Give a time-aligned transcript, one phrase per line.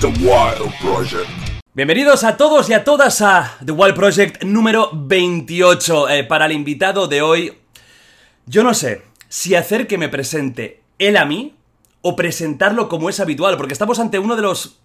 [0.00, 1.28] The Wild Project.
[1.74, 6.08] Bienvenidos a todos y a todas a The Wild Project número 28.
[6.08, 7.58] Eh, para el invitado de hoy,
[8.46, 11.54] yo no sé si hacer que me presente él a mí
[12.00, 14.80] o presentarlo como es habitual, porque estamos ante uno de los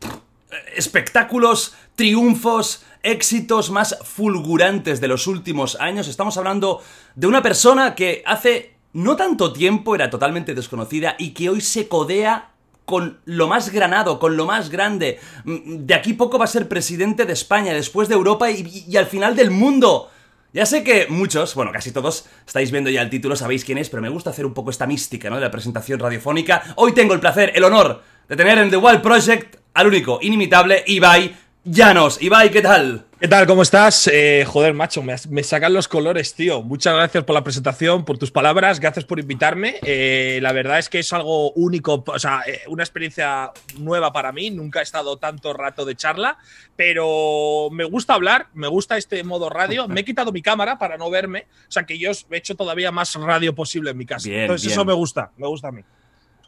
[0.75, 6.09] espectáculos, triunfos, éxitos más fulgurantes de los últimos años.
[6.09, 6.81] Estamos hablando
[7.15, 11.87] de una persona que hace no tanto tiempo era totalmente desconocida y que hoy se
[11.87, 12.54] codea
[12.85, 15.19] con lo más granado, con lo más grande.
[15.43, 18.97] Mm, de aquí poco va a ser presidente de España, después de Europa y, y,
[18.97, 20.09] al final del mundo.
[20.53, 23.89] Ya sé que muchos, bueno, casi todos, estáis viendo ya el título, sabéis quién es,
[23.89, 25.35] pero me gusta hacer un poco esta mística, ¿no?
[25.35, 26.63] De la presentación radiofónica.
[26.77, 30.83] Hoy tengo el placer, el honor de tener en The Wild Project al único, inimitable,
[30.87, 32.21] Ibai Llanos.
[32.21, 33.04] Ibai, ¿qué tal?
[33.17, 33.47] ¿Qué tal?
[33.47, 34.09] ¿Cómo estás?
[34.11, 36.61] Eh, joder, macho, me, sacan los colores, tío.
[36.61, 39.75] Muchas gracias por la presentación, por tus palabras, gracias por invitarme.
[39.83, 44.33] Eh, la verdad es que es algo único, o sea, eh, una experiencia nueva para
[44.33, 44.51] mí.
[44.51, 46.37] Nunca he estado tanto rato de charla,
[46.75, 49.87] pero me gusta hablar, me gusta este modo radio.
[49.87, 52.91] Me he quitado mi cámara para no verme, o sea que yo he hecho todavía
[52.91, 54.27] más radio posible en mi casa.
[54.29, 55.83] Entonces eso me gusta, me gusta a mí.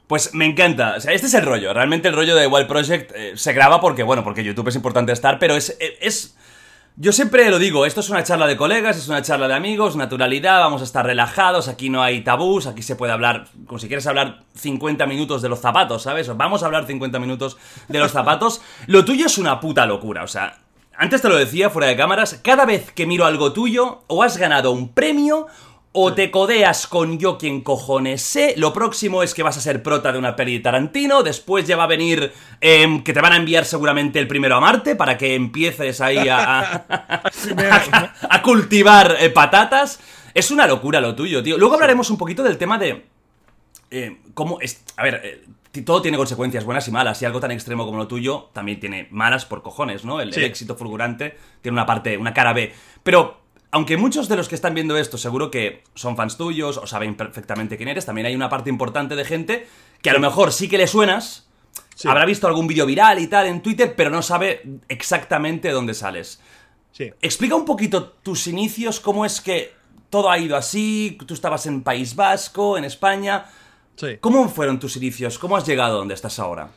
[0.07, 0.95] Pues me encanta.
[0.97, 1.73] O sea, este es el rollo.
[1.73, 5.39] Realmente el rollo de Wild Project se graba porque, bueno, porque YouTube es importante estar,
[5.39, 6.35] pero es, es
[6.99, 9.95] yo siempre lo digo, esto es una charla de colegas, es una charla de amigos,
[9.95, 13.85] naturalidad, vamos a estar relajados, aquí no hay tabús, aquí se puede hablar, como si
[13.87, 16.35] quieres hablar 50 minutos de los zapatos, ¿sabes?
[16.35, 18.61] Vamos a hablar 50 minutos de los zapatos.
[18.87, 20.57] Lo tuyo es una puta locura, o sea,
[20.97, 24.37] antes te lo decía fuera de cámaras, cada vez que miro algo tuyo, o has
[24.37, 25.45] ganado un premio,
[25.99, 28.53] o te codeas con yo quien cojones sé.
[28.55, 31.23] Lo próximo es que vas a ser prota de una peli de Tarantino.
[31.23, 32.31] Después ya va a venir
[32.61, 36.29] em, que te van a enviar seguramente el primero a Marte para que empieces ahí
[36.29, 36.85] a,
[38.29, 39.99] a, cultivar eh, patatas.
[40.35, 41.57] Es una locura lo tuyo, tío.
[41.57, 43.03] Luego hablaremos un poquito del tema de...
[43.89, 44.83] Eh, cómo es...
[44.97, 45.45] A ver, eh,
[45.83, 49.07] todo tiene consecuencias buenas y malas, y algo tan extremo como lo tuyo también tiene
[49.09, 50.21] malas por cojones, ¿no?
[50.21, 52.71] el éxito fulgurante tiene una parte, una cara B.
[53.01, 56.87] Pero aunque muchos de los que están viendo esto seguro que son fans tuyos o
[56.87, 59.67] saben perfectamente quién eres, también hay una parte importante de gente
[60.01, 61.47] que a lo mejor sí que le suenas,
[62.05, 66.39] habrá visto algún vídeo viral y tal en Twitter, pero no sabe exactamente dónde sales.
[66.91, 67.11] Sí.
[67.21, 69.73] Explica un poquito tus inicios, cómo es que
[70.09, 73.45] todo ha ido así, tú estabas en País Vasco, en España.
[73.95, 74.17] Sí.
[74.19, 75.37] ¿Cómo fueron tus inicios?
[75.37, 76.69] ¿Cómo has llegado a donde estás ahora?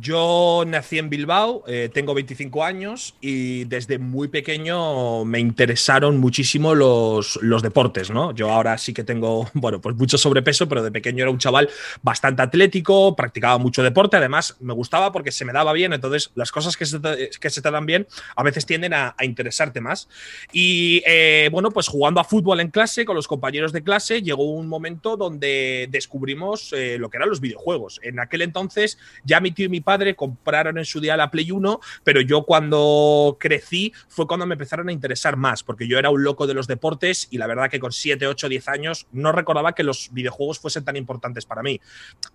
[0.00, 6.74] Yo nací en Bilbao, eh, tengo 25 años y desde muy pequeño me interesaron muchísimo
[6.74, 8.34] los, los, deportes, ¿no?
[8.34, 11.68] Yo ahora sí que tengo, bueno, pues mucho sobrepeso, pero de pequeño era un chaval
[12.02, 16.50] bastante atlético, practicaba mucho deporte, además me gustaba porque se me daba bien, entonces las
[16.50, 18.06] cosas que se te, que se te dan bien
[18.36, 20.08] a veces tienden a, interesarte más.
[20.52, 24.44] Y eh, bueno, pues jugando a fútbol en clase con los compañeros de clase, llegó
[24.44, 28.00] un momento donde descubrimos eh, lo que eran los videojuegos.
[28.02, 31.80] En aquel entonces ya mi tío mi padre compraron en su día la Play 1,
[32.02, 36.24] pero yo cuando crecí fue cuando me empezaron a interesar más, porque yo era un
[36.24, 39.74] loco de los deportes y la verdad que con 7, 8, 10 años no recordaba
[39.74, 41.80] que los videojuegos fuesen tan importantes para mí.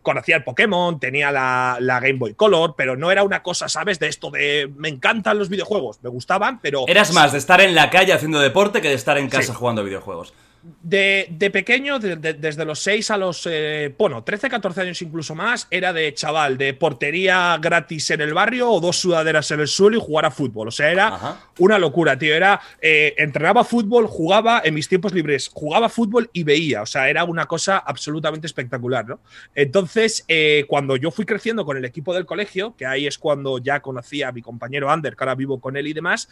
[0.01, 3.99] Conocía el Pokémon, tenía la, la Game Boy Color, pero no era una cosa, ¿sabes?
[3.99, 6.85] De esto de me encantan los videojuegos, me gustaban, pero...
[6.87, 9.83] Eras más de estar en la calle haciendo deporte que de estar en casa jugando
[9.83, 10.33] videojuegos.
[10.61, 15.93] De, pequeño, desde los 6 a los, eh, bueno, 13, 14 años incluso más, era
[15.93, 20.01] de chaval, de portería gratis en el barrio o dos sudaderas en el suelo y
[20.01, 20.67] jugar a fútbol.
[20.67, 22.35] O sea, era una locura, tío.
[22.35, 26.81] Era, eh, entrenaba fútbol, jugaba en mis tiempos libres, jugaba fútbol y veía.
[26.81, 29.21] O sea, era una cosa absolutamente espectacular, ¿no?
[29.55, 33.59] Entonces, eh, cuando yo fui creciendo con el equipo del colegio, que ahí es cuando
[33.59, 36.27] ya conocí a mi compañero Ander, que ahora vivo con él y demás,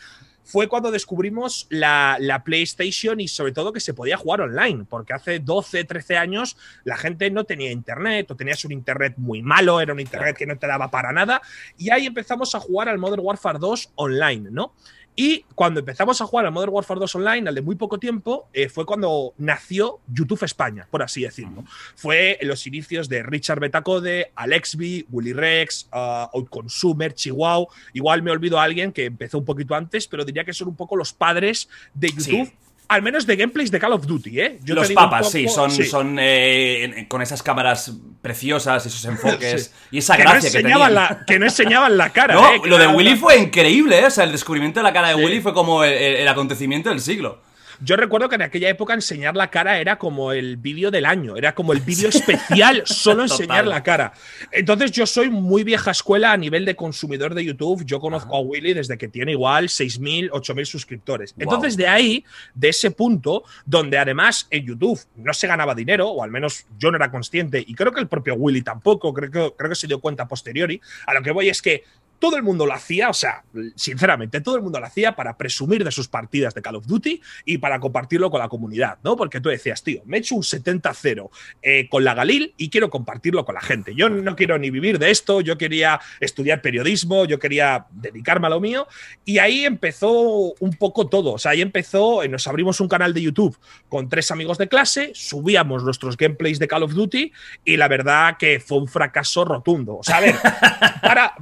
[0.47, 5.39] fue cuando descubrimos la, PlayStation y sobre todo que se podía jugar online, porque hace
[5.39, 9.91] 12, 13 años la gente no tenía internet o tenías un internet muy malo, era
[9.91, 11.41] un internet que no te daba para nada,
[11.77, 14.73] y ahí empezamos a jugar al Modern Warfare 2 online, ¿no?
[15.19, 18.49] Y cuando empezamos a jugar al Modern Warfare 2 Online, al de muy poco tiempo,
[18.53, 21.63] eh, fue cuando nació YouTube España, por así decirlo.
[21.95, 27.65] Fue en los inicios de Richard Betacode, Alexby, Willy Rex, uh, Outconsumer, Chihuahua.
[27.93, 30.75] Igual me olvido a alguien que empezó un poquito antes, pero diría que son un
[30.75, 32.51] poco los padres de YouTube
[32.87, 34.59] al menos de gameplays de Call of Duty, ¿eh?
[34.65, 37.91] Los papas, sí, son, son eh, con esas cámaras
[38.21, 40.93] preciosas, esos enfoques y esa gracia que, tenían.
[40.93, 42.35] La, que no enseñaban la cara.
[42.35, 42.61] No, ¿eh?
[42.65, 44.05] lo de Willy fue increíble, ¿eh?
[44.05, 47.41] O sea, el descubrimiento de la cara de Willy fue como el acontecimiento del siglo.
[47.79, 51.35] Yo recuerdo que en aquella época enseñar la cara era como el vídeo del año,
[51.35, 54.13] era como el vídeo especial, solo enseñar la cara.
[54.51, 57.85] Entonces yo soy muy vieja escuela a nivel de consumidor de YouTube.
[57.85, 61.35] Yo conozco a Willy desde que tiene igual 6.000, 8.000 suscriptores.
[61.37, 62.25] Entonces de ahí,
[62.55, 66.91] de ese punto, donde además en YouTube no se ganaba dinero, o al menos yo
[66.91, 69.87] no era consciente, y creo que el propio Willy tampoco, creo que, creo que se
[69.87, 71.83] dio cuenta posteriori, a lo que voy es que
[72.19, 73.43] todo el mundo lo hacía, o sea,
[73.75, 77.21] sinceramente, todo el mundo lo hacía para presumir de sus partidas de Call of Duty
[77.45, 79.15] y para compartirlo con la comunidad, ¿no?
[79.15, 81.29] Porque tú decías, tío, me he hecho un 70-0
[81.61, 83.93] eh, con la Galil y quiero compartirlo con la gente.
[83.95, 88.51] Yo no quiero ni vivir de esto, yo quería estudiar periodismo, yo quería dedicarme a
[88.51, 88.87] lo mío
[89.25, 91.33] y ahí empezó un poco todo.
[91.33, 93.57] O sea, ahí empezó, eh, nos abrimos un canal de YouTube
[93.89, 97.31] con tres amigos de clase, subíamos nuestros gameplays de Call of Duty
[97.65, 99.97] y la verdad que fue un fracaso rotundo.
[99.97, 100.35] O sea, a ver,
[101.01, 101.35] para,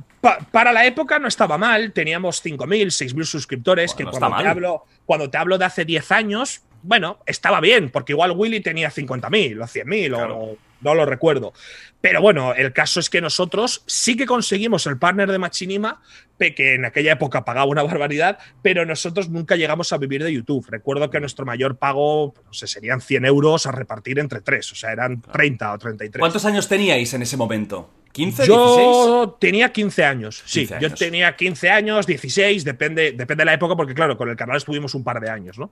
[0.51, 5.29] para la época no estaba mal, teníamos 5.000, 6.000 suscriptores, que cuando, te hablo, cuando
[5.29, 9.65] te hablo de hace 10 años, bueno, estaba bien, porque igual Willy tenía 50.000 o
[9.65, 11.53] 100.000 o no lo recuerdo.
[11.99, 16.01] Pero bueno, el caso es que nosotros sí que conseguimos el partner de Machinima,
[16.37, 20.67] que en aquella época pagaba una barbaridad, pero nosotros nunca llegamos a vivir de YouTube.
[20.69, 24.75] Recuerdo que nuestro mayor pago, no sé, serían 100 euros a repartir entre tres, o
[24.75, 26.19] sea, eran 30 o 33.
[26.19, 27.89] ¿Cuántos años teníais en ese momento?
[28.15, 30.67] ¿15, yo tenía 15 años, sí.
[30.79, 34.57] Yo tenía 15 años, 16, depende, depende de la época, porque claro, con el canal
[34.57, 35.71] estuvimos un par de años, ¿no?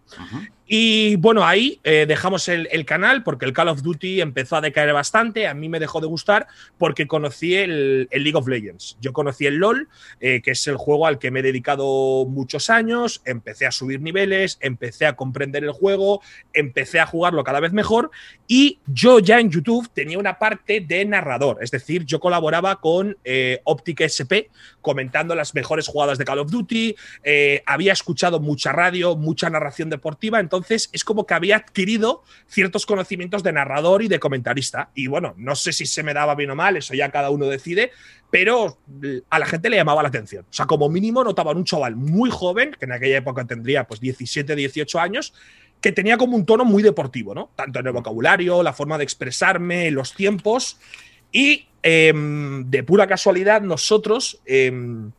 [0.67, 4.91] Y bueno, ahí eh, dejamos el, canal porque el Call of Duty empezó a decaer
[4.91, 6.47] bastante, a mí me dejó de gustar
[6.77, 8.97] porque conocí el, League of Legends.
[8.99, 9.87] Yo conocí el LOL,
[10.19, 14.01] eh, que es el juego al que me he dedicado muchos años, empecé a subir
[14.01, 16.21] niveles, empecé a comprender el juego,
[16.53, 18.11] empecé a jugarlo cada vez mejor
[18.47, 23.17] y yo ya en YouTube tenía una parte de narrador, es decir, yo colaboraba con
[23.23, 23.61] eh,
[24.01, 24.49] SP
[24.81, 29.91] comentando las mejores jugadas de Call of Duty, eh, había escuchado mucha radio, mucha narración
[29.91, 34.89] deportiva, entonces es como que había adquirido ciertos conocimientos de narrador y de comentarista.
[34.95, 37.45] Y bueno, no sé si se me daba bien o mal, eso ya cada uno
[37.45, 37.91] decide,
[38.31, 38.79] pero
[39.29, 40.45] a la gente le llamaba la atención.
[40.49, 43.99] O sea, como mínimo notaban un chaval muy joven, que en aquella época tendría pues
[43.99, 45.33] 17, 18 años,
[45.81, 47.51] que tenía como un tono muy deportivo, ¿no?
[47.55, 50.79] Tanto en el vocabulario, la forma de expresarme, los tiempos.
[51.31, 55.11] Y em, de pura casualidad, nosotros em,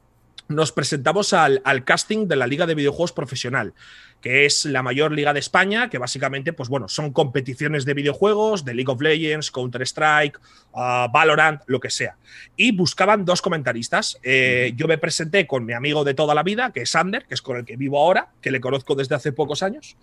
[0.49, 3.73] nos presentamos al, casting de la Liga de Videojuegos Profesional,
[4.21, 8.65] que es la mayor liga de España, que básicamente, pues bueno, son competiciones de videojuegos,
[8.65, 10.39] de League of Legends, Counter-Strike,
[10.73, 12.17] uh, Valorant, lo que sea.
[12.57, 14.19] Y buscaban dos comentaristas.
[14.23, 17.35] Eh, yo me presenté con mi amigo de toda la vida, que es Sander, que
[17.35, 19.97] es con el que vivo ahora, que le conozco desde hace pocos años.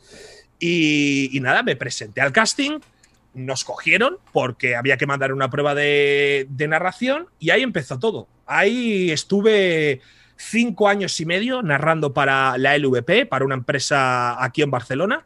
[0.60, 2.80] Y, y nada, me presenté al casting
[3.34, 8.28] nos cogieron porque había que mandar una prueba de, narración y ahí empezó todo.
[8.46, 10.02] Ahí estuve
[10.36, 15.26] cinco años y medio narrando para la LVP, para una empresa aquí en Barcelona.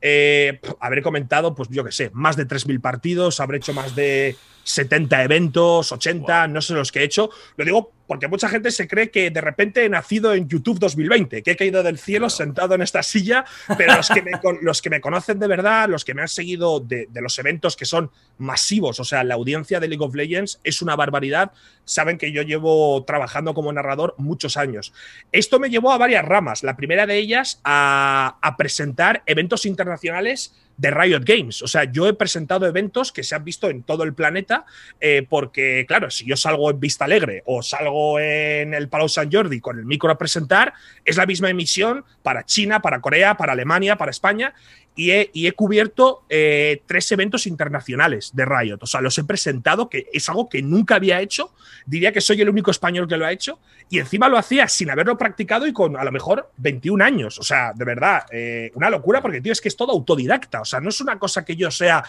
[0.00, 4.36] Eh, habré comentado, pues yo qué sé, más de 3.000 partidos, habré hecho más de
[4.64, 7.30] 70 eventos, 80, no sé los que he hecho.
[7.56, 11.42] Lo digo porque mucha gente se cree que de repente he nacido en YouTube 2020,
[11.42, 13.44] que he caído del cielo sentado en esta silla,
[13.78, 14.32] pero los que, me,
[14.62, 17.84] los que me conocen de verdad, los que me han seguido de, los eventos que
[17.84, 21.52] son masivos, o sea, la audiencia de League of Legends es una barbaridad,
[21.84, 24.92] saben que yo llevo trabajando como narrador muchos años.
[25.32, 30.54] Esto me llevó a varias ramas, la primera de ellas a, a presentar eventos internacionales
[30.76, 31.62] de Riot Games.
[31.62, 34.64] O sea, yo he presentado eventos que se han visto en todo el planeta,
[35.00, 39.30] eh, porque, claro, si yo salgo en Vista Alegre o salgo en el Palau San
[39.30, 40.74] Jordi con el micro a presentar,
[41.04, 44.54] es la misma emisión para China, para Corea, para Alemania, para España
[44.96, 48.78] y he, cubierto eh, tres eventos internacionales de Riot.
[48.80, 51.52] O sea, los he presentado, que es algo que nunca había hecho.
[51.84, 53.58] Diría que soy el único español que lo ha hecho.
[53.90, 57.38] Y encima lo hacía sin haberlo practicado y con a lo mejor 21 años.
[57.40, 60.60] O sea, de verdad, eh, una locura porque, tío, es que es todo autodidacta.
[60.60, 62.04] O sea, no es una cosa que yo sea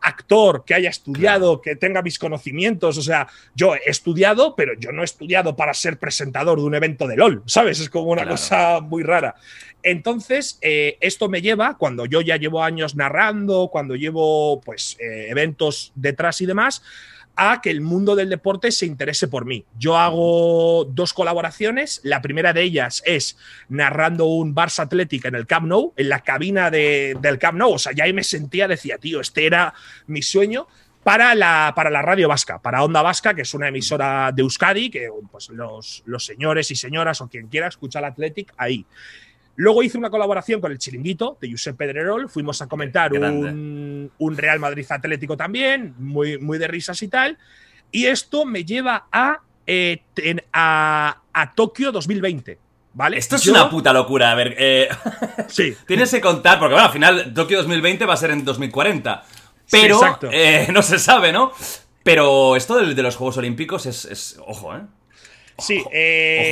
[0.00, 2.98] actor, que haya estudiado, que tenga mis conocimientos.
[2.98, 6.74] O sea, yo he estudiado, pero yo no he estudiado para ser presentador de un
[6.74, 7.80] evento de LOL, ¿sabes?
[7.80, 9.34] Es como una cosa muy rara.
[9.82, 15.28] Entonces, eh, esto me lleva, cuando yo ya llevo años narrando, cuando llevo pues eh,
[15.30, 16.82] eventos detrás y demás,
[17.36, 19.64] a que el mundo del deporte se interese por mí.
[19.78, 22.00] Yo hago dos colaboraciones.
[22.02, 23.36] La primera de ellas es
[23.68, 27.74] narrando un Barça Athletic en el Camp Nou, en la cabina del Camp Nou.
[27.74, 29.74] O sea, ya ahí me sentía, decía, tío, este era
[30.06, 30.66] mi sueño.
[31.04, 34.90] Para la, para la radio vasca, para Onda Vasca, que es una emisora de Euskadi,
[34.90, 38.84] que pues, los, los señores y señoras o quien quiera escuchar el Athletic ahí.
[39.56, 42.28] Luego hice una colaboración con el Chiringuito de Josep Pedrerol.
[42.28, 47.38] Fuimos a comentar un, Real Madrid Atlético también, muy, muy de risas y tal.
[47.90, 50.02] Y esto me lleva a, eh,
[50.52, 52.58] a, Tokio 2020.
[52.92, 53.18] ¿Vale?
[53.18, 54.32] Esto es una puta locura.
[54.32, 54.88] A ver, eh,
[55.48, 55.74] sí.
[55.86, 59.24] tienes que contar, porque bueno, al final Tokio 2020 va a ser en 2040.
[59.70, 61.52] Pero eh, no se sabe, ¿no?
[62.02, 64.82] Pero esto de, los Juegos Olímpicos es, Ojo, ¿eh?
[65.58, 65.82] sí,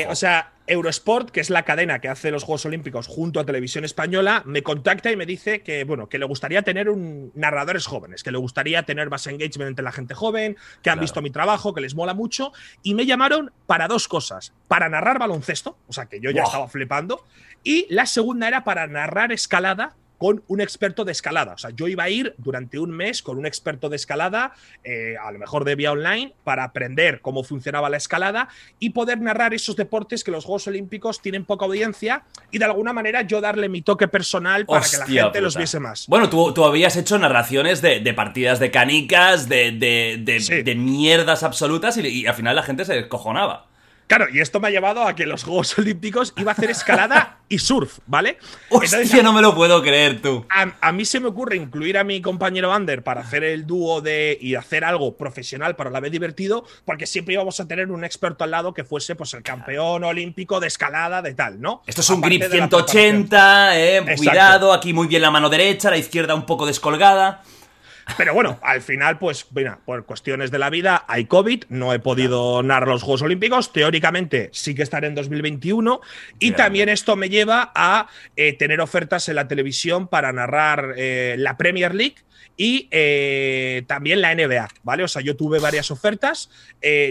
[0.09, 3.85] o sea, Eurosport, que es la cadena que hace los Juegos Olímpicos junto a Televisión
[3.85, 8.23] Española, me contacta y me dice que, bueno, que le gustaría tener un narradores jóvenes,
[8.23, 11.75] que le gustaría tener más engagement entre la gente joven, que han visto mi trabajo,
[11.75, 12.53] que les mola mucho,
[12.83, 16.69] y me llamaron para dos cosas, para narrar baloncesto, o sea que yo ya estaba
[16.69, 17.25] flipando,
[17.63, 21.55] y la segunda era para narrar escalada con un experto de escalada.
[21.55, 24.53] O sea, yo iba a ir durante un mes con un experto de escalada,
[24.83, 29.21] eh, a lo mejor de vía online, para aprender cómo funcionaba la escalada y poder
[29.21, 33.41] narrar esos deportes que los Juegos Olímpicos tienen poca audiencia y de alguna manera yo
[33.41, 36.07] darle mi toque personal para que la gente los viese más.
[36.07, 42.27] Bueno, tú, habías hecho narraciones de, partidas de canicas, de, de, mierdas absolutas y, y
[42.27, 43.74] al final la gente se descojonaba.
[44.07, 47.39] Claro, y esto me ha llevado a que los Juegos Olímpicos iba a hacer escalada
[47.49, 48.39] y surf, ¿vale?
[48.71, 50.47] Hostia, no me lo puedo creer tú.
[50.51, 54.37] A, mí se me ocurre incluir a mi compañero Ander para hacer el dúo de
[54.41, 58.45] y hacer algo profesional para la vez divertido, porque siempre íbamos a tener un experto
[58.45, 61.83] al lado que fuese pues el campeón olímpico de escalada de tal, ¿no?
[61.87, 66.35] Esto es un grip 180, eh, cuidado, aquí muy bien la mano derecha, la izquierda
[66.35, 67.43] un poco descolgada.
[68.17, 71.99] Pero bueno, al final, pues, mira, por cuestiones de la vida, hay COVID, no he
[71.99, 73.73] podido narrar los Juegos Olímpicos.
[73.73, 76.01] Teóricamente sí que estaré en 2021.
[76.39, 81.37] Y también esto me lleva a eh, tener ofertas en la televisión para narrar eh,
[81.39, 82.17] la Premier League
[82.57, 85.03] y eh, también la NBA, ¿vale?
[85.03, 86.51] O sea, yo tuve varias ofertas.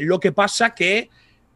[0.02, 1.10] lo que pasa que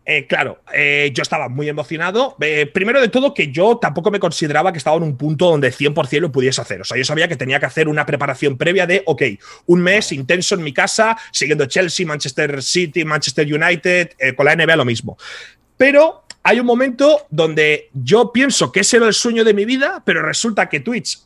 [0.10, 2.38] eh, claro, eh, yo estaba muy emocionado.
[2.40, 5.70] Eh, primero de todo, que yo tampoco me consideraba que estaba en un punto donde
[5.70, 6.80] 100% lo pudiese hacer.
[6.80, 9.24] O sea, yo sabía que tenía que hacer una preparación previa de, ok,
[9.66, 14.78] un mes intenso en mi casa, siguiendo Chelsea, Manchester City, Manchester United, con la NBA
[14.78, 15.18] lo mismo.
[15.76, 20.04] Pero hay un momento donde yo pienso que ese era el sueño de mi vida,
[20.06, 21.20] pero resulta que Twitch,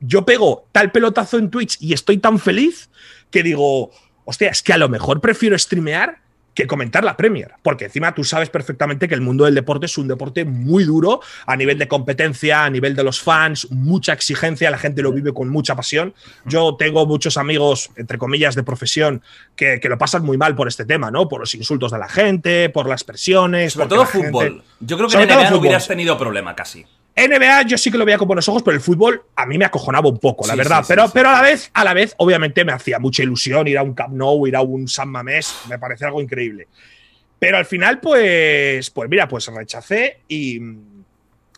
[0.00, 2.90] yo pego tal pelotazo en Twitch y estoy tan feliz
[3.30, 3.92] que digo,
[4.24, 6.25] hostia, es que a lo mejor prefiero streamear
[6.56, 9.98] que comentar la Premier, porque encima tú sabes perfectamente que el mundo del deporte es
[9.98, 14.70] un deporte muy duro a nivel de competencia, a nivel de los fans, mucha exigencia,
[14.70, 16.14] la gente lo vive con mucha pasión.
[16.46, 19.22] Yo tengo muchos amigos, entre comillas, de profesión
[19.54, 21.28] que, lo pasan muy mal por este tema, ¿no?
[21.28, 23.74] Por los insultos de la gente, por las presiones.
[23.74, 24.64] Sobre todo fútbol.
[24.80, 26.86] Yo creo que en NBA no hubieras tenido problema casi.
[27.16, 29.64] NBA yo sí que lo veía con buenos ojos, pero el fútbol a mí me
[29.64, 30.84] acojonaba un poco, la verdad.
[30.86, 33.82] pero, pero a la vez, a la vez, obviamente me hacía mucha ilusión ir a
[33.82, 36.68] un Camp Nou, ir a un San Mamés, me parece algo increíble.
[37.38, 40.60] Pero al final, pues, pues mira, pues rechacé y,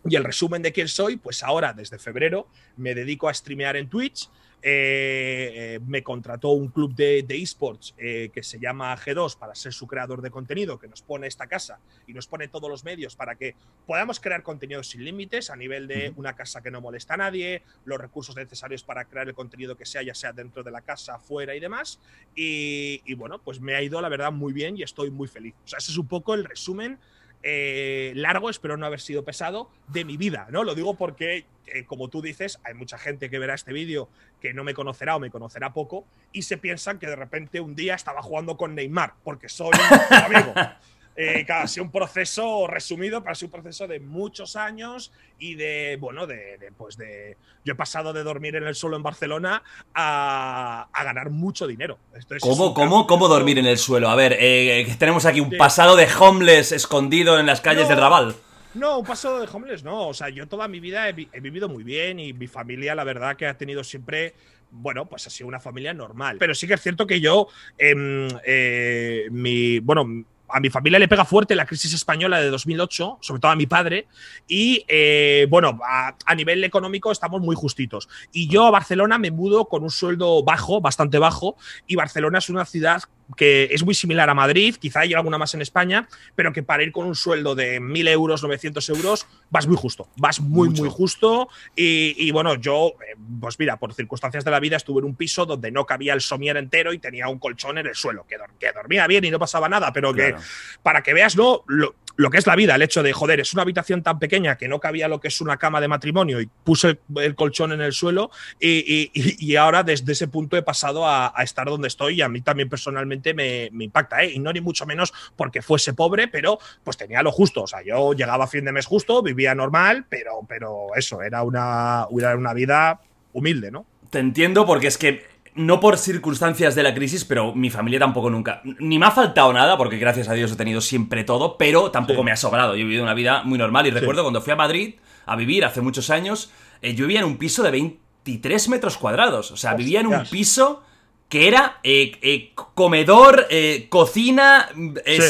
[0.04, 2.46] y el resumen de quién soy, pues ahora desde febrero
[2.76, 4.28] me dedico a streamear en Twitch
[4.60, 9.72] eh, eh, me contrató un club de, esports eh, que se llama G2 para ser
[9.72, 13.14] su creador de contenido, que nos pone esta casa y nos pone todos los medios
[13.14, 13.54] para que
[13.86, 17.62] podamos crear contenido sin límites a nivel de una casa que no molesta a nadie,
[17.84, 21.20] los recursos necesarios para crear el contenido que sea, ya sea dentro de la casa,
[21.20, 22.00] fuera y demás.
[22.34, 25.54] Y, y bueno, pues me ha ido la verdad muy bien y estoy muy feliz.
[25.64, 26.98] O sea, ese es un poco el resumen
[27.42, 30.64] eh, largo, espero no haber sido pesado, de mi vida, ¿no?
[30.64, 34.08] Lo digo porque, eh, como tú dices, hay mucha gente que verá este vídeo
[34.40, 37.74] que no me conocerá o me conocerá poco y se piensan que de repente un
[37.74, 40.54] día estaba jugando con Neymar, porque soy un amigo.
[41.20, 45.10] Eh, ha sido un proceso resumido, pero ha sido un proceso de muchos años
[45.40, 47.36] y de, bueno, de, pues de.
[47.64, 51.98] Yo he pasado de dormir en el suelo en Barcelona a, ganar mucho dinero.
[52.40, 54.10] ¿Cómo, cómo, cómo dormir en el suelo?
[54.10, 58.36] A ver, eh, tenemos aquí un pasado de homeless escondido en las calles de Raval.
[58.74, 60.06] No, un pasado de homeless no.
[60.06, 63.34] O sea, yo toda mi vida he, vivido muy bien y mi familia, la verdad,
[63.34, 64.34] que ha tenido siempre
[64.70, 66.36] bueno, pues ha sido una familia normal.
[66.38, 71.08] Pero sí que es cierto que yo, em, eh, mi, bueno, a mi familia le
[71.08, 74.06] pega fuerte la crisis española de 2008, sobre todo a mi padre,
[74.46, 78.08] y eh, bueno, a, nivel económico estamos muy justitos.
[78.32, 82.48] Y yo a Barcelona me mudo con un sueldo bajo, bastante bajo, y Barcelona es
[82.48, 83.02] una ciudad
[83.36, 86.82] que es muy similar a Madrid, quizá hay alguna más en España, pero que para
[86.82, 90.88] ir con un sueldo de 1.000 euros, 900 euros, vas muy justo, vas muy, muy
[90.88, 91.48] justo.
[91.76, 95.46] Y, bueno, yo, eh, pues mira, por circunstancias de la vida estuve en un piso
[95.46, 98.38] donde no cabía el somier entero y tenía un colchón en el suelo, que,
[98.72, 100.34] dormía bien y no pasaba nada, pero que
[100.82, 101.64] para que veas ¿no?
[101.66, 104.56] lo, lo que es la vida, el hecho de, joder, es una habitación tan pequeña
[104.56, 107.80] que no cabía lo que es una cama de matrimonio y puse el, colchón en
[107.80, 112.28] el suelo y, ahora desde ese punto he pasado a, estar donde estoy y a
[112.28, 114.32] mí también personalmente me, impacta, ¿eh?
[114.32, 117.82] Y no ni mucho menos porque fuese pobre, pero pues tenía lo justo, o sea,
[117.84, 122.36] yo llegaba a fin de mes justo, vivía normal, pero, pero eso, era una, era
[122.36, 123.00] una vida
[123.32, 123.86] humilde, ¿no?
[124.10, 125.24] Te entiendo porque es que
[125.54, 128.62] no por circunstancias de la crisis, pero mi familia tampoco nunca.
[128.64, 132.22] Ni me ha faltado nada, porque gracias a Dios he tenido siempre todo, pero tampoco
[132.22, 132.74] me ha sobrado.
[132.74, 134.94] Yo he vivido una vida muy normal y recuerdo cuando fui a Madrid
[135.26, 136.50] a vivir hace muchos años,
[136.80, 139.50] eh, yo vivía en un piso de 23 metros cuadrados.
[139.50, 140.82] O sea, vivía en un piso
[141.28, 144.68] que era eh, eh, comedor, eh, cocina,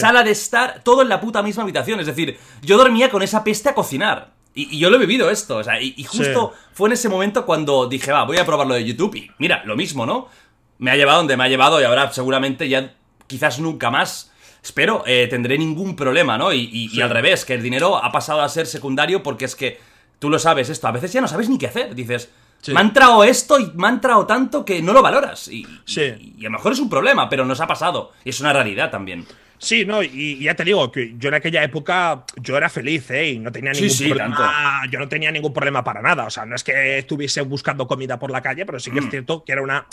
[0.01, 1.99] sala de estar, todo en la puta misma habitación.
[2.01, 4.38] Es decir, yo dormía con esa peste a cocinar.
[4.59, 5.59] Y, yo lo he vivido esto.
[5.59, 8.85] O sea, y, justo fue en ese momento cuando dije, va, voy a probarlo de
[8.85, 9.15] YouTube.
[9.15, 10.29] Y mira, lo mismo, ¿no?
[10.79, 12.95] Me ha llevado donde me ha llevado y ahora seguramente ya
[13.27, 16.53] quizás nunca más espero, tendré ningún problema, ¿no?
[16.53, 19.81] Y, y, al revés, que el dinero ha pasado a ser secundario porque es que
[20.19, 21.95] tú lo sabes esto, a veces ya no sabes ni qué hacer.
[21.95, 22.31] Dices,
[22.67, 25.49] me ha entrado esto y me ha entrado tanto que no lo valoras.
[25.49, 28.13] Y, y, a lo mejor es un problema, pero nos ha pasado.
[28.25, 29.27] Y es una realidad también.
[29.59, 33.31] Sí, no, y, ya te digo que yo en aquella época yo era feliz, ¿eh?
[33.31, 34.83] Y no tenía ningún problema.
[34.91, 36.27] Yo no tenía ningún problema para nada.
[36.27, 39.07] O sea, no es que estuviese buscando comida por la calle, pero sí que es
[39.07, 39.11] mm.
[39.11, 39.87] cierto que era una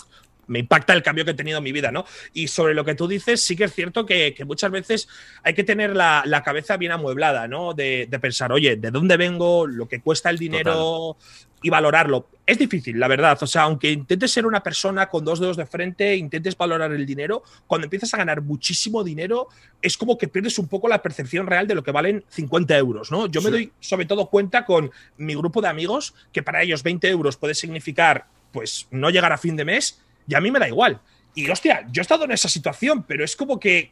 [0.47, 2.05] me impacta el cambio que he tenido en mi vida, ¿no?
[2.33, 5.07] Y sobre lo que tú dices, sí que es cierto que, muchas veces
[5.43, 7.73] hay que tener la, cabeza bien amueblada, ¿no?
[7.73, 9.65] De, pensar, oye, ¿de dónde vengo?
[9.65, 11.17] Lo que cuesta el dinero
[11.61, 12.27] y valorarlo.
[12.45, 13.37] Es difícil, la verdad.
[13.41, 17.05] O sea, aunque intentes ser una persona con dos dedos de frente, intentes valorar el
[17.05, 19.47] dinero, cuando empiezas a ganar muchísimo dinero,
[19.81, 23.11] es como que pierdes un poco la percepción real de lo que valen 50 euros,
[23.11, 23.25] ¿no?
[23.27, 27.09] Yo me doy sobre todo cuenta con mi grupo de amigos que para ellos 20
[27.09, 30.67] euros puede significar, pues, no llegar a fin de mes y a mí me da
[30.67, 31.01] igual.
[31.33, 33.89] Y hostia, yo he estado en esa situación, pero es como que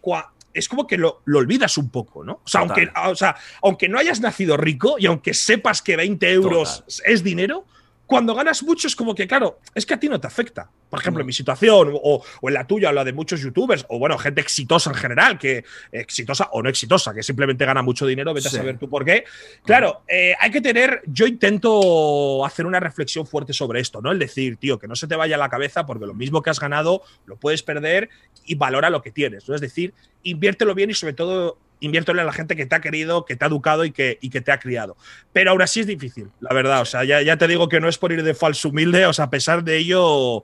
[0.54, 2.42] es como que lo, olvidas un poco, ¿no?
[2.44, 6.32] O sea, aunque, o sea, aunque no hayas nacido rico y aunque sepas que 20
[6.32, 7.66] euros es dinero,
[8.06, 10.70] cuando ganas mucho es como que, claro, es que a ti no te afecta.
[10.90, 13.98] Por ejemplo, en mi situación, o, en la tuya, o la de muchos youtubers, o
[13.98, 18.34] bueno, gente exitosa en general, que exitosa o no exitosa, que simplemente gana mucho dinero,
[18.34, 19.24] vete a saber tú por qué.
[19.64, 24.12] Claro, eh, hay que tener, yo intento hacer una reflexión fuerte sobre esto, ¿no?
[24.12, 26.50] El decir, tío, que no se te vaya a la cabeza, porque lo mismo que
[26.50, 28.10] has ganado, lo puedes perder
[28.46, 29.56] y valora lo que tienes, ¿no?
[29.56, 33.26] Es decir, inviértelo bien y sobre todo inviértelo en la gente que te ha querido,
[33.26, 34.98] que te ha educado y que, y que te ha criado.
[35.32, 36.82] Pero ahora sí es difícil, la verdad.
[36.82, 39.14] O sea, ya, ya te digo que no es por ir de falso humilde, o
[39.14, 40.44] sea, a pesar de ello,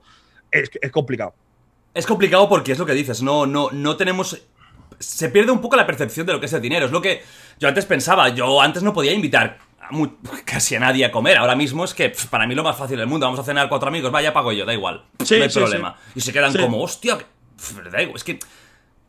[0.50, 1.34] es, es complicado.
[1.94, 4.40] Es complicado porque es lo que dices, no, no, no tenemos
[5.00, 6.86] se pierde un poco la percepción de lo que es el dinero.
[6.86, 7.22] Es lo que
[7.58, 8.28] yo antes pensaba.
[8.28, 9.58] Yo antes no podía invitar
[10.44, 11.38] casi a nadie a comer.
[11.38, 13.26] Ahora mismo es que para mí lo más fácil del mundo.
[13.26, 15.04] Vamos a cenar cuatro amigos, vaya, pago yo, da igual.
[15.18, 15.96] no hay problema.
[16.14, 17.18] Y se quedan como, hostia,
[17.90, 18.16] da igual.
[18.16, 18.38] Es que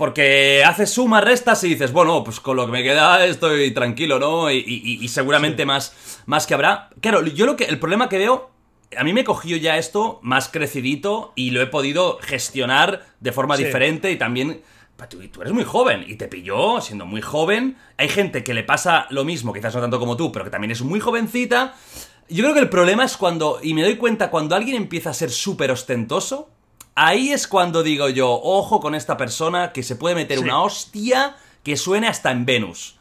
[0.02, 4.18] porque haces sumas, restas y dices, bueno, pues con lo que me queda estoy tranquilo,
[4.18, 4.50] ¿no?
[4.50, 6.90] Y, seguramente más, más que habrá.
[7.02, 7.66] Claro, yo lo que.
[7.66, 8.50] El problema que veo.
[8.98, 13.58] A mí me cogió ya esto más crecidito y lo he podido gestionar de forma
[13.58, 14.64] diferente y también.
[15.08, 17.78] Tú, tú, eres muy joven y te pilló siendo muy joven.
[17.98, 20.72] Hay gente que le pasa lo mismo, quizás no tanto como tú, pero que también
[20.72, 21.76] es muy jovencita.
[22.28, 23.60] Yo creo que el problema es cuando.
[23.62, 26.50] Y me doy cuenta cuando alguien empieza a ser súper ostentoso
[26.96, 31.36] Ahí es cuando digo yo, ojo con esta persona que se puede meter una hostia
[31.64, 32.98] que suene hasta en Venus.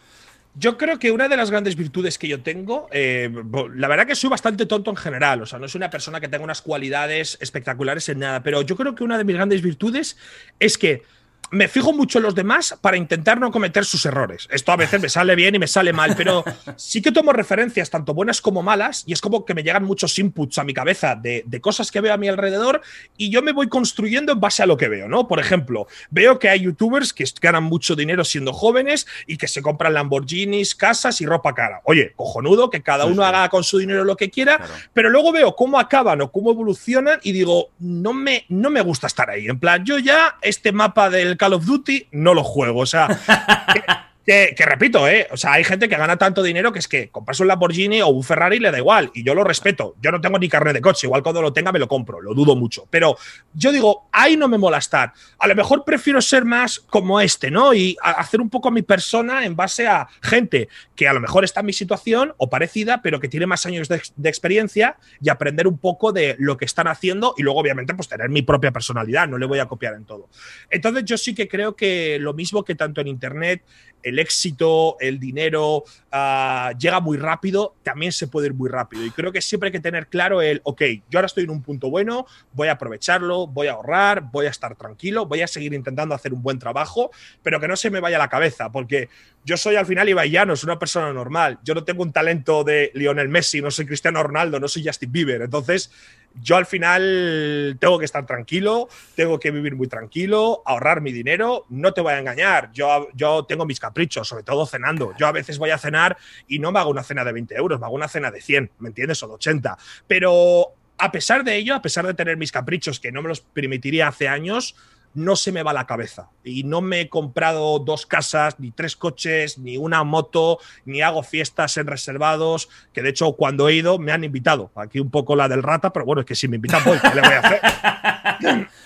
[0.54, 3.30] Yo creo que una de las grandes virtudes que yo tengo, eh,
[3.74, 6.28] la verdad que soy bastante tonto en general, o sea, no soy una persona que
[6.28, 10.16] tenga unas cualidades espectaculares en nada, pero yo creo que una de mis grandes virtudes
[10.58, 11.02] es que
[11.50, 14.48] me fijo mucho en los demás para intentar no cometer sus errores.
[14.50, 16.44] Esto a veces me sale bien y me sale mal, pero
[16.76, 20.18] sí que tomo referencias, tanto buenas como malas, y es como que me llegan muchos
[20.18, 22.80] inputs a mi cabeza de, cosas que veo a mi alrededor
[23.18, 25.28] y yo me voy construyendo en base a lo que veo, ¿no?
[25.28, 29.60] Por ejemplo, veo que hay youtubers que ganan mucho dinero siendo jóvenes y que se
[29.60, 31.82] compran Lamborghinis, casas y ropa cara.
[31.84, 34.60] Oye, cojonudo, que cada uno haga con su dinero lo que quiera,
[34.94, 39.06] pero luego veo cómo acaban o cómo evolucionan y digo, no me, no me gusta
[39.06, 39.46] estar ahí.
[39.46, 42.80] En plan, yo ya este mapa del Call of Duty no lo juego.
[42.80, 43.08] O sea,
[44.30, 45.26] Que, repito, ¿eh?
[45.32, 48.06] O sea, hay gente que gana tanto dinero que es que comprarse un Lamborghini o
[48.06, 49.10] un Ferrari le da igual.
[49.12, 49.96] Y yo lo respeto.
[50.00, 51.08] Yo no tengo ni carnet de coche.
[51.08, 52.20] Igual cuando lo tenga me lo compro.
[52.20, 52.86] Lo dudo mucho.
[52.90, 53.16] Pero
[53.54, 55.12] yo digo, ahí no me mola estar.
[55.36, 57.74] A lo mejor prefiero ser más como este, ¿no?
[57.74, 61.58] Y hacer un poco mi persona en base a gente que a lo mejor está
[61.58, 65.66] en mi situación o parecida, pero que tiene más años de, de experiencia y aprender
[65.66, 69.26] un poco de lo que están haciendo y luego, obviamente, pues tener mi propia personalidad.
[69.26, 70.28] No le voy a copiar en todo.
[70.70, 73.64] Entonces, yo sí que creo que lo mismo que tanto en Internet
[74.02, 79.04] el éxito, el dinero ah, llega muy rápido, también se puede ir muy rápido.
[79.04, 81.62] Y creo que siempre hay que tener claro el, ok, yo ahora estoy en un
[81.62, 85.74] punto bueno, voy a aprovecharlo, voy a ahorrar, voy a estar tranquilo, voy a seguir
[85.74, 87.10] intentando hacer un buen trabajo,
[87.42, 89.08] pero que no se me vaya la cabeza, porque
[89.44, 91.58] yo soy al final Ibai soy una persona normal.
[91.64, 95.10] Yo no tengo un talento de Lionel Messi, no soy Cristiano Ronaldo, no soy Justin
[95.10, 95.42] Bieber.
[95.42, 95.90] Entonces,
[96.34, 101.66] yo al final tengo que estar tranquilo, tengo que vivir muy tranquilo, ahorrar mi dinero.
[101.68, 105.14] No te voy a engañar, yo, yo tengo mis caprichos, sobre todo cenando.
[105.18, 106.16] Yo a veces voy a cenar
[106.46, 108.70] y no me hago una cena de 20 euros, me hago una cena de 100,
[108.78, 109.22] ¿me entiendes?
[109.22, 109.76] O de 80.
[110.06, 113.40] Pero a pesar de ello, a pesar de tener mis caprichos que no me los
[113.40, 114.76] permitiría hace años,
[115.14, 116.28] no se me va la cabeza.
[116.44, 121.22] Y no me he comprado dos casas, ni tres coches, ni una moto, ni hago
[121.22, 124.70] fiestas en reservados, que de hecho cuando he ido me han invitado.
[124.76, 127.14] Aquí un poco la del rata, pero bueno, es que si me invitan voy, ¿qué
[127.14, 127.60] le voy a hacer?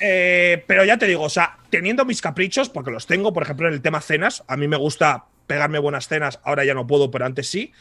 [0.01, 3.69] Eh, pero ya te digo, o sea, teniendo mis caprichos, porque los tengo, por ejemplo,
[3.69, 7.11] en el tema cenas, a mí me gusta pegarme buenas cenas, ahora ya no puedo,
[7.11, 7.73] pero antes sí.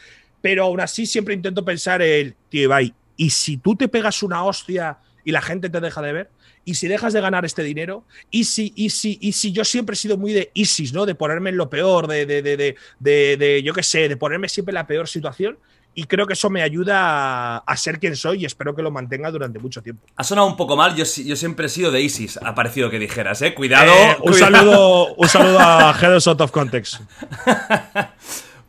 [0.42, 4.44] Pero aún así siempre intento pensar el, tío Ibai, ¿y si tú te pegas una
[4.44, 6.30] hostia y la gente te deja de ver?
[6.66, 9.94] y si dejas de ganar este dinero, y si, y si, y si yo siempre
[9.94, 11.06] he sido muy de ISIS, ¿no?
[11.06, 14.72] De ponerme en lo peor, de, de, de, de yo qué sé, de ponerme siempre
[14.72, 15.58] en la peor situación.
[15.96, 19.30] Y creo que eso me ayuda a, ser quien soy y espero que lo mantenga
[19.30, 20.08] durante mucho tiempo.
[20.16, 22.98] Ha sonado un poco mal, yo, yo siempre he sido de ISIS, ha parecido que
[22.98, 23.54] dijeras, ¿eh?
[23.54, 23.94] Cuidado.
[23.94, 27.02] Eh, un, Saludo, un saludo a Heads Out of Context.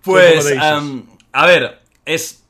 [0.02, 0.54] pues,
[1.32, 2.43] a ver, es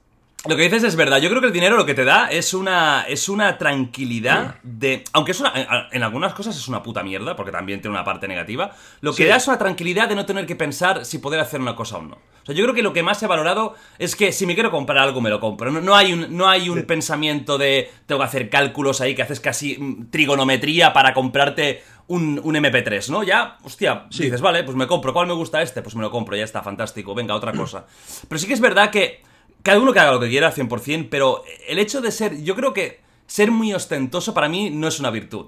[0.46, 1.18] lo que dices es verdad.
[1.18, 5.02] Yo creo que el dinero lo que te da es una, es una tranquilidad de.
[5.12, 8.28] Aunque es una, en, algunas cosas es una puta mierda, porque también tiene una parte
[8.28, 8.72] negativa.
[9.00, 11.74] Lo que da es una tranquilidad de no tener que pensar si poder hacer una
[11.74, 12.16] cosa o no.
[12.16, 14.70] O sea, yo creo que lo que más he valorado es que si me quiero
[14.70, 15.70] comprar algo, me lo compro.
[15.70, 19.40] No, hay un, no hay un pensamiento de tengo que hacer cálculos ahí, que haces
[19.40, 23.22] casi mm, trigonometría para comprarte un, un, MP3, ¿no?
[23.22, 25.14] Ya, hostia, dices, vale, pues me compro.
[25.14, 25.80] ¿Cuál me gusta este?
[25.80, 27.14] Pues me lo compro, ya está, fantástico.
[27.14, 27.86] Venga, otra cosa.
[28.28, 29.22] Pero sí que es verdad que
[29.64, 32.74] cada uno que haga lo que quiera, 100%, pero el hecho de ser, yo creo
[32.74, 35.46] que ser muy ostentoso para mí no es una virtud.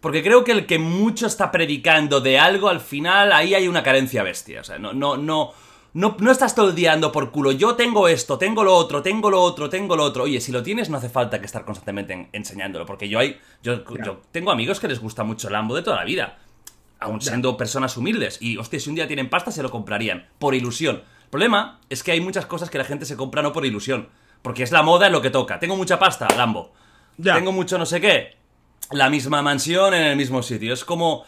[0.00, 3.82] Porque creo que el que mucho está predicando de algo, al final ahí hay una
[3.82, 4.60] carencia bestia.
[4.60, 5.52] O sea, no, no, no,
[5.94, 7.50] no, no estás todo el día por culo.
[7.52, 10.24] Yo tengo esto, tengo lo otro, tengo lo otro, tengo lo otro.
[10.24, 12.84] Oye, si lo tienes, no hace falta que estar constantemente enseñándolo.
[12.84, 13.40] Porque yo hay.
[13.62, 16.38] Yo, yo, tengo amigos que les gusta mucho el Lambo de toda la vida.
[17.00, 18.38] Aún siendo personas humildes.
[18.42, 20.28] Y, hostia, si un día tienen pasta, se lo comprarían.
[20.38, 21.02] Por ilusión.
[21.28, 24.08] El problema es que hay muchas cosas que la gente se compra no por ilusión.
[24.40, 25.60] Porque es la moda en lo que toca.
[25.60, 26.72] Tengo mucha pasta, Lambo.
[27.22, 28.38] Tengo mucho no sé qué.
[28.92, 30.72] La misma mansión en el mismo sitio.
[30.72, 31.26] Es como.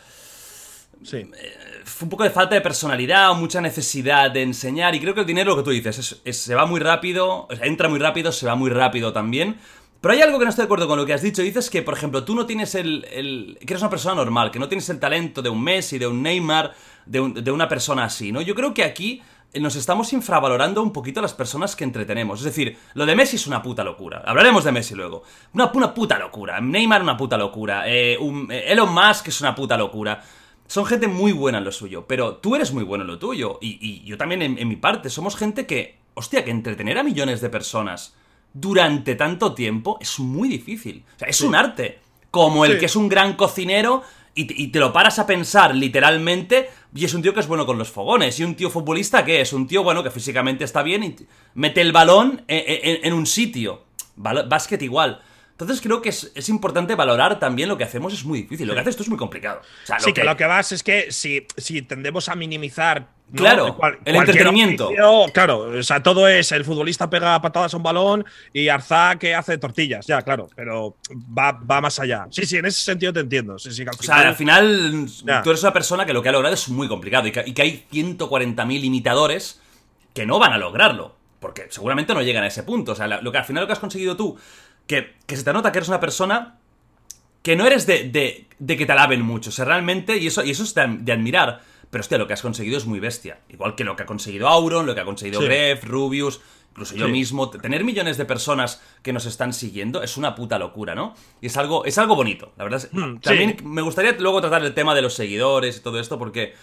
[1.05, 1.19] Sí.
[1.19, 4.95] Eh, un poco de falta de personalidad, mucha necesidad de enseñar.
[4.95, 7.99] Y creo que el dinero, lo que tú dices, se va muy rápido, entra muy
[7.99, 9.59] rápido, se va muy rápido también.
[10.01, 11.43] Pero hay algo que no estoy de acuerdo con lo que has dicho.
[11.43, 13.05] Dices que, por ejemplo, tú no tienes el,
[13.61, 16.23] que eres una persona normal, que no tienes el talento de un Messi, de un
[16.23, 16.73] Neymar,
[17.05, 18.41] de, de una persona así, ¿no?
[18.41, 19.21] Yo creo que aquí
[19.59, 22.41] nos estamos infravalorando un poquito a las personas que entretenemos.
[22.41, 24.23] Es decir, lo de Messi es una puta locura.
[24.25, 25.25] Hablaremos de Messi luego.
[25.55, 26.61] Una, puta locura.
[26.61, 27.89] Neymar una puta locura.
[27.89, 30.23] Eh, eh, Elon Musk es una puta locura.
[30.69, 33.59] Son gente muy buena en lo suyo, pero tú eres muy bueno en lo tuyo.
[33.61, 35.11] Y, yo también en, mi parte.
[35.11, 38.15] Somos gente que, hostia, que entretener a millones de personas
[38.53, 41.05] durante tanto tiempo es muy difícil.
[41.17, 41.99] O sea, es un arte.
[42.31, 47.05] Como el que es un gran cocinero y, te lo paras a pensar literalmente y
[47.05, 48.39] es un tío que es bueno con los fogones.
[48.39, 51.17] Y un tío futbolista que es un tío, bueno, que físicamente está bien y
[51.55, 53.85] mete el balón en, un sitio.
[54.17, 55.23] Básquet igual.
[55.53, 58.67] Entonces creo que es, importante valorar también lo que hacemos, es muy difícil.
[58.67, 59.61] Lo que haces tú es muy complicado.
[59.99, 60.25] sí, que...
[60.25, 64.91] lo que vas es que si, si tendemos a minimizar Claro, el entretenimiento.
[65.33, 69.35] claro, o sea, todo es el futbolista pega patadas a un balón y Arza que
[69.35, 70.97] hace tortillas, ya, claro, pero
[71.39, 72.27] va, más allá.
[72.31, 73.59] Sí, sí, en ese sentido te entiendo.
[73.59, 75.07] Sí, sí, al o sea, al final
[75.45, 77.87] tú eres una persona que lo que ha logrado es muy complicado y que, hay
[77.93, 79.61] 140.000 imitadores
[80.15, 82.93] que no van a lograrlo, porque seguramente no llegan a ese punto.
[82.93, 84.37] O sea, lo que al final lo que has conseguido tú,
[84.87, 86.57] que, se te nota que eres una persona
[87.43, 90.51] que no eres de, de, que te alaben mucho, o sea, realmente, y eso, y
[90.51, 93.41] eso es de admirar pero hostia, lo que has conseguido es muy bestia.
[93.49, 97.09] Igual que lo que ha conseguido Auron, lo que ha conseguido Gref, Rubius, incluso yo
[97.09, 97.51] mismo.
[97.51, 101.15] Tener millones de personas que nos están siguiendo es una puta locura, ¿no?
[101.41, 102.53] Y es algo, es algo bonito.
[102.57, 105.81] La verdad es, hmm, También me gustaría luego tratar el tema de los seguidores y
[105.81, 106.55] todo esto, porque.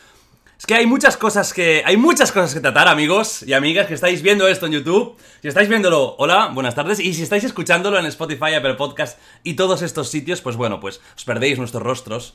[0.57, 1.83] Es que hay muchas cosas que.
[1.85, 5.17] Hay muchas cosas que tratar, amigos y amigas, que estáis viendo esto en YouTube.
[5.41, 7.01] Si estáis viéndolo, hola, buenas tardes.
[7.01, 11.01] Y si estáis escuchándolo en Spotify, Apple Podcast y todos estos sitios, pues bueno, pues
[11.17, 12.33] os perdéis nuestros rostros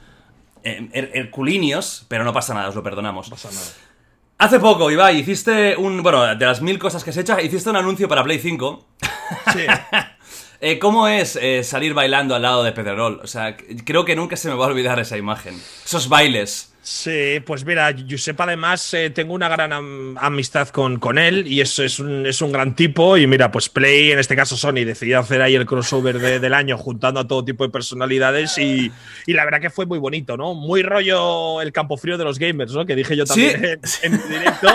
[0.64, 3.29] herculinios, pero no pasa nada, os lo perdonamos.
[3.31, 3.66] pasa nada.
[4.38, 6.03] Hace poco, Ibai, hiciste un.
[6.03, 8.87] Bueno, de las mil cosas que has hecho, hiciste un anuncio para Play 5.
[9.53, 9.66] Sí.
[10.64, 13.18] Eh, ¿Cómo es eh, salir bailando al lado de Pedrerol?
[13.20, 15.61] O sea, creo que nunca se me va a olvidar esa imagen.
[15.85, 16.72] Esos bailes.
[16.85, 19.73] Sí, pues mira, Josep además eh, tengo una gran
[20.18, 23.68] amistad con, con, él y es, es, un, es, un, gran tipo y mira, pues
[23.68, 27.45] Play, en este caso Sony, decidió hacer ahí el crossover del año juntando a todo
[27.45, 28.90] tipo de personalidades y,
[29.27, 30.55] y, la verdad que fue muy bonito, ¿no?
[30.55, 32.85] Muy rollo el campo frío de los gamers, ¿no?
[32.85, 34.66] Que dije yo también en, directo.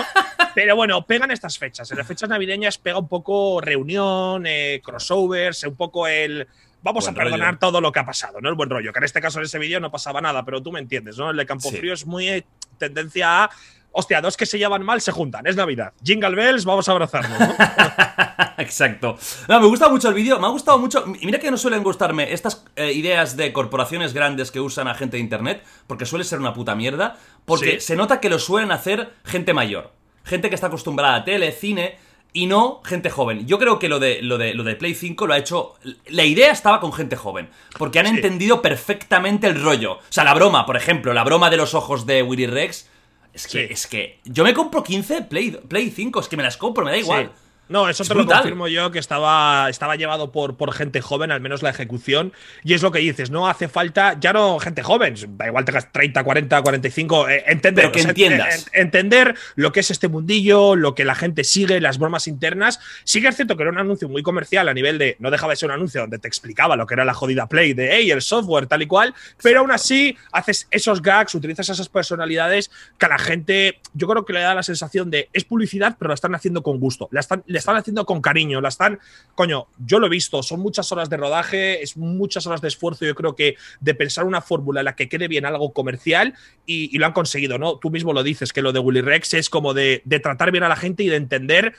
[0.54, 1.90] Pero bueno, pegan estas fechas.
[1.90, 6.46] En las fechas navideñas pega un poco reunión, eh, crossovers, un poco el
[6.82, 8.48] vamos a perdonar todo lo que ha pasado, ¿no?
[8.48, 8.92] El buen rollo.
[8.92, 11.30] Que en este caso en ese vídeo no pasaba nada, pero tú me entiendes, ¿no?
[11.30, 12.46] El de Campo Frío es muy eh,
[12.78, 13.50] tendencia a.
[13.90, 15.92] Hostia, dos que se llevan mal se juntan, es Navidad.
[16.04, 17.54] Jingle Bells, vamos a abrazarnos, ¿no?
[18.58, 19.16] Exacto.
[19.48, 21.04] No, me gusta mucho el vídeo, me ha gustado mucho.
[21.06, 25.16] Mira que no suelen gustarme estas eh, ideas de corporaciones grandes que usan a gente
[25.16, 29.14] de internet, porque suele ser una puta mierda, porque se nota que lo suelen hacer
[29.24, 31.98] gente mayor, gente que está acostumbrada a tele, cine
[32.32, 33.46] y no gente joven.
[33.46, 35.74] Yo creo que lo de, lo de, lo de Play 5 lo ha hecho.
[36.06, 37.48] La idea estaba con gente joven.
[37.78, 39.94] Porque han entendido perfectamente el rollo.
[39.94, 42.88] O sea, la broma, por ejemplo, la broma de los ojos de Willy Rex.
[43.32, 44.18] Es que, es que.
[44.24, 47.32] Yo me compro 15 Play, Play 5, es que me las compro, me da igual.
[47.68, 51.40] No, eso te lo confirmo yo, que estaba, estaba llevado por, por gente joven, al
[51.40, 52.32] menos la ejecución.
[52.64, 55.92] Y es lo que dices, no hace falta, ya no gente joven, da igual tengas
[55.92, 57.90] 30, 40, 45, entender.
[57.92, 58.66] que entiendas.
[58.72, 62.80] entender lo que es este mundillo, lo que la gente sigue, las bromas internas.
[63.04, 65.52] Sí que es cierto que era un anuncio muy comercial a nivel de, no dejaba
[65.52, 68.10] de ser un anuncio donde te explicaba lo que era la jodida Play, de, hey,
[68.10, 73.06] el software, tal y cual, pero aún así haces esos gags, utilizas esas personalidades que
[73.06, 76.14] a la gente, yo creo que le da la sensación de, es publicidad, pero la
[76.14, 77.08] están haciendo con gusto.
[77.10, 78.98] La están, están haciendo con cariño, la están,
[79.34, 83.04] coño, yo lo he visto, son muchas horas de rodaje, es muchas horas de esfuerzo,
[83.04, 86.34] yo creo que de pensar una fórmula en la que quede bien algo comercial
[86.66, 87.78] y, lo han conseguido, ¿no?
[87.78, 90.68] Tú mismo lo dices, que lo de Willy Rex es como de, tratar bien a
[90.68, 91.74] la gente y de entender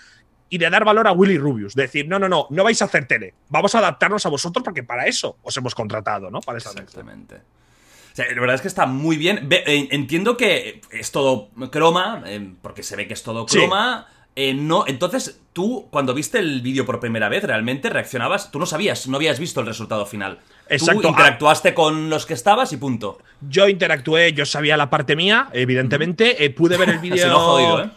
[0.50, 1.76] y de dar valor a Willy Rubius.
[1.76, 3.34] De decir, no, no, no, no vais a hacer tele.
[3.50, 6.42] Vamos a adaptarnos a vosotros porque para eso os hemos contratado, ¿no?
[6.42, 7.36] Para Exactamente.
[7.36, 9.48] O sea, la verdad es que está muy bien.
[9.52, 14.08] Entiendo que es todo croma, eh, porque se ve que es todo croma.
[14.42, 18.52] Eh, no, entonces, tú, cuando viste el vídeo por primera vez, realmente reaccionabas.
[18.52, 20.40] Tú no sabías, no habías visto el resultado final.
[20.70, 21.02] Exacto.
[21.02, 23.18] Tú interactuaste con los que estabas y punto.
[23.42, 26.46] Yo interactué, yo sabía la parte mía, evidentemente.
[26.46, 27.38] Eh, pude ver el vídeo.
[27.38, 27.90] jodido, ¿eh?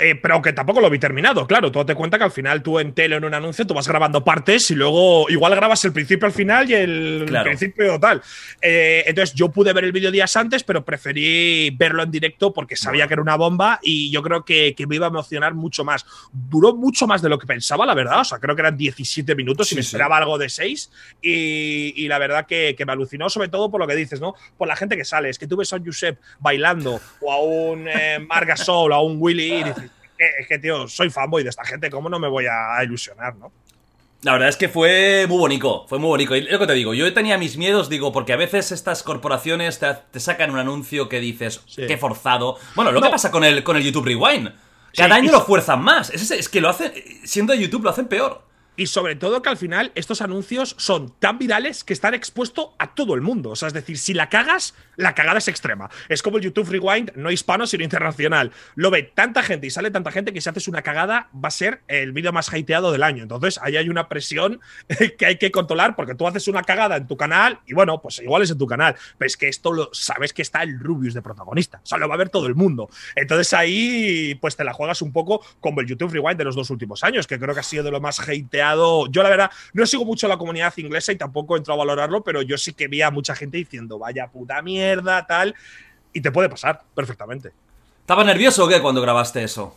[0.00, 1.70] Eh, pero que tampoco lo vi terminado, claro.
[1.72, 4.24] Tú te cuenta que al final tú en tele en un anuncio tú vas grabando
[4.24, 8.22] partes y luego igual grabas el principio al final y el principio tal.
[8.60, 12.76] Eh, entonces yo pude ver el vídeo días antes, pero preferí verlo en directo porque
[12.76, 16.06] sabía que era una bomba y yo creo que, me iba a emocionar mucho más.
[16.32, 18.20] Duró mucho más de lo que pensaba, la verdad.
[18.20, 20.90] O sea, creo que eran 17 minutos y me esperaba algo de 6.
[21.22, 24.34] Y, la verdad que, me alucinó, sobre todo por lo que dices, ¿no?
[24.56, 25.28] Por la gente que sale.
[25.28, 29.02] Es que tú ves a un Josep bailando o a un eh, Margasol o a
[29.02, 29.85] un Willy y dices,
[30.18, 33.52] es que, tío, soy fanboy de esta gente, ¿cómo no me voy a ilusionar, no?
[34.22, 36.34] La verdad es que fue muy bonito, fue muy bonito.
[36.34, 39.78] Y lo que te digo, yo tenía mis miedos, digo, porque a veces estas corporaciones
[39.78, 42.58] te, sacan un anuncio que dices, qué forzado.
[42.74, 44.52] Bueno, lo que pasa con el, con el YouTube Rewind.
[44.96, 46.10] Cada año lo fuerzan más.
[46.10, 46.92] Es, es que lo hacen,
[47.24, 48.42] siendo de YouTube, lo hacen peor.
[48.76, 52.94] Y sobre todo que al final estos anuncios son tan virales que están expuestos a
[52.94, 53.50] todo el mundo.
[53.50, 55.88] O sea, es decir, si la cagas, la cagada es extrema.
[56.08, 58.52] Es como el YouTube Rewind, no hispano, sino internacional.
[58.74, 61.52] Lo ve tanta gente y sale tanta gente que si haces una cagada va a
[61.52, 63.22] ser el vídeo más hateado del año.
[63.22, 64.60] Entonces, ahí hay una presión
[65.18, 68.18] que hay que controlar porque tú haces una cagada en tu canal y bueno, pues
[68.18, 68.94] igual es en tu canal.
[69.16, 71.80] Pero es que esto lo sabes que está el Rubius de protagonista.
[71.82, 72.90] O sea, lo va a ver todo el mundo.
[73.14, 76.68] Entonces ahí, pues te la juegas un poco como el YouTube Rewind de los dos
[76.68, 79.86] últimos años, que creo que ha sido de lo más hateado yo, la verdad, no
[79.86, 83.02] sigo mucho la comunidad inglesa y tampoco entro a valorarlo, pero yo sí que vi
[83.02, 85.54] a mucha gente diciendo, vaya puta mierda, tal.
[86.12, 87.52] Y te puede pasar perfectamente.
[88.00, 89.76] ¿Estaba nervioso o qué cuando grabaste eso?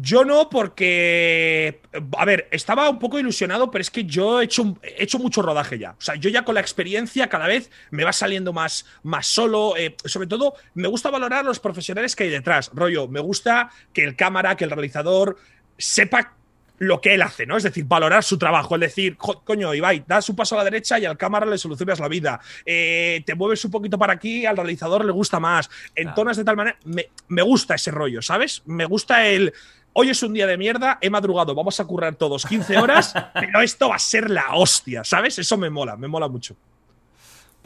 [0.00, 1.80] Yo no, porque.
[2.18, 5.40] A ver, estaba un poco ilusionado, pero es que yo he hecho, he hecho mucho
[5.40, 5.92] rodaje ya.
[5.92, 9.74] O sea, yo ya con la experiencia cada vez me va saliendo más, más solo.
[9.76, 12.70] Eh, sobre todo, me gusta valorar los profesionales que hay detrás.
[12.74, 15.38] Rollo, me gusta que el cámara, que el realizador
[15.78, 16.35] sepa
[16.78, 17.56] lo que él hace, ¿no?
[17.56, 20.98] Es decir, valorar su trabajo, es decir, coño, Ibai, das un paso a la derecha
[20.98, 22.40] y al cámara le solucionas la vida.
[22.64, 25.70] Eh, te mueves un poquito para aquí, al realizador le gusta más.
[25.94, 26.78] Entonas de tal manera.
[26.84, 28.62] Me, gusta ese rollo, ¿sabes?
[28.66, 29.52] Me gusta el.
[29.92, 33.62] Hoy es un día de mierda, he madrugado, vamos a currar todos 15 horas, pero
[33.62, 35.38] esto va a ser la hostia, ¿sabes?
[35.38, 36.54] Eso me mola, me mola mucho.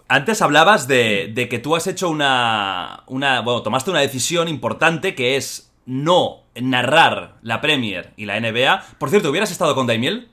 [0.07, 3.41] Antes hablabas de, de que tú has hecho una, una.
[3.41, 8.85] Bueno, tomaste una decisión importante que es no narrar la Premier y la NBA.
[8.99, 10.29] Por cierto, ¿hubieras estado con Daimiel?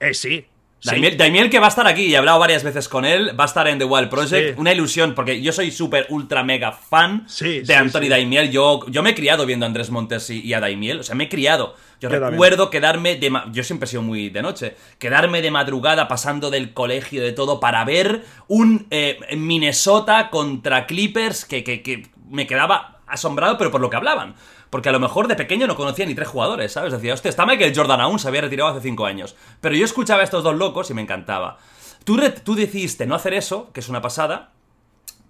[0.00, 0.46] Eh, sí.
[0.82, 3.46] Daimiel, que va a estar aquí y he hablado varias veces con él, va a
[3.46, 4.58] estar en The Wild Project.
[4.58, 8.50] Una ilusión, porque yo soy súper, ultra, mega fan de Anthony Daimiel.
[8.50, 11.24] Yo, yo me he criado viendo a Andrés Montes y, a Daimiel, o sea, me
[11.24, 11.74] he criado.
[12.00, 13.32] Yo, recuerdo quedarme de.
[13.52, 14.76] Yo siempre he sido muy de noche.
[14.98, 21.44] Quedarme de madrugada pasando del colegio de todo para ver un eh, Minnesota contra Clippers
[21.44, 24.34] que, que me quedaba asombrado, pero por lo que hablaban.
[24.70, 26.92] Porque a lo mejor de pequeño no conocía ni tres jugadores, ¿sabes?
[26.92, 29.36] Decía, hostia, está Michael Jordan aún, se había retirado hace cinco años.
[29.60, 31.58] Pero yo escuchaba a estos dos locos y me encantaba.
[32.04, 34.52] Tú, tú decidiste no hacer eso, que es una pasada,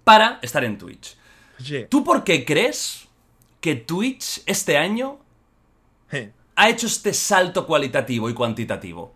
[0.03, 1.17] para estar en Twitch.
[1.89, 3.07] ¿Tú por qué crees
[3.59, 5.19] que Twitch este año
[6.55, 9.13] ha hecho este salto cualitativo y cuantitativo?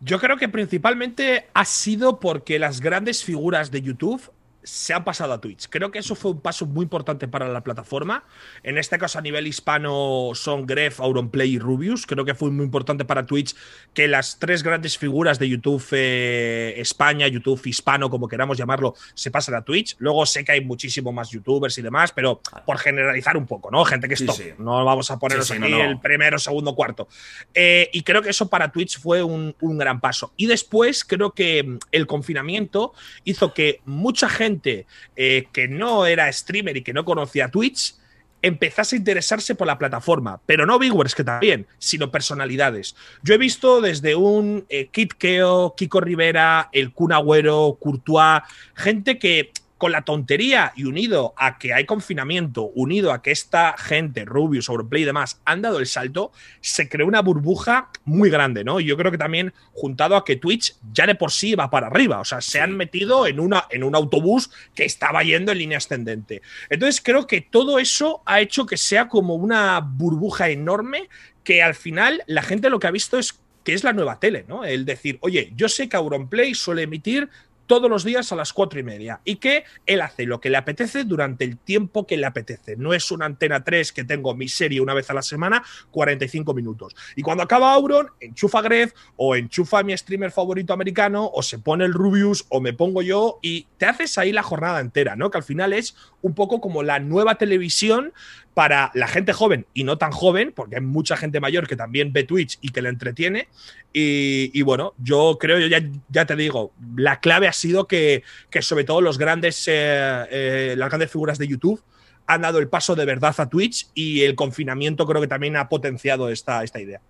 [0.00, 4.30] Yo creo que principalmente ha sido porque las grandes figuras de YouTube
[4.62, 5.68] se han pasado a Twitch.
[5.68, 8.24] Creo que eso fue un paso muy importante para la plataforma.
[8.62, 12.06] En este caso, a nivel hispano, son Gref, Auronplay y Rubius.
[12.06, 13.54] Creo que fue muy importante para Twitch
[13.94, 19.30] que las tres grandes figuras de YouTube eh, España, YouTube hispano, como queramos llamarlo, se
[19.30, 19.96] pasen a Twitch.
[19.98, 23.84] Luego sé que hay muchísimo más YouTubers y demás, pero por generalizar un poco, ¿no?
[23.84, 24.38] Gente que es top.
[24.58, 27.08] No vamos a ponernos aquí el primero, segundo, cuarto.
[27.54, 30.32] Eh, y creo que eso para Twitch fue un gran paso.
[30.36, 32.92] Y después creo que el confinamiento
[33.24, 37.94] hizo que mucha gente eh, que no era streamer y que no conocía Twitch
[38.42, 42.94] empezase a interesarse por la plataforma, pero no viewers que también, sino personalidades.
[43.22, 48.42] Yo he visto desde un eh, Kit Keo, Kiko Rivera, el Kun Agüero, Courtois,
[48.74, 53.76] gente que con la tontería y unido a que hay confinamiento, unido a que esta
[53.78, 58.64] gente, Rubius, Overplay y demás, han dado el salto, se creó una burbuja muy grande,
[58.64, 58.80] ¿no?
[58.80, 61.86] Y yo creo que también juntado a que Twitch ya de por sí va para
[61.86, 65.58] arriba, o sea, se han metido en, una, en un autobús que estaba yendo en
[65.58, 66.42] línea ascendente.
[66.68, 71.08] Entonces creo que todo eso ha hecho que sea como una burbuja enorme
[71.44, 74.46] que al final la gente lo que ha visto es que es la nueva tele,
[74.48, 74.64] ¿no?
[74.64, 77.28] El decir, oye, yo sé que Auronplay suele emitir
[77.68, 80.56] todos los días a las cuatro y media y que él hace lo que le
[80.56, 82.76] apetece durante el tiempo que le apetece.
[82.76, 86.54] No es una antena 3 que tengo mi serie una vez a la semana, 45
[86.54, 86.96] minutos.
[87.14, 91.58] Y cuando acaba Auron, enchufa Gref o enchufa a mi streamer favorito americano o se
[91.58, 95.30] pone el Rubius o me pongo yo y te haces ahí la jornada entera, ¿no?
[95.30, 98.14] Que al final es un poco como la nueva televisión
[98.58, 102.12] para la gente joven y no tan joven, porque hay mucha gente mayor que también
[102.12, 103.46] ve Twitch y que le entretiene.
[103.92, 108.24] Y, bueno, yo creo, yo ya, ya, te digo, la clave ha sido que,
[108.60, 111.80] sobre todo los grandes, eh, eh, las grandes figuras de YouTube
[112.26, 115.68] han dado el paso de verdad a Twitch y el confinamiento creo que también ha
[115.68, 117.00] potenciado esta, esta idea.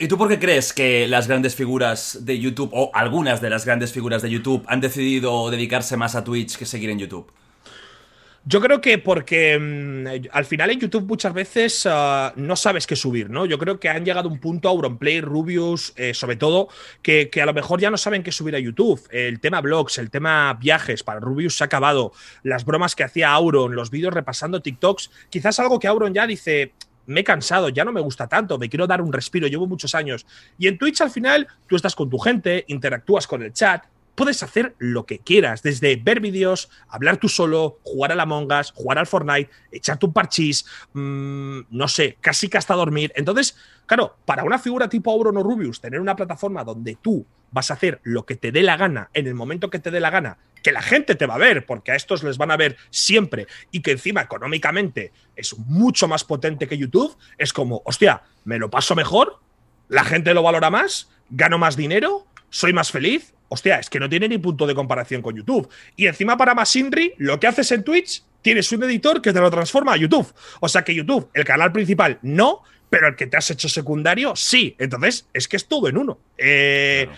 [0.00, 3.64] ¿Y tú por qué crees que las grandes figuras de YouTube, o algunas de las
[3.64, 7.30] grandes figuras de YouTube, han decidido dedicarse más a Twitch que seguir en YouTube?
[8.48, 12.94] Yo creo que porque mm, al final en YouTube muchas veces ah, no sabes qué
[12.94, 13.44] subir, ¿no?
[13.44, 16.68] Yo creo que han llegado a un punto, Auronplay, Rubius, eh, sobre todo,
[17.02, 19.04] que, a lo mejor ya no saben qué subir a YouTube.
[19.10, 22.12] El tema blogs, el tema viajes, para Rubius se ha acabado.
[22.44, 26.72] Las bromas que hacía Auron, los vídeos repasando TikToks, quizás algo que Auron ya dice,
[27.06, 29.96] me he cansado, ya no me gusta tanto, me quiero dar un respiro, llevo muchos
[29.96, 30.24] años.
[30.56, 34.42] Y en Twitch al final tú estás con tu gente, interactúas con el chat, puedes
[34.42, 38.98] hacer lo que quieras, desde ver vídeos, hablar tú solo, jugar a la Us, jugar
[38.98, 43.12] al Fortnite, echarte un parchís, mm, no sé, casi que hasta dormir.
[43.14, 47.70] Entonces, claro, para una figura tipo Auron o Rubius, tener una plataforma donde tú vas
[47.70, 50.10] a hacer lo que te dé la gana en el momento que te dé la
[50.10, 52.76] gana, que la gente te va a ver, porque a estos les van a ver
[52.90, 58.58] siempre, y que encima económicamente es mucho más potente que YouTube, es como, hostia, me
[58.58, 59.40] lo paso mejor,
[59.88, 64.08] la gente lo valora más, gano más dinero, soy más feliz, hostia, es que no
[64.08, 65.68] tiene ni punto de comparación con YouTube.
[65.96, 69.40] Y encima para más Inri, lo que haces en Twitch, tienes un editor que te
[69.40, 70.32] lo transforma a YouTube.
[70.60, 74.36] O sea que YouTube, el canal principal, no, pero el que te has hecho secundario,
[74.36, 74.76] sí.
[74.78, 76.18] Entonces, es que es todo en uno.
[76.38, 77.08] Eh,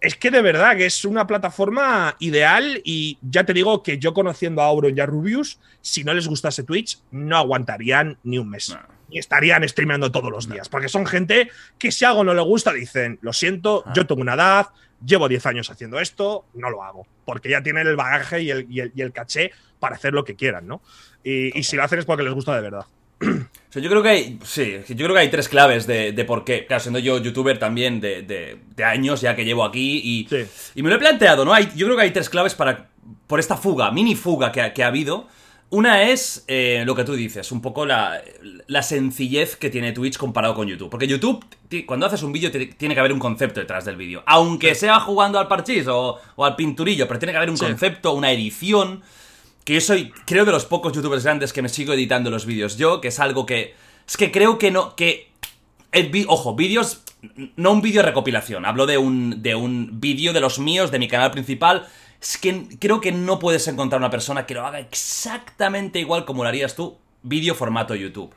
[0.00, 4.14] es que de verdad que es una plataforma ideal y ya te digo que yo
[4.14, 8.48] conociendo a Auron y a Rubius, si no les gustase Twitch, no aguantarían ni un
[8.48, 8.76] mes.
[9.10, 10.68] Y estarían streameando todos los días.
[10.68, 14.34] Porque son gente que si algo no le gusta, dicen, lo siento, yo tengo una
[14.34, 14.66] edad,
[15.04, 18.66] llevo 10 años haciendo esto, no lo hago, porque ya tienen el bagaje y el,
[18.68, 20.80] y el, caché para hacer lo que quieran, ¿no?
[21.22, 22.86] Y, si lo hacen es porque les gusta de verdad.
[23.20, 26.66] yo creo que hay, sí, yo creo que hay tres claves de, por qué.
[26.66, 30.28] Claro, siendo yo youtuber también de, años ya que llevo aquí y,
[30.74, 31.52] y me lo he planteado, ¿no?
[31.52, 32.88] Hay, yo creo que hay tres claves para,
[33.26, 35.28] por esta fuga, mini fuga que, que ha habido
[35.70, 38.22] una es eh, lo que tú dices, un poco la,
[38.80, 40.88] sencillez que tiene Twitch comparado con YouTube.
[40.88, 41.44] Porque YouTube,
[41.86, 44.22] cuando haces un vídeo, tiene que haber un concepto detrás del vídeo.
[44.26, 48.32] Aunque sea jugando al parchís o, al pinturillo, pero tiene que haber un concepto, una
[48.32, 49.02] edición.
[49.64, 52.78] Que yo soy, creo, de los pocos youtubers grandes que me sigo editando los vídeos
[52.78, 53.74] yo, que es algo que.
[54.06, 54.96] Es que creo que no.
[54.96, 55.30] que.
[56.28, 57.02] ojo, vídeos.
[57.56, 61.08] No un vídeo recopilación, hablo de un, de un vídeo de los míos, de mi
[61.08, 61.88] canal principal
[62.20, 66.42] es que creo que no puedes encontrar una persona que lo haga exactamente igual como
[66.42, 68.34] lo harías tú, vídeo formato YouTube.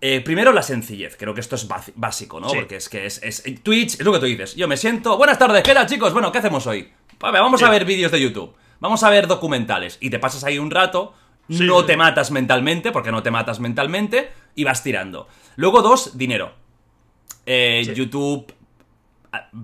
[0.00, 1.66] Eh, primero la sencillez, creo que esto es
[1.96, 2.48] básico, ¿no?
[2.48, 4.54] Porque es que es, Twitch, es lo que tú dices.
[4.54, 6.12] Yo me siento, buenas tardes, ¿qué tal chicos?
[6.12, 6.92] Bueno, ¿qué hacemos hoy?
[7.18, 10.70] vamos a ver vídeos de YouTube, vamos a ver documentales y te pasas ahí un
[10.70, 11.14] rato,
[11.48, 15.26] no te matas mentalmente, porque no te matas mentalmente, y vas tirando.
[15.56, 16.52] Luego dos, dinero.
[17.44, 18.52] Eh, YouTube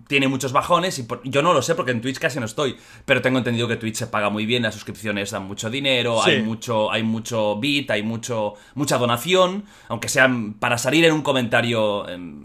[0.06, 3.22] tiene muchos bajones y yo no lo sé porque en Twitch casi no estoy, pero
[3.22, 6.90] tengo entendido que Twitch se paga muy bien, las suscripciones dan mucho dinero, hay mucho
[6.90, 12.42] hay mucho bit, hay mucho mucha donación, aunque sean para salir en un comentario em,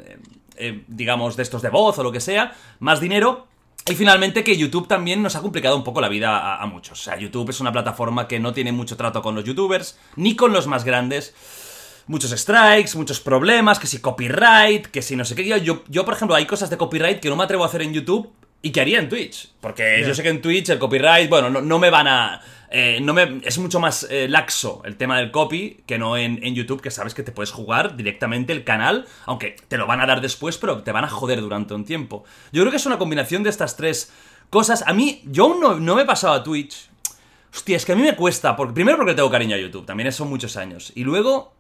[0.88, 3.48] digamos de estos de voz o lo que sea, más dinero
[3.90, 7.00] Y finalmente que YouTube también nos ha complicado un poco la vida a, muchos.
[7.00, 10.36] O sea, YouTube es una plataforma que no tiene mucho trato con los youtubers, ni
[10.36, 11.34] con los más grandes.
[12.10, 15.46] Muchos strikes, muchos problemas, que si copyright, que si no sé qué.
[15.62, 17.94] Yo, yo, por ejemplo, hay cosas de copyright que no me atrevo a hacer en
[17.94, 18.34] YouTube
[18.64, 19.52] y que haría en Twitch.
[19.62, 22.42] Porque yo sé que en Twitch el copyright, bueno, no, me van a...
[22.72, 26.40] Eh, no me, es mucho más eh, laxo el tema del copy que no en,
[26.44, 30.02] en, YouTube, que sabes que te puedes jugar directamente el canal, aunque te lo van
[30.02, 32.24] a dar después, pero te van a joder durante un tiempo.
[32.52, 34.12] Yo creo que es una combinación de estas tres
[34.50, 34.84] cosas.
[34.88, 36.90] A mí, yo aún no, no me he pasado a Twitch.
[37.54, 40.12] Hostia, es que a mí me cuesta, porque, primero porque tengo cariño a YouTube, también
[40.12, 40.92] son muchos años.
[40.96, 41.54] Y luego,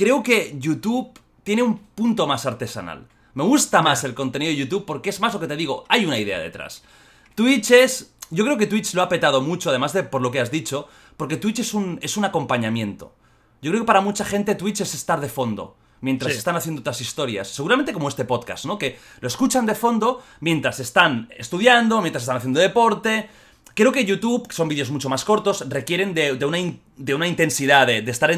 [0.00, 1.10] creo que YouTube
[1.42, 3.06] tiene un punto más artesanal.
[3.34, 6.06] Me gusta más el contenido de YouTube porque es más lo que te digo, hay
[6.06, 6.82] una idea detrás.
[7.34, 8.14] Twitch es...
[8.30, 10.88] Yo creo que Twitch lo ha petado mucho, además de por lo que has dicho,
[11.18, 13.12] porque Twitch es un, es un acompañamiento.
[13.60, 17.02] Yo creo que para mucha gente Twitch es estar de fondo mientras están haciendo otras
[17.02, 17.48] historias.
[17.48, 18.78] Seguramente como este podcast, ¿no?
[18.78, 23.28] Que lo escuchan de fondo mientras están estudiando, mientras están haciendo deporte.
[23.74, 26.58] Creo que YouTube, son vídeos mucho más cortos, requieren de, una,
[26.96, 28.30] de una, intensidad, de, estar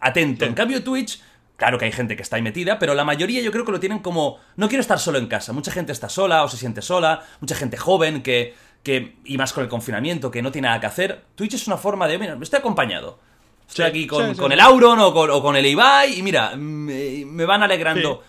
[0.00, 0.44] atento.
[0.44, 1.20] En cambio, Twitch
[1.58, 3.80] Claro que hay gente que está ahí metida, pero la mayoría yo creo que lo
[3.80, 4.38] tienen como.
[4.54, 5.52] No quiero estar solo en casa.
[5.52, 7.24] Mucha gente está sola o se siente sola.
[7.40, 8.54] Mucha gente joven que.
[8.84, 11.24] que y más con el confinamiento, que no tiene nada que hacer.
[11.34, 12.16] Twitch es una forma de.
[12.16, 13.18] Mira, estoy acompañado.
[13.68, 18.22] Estoy aquí con, el Auron o con, el Ibai y mira, me, van alegrando.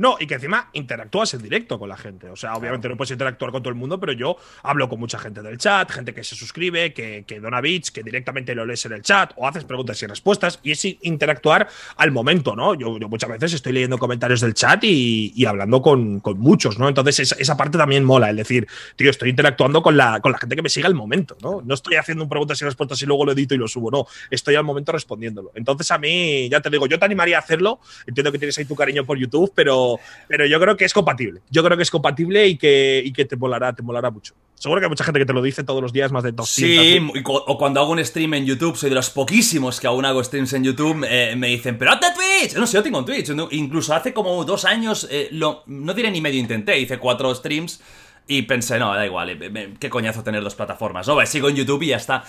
[0.00, 2.30] No, y que encima interactúas en directo con la gente.
[2.30, 5.18] O sea, obviamente no puedes interactuar con todo el mundo, pero yo hablo con mucha
[5.18, 8.86] gente del chat, gente que se suscribe, que, que dona bits, que directamente lo lees
[8.86, 10.58] en el chat o haces preguntas y respuestas.
[10.62, 12.72] Y es interactuar al momento, ¿no?
[12.72, 16.88] Yo, muchas veces estoy leyendo comentarios del chat y, hablando con, muchos, ¿no?
[16.88, 20.56] Entonces esa, parte también mola, es decir, tío, estoy interactuando con la, con la gente
[20.56, 21.60] que me sigue al momento, ¿no?
[21.60, 24.06] No estoy haciendo preguntas y respuestas y luego lo edito y lo subo, no.
[24.30, 25.52] Estoy al momento respondiéndolo.
[25.56, 27.80] Entonces a mí, ya te digo, yo te animaría a hacerlo.
[28.06, 29.89] Entiendo que tienes ahí tu cariño por YouTube, pero
[30.28, 31.40] pero, yo creo que es compatible.
[31.50, 34.34] Yo creo que es compatible y que, y que te molará, te molará mucho.
[34.60, 36.84] Seguro que hay mucha gente que te lo dice todos los días, más de 200.
[36.84, 40.22] Sí, o cuando hago un stream en YouTube, soy de los poquísimos que aún hago
[40.22, 42.54] streams en YouTube, eh, me dicen, pero hazte Twitch.
[42.56, 43.30] No sé, yo tengo un Twitch.
[43.52, 47.80] Incluso hace como dos años, eh, lo, no diré ni medio intenté, hice cuatro streams.
[48.26, 51.08] Y pensé, no, da igual, eh, qué coñazo tener dos plataformas.
[51.08, 52.22] No, sigo en YouTube y ya está.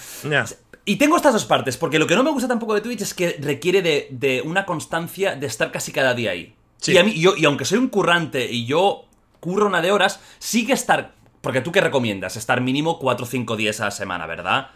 [0.85, 3.13] Y tengo estas dos partes, porque lo que no me gusta tampoco de Twitch es
[3.13, 6.55] que requiere de, de una constancia de estar casi cada día ahí.
[6.85, 9.05] Y, a mí, yo, y aunque soy un currante y yo
[9.39, 11.13] curro una de horas, sí que estar.
[11.41, 12.37] Porque tú qué recomiendas?
[12.37, 14.69] Estar mínimo 4 o 5 días a la semana, ¿verdad?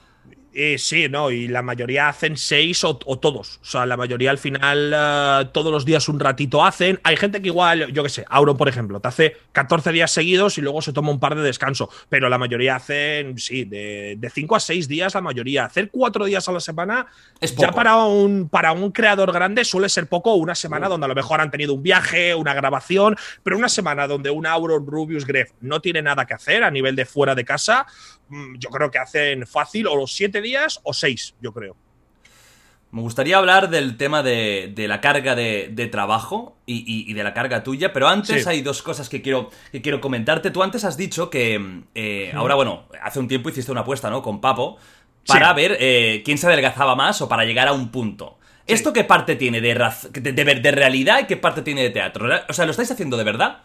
[0.57, 3.59] Eh, sí, no, y la mayoría hacen seis o, todos.
[3.61, 6.97] O sea, la mayoría al final eh, todos los días un ratito hacen.
[7.03, 10.57] Hay gente que igual, yo qué sé, Auro, por ejemplo, te hace 14 días seguidos
[10.57, 11.89] y luego se toma un par de descanso.
[12.07, 15.65] Pero la mayoría hacen, sí, de, de 5 a 6 días la mayoría.
[15.65, 17.07] Hacer 4 días a la semana
[17.41, 20.35] es ya para un, para un creador grande suele ser poco.
[20.35, 24.07] Una semana donde a lo mejor han tenido un viaje, una grabación, pero una semana
[24.07, 27.43] donde un Auro Rubius Gref no tiene nada que hacer a nivel de fuera de
[27.43, 27.85] casa,
[28.29, 31.75] yo creo que hacen fácil o los 7 días o seis, yo creo.
[32.95, 37.91] Me gustaría hablar del tema de, la carga de, trabajo y, de la carga tuya,
[37.91, 40.49] pero antes hay dos cosas que quiero, que quiero comentarte.
[40.49, 44.21] Tú antes has dicho que eh, ahora, bueno, hace un tiempo hiciste una apuesta, ¿no?
[44.21, 44.77] Con Papo,
[45.27, 48.37] para ver eh, quién se adelgazaba más o para llegar a un punto.
[48.65, 49.73] ¿Esto qué parte tiene de,
[50.13, 52.29] de, de, realidad y qué parte tiene de teatro?
[52.47, 53.63] O sea, ¿lo estáis haciendo de verdad?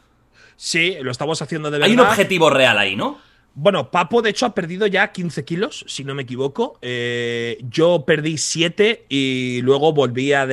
[0.57, 1.87] Sí, lo estamos haciendo de verdad.
[1.89, 3.19] Hay un objetivo real ahí, ¿no?
[3.55, 6.79] Bueno, Papo de hecho ha perdido ya 15 kilos, si no me equivoco.
[6.83, 10.47] Eh, yo perdí 7 y luego volví a,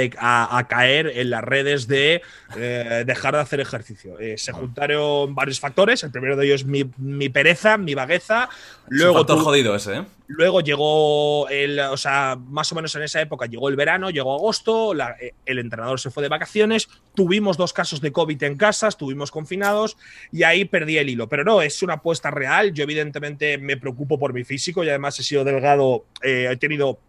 [0.67, 2.21] caer en las redes de
[2.55, 4.19] eh, dejar de hacer ejercicio.
[4.19, 6.03] Eh, se juntaron varios factores.
[6.03, 8.49] El primero de ellos mi, mi pereza, mi vagueza.
[8.87, 10.05] Luego, es jodido ese, ¿eh?
[10.27, 14.35] Luego llegó el, o sea, más o menos en esa época llegó el verano, llegó
[14.35, 19.31] agosto, el entrenador se fue de vacaciones, tuvimos dos casos de COVID en casa, estuvimos
[19.31, 19.97] confinados
[20.31, 21.29] y ahí perdí el hilo.
[21.29, 22.73] Pero no, es una apuesta real.
[22.73, 26.99] Yo evidentemente me preocupo por mi físico y además he sido delgado, eh, he tenido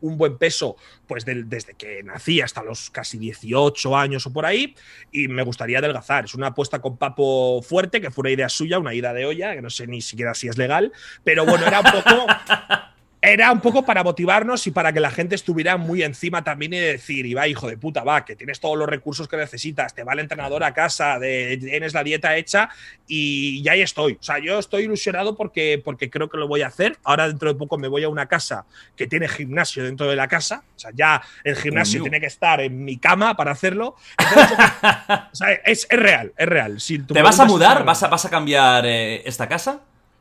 [0.00, 0.76] un buen peso
[1.06, 4.74] pues desde que nací hasta los casi 18 años o por ahí
[5.12, 6.24] y me gustaría adelgazar.
[6.24, 9.54] Es una apuesta con Papo fuerte, que fue una idea suya, una ida de olla,
[9.54, 10.92] que no sé ni siquiera si es legal,
[11.24, 12.26] pero bueno, era un poco
[13.22, 16.78] era un poco para motivarnos y para que la gente estuviera muy encima también y
[16.78, 20.04] decir, y va, hijo de puta, va, que tienes todos los recursos que necesitas, te
[20.04, 22.70] va el entrenador a casa, tienes la dieta hecha
[23.06, 24.14] y ya ahí estoy.
[24.18, 26.98] O sea, yo estoy ilusionado porque, porque creo que lo voy a hacer.
[27.04, 28.64] Ahora dentro de poco me voy a una casa
[28.96, 30.62] que tiene gimnasio dentro de la casa.
[30.76, 33.96] O sea, ya el gimnasio tiene que estar en mi cama para hacerlo.
[35.32, 36.78] o sea, es, real, es real.
[37.12, 37.84] ¿Te vas a mudar?
[37.84, 39.80] ¿Vas a, ¿Vas a cambiar eh, esta casa?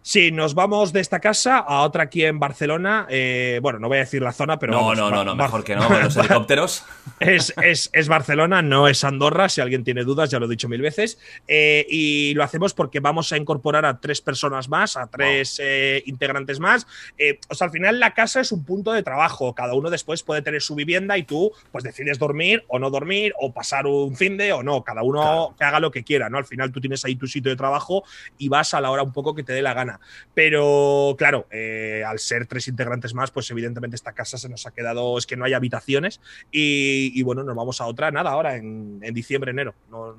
[0.10, 3.06] Sí, nos vamos de esta casa a otra aquí en Barcelona.
[3.12, 4.74] Eh, bueno, no voy a decir la zona, pero.
[4.74, 6.84] No, no, no, no, mejor que no, con los helicópteros.
[7.20, 9.50] es, es, es, Barcelona, no es Andorra.
[9.50, 11.20] Si alguien tiene dudas, ya lo he dicho mil veces.
[11.48, 16.02] Eh, y lo hacemos porque vamos a incorporar a tres personas más, a tres eh,
[16.08, 16.88] integrantes más.
[17.20, 19.54] Eh, o sea, al final la casa es un punto de trabajo.
[19.54, 23.36] Cada uno después puede tener su vivienda y tú, pues decides dormir o no dormir,
[23.40, 24.84] o pasar un fin de o no.
[24.84, 26.40] Cada uno que haga lo que quiera, ¿no?
[26.40, 28.04] Al final tú tienes ahí tu sitio de trabajo
[28.40, 29.99] y vas a la hora un poco que te dé la gana.
[30.34, 34.72] Pero claro, eh, al ser tres integrantes más, pues evidentemente esta casa se nos ha
[34.72, 36.22] quedado, es que no hay habitaciones
[36.52, 39.74] y, bueno, nos vamos a otra, nada, ahora en, diciembre, enero.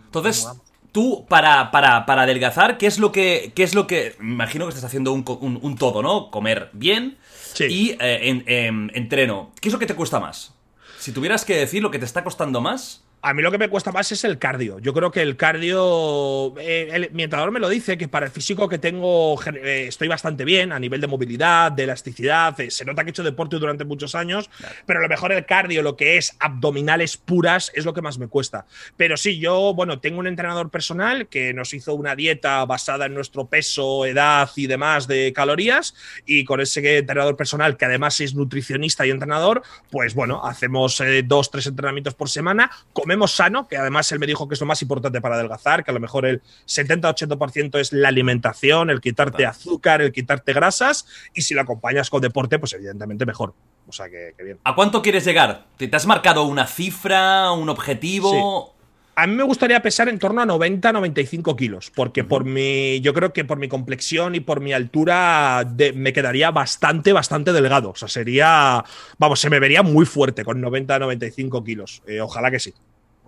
[0.06, 0.46] Entonces,
[0.92, 4.70] tú, para, para, para, adelgazar, ¿qué es lo que, qué es lo que, imagino que
[4.70, 5.24] estás haciendo un,
[5.62, 6.30] un, todo, ¿no?
[6.30, 7.18] Comer bien
[7.58, 9.52] y eh, en, entreno.
[9.60, 10.54] ¿Qué es lo que te cuesta más?
[10.98, 13.04] Si tuvieras que decir lo que te está costando más.
[13.22, 14.78] A mí lo que me cuesta más es el cardio.
[14.78, 18.66] Yo creo que el cardio, eh, mi entrenador me lo dice, que para el físico
[18.66, 22.58] que tengo eh, estoy bastante bien a nivel de movilidad, de elasticidad.
[22.58, 24.48] Eh, se nota que he hecho deporte durante muchos años,
[24.86, 28.18] pero a lo mejor el cardio, lo que es abdominales puras, es lo que más
[28.18, 28.64] me cuesta.
[28.96, 33.12] Pero sí, yo, bueno, tengo un entrenador personal que nos hizo una dieta basada en
[33.12, 35.94] nuestro peso, edad y demás de calorías.
[36.24, 41.50] Y con ese entrenador personal, que además es nutricionista y entrenador, pues bueno, hacemos dos,
[41.50, 42.70] tres entrenamientos por semana
[43.10, 45.90] comemos sano, que además él me dijo que es lo más importante para adelgazar, que
[45.90, 51.42] a lo mejor el 70-80% es la alimentación, el quitarte azúcar, el quitarte grasas, y
[51.42, 53.52] si lo acompañas con deporte, pues evidentemente mejor.
[53.88, 54.60] O sea que, bien.
[54.62, 55.66] ¿A cuánto quieres llegar?
[55.76, 58.76] ¿Te has marcado una cifra, un objetivo?
[59.16, 63.32] A mí me gustaría pesar en torno a 90-95 kilos, porque por mi, yo creo
[63.32, 67.90] que por mi complexión y por mi altura me quedaría bastante, bastante delgado.
[67.90, 68.84] O sea, sería,
[69.18, 72.02] vamos, se me vería muy fuerte con 90-95 kilos.
[72.06, 72.72] Eh, ojalá que sí.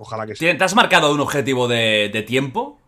[0.02, 0.52] Ojalá que sí.
[0.52, 2.80] ¿Te has marcado un objetivo de, tiempo?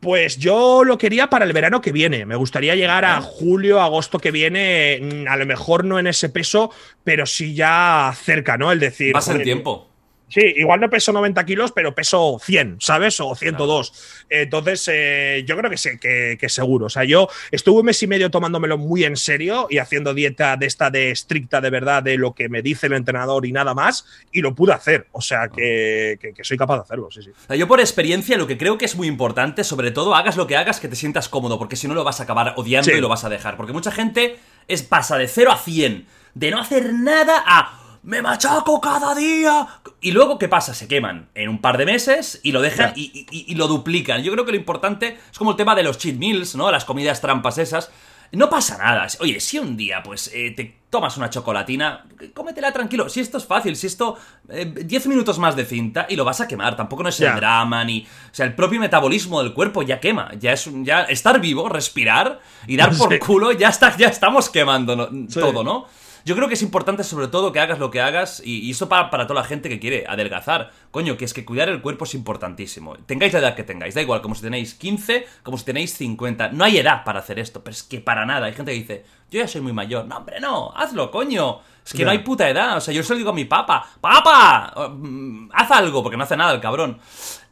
[0.00, 2.26] Pues yo lo quería para el verano que viene.
[2.26, 5.00] Me gustaría llegar a julio, agosto que viene.
[5.00, 6.70] Mm, a lo mejor no en ese peso,
[7.04, 8.70] pero sí ya cerca, ¿no?
[8.70, 9.14] El decir.
[9.14, 9.88] Más el tiempo.
[10.32, 13.20] Sí, igual no peso 90 kilos, pero peso 100, ¿sabes?
[13.20, 14.24] O 102.
[14.30, 16.86] Entonces, eh, yo creo que, sé, que, seguro.
[16.86, 20.56] O sea, yo estuve un mes y medio tomándomelo muy en serio y haciendo dieta
[20.56, 23.74] de esta de estricta de verdad de lo que me dice el entrenador y nada
[23.74, 25.06] más, y lo pude hacer.
[25.12, 27.58] O sea, que, soy capaz de hacerlo, sí, sí.
[27.58, 30.56] yo por experiencia lo que creo que es muy importante, sobre todo, hagas lo que
[30.56, 33.10] hagas, que te sientas cómodo, porque si no lo vas a acabar odiando y lo
[33.10, 33.58] vas a dejar.
[33.58, 38.20] Porque mucha gente es pasa de 0 a 100, de no hacer nada a me
[38.20, 39.66] machaco cada día.
[40.00, 40.74] Y luego, ¿qué pasa?
[40.74, 44.22] Se queman en un par de meses y lo dejan y, lo duplican.
[44.22, 46.70] Yo creo que lo importante es como el tema de los cheat meals, ¿no?
[46.70, 47.90] Las comidas trampas esas.
[48.32, 49.06] No pasa nada.
[49.20, 53.10] Oye, si un día, pues, eh, te tomas una chocolatina, cómetela tranquilo.
[53.10, 54.16] Si esto es fácil, si esto.
[54.48, 56.74] 10 eh, minutos más de cinta y lo vas a quemar.
[56.74, 58.00] Tampoco no es el drama ni.
[58.00, 60.30] O sea, el propio metabolismo del cuerpo ya quema.
[60.40, 65.10] Ya es ya estar vivo, respirar y dar por culo, ya está, ya estamos quemando
[65.32, 65.86] todo, ¿no?
[66.24, 69.10] Yo creo que es importante sobre todo que hagas lo que hagas y, eso para,
[69.10, 70.70] para, toda la gente que quiere adelgazar.
[70.90, 72.94] Coño, que es que cuidar el cuerpo es importantísimo.
[73.06, 76.48] Tengáis la edad que tengáis, da igual, como si tenéis 15, como si tenéis 50.
[76.50, 78.46] No hay edad para hacer esto, pero es que para nada.
[78.46, 80.06] Hay gente que dice, yo ya soy muy mayor.
[80.06, 81.60] No, hombre, no, hazlo, coño.
[81.84, 82.76] Es que no hay puta edad.
[82.76, 84.72] O sea, yo se lo digo a mi papá, ¡Papa!
[84.90, 86.98] Mm, haz algo, porque no hace nada el cabrón.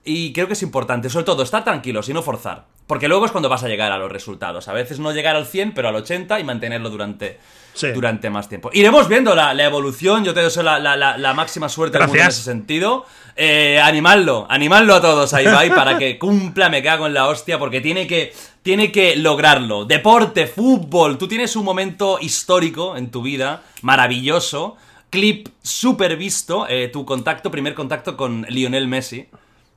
[0.05, 2.67] Y creo que es importante, sobre todo, estar tranquilos y no forzar.
[2.87, 4.69] Porque luego es cuando vas a llegar a los resultados.
[4.69, 7.39] A veces no llegar al 100, pero al 80 y mantenerlo durante,
[7.95, 8.71] durante más tiempo.
[8.73, 10.25] Iremos viendo la, evolución.
[10.25, 13.07] Yo te deseo la, la, máxima suerte en ese sentido.
[13.37, 17.59] Eh, animadlo, animadlo a todos ahí, va, para que cumpla, me cago en la hostia,
[17.59, 19.87] porque tiene que, tiene que lograrlo.
[19.87, 24.77] Deporte, fútbol, tú tienes un momento histórico en tu vida, maravilloso.
[25.09, 29.27] Clip súper visto, eh, tu contacto, primer contacto con Lionel Messi.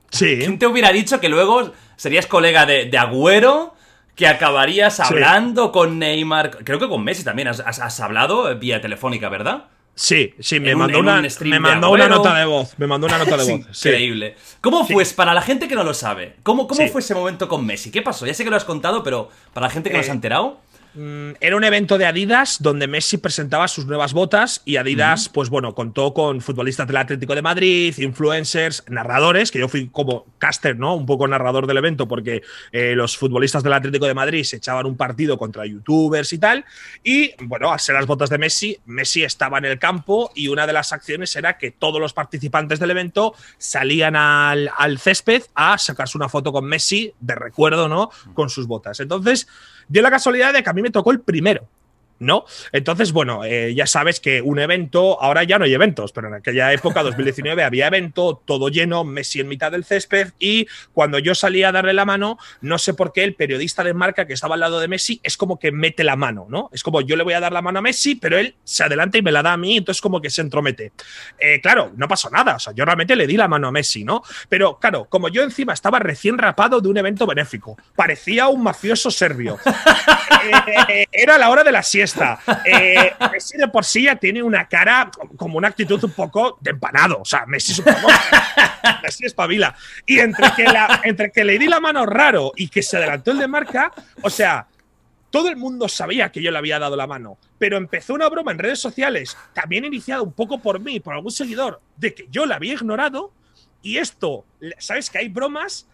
[0.09, 0.39] Sí.
[0.39, 3.75] ¿Quién te hubiera dicho que luego serías colega de, de Agüero?
[4.15, 6.63] Que acabarías hablando con Neymar.
[6.63, 9.65] Creo que con Messi también has, hablado vía telefónica, ¿verdad?
[9.95, 12.73] Sí, sí, me mandó, una, me mandó una nota de voz.
[12.77, 13.85] Me mandó una nota de voz.
[13.85, 14.35] Increíble.
[14.59, 17.65] ¿Cómo fue, para la gente que no lo sabe, cómo, cómo fue ese momento con
[17.65, 17.91] Messi?
[17.91, 18.25] ¿Qué pasó?
[18.25, 20.15] Ya sé que lo has contado, pero para la gente que no se ha eh,
[20.15, 20.59] enterado.
[20.95, 25.49] Mm, era un evento de Adidas donde Messi presentaba sus nuevas botas y Adidas, pues
[25.49, 30.77] bueno, contó con futbolistas del Atlético de Madrid, influencers, narradores, que yo fui como caster,
[30.77, 30.95] ¿no?
[30.95, 34.85] Un poco narrador del evento porque eh, los futbolistas del Atlético de Madrid se echaban
[34.85, 36.63] un partido contra youtubers y tal.
[37.03, 40.67] Y bueno, al ser las botas de Messi, Messi estaba en el campo y una
[40.67, 45.79] de las acciones era que todos los participantes del evento salían al, al césped a
[45.79, 48.11] sacarse una foto con Messi de recuerdo, ¿no?
[48.35, 48.99] Con sus botas.
[48.99, 49.47] Entonces,
[49.87, 51.67] dio la casualidad de que a mí me tocó el primero.
[52.23, 52.45] ¿No?
[52.71, 56.35] Entonces, bueno, eh, ya sabes que un evento, ahora ya no hay eventos, pero en
[56.35, 61.35] aquella época, 2019, había evento, todo lleno, Messi en mitad del césped, y cuando yo
[61.35, 64.55] salía a darle la mano, no sé por qué el periodista de marca que estaba
[64.55, 66.69] al lado de Messi es como que mete la mano, ¿no?
[66.73, 69.17] Es como yo le voy a dar la mano a Messi, pero él se adelanta
[69.17, 70.91] y me la da a mí, entonces como que se entromete.
[71.39, 74.03] Eh, claro, no pasó nada, o sea, yo realmente le di la mano a Messi,
[74.03, 74.23] ¿no?
[74.49, 79.11] Pero claro, como yo encima estaba recién rapado de un evento benéfico, parecía un mafioso
[79.11, 79.57] serbio.
[80.89, 82.12] Eh, era la hora de la siesta.
[82.65, 86.71] Eh, Messi de por sí ya tiene una cara como una actitud un poco de
[86.71, 87.19] empanado.
[87.21, 88.07] O sea, Messi supongo.
[89.03, 89.75] Messi espabila.
[90.05, 90.65] Y entre que,
[91.03, 93.91] entre que le di la mano raro y que se adelantó el de marca,
[94.21, 94.67] o sea,
[95.33, 98.51] todo el mundo sabía que yo le había dado la mano, pero empezó una broma
[98.51, 102.45] en redes sociales, también iniciada un poco por mí, por algún seguidor, de que yo
[102.45, 103.33] la había ignorado.
[103.81, 104.45] Y esto,
[104.77, 105.87] ¿sabes que hay bromas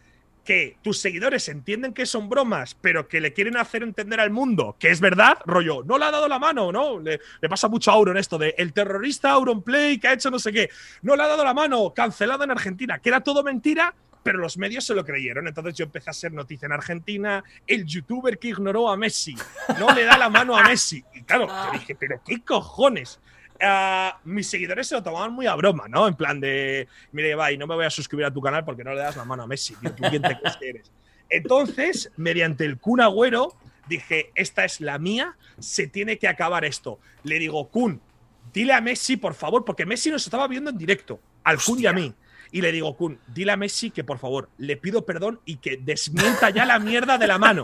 [0.50, 4.76] que tus seguidores entienden que son bromas, pero que le quieren hacer entender al mundo
[4.80, 7.00] que es verdad, rollo, no le ha dado la mano, ¿no?
[7.00, 10.52] Le, pasa mucho a Auron esto de el terrorista Auronplay que ha hecho no sé
[10.52, 10.72] qué,
[11.04, 13.94] no le ha dado la mano, cancelado en Argentina, que era todo mentira,
[14.24, 15.48] pero los medios se lo creyeron.
[15.48, 19.36] Entonces yo empecé a ser noticia en Argentina, el youtuber que ignoró a Messi,
[19.78, 21.06] no le da la mano a Messi.
[21.14, 23.20] Y claro, yo dije, pero ¿qué cojones?
[24.24, 26.08] Mis seguidores se lo tomaban muy a broma, ¿no?
[26.08, 28.94] En plan de, mire, y no me voy a suscribir a tu canal porque no
[28.94, 30.92] le das la mano a Messi, tío, ¿tú quién te crees que eres?
[31.30, 33.56] Entonces, mediante el Kun Agüero,
[33.88, 37.00] dije, esta es la mía, se tiene que acabar esto.
[37.24, 38.02] Le digo, Kun,
[38.54, 41.86] dile a Messi, por favor, porque Messi nos estaba viendo en directo, al Kun y
[41.86, 42.14] a mí.
[42.52, 45.78] Y le digo, Kun, dile a Messi que por favor le pido perdón y que
[45.78, 47.64] desmienta ya la mierda de la mano.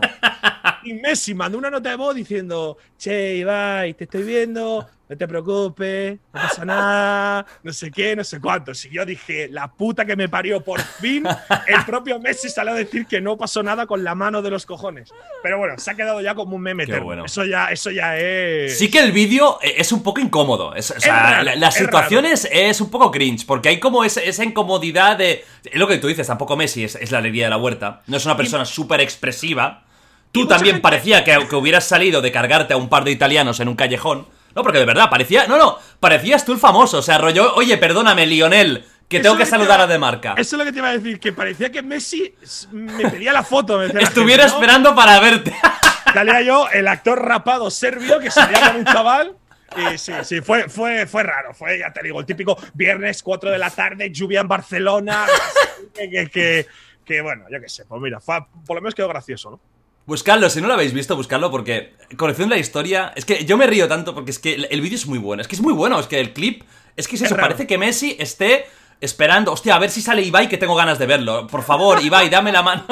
[0.83, 5.27] Y Messi mandó una nota de voz diciendo, che, Ibai, te estoy viendo, no te
[5.27, 8.71] preocupes, no pasa nada, no sé qué, no sé cuánto.
[8.71, 11.25] Y yo dije, la puta que me parió, por fin
[11.67, 14.65] el propio Messi salió a decir que no pasó nada con la mano de los
[14.65, 15.13] cojones.
[15.43, 17.25] Pero bueno, se ha quedado ya como un meme bueno.
[17.25, 18.77] Eso ya, eso ya es.
[18.77, 20.73] Sí que el vídeo es un poco incómodo.
[20.75, 25.45] o sea, las situaciones es, un poco cringe, porque hay como esa, incomodidad de.
[25.63, 28.01] Es lo que tú dices, tampoco Messi es, la alegría de la huerta.
[28.07, 29.83] No es una persona súper expresiva.
[30.31, 33.69] Tú también parecía que, que hubieras salido de cargarte a un par de italianos en
[33.69, 34.27] un callejón.
[34.55, 35.47] No, porque de verdad, parecía.
[35.47, 36.99] No, no, parecías tú el famoso.
[36.99, 38.85] O sea, rollo, oye, perdóname, Lionel.
[39.07, 40.33] Que tengo que saludar a De Marca.
[40.35, 42.33] Eso es lo que te iba a decir, que parecía que Messi
[42.71, 43.83] me pedía la foto.
[43.83, 45.55] Estuviera esperando para verte.
[46.13, 49.35] Salía yo, el actor rapado serbio que salía con un chaval.
[49.75, 51.53] Y sí, sí, fue, fue, fue raro.
[51.53, 55.25] Fue, ya te digo, el típico viernes 4 de la tarde, lluvia en Barcelona.
[55.93, 56.65] que,
[57.03, 57.85] que, bueno, yo qué sé.
[57.85, 59.59] Pues mira, fue, por lo menos quedó gracioso, ¿no?
[60.05, 63.65] Buscadlo, si no lo habéis visto, buscadlo porque conociendo la historia, es que yo me
[63.65, 65.99] río tanto porque es que el, vídeo es muy bueno, es que es muy bueno,
[65.99, 66.63] es que el clip,
[66.95, 68.67] es que es eso, parece que Messi esté
[69.01, 72.29] esperando, hostia, a ver si sale Ibai que tengo ganas de verlo, por favor, Ibai,
[72.29, 72.85] dame la mano.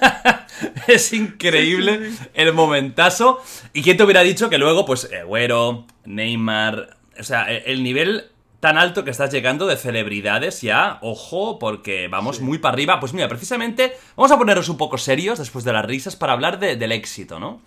[0.86, 3.42] es increíble el momentazo.
[3.74, 8.30] ¿Y quién te hubiera dicho que luego, pues, Güero, Neymar, o sea, el nivel
[8.60, 13.00] tan alto que estás llegando de celebridades ya, ojo, porque vamos muy para arriba.
[13.00, 16.58] Pues mira, precisamente vamos a ponernos un poco serios después de las risas para hablar
[16.58, 17.60] del éxito, ¿no?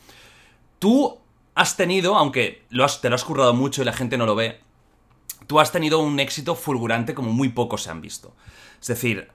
[0.78, 1.18] Tú
[1.56, 4.60] has tenido, aunque lo te lo has currado mucho y la gente no lo ve,
[5.48, 8.36] tú has tenido un éxito fulgurante como muy pocos se han visto.
[8.80, 9.30] Es decir,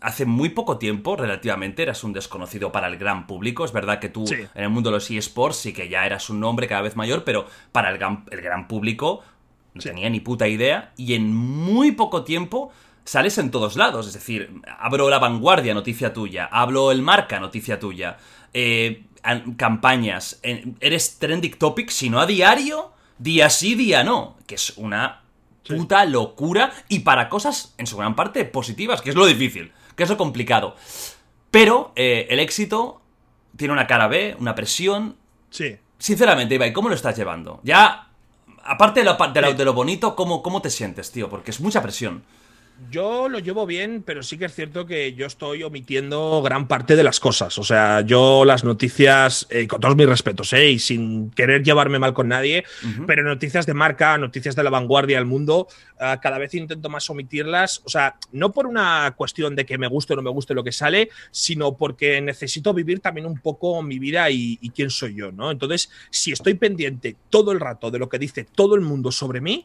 [0.00, 3.64] hace muy poco tiempo, relativamente, eras un desconocido para el gran público.
[3.64, 6.38] Es verdad que tú en el mundo de los eSports sí que ya eras un
[6.38, 9.22] nombre cada vez mayor, pero para el el gran público
[9.74, 12.72] no tenía ni puta idea, y en muy poco tiempo
[13.04, 14.06] sales en todos lados.
[14.06, 18.16] Es decir, abro la vanguardia, noticia tuya, hablo el marca, noticia tuya,
[18.52, 19.04] eh,
[19.56, 20.40] campañas,
[20.80, 25.22] eres trending topic, si no a diario, día sí, día no, que es una
[25.66, 30.02] puta locura y para cosas en su gran parte positivas, que es lo difícil, que
[30.02, 30.76] es lo complicado.
[31.50, 33.00] Pero eh, el éxito
[33.56, 35.16] tiene una cara B, una presión.
[35.50, 35.76] Sí.
[35.98, 37.60] Sinceramente, Ibai, ¿cómo lo estás llevando?
[37.62, 38.08] Ya
[38.64, 39.16] aparte de lo,
[39.54, 41.28] de, lo, bonito, ¿cómo, ¿cómo te sientes, tío?
[41.28, 42.22] Porque es mucha presión.
[42.90, 46.96] Yo lo llevo bien, pero sí que es cierto que yo estoy omitiendo gran parte
[46.96, 47.56] de las cosas.
[47.58, 52.00] O sea, yo las noticias, eh, con todos mis respetos, eh, y sin querer llevarme
[52.00, 52.64] mal con nadie,
[53.06, 55.68] pero noticias de marca, noticias de la vanguardia del mundo,
[56.00, 57.80] ah, cada vez intento más omitirlas.
[57.84, 60.64] O sea, no por una cuestión de que me guste o no me guste lo
[60.64, 65.14] que sale, sino porque necesito vivir también un poco mi vida y, y quién soy
[65.14, 65.52] yo, ¿no?
[65.52, 69.40] Entonces, si estoy pendiente todo el rato de lo que dice todo el mundo sobre
[69.40, 69.64] mí,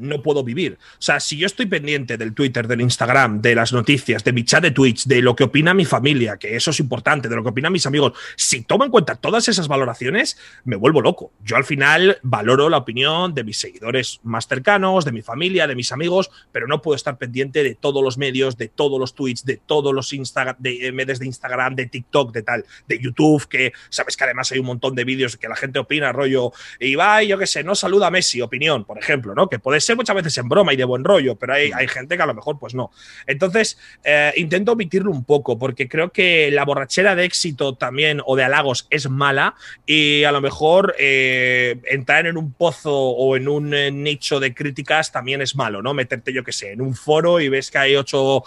[0.00, 0.78] no puedo vivir.
[0.94, 4.44] O sea, si yo estoy pendiente del Twitter, del Instagram, de las noticias, de mi
[4.44, 7.42] chat de Twitch, de lo que opina mi familia, que eso es importante, de lo
[7.42, 11.32] que opinan mis amigos, si tomo en cuenta todas esas valoraciones, me vuelvo loco.
[11.44, 15.74] Yo al final valoro la opinión de mis seguidores más cercanos, de mi familia, de
[15.74, 19.44] mis amigos, pero no puedo estar pendiente de todos los medios, de todos los tweets,
[19.44, 23.72] de todos los Instagram, de eh, de Instagram, de TikTok, de tal, de YouTube, que
[23.88, 27.22] sabes que además hay un montón de vídeos que la gente opina, rollo, y va,
[27.22, 29.48] yo qué sé, no saluda a Messi, opinión, por ejemplo, ¿no?
[29.48, 32.16] Que puede ser muchas veces en broma y de buen rollo, pero hay, hay gente
[32.16, 32.90] que a lo mejor pues no.
[33.26, 38.36] Entonces, eh, intento omitirlo un poco, porque creo que la borrachera de éxito también o
[38.36, 39.54] de halagos es mala
[39.86, 44.54] y a lo mejor eh, entrar en un pozo o en un eh, nicho de
[44.54, 45.94] críticas también es malo, ¿no?
[45.94, 48.42] Meterte, yo qué sé, en un foro y ves que hay ocho,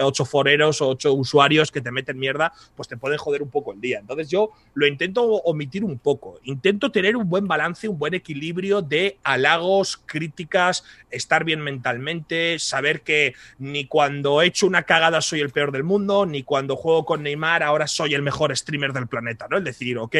[0.00, 3.72] ocho foreros o ocho usuarios que te meten mierda, pues te pueden joder un poco
[3.72, 3.98] el día.
[3.98, 8.82] Entonces yo lo intento omitir un poco, intento tener un buen balance, un buen equilibrio
[8.82, 15.40] de halagos, críticas, estar bien mentalmente, saber que ni cuando he hecho una cagada soy
[15.40, 19.06] el peor del mundo, ni cuando juego con Neymar ahora soy el mejor streamer del
[19.06, 19.58] planeta, ¿no?
[19.58, 20.16] Es decir, ok,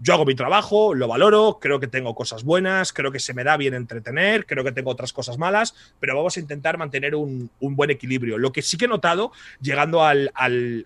[0.00, 3.44] yo hago mi trabajo, lo valoro, creo que tengo cosas buenas, creo que se me
[3.44, 7.50] da bien entretener, creo que tengo otras cosas malas, pero vamos a intentar mantener un,
[7.60, 8.38] buen equilibrio.
[8.38, 10.30] Lo que sí que he notado, llegando al,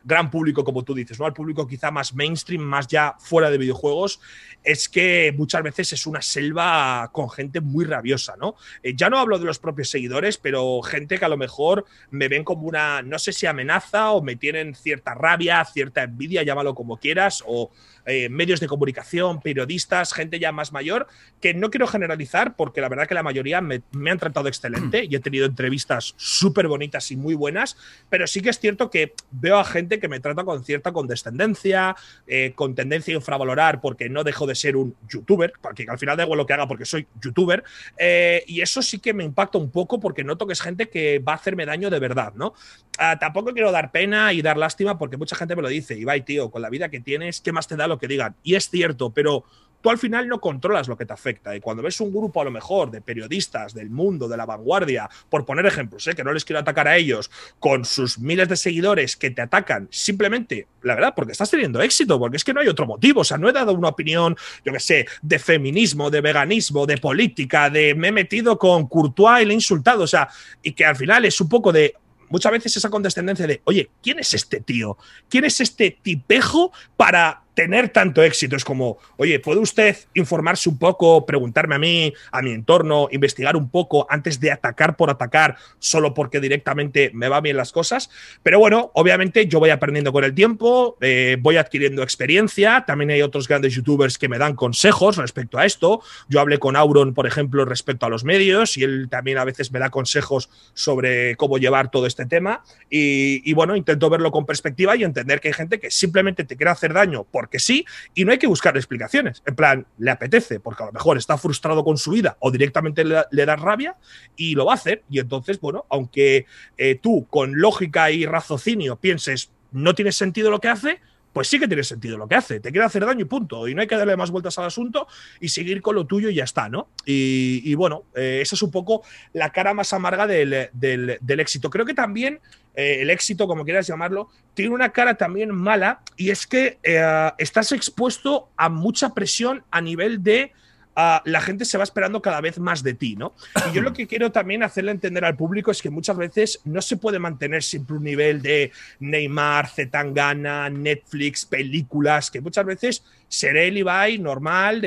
[0.04, 1.26] gran público, como tú dices, ¿no?
[1.26, 4.20] al público quizá más mainstream, más ya fuera de videojuegos,
[4.64, 8.54] es que muchas veces es una selva con gente muy rabiosa, ¿no?
[8.82, 12.28] Eh, ya no hablo de los propios seguidores, pero gente que a lo mejor me
[12.28, 16.74] ven como una, no sé si amenaza o me tienen cierta rabia, cierta envidia, llámalo
[16.74, 17.70] como quieras, o
[18.06, 21.06] eh, medios de comunicación, periodistas, gente ya más mayor,
[21.40, 25.14] que no quiero generalizar porque la verdad que la mayoría me, han tratado excelente y
[25.14, 27.76] he tenido entrevistas súper bonitas y muy buenas,
[28.08, 31.94] pero sí que es cierto que veo a gente que me trata con cierta condescendencia,
[32.26, 36.16] eh, con tendencia a infravalorar porque no dejo de ser un youtuber, porque al final
[36.16, 37.62] da igual lo que haga porque soy youtuber,
[37.98, 41.20] eh, y eso sí que me impacta un poco porque noto que es gente que
[41.20, 42.54] va a hacerme daño de verdad, ¿no?
[42.98, 46.00] Ah, tampoco quiero dar pena y dar lástima porque mucha gente me lo dice, y
[46.00, 48.36] Ibai, tío, con la vida que tienes, ¿qué más te da que digan.
[48.42, 49.44] Y es cierto, pero
[49.82, 51.54] tú al final no controlas lo que te afecta.
[51.54, 55.10] Y cuando ves un grupo a lo mejor de periodistas del mundo, de la vanguardia,
[55.28, 56.14] por poner ejemplos, ¿eh?
[56.14, 59.88] que no les quiero atacar a ellos, con sus miles de seguidores que te atacan
[59.90, 63.20] simplemente, la verdad, porque estás teniendo éxito, porque es que no hay otro motivo.
[63.20, 66.98] O sea, no he dado una opinión, yo qué sé, de feminismo, de veganismo, de
[66.98, 70.04] política, de me he metido con Courtois y le he insultado.
[70.04, 70.28] O sea,
[70.62, 71.94] y que al final es un poco de,
[72.28, 74.96] muchas veces esa condescendencia de, oye, ¿quién es este tío?
[75.28, 78.56] ¿Quién es este tipejo para tener tanto éxito.
[78.56, 83.56] Es como, oye, ¿puede usted informarse un poco, preguntarme a mí, a mi entorno, investigar
[83.56, 88.10] un poco antes de atacar por atacar solo porque directamente me va bien las cosas?
[88.42, 92.84] Pero bueno, obviamente yo voy aprendiendo con el tiempo, eh, voy adquiriendo experiencia.
[92.86, 96.02] También hay otros grandes youtubers que me dan consejos respecto a esto.
[96.28, 99.72] Yo hablé con Auron, por ejemplo, respecto a los medios y él también a veces
[99.72, 102.62] me da consejos sobre cómo llevar todo este tema.
[102.88, 106.56] Y, y bueno, intento verlo con perspectiva y entender que hay gente que simplemente te
[106.56, 107.84] quiere hacer daño por porque sí,
[108.14, 109.42] y no hay que buscar explicaciones.
[109.44, 113.04] En plan, le apetece, porque a lo mejor está frustrado con su vida o directamente
[113.04, 113.96] le, da rabia
[114.36, 115.02] y lo va a hacer.
[115.10, 116.46] Y entonces, bueno, aunque
[116.78, 121.00] eh, tú con lógica y raciocinio pienses no tiene sentido lo que hace,
[121.32, 122.60] pues sí que tiene sentido lo que hace.
[122.60, 123.68] Te quiere hacer daño y punto.
[123.68, 125.06] Y no hay que darle más vueltas al asunto
[125.40, 126.88] y seguir con lo tuyo y ya está, ¿no?
[127.04, 129.02] Y, bueno, eh, esa es un poco
[129.32, 131.70] la cara más amarga del, del éxito.
[131.70, 132.40] Creo que también
[132.74, 137.30] eh, el éxito, como quieras llamarlo, tiene una cara también mala y es que eh,
[137.38, 140.52] estás expuesto a mucha presión a nivel de
[140.94, 143.34] la gente se va esperando cada vez más de ti, ¿no?
[143.70, 146.82] Y yo lo que quiero también hacerle entender al público es que muchas veces no
[146.82, 153.68] se puede mantener siempre un nivel de Neymar, Zetangana, Netflix, películas, que muchas veces seré
[153.68, 154.84] el Ibai normal,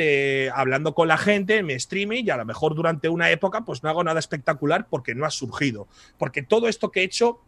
[0.53, 1.75] hablando con la gente en mi
[2.19, 5.31] y a lo mejor durante una época pues no hago nada espectacular porque no ha
[5.31, 5.87] surgido.
[6.17, 7.39] Porque todo esto que he hecho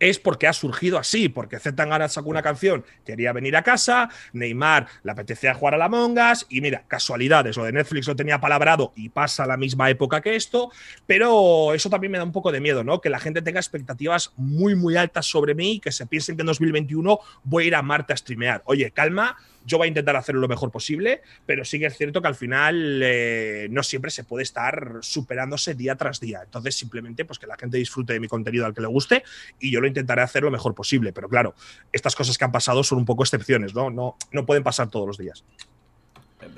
[0.00, 4.86] es porque ha surgido así, porque Zetangana sacó una canción, quería venir a casa, Neymar
[5.02, 8.92] le apetecía jugar a la Mongas, y mira, casualidades, lo de Netflix lo tenía palabrado
[8.96, 10.70] y pasa la misma época que esto,
[11.06, 13.00] pero eso también me da un poco de miedo, ¿no?
[13.00, 16.42] Que la gente tenga expectativas muy, muy altas sobre mí y que se piensen que
[16.42, 18.62] en 2021 voy a ir a Marte a streamear.
[18.66, 22.20] Oye, calma, yo voy a intentar hacerlo lo mejor posible, pero sí que es cierto
[22.20, 26.42] que al final eh, no siempre se puede estar superándose día tras día.
[26.44, 29.24] Entonces, simplemente pues que la gente disfrute de mi contenido al que le guste
[29.58, 31.12] y yo lo intentaré hacer lo mejor posible.
[31.12, 31.54] Pero claro,
[31.92, 33.90] estas cosas que han pasado son un poco excepciones, ¿no?
[33.90, 35.44] No, no pueden pasar todos los días.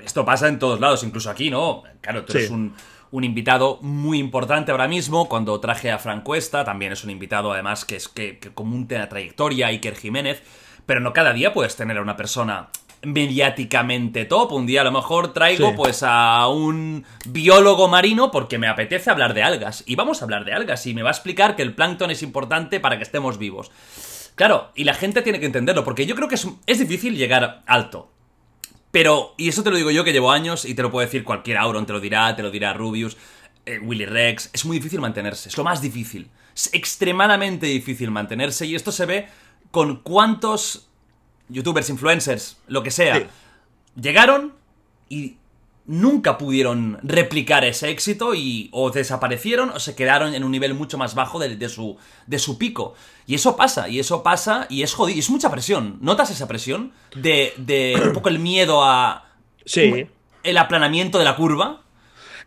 [0.03, 1.83] Esto pasa en todos lados, incluso aquí, ¿no?
[2.01, 2.75] Claro, tú eres un,
[3.11, 5.29] invitado muy importante ahora mismo.
[5.29, 8.85] Cuando traje a Frank Cuesta, también es un invitado, además, que es que, que común
[8.89, 10.43] la trayectoria, Iker Jiménez.
[10.85, 12.69] Pero no cada día puedes tener a una persona
[13.07, 14.51] mediáticamente top.
[14.51, 19.33] Un día a lo mejor traigo pues a un biólogo marino porque me apetece hablar
[19.33, 19.83] de algas.
[19.87, 22.21] Y vamos a hablar de algas y me va a explicar que el plancton es
[22.21, 23.71] importante para que estemos vivos.
[24.35, 27.63] Claro, y la gente tiene que entenderlo, porque yo creo que es, es difícil llegar
[27.65, 28.11] alto.
[28.91, 31.23] Pero, y eso te lo digo yo que llevo años y te lo puede decir
[31.23, 33.17] cualquier Auron, te lo dirá, te lo dirá Rubius,
[33.65, 36.29] eh, Willy Rex, es muy difícil mantenerse, es lo más difícil.
[36.55, 39.27] Es extremadamente difícil mantenerse y esto se ve
[39.71, 40.87] con cuántos
[41.49, 43.27] youtubers, influencers, lo que sea,
[43.95, 44.53] llegaron
[45.09, 45.37] y
[45.85, 50.97] nunca pudieron replicar ese éxito y o desaparecieron o se quedaron en un nivel mucho
[50.97, 52.93] más bajo de, su, de su pico.
[53.25, 55.97] Y eso pasa, y eso pasa, y es jodido, y es mucha presión.
[56.01, 56.91] ¿Notas esa presión?
[57.15, 59.29] De, de un poco el miedo a...
[59.65, 60.07] Sí.
[60.43, 61.81] El aplanamiento de la curva.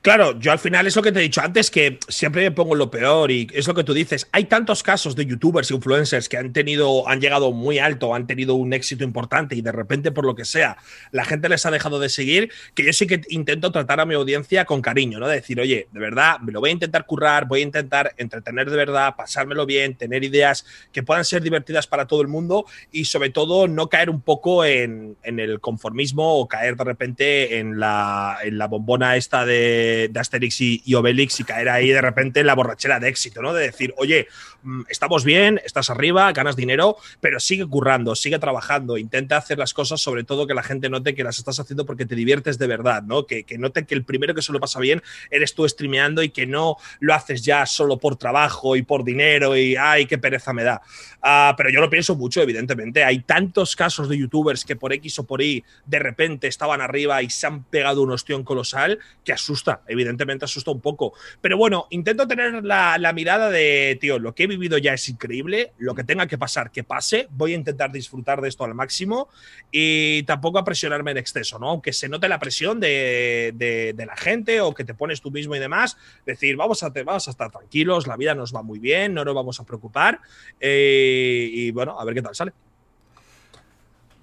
[0.02, 2.74] Claro, yo al final es lo que te he dicho antes, que siempre me pongo
[2.74, 4.26] lo peor y es lo que tú dices.
[4.32, 8.26] Hay tantos casos de youtubers e influencers que han tenido, han llegado muy alto, han
[8.26, 10.78] tenido un éxito importante y de repente, por lo que sea,
[11.12, 14.14] la gente les ha dejado de seguir, que yo sí que intento tratar a mi
[14.14, 15.28] audiencia con cariño, ¿no?
[15.28, 18.70] De decir, oye, de verdad, me lo voy a intentar currar, voy a intentar entretener
[18.70, 23.04] de verdad, pasármelo bien, tener ideas que puedan ser divertidas para todo el mundo y
[23.04, 28.38] sobre todo no caer un poco en, el conformismo o caer de repente en la,
[28.42, 32.46] en la bombona esta de de, Asterix y, Obelix y caer ahí de repente en
[32.46, 33.52] la borrachera de éxito, ¿no?
[33.52, 34.28] De decir, oye,
[34.62, 39.74] mm, estamos bien, estás arriba, ganas dinero, pero sigue currando, sigue trabajando, intenta hacer las
[39.74, 42.66] cosas, sobre todo que la gente note que las estás haciendo porque te diviertes de
[42.66, 43.26] verdad, ¿no?
[43.26, 46.30] Que, que note que el primero que se lo pasa bien eres tú streameando y
[46.30, 50.52] que no lo haces ya solo por trabajo y por dinero y, ay, qué pereza
[50.52, 50.82] me da.
[51.22, 53.04] Ah, pero yo lo pienso mucho, evidentemente.
[53.04, 57.22] Hay tantos casos de youtubers que por X o por Y de repente estaban arriba
[57.22, 61.12] y se han pegado un ostión colosal que asusta, evidentemente asusta un poco.
[61.40, 65.72] Pero bueno, intento tener la, mirada de, tío, lo que he vivido ya es increíble,
[65.78, 69.28] lo que tenga que pasar, que pase, voy a intentar disfrutar de esto al máximo
[69.70, 71.70] y tampoco a presionarme en exceso, ¿no?
[71.70, 75.58] Aunque se note la presión de, la gente o que te pones tú mismo y
[75.58, 79.24] demás, decir, vamos a, vamos a estar tranquilos, la vida nos va muy bien, no
[79.24, 80.20] nos vamos a preocupar.
[80.60, 82.52] Eh, y, bueno, a ver qué tal sale.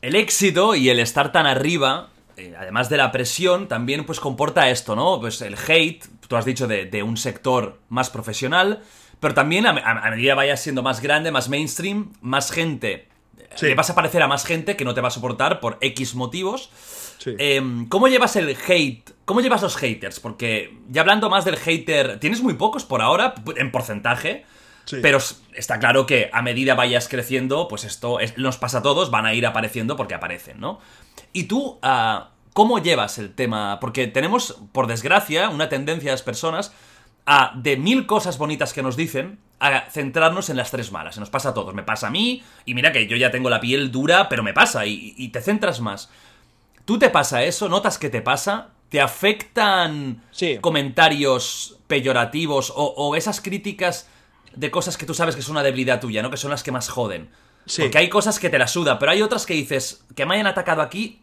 [0.02, 4.70] El éxito y el estar tan arriba, eh, además de la presión, también pues comporta
[4.70, 5.20] esto, ¿no?
[5.20, 8.84] Pues el hate, tú has dicho, de, un sector más profesional,
[9.20, 13.08] pero también a, medida vayas siendo más grande, más mainstream, más gente.
[13.60, 16.14] Le vas a parecer a más gente que no te va a soportar por X
[16.14, 16.70] motivos.
[17.26, 19.10] Em, ¿Cómo llevas el hate?
[19.26, 20.20] ¿Cómo llevas los haters?
[20.20, 24.46] Porque ya hablando más del hater, tienes muy pocos por ahora, en porcentaje.
[25.02, 25.18] Pero
[25.54, 29.34] está claro que a medida vayas creciendo, pues esto nos pasa a todos, van a
[29.34, 30.80] ir apareciendo porque aparecen, ¿no?
[31.34, 33.80] Y tú, ah, ¿cómo llevas el tema?
[33.80, 36.74] Porque tenemos, por desgracia, una tendencia a las personas
[37.26, 41.16] a, de mil cosas bonitas que nos dicen, a centrarnos en las tres malas.
[41.16, 41.74] Se nos pasa a todos.
[41.74, 44.54] Me pasa a mí, y mira que yo ya tengo la piel dura, pero me
[44.54, 46.10] pasa, y, te centras más.
[46.86, 47.68] ¿Tú te pasa eso?
[47.68, 48.70] ¿Notas que te pasa?
[48.90, 50.24] ¿Te afectan
[50.62, 54.08] comentarios peyorativos o esas críticas
[54.58, 56.32] de cosas que tú sabes que es una debilidad tuya, ¿no?
[56.32, 57.30] Que son las que más joden.
[57.68, 57.84] Sí.
[57.84, 60.48] Porque hay cosas que te la suda, pero hay otras que dices, que me hayan
[60.48, 61.22] atacado aquí,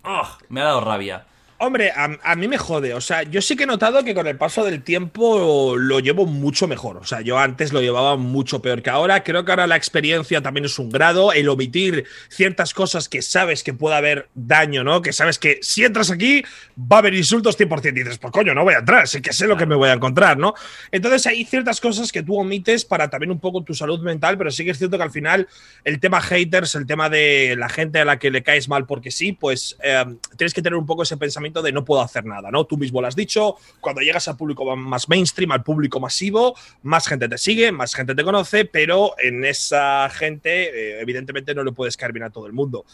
[0.48, 1.26] me ha dado rabia.
[1.58, 2.94] Hombre, a, mí me jode.
[2.94, 6.26] O sea, yo sí que he notado que con el paso del tiempo lo llevo
[6.26, 6.96] mucho mejor.
[6.96, 9.22] O sea, yo antes lo llevaba mucho peor que ahora.
[9.22, 11.32] Creo que ahora la experiencia también es un grado.
[11.32, 15.00] El omitir ciertas cosas que sabes que puede haber daño, ¿no?
[15.00, 16.42] Que sabes que si entras aquí
[16.76, 17.88] va a haber insultos 100%.
[17.88, 19.06] Y dices, pues coño, no voy a entrar.
[19.06, 20.54] Sé que sé lo que me voy a encontrar, ¿no?
[20.90, 24.36] Entonces hay ciertas cosas que tú omites para también un poco tu salud mental.
[24.36, 25.46] Pero sí que es cierto que al final
[25.84, 29.12] el tema haters, el tema de la gente a la que le caes mal porque
[29.12, 30.04] sí, pues eh,
[30.36, 32.64] tienes que tener un poco ese pensamiento de no puedo hacer nada, ¿no?
[32.64, 37.06] Tú mismo lo has dicho, cuando llegas al público más mainstream, al público masivo, más
[37.06, 41.72] gente te sigue, más gente te conoce, pero en esa gente, eh, evidentemente, no le
[41.72, 42.84] puedes caer bien a todo el mundo.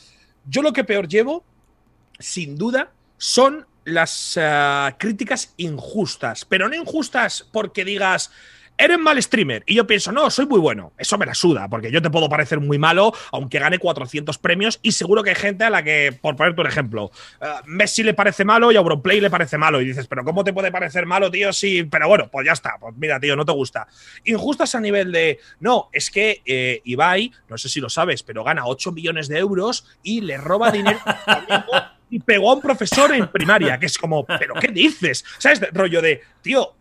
[0.46, 1.44] Yo lo que peor llevo,
[2.18, 8.30] sin duda, son las eh, críticas injustas, pero no injustas porque digas
[8.80, 9.62] eres mal streamer.
[9.66, 10.92] Y yo pienso, no, soy muy bueno.
[10.98, 14.80] Eso me la suda, porque yo te puedo parecer muy malo, aunque gane 400 premios.
[14.82, 17.04] Y seguro que hay gente a la que, por ponerte un ejemplo,
[17.40, 19.80] uh, Messi le parece malo y Auronplay le parece malo.
[19.80, 21.52] Y dices, pero ¿cómo te puede parecer malo, tío?
[21.52, 22.76] Sí, pero bueno, pues ya está.
[22.80, 23.86] Pues mira, tío, no te gusta.
[24.24, 28.44] Injustas a nivel de, no, es que eh, Ibai, no sé si lo sabes, pero
[28.44, 30.98] gana 8 millones de euros y le roba dinero.
[32.10, 35.24] y pegó a un profesor en primaria, que es como, ¿pero qué dices?
[35.38, 35.60] ¿Sabes?
[35.72, 36.74] Rollo de, tío,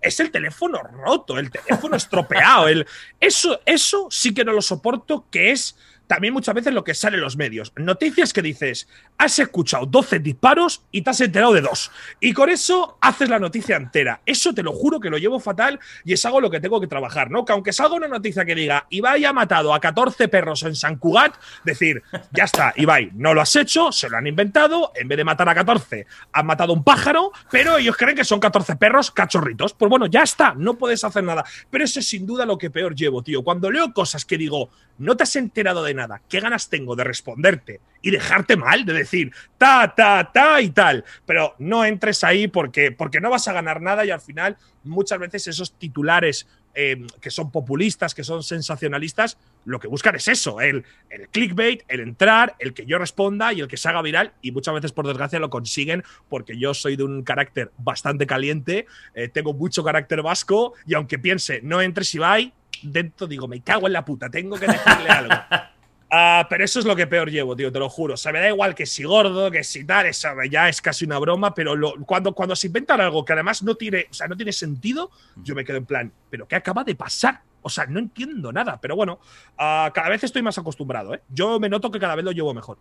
[0.00, 2.68] es el teléfono roto, el teléfono estropeado.
[2.68, 2.86] El,
[3.20, 5.76] eso, eso sí que no lo soporto, que es
[6.06, 7.72] también muchas veces lo que sale en los medios.
[7.76, 8.88] Noticias que dices,
[9.18, 11.90] has escuchado 12 disparos y te has enterado de dos.
[12.20, 14.20] Y con eso haces la noticia entera.
[14.26, 16.86] Eso te lo juro que lo llevo fatal y es algo lo que tengo que
[16.86, 17.44] trabajar, ¿no?
[17.44, 20.96] Que aunque salga una noticia que diga, Ibai ha matado a 14 perros en San
[20.96, 21.34] Cugat,
[21.64, 22.02] decir,
[22.32, 25.48] ya está, Ibai, no lo has hecho, se lo han inventado, en vez de matar
[25.48, 29.74] a 14, han matado un pájaro, pero ellos creen que son 14 perros cachorritos.
[29.74, 31.44] Pues bueno, ya está, no puedes hacer nada.
[31.70, 33.42] Pero eso es sin duda lo que peor llevo, tío.
[33.42, 37.04] Cuando leo cosas que digo, no te has enterado de nada, ¿qué ganas tengo de
[37.04, 38.84] responderte y dejarte mal?
[38.84, 41.04] De decir, ta, ta, ta y tal.
[41.26, 45.18] Pero no entres ahí porque, porque no vas a ganar nada y al final muchas
[45.18, 50.60] veces esos titulares eh, que son populistas, que son sensacionalistas, lo que buscan es eso,
[50.60, 54.32] el, el clickbait, el entrar, el que yo responda y el que se haga viral.
[54.42, 58.86] Y muchas veces, por desgracia, lo consiguen porque yo soy de un carácter bastante caliente,
[59.14, 62.38] eh, tengo mucho carácter vasco y aunque piense, no entres y va,
[62.84, 65.34] dentro digo, me cago en la puta, tengo que decirle algo.
[66.16, 68.14] Ah, pero eso es lo que peor llevo, tío, te lo juro.
[68.14, 71.04] O sea, me da igual que si gordo, que si tal, eso ya es casi
[71.04, 71.74] una broma, pero
[72.06, 75.10] cuando, cuando se inventan algo que además no tiene, o sea, no tiene sentido,
[75.42, 77.40] yo me quedo en plan, ¿pero qué acaba de pasar?
[77.62, 79.18] O sea, no entiendo nada, pero bueno,
[79.58, 81.22] ah, cada vez estoy más acostumbrado, ¿eh?
[81.30, 82.78] Yo me noto que cada vez lo llevo mejor.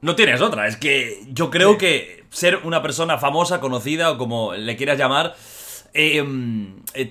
[0.00, 4.52] No tienes otra, es que yo creo que ser una persona famosa, conocida o como
[4.54, 5.36] le quieras llamar,
[5.92, 6.24] eh,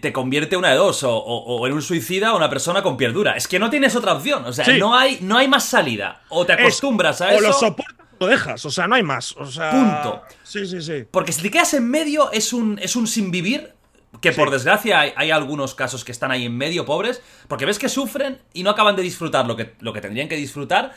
[0.01, 3.35] te convierte una de dos, o, en un suicida o una persona con pierdura.
[3.35, 6.21] Es que no tienes otra opción, o sea, no, hay, no hay más salida.
[6.29, 7.37] O te acostumbras a eso.
[7.37, 9.35] O lo soportas o lo dejas, o sea, no hay más.
[9.37, 10.21] O sea, Punto.
[10.43, 11.05] Sí, sí, sí.
[11.09, 13.73] Porque si te quedas en medio es un, es un sin vivir.
[14.21, 17.89] Que por desgracia hay, algunos casos que están ahí en medio, pobres, porque ves que
[17.89, 20.93] sufren y no acaban de disfrutar lo que, lo que tendrían que disfrutar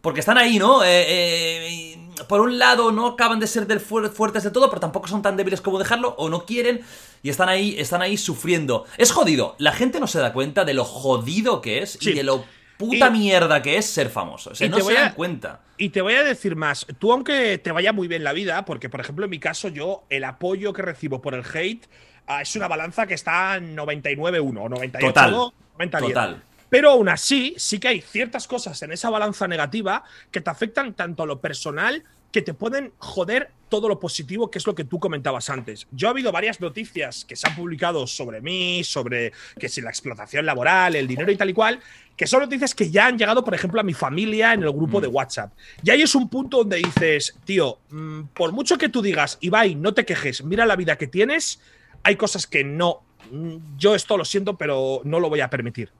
[0.00, 0.82] porque están ahí, ¿no?
[0.82, 1.89] Eh, eh,
[2.28, 5.36] por un lado no acaban de ser del fuertes de todo, pero tampoco son tan
[5.36, 6.82] débiles como dejarlo, o no quieren,
[7.22, 8.84] y están ahí, están ahí sufriendo.
[8.96, 9.56] Es jodido.
[9.58, 12.44] La gente no se da cuenta de lo jodido que es y de lo
[12.80, 14.50] puta mierda que es ser famoso.
[14.50, 15.60] O sea, no se dan cuenta.
[15.76, 16.86] Y te voy a decir más.
[16.98, 20.04] Tú, aunque te vaya muy bien la vida, porque, por ejemplo, en mi caso, yo,
[20.08, 21.86] el apoyo que recibo por el hate
[22.26, 25.52] ah, es una balanza que está en 99-1 o 98 Total.
[25.88, 26.42] Total.
[26.70, 30.94] Pero aún así, sí que hay ciertas cosas en esa balanza negativa que te afectan
[30.94, 34.84] tanto a lo personal que te pueden joder todo lo positivo, que es lo que
[34.84, 35.86] tú comentabas antes.
[35.92, 39.90] Yo ha habido varias noticias que se han publicado sobre mí, sobre que si la
[39.90, 41.80] explotación laboral, el dinero y tal y cual,
[42.16, 45.00] que son noticias que ya han llegado, por ejemplo, a mi familia en el grupo
[45.00, 45.14] de mm.
[45.14, 45.52] WhatsApp.
[45.82, 49.74] Y ahí es un punto donde dices, tío, mm, por mucho que tú digas, Ibai,
[49.76, 51.60] no te quejes, mira la vida que tienes,
[52.02, 53.02] hay cosas que no.
[53.30, 55.90] Mm, yo esto lo siento, pero no lo voy a permitir.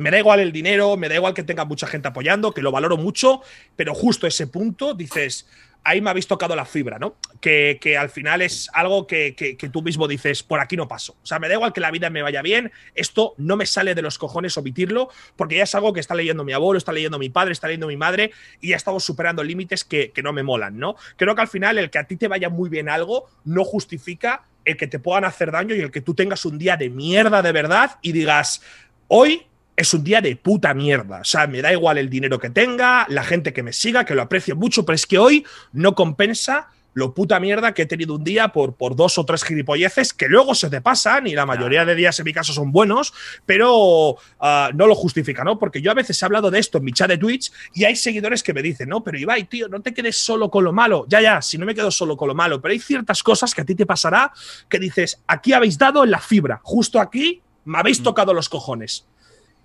[0.00, 2.72] Me da igual el dinero, me da igual que tenga mucha gente apoyando, que lo
[2.72, 3.42] valoro mucho,
[3.76, 5.46] pero justo ese punto dices,
[5.84, 7.16] ahí me habéis tocado la fibra, ¿no?
[7.40, 11.16] Que, al final es algo que, tú mismo dices, por aquí no paso.
[11.22, 13.94] O sea, me da igual que la vida me vaya bien, esto no me sale
[13.94, 17.18] de los cojones omitirlo, porque ya es algo que está leyendo mi abuelo, está leyendo
[17.18, 18.30] mi padre, está leyendo mi madre,
[18.62, 20.96] y ya estamos superando límites que, que no me molan, ¿no?
[21.16, 24.44] Creo que al final el que a ti te vaya muy bien algo no justifica
[24.64, 27.42] el que te puedan hacer daño y el que tú tengas un día de mierda
[27.42, 28.62] de verdad y digas,
[29.08, 29.46] hoy
[29.80, 31.20] es un día de puta mierda.
[31.20, 34.14] O sea, me da igual el dinero que tenga, la gente que me siga, que
[34.14, 38.14] lo aprecio mucho, pero es que hoy no compensa lo puta mierda que he tenido
[38.16, 41.46] un día por, por dos o tres gilipolleces que luego se te pasan y la
[41.46, 43.12] mayoría de días en mi caso son buenos,
[43.46, 45.58] pero ah, no lo justifica, ¿no?
[45.58, 47.96] Porque yo a veces he hablado de esto en mi chat de Twitch y hay
[47.96, 51.06] seguidores que me dicen, no, pero Ibai, tío, no te quedes solo con lo malo.
[51.08, 53.60] Ya, ya, si no me quedo solo con lo malo, pero hay ciertas cosas que
[53.60, 54.32] a ti te pasará
[54.68, 58.04] que dices, aquí habéis dado en la fibra, justo aquí me habéis mm.
[58.04, 59.06] tocado los cojones.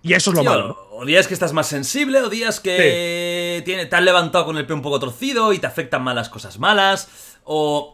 [0.01, 0.87] Y eso es lo malo.
[0.91, 4.65] O días que estás más sensible, o días que tiene, te has levantado con el
[4.65, 7.93] pie un poco torcido y te afectan malas cosas malas, o...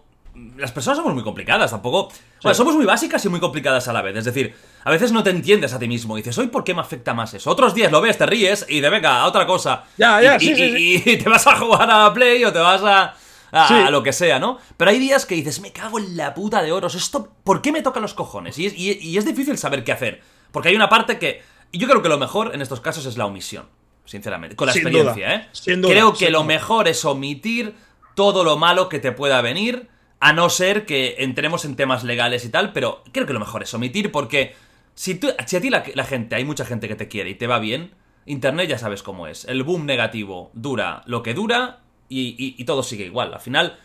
[0.56, 2.10] Las personas somos muy complicadas, tampoco...
[2.42, 4.16] Bueno, somos muy básicas y muy complicadas a la vez.
[4.16, 6.18] Es decir, a veces no te entiendes a ti mismo.
[6.18, 7.52] Y dices, ¿hoy por qué me afecta más eso?
[7.52, 9.84] Otros días lo ves, te ríes y de venga, a otra cosa.
[9.98, 13.14] Ya, ya, y, sí, y, te vas a jugar a Play o te vas a,
[13.52, 14.58] a, lo que sea, ¿no?
[14.78, 16.96] Pero hay días que dices, me cago en la puta de oros.
[16.96, 18.58] ¿Esto por qué me toca los cojones?
[18.58, 20.22] Y y es difícil saber qué hacer.
[20.52, 23.18] Porque hay una parte que y yo creo que lo mejor en estos casos es
[23.18, 23.66] la omisión,
[24.06, 24.56] sinceramente.
[24.56, 25.50] Con la experiencia, ¿eh?
[25.64, 27.76] creo que lo mejor es omitir
[28.16, 32.46] todo lo malo que te pueda venir, a no ser que entremos en temas legales
[32.46, 34.54] y tal, pero creo que lo mejor es omitir porque
[34.94, 37.60] si, tú, a ti la, gente, hay mucha gente que te quiere y te va
[37.60, 37.96] bien,
[38.26, 39.46] Internet ya sabes cómo es.
[39.46, 43.34] El boom negativo dura lo que dura y todo sigue igual.
[43.34, 43.80] Al final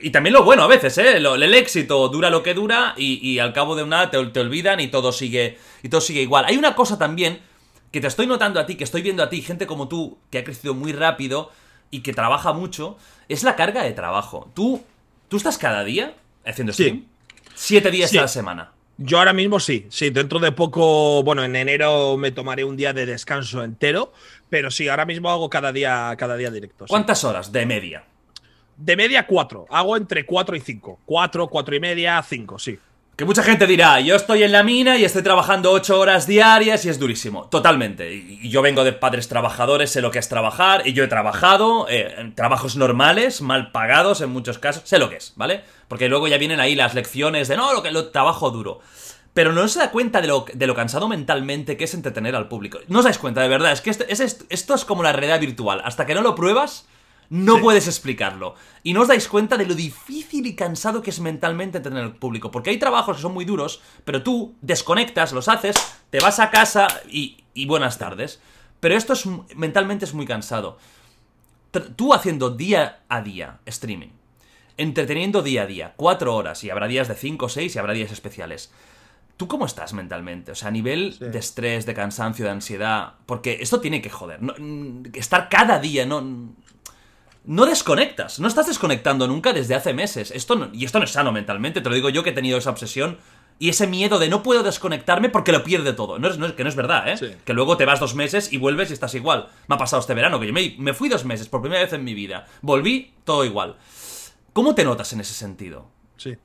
[0.00, 1.16] y también lo bueno a veces, ¿eh?
[1.16, 4.88] el éxito dura lo que dura y, al cabo de una te, te, olvidan y
[4.88, 6.44] todo sigue y todo sigue igual.
[6.46, 7.40] Hay una cosa también
[7.90, 10.38] que te estoy notando a ti, que estoy viendo a ti, gente como tú, que
[10.38, 11.50] ha crecido muy rápido
[11.90, 12.96] y que trabaja mucho,
[13.28, 14.50] es la carga de trabajo.
[14.54, 14.82] Tú,
[15.28, 16.14] tú estás cada día
[16.44, 17.06] haciendo stream,
[17.54, 18.72] siete días a la semana.
[18.98, 22.92] Yo ahora mismo sí, sí, dentro de poco, bueno, en enero me tomaré un día
[22.92, 24.12] de descanso entero,
[24.50, 26.84] pero sí, ahora mismo hago cada día, cada día directo.
[26.88, 28.04] ¿Cuántas horas de media?
[28.76, 30.98] De media cuatro, hago entre cuatro y cinco.
[31.04, 32.78] Cuatro, cuatro y media, cinco, sí.
[33.16, 36.86] Que mucha gente dirá, yo estoy en la mina y estoy trabajando ocho horas diarias
[36.86, 37.46] y es durísimo.
[37.48, 38.10] Totalmente.
[38.10, 41.86] Y yo vengo de padres trabajadores, sé lo que es trabajar y yo he trabajado
[41.90, 45.62] eh, en trabajos normales, mal pagados en muchos casos, sé lo que es, ¿vale?
[45.88, 48.80] Porque luego ya vienen ahí las lecciones de no, lo que lo trabajo duro.
[49.34, 52.48] Pero no se da cuenta de lo, de lo cansado mentalmente que es entretener al
[52.48, 52.78] público.
[52.88, 53.72] No os dais cuenta, de verdad.
[53.72, 55.82] Es que esto es, esto es como la realidad virtual.
[55.84, 56.86] Hasta que no lo pruebas,
[57.32, 58.56] no puedes explicarlo.
[58.82, 62.16] Y no os dais cuenta de lo difícil y cansado que es mentalmente tener al
[62.16, 62.50] público.
[62.50, 65.76] Porque hay trabajos que son muy duros, pero tú desconectas, los haces,
[66.10, 68.38] te vas a casa y, y buenas tardes.
[68.80, 69.24] Pero esto es
[69.56, 70.76] mentalmente es muy cansado.
[71.96, 74.10] Tú haciendo día a día streaming,
[74.76, 77.94] entreteniendo día a día, cuatro horas, y habrá días de cinco o seis y habrá
[77.94, 78.70] días especiales.
[79.38, 80.52] ¿Tú cómo estás mentalmente?
[80.52, 83.14] O sea, a nivel de estrés, de cansancio, de ansiedad.
[83.24, 84.40] Porque esto tiene que joder.
[85.14, 86.54] estar cada día, no
[87.44, 90.30] no desconectas, no estás desconectando nunca desde hace meses.
[90.30, 92.70] Esto y esto no es sano mentalmente, te lo digo yo que he tenido esa
[92.70, 93.18] obsesión
[93.58, 96.18] y ese miedo de no puedo desconectarme porque lo pierde todo.
[96.18, 97.38] No es, que no es verdad, ¿eh?
[97.44, 99.48] Que luego te vas dos meses y vuelves y estás igual.
[99.68, 102.02] Me ha pasado este verano, que yo me, fui dos meses por primera vez en
[102.04, 102.46] mi vida.
[102.60, 103.76] Volví, todo igual.
[104.52, 105.86] ¿Cómo te notas en ese sentido?
[106.16, 106.36] Sí.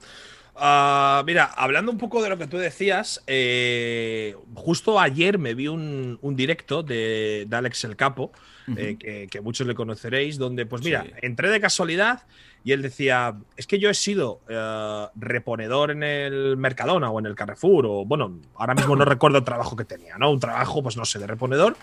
[0.60, 5.68] Ah, mira, hablando un poco de lo que tú decías, eh, justo ayer me vi
[5.68, 8.32] un, directo de, de Alex El Capo
[8.76, 12.24] eh, que, muchos le conoceréis, donde, pues mira, entré de casualidad
[12.64, 17.28] y él decía, es que yo he sido eh, reponedor en el Mercadona o en
[17.28, 20.32] el Carrefour, o bueno, ahora mismo no recuerdo el trabajo que tenía, ¿no?
[20.32, 21.78] Un trabajo, pues no sé, de reponedor.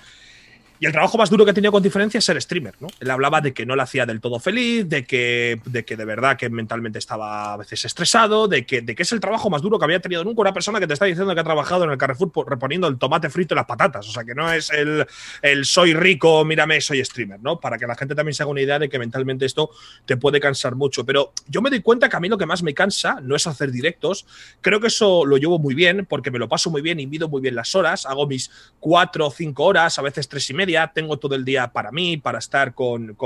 [0.85, 2.89] Y el trabajo más duro que he tenido con diferencia es ser streamer, ¿no?
[3.01, 6.05] Él hablaba de que no lo hacía del todo feliz, de que, de que de
[6.05, 9.63] verdad que mentalmente estaba a veces estresado, de que, de que es el trabajo más
[9.63, 11.91] duro que había tenido nunca una persona que te está diciendo que ha trabajado en
[11.91, 14.07] el Carrefour reponiendo el tomate frito y las patatas.
[14.11, 15.07] O sea, que no es el,
[15.41, 17.59] el soy rico, mírame, soy streamer, ¿no?
[17.59, 19.71] Para que la gente también se haga una idea de que mentalmente esto
[20.05, 21.07] te puede cansar mucho.
[21.07, 23.47] Pero yo me doy cuenta que a mí lo que más me cansa no es
[23.47, 24.27] hacer directos.
[24.61, 27.31] Creo que eso lo llevo muy bien porque me lo paso muy bien y mido
[27.31, 28.05] muy bien las horas.
[28.05, 31.73] Hago mis cuatro o cinco horas, a veces tres y media tengo todo el día
[31.73, 33.17] para mí, para estar con,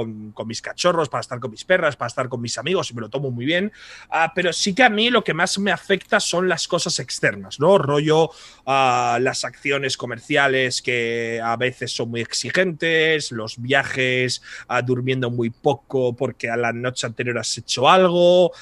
[0.46, 3.08] mis cachorros, para estar con mis perras, para estar con mis amigos y me lo
[3.08, 3.72] tomo muy bien.
[4.10, 7.60] Ah, pero sí que a mí lo que más me afecta son las cosas externas,
[7.60, 7.78] ¿no?
[7.78, 8.30] Rollo
[8.66, 15.50] uh, las acciones comerciales que a veces son muy exigentes, los viajes, uh, durmiendo muy
[15.50, 18.52] poco porque a la noche anterior has hecho algo,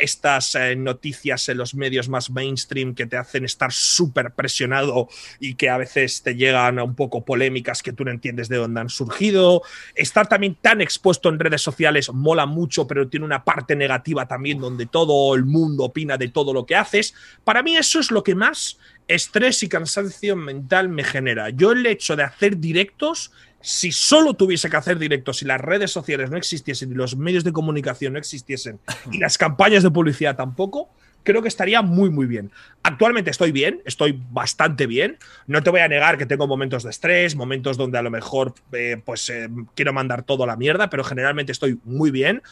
[0.00, 5.08] estas eh, noticias en los medios más mainstream que te hacen estar súper presionado
[5.40, 8.56] y que a veces te llegan a un poco polémicas que tú no entiendes de
[8.56, 9.62] dónde han surgido.
[9.94, 14.60] Estar también tan expuesto en redes sociales mola mucho, pero tiene una parte negativa también
[14.60, 17.14] donde todo el mundo opina de todo lo que haces.
[17.44, 18.78] Para mí eso es lo que más
[19.08, 21.50] estrés y cansancio mental me genera.
[21.50, 23.32] Yo el hecho de hacer directos
[23.64, 27.44] si solo tuviese que hacer directos, si las redes sociales no existiesen y los medios
[27.44, 28.78] de comunicación no existiesen
[29.10, 30.90] y las campañas de publicidad tampoco,
[31.24, 32.52] creo que estaría muy, muy bien.
[32.82, 35.18] Actualmente estoy bien, estoy bastante bien.
[35.46, 38.54] No te voy a negar que tengo momentos de estrés, momentos donde a lo mejor
[38.72, 42.42] eh, pues eh, quiero mandar todo a la mierda, pero generalmente estoy muy bien.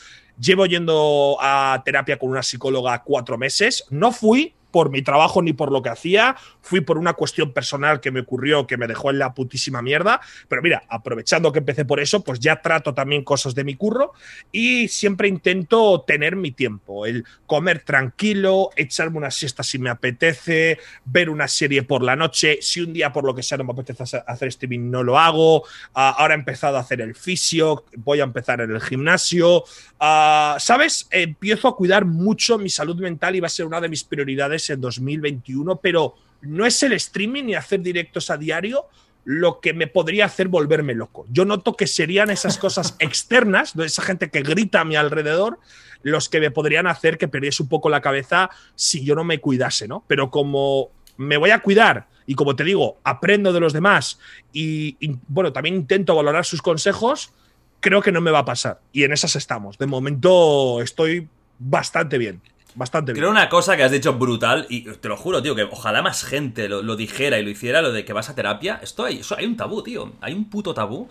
[0.40, 3.84] Llevo yendo a terapia con una psicóloga cuatro meses.
[3.90, 8.00] No fui por mi trabajo ni por lo que hacía, fui por una cuestión personal
[8.00, 11.84] que me ocurrió que me dejó en la putísima mierda, pero mira, aprovechando que empecé
[11.84, 14.12] por eso, pues ya trato también cosas de mi curro
[14.50, 20.78] y siempre intento tener mi tiempo, el comer tranquilo, echarme una siesta si me apetece,
[21.04, 23.72] ver una serie por la noche, si un día por lo que sea no me
[23.72, 25.64] apetece hacer streaming no lo hago,
[25.94, 29.64] ah, ahora he empezado a hacer el fisio, voy a empezar en el gimnasio,
[30.00, 31.06] ah, ¿sabes?
[31.10, 34.61] Empiezo a cuidar mucho mi salud mental y va a ser una de mis prioridades
[34.70, 38.86] en 2021, pero no es el streaming ni hacer directos a diario
[39.24, 41.26] lo que me podría hacer volverme loco.
[41.30, 45.58] Yo noto que serían esas cosas externas, de esa gente que grita a mi alrededor,
[46.02, 49.40] los que me podrían hacer que perdiese un poco la cabeza si yo no me
[49.40, 50.04] cuidase, ¿no?
[50.08, 54.18] Pero como me voy a cuidar y como te digo, aprendo de los demás
[54.52, 57.32] y, y bueno, también intento valorar sus consejos,
[57.78, 58.80] creo que no me va a pasar.
[58.92, 59.78] Y en esas estamos.
[59.78, 62.40] De momento estoy bastante bien.
[62.74, 63.22] Bastante bien.
[63.22, 66.24] Creo una cosa que has dicho brutal, y te lo juro, tío, que ojalá más
[66.24, 68.80] gente lo, dijera y lo hiciera, lo de que vas a terapia.
[68.82, 70.12] Esto hay, hay un tabú, tío.
[70.20, 71.08] Hay un puto tabú.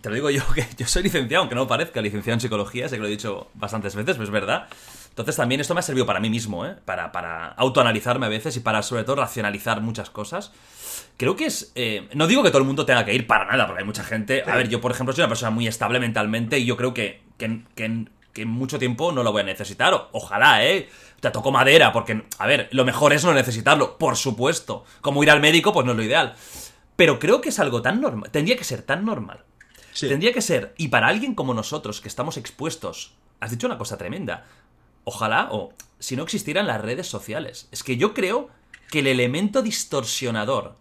[0.00, 2.96] Te lo digo yo, que yo soy licenciado, aunque no parezca, licenciado en psicología, sé
[2.96, 4.68] que lo he dicho bastantes veces, pero es verdad.
[5.08, 6.76] Entonces también esto me ha servido para mí mismo, ¿eh?
[6.84, 10.52] Para, para autoanalizarme a veces y para sobre todo racionalizar muchas cosas.
[11.16, 11.72] Creo que es...
[11.74, 14.04] Eh, no digo que todo el mundo tenga que ir para nada, porque hay mucha
[14.04, 14.42] gente...
[14.46, 17.22] A ver, yo por ejemplo soy una persona muy estable mentalmente y yo creo que,
[17.38, 18.06] que, que
[18.36, 20.08] que en mucho tiempo no lo voy a necesitar.
[20.12, 20.90] ojalá, ¿eh?
[21.20, 24.84] Te tocó madera, porque, a ver, lo mejor es no necesitarlo, por supuesto.
[25.00, 26.34] Como ir al médico, pues no es lo ideal.
[26.96, 29.42] Pero creo que es algo tan normal, tendría que ser tan normal.
[29.98, 33.96] Tendría que ser, y para alguien como nosotros, que estamos expuestos, has dicho una cosa
[33.96, 34.44] tremenda.
[35.04, 37.68] Ojalá, o si no existieran las redes sociales.
[37.72, 38.50] Es que yo creo
[38.90, 40.76] que el elemento distorsionador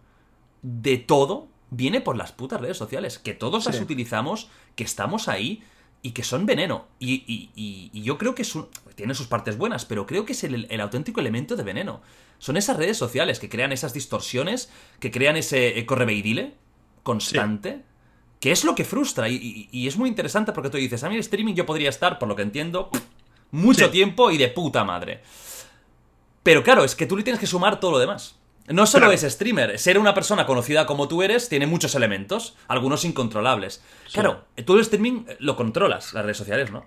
[0.62, 5.64] de todo viene por las putas redes sociales, que todos las utilizamos, que estamos ahí
[6.06, 6.86] y que son veneno.
[7.00, 8.54] Y, yo creo que es
[8.94, 12.02] tiene sus partes buenas, pero creo que es el, auténtico elemento de veneno.
[12.38, 16.54] Son esas redes sociales que crean esas distorsiones, que crean ese correveidile
[17.02, 17.82] constante,
[18.40, 19.30] que es lo que frustra.
[19.30, 22.28] Y, es muy interesante porque tú dices, a mí el streaming yo podría estar, por
[22.28, 22.92] lo que entiendo,
[23.50, 25.24] mucho tiempo y de puta madre.
[26.44, 28.38] Pero claro, es que tú le tienes que sumar todo lo demás.
[28.68, 33.06] No solo es streamer, ser una persona conocida como tú eres tiene muchos elementos, algunos
[33.06, 33.84] incontrolables.
[34.12, 36.84] Claro, tú el streaming lo controlas, las redes sociales, ¿no?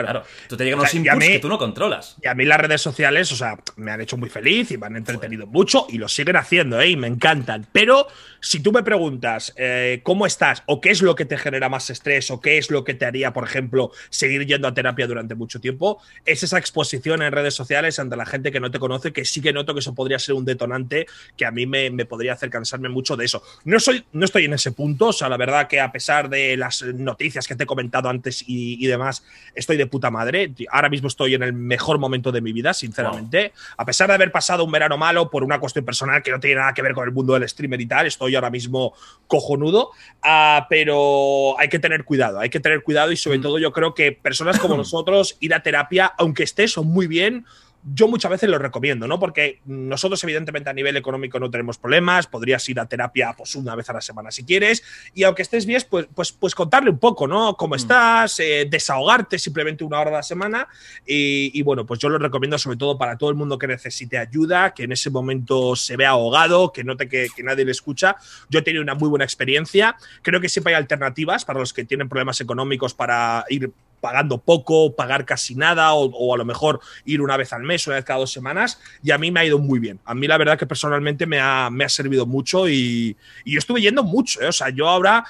[0.00, 0.24] Claro.
[0.48, 2.16] Tú te llegan unos inputs que tú no controlas.
[2.22, 4.86] Y a mí las redes sociales, o sea, me han hecho muy feliz y me
[4.86, 6.90] han entretenido mucho y lo siguen haciendo, ¿eh?
[6.90, 7.66] Y me encantan.
[7.72, 8.06] Pero
[8.40, 11.88] si tú me preguntas eh, cómo estás o qué es lo que te genera más
[11.90, 15.34] estrés o qué es lo que te haría, por ejemplo, seguir yendo a terapia durante
[15.34, 19.12] mucho tiempo, es esa exposición en redes sociales ante la gente que no te conoce,
[19.12, 21.06] que sí que noto que eso podría ser un detonante
[21.36, 23.42] que a mí me, podría hacer cansarme mucho de eso.
[23.64, 26.56] No, soy, no estoy en ese punto, o sea, la verdad que a pesar de
[26.56, 29.24] las noticias que te he comentado antes y, y demás,
[29.54, 30.52] estoy de puta madre.
[30.70, 33.52] Ahora mismo estoy en el mejor momento de mi vida, sinceramente.
[33.76, 36.56] A pesar de haber pasado un verano malo por una cuestión personal que no tiene
[36.56, 38.94] nada que ver con el mundo del streamer y tal, estoy ahora mismo
[39.26, 39.90] cojonudo.
[40.24, 43.42] Uh, pero hay que tener cuidado, hay que tener cuidado y sobre mm.
[43.42, 47.44] todo yo creo que personas como nosotros ir a terapia, aunque estés muy bien,
[47.84, 49.18] yo muchas veces lo recomiendo, ¿no?
[49.18, 53.74] Porque nosotros, evidentemente, a nivel económico no tenemos problemas, podrías ir a terapia pues, una
[53.74, 54.82] vez a la semana si quieres,
[55.14, 57.56] y aunque estés bien, pues, pues, pues contarle un poco, ¿no?
[57.56, 57.78] Cómo mm.
[57.78, 60.68] estás, eh, desahogarte simplemente una hora a la semana,
[61.04, 64.74] y, bueno, pues yo lo recomiendo sobre todo para todo el mundo que necesite ayuda,
[64.74, 68.16] que en ese momento se vea ahogado, que note que, que nadie le escucha.
[68.48, 71.84] Yo he tenido una muy buena experiencia, creo que siempre hay alternativas para los que
[71.84, 73.72] tienen problemas económicos para ir
[74.02, 77.96] pagando poco, pagar casi nada, o, a lo mejor ir una vez al mes, una
[77.96, 80.00] vez cada dos semanas, y a mí me ha ido muy bien.
[80.04, 83.58] A mí la verdad que personalmente me ha, me ha servido mucho y, y yo
[83.58, 84.48] estuve yendo mucho, ¿eh?
[84.48, 85.24] o sea, yo ahora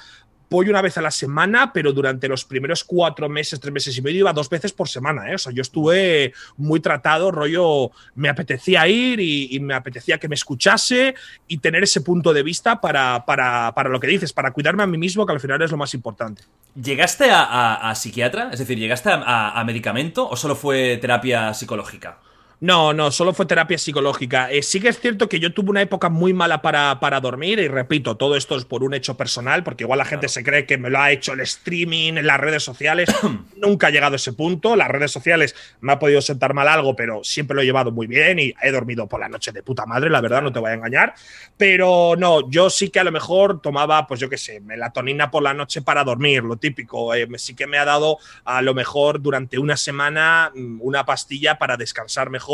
[0.53, 4.03] voy una vez a la semana, pero durante los primeros cuatro meses, tres meses y
[4.03, 5.31] medio iba dos veces por semana.
[5.31, 5.35] ¿eh?
[5.35, 10.35] O sea, yo estuve muy tratado, rollo, me apetecía ir y, me apetecía que me
[10.35, 11.15] escuchase
[11.47, 14.87] y tener ese punto de vista para, para, para, lo que dices, para cuidarme a
[14.87, 16.43] mí mismo, que al final es lo más importante.
[16.75, 18.49] ¿Llegaste a, psiquiatra?
[18.51, 22.19] Es decir, ¿llegaste a medicamento o solo fue terapia psicológica?
[22.63, 24.49] No, no, solo fue terapia psicológica.
[24.49, 27.59] Eh, sí que es cierto que yo tuve una época muy mala para, para, dormir
[27.59, 30.65] y repito, todo esto es por un hecho personal, porque igual la gente se cree
[30.65, 33.09] que me lo ha hecho el streaming, en las redes sociales.
[33.57, 34.77] Nunca he llegado a ese punto.
[34.77, 38.07] Las redes sociales me ha podido sentar mal algo, pero siempre lo he llevado muy
[38.07, 40.71] bien y he dormido por la noche de puta madre, la verdad, no te voy
[40.71, 41.15] a engañar.
[41.57, 45.43] Pero no, yo sí que a lo mejor tomaba, pues yo qué sé, melatonina por
[45.43, 47.13] la noche para dormir, lo típico.
[47.13, 51.57] Eh, sí que me ha dado a lo mejor durante una semana mm, una pastilla
[51.57, 52.52] para descansar mejor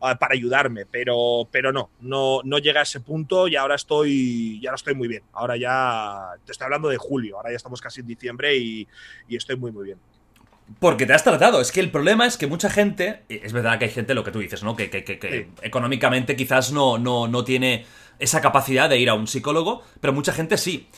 [0.00, 4.60] Ah, para ayudarme, pero, pero no, no, no llega a ese punto y ahora estoy,
[4.60, 5.22] ya estoy muy bien.
[5.32, 8.88] Ahora ya te estoy hablando de julio, ahora ya estamos casi en diciembre y,
[9.28, 9.98] estoy muy, muy bien.
[10.78, 11.60] Porque te has tratado.
[11.60, 13.24] Es que el problema es que mucha gente.
[13.28, 14.76] Es verdad que hay gente, lo que tú dices, ¿no?
[14.76, 17.86] Que, que, económicamente quizás no, no, no tiene
[18.20, 20.88] esa capacidad de ir a un psicólogo, pero mucha gente sí.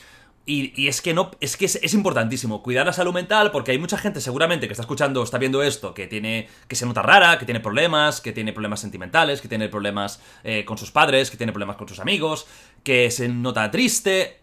[0.45, 3.97] Y, es que no, es que es, importantísimo cuidar la salud mental porque hay mucha
[3.97, 7.45] gente seguramente que está escuchando, está viendo esto, que tiene, que se nota rara, que
[7.45, 11.53] tiene problemas, que tiene problemas sentimentales, que tiene problemas eh, con sus padres, que tiene
[11.53, 12.45] problemas con sus amigos,
[12.83, 14.41] que se nota triste.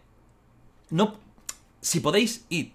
[0.89, 1.19] No,
[1.81, 2.73] si podéis ir.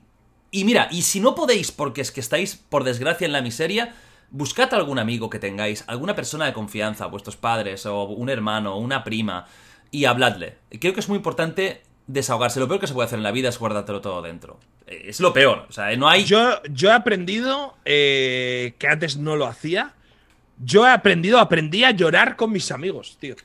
[0.52, 3.92] Y mira, y si no podéis porque es que estáis por desgracia en la miseria,
[4.30, 9.02] buscad algún amigo que tengáis, alguna persona de confianza, vuestros padres o un hermano, una
[9.02, 9.46] prima,
[9.90, 10.58] y habladle.
[10.80, 12.60] Creo que es muy importante desahogarse.
[12.60, 14.58] Lo peor que se puede hacer en la vida es guardártelo todo dentro.
[14.86, 15.66] Eh, es lo peor.
[15.68, 16.24] O sea, no hay.
[16.24, 19.94] Yo, yo he aprendido eh, que antes no lo hacía.
[20.58, 23.36] Yo he aprendido, aprendí a llorar con mis amigos, tío.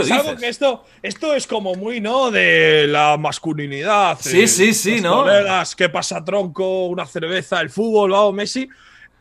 [0.00, 2.30] Es algo que esto, esto es como muy, ¿no?
[2.30, 4.18] De la masculinidad.
[4.20, 5.22] Sí, eh, sí, sí, ¿no?
[5.22, 6.86] Colegas, ¿qué pasa, tronco?
[6.86, 8.68] Una cerveza, el fútbol, vamos, Messi.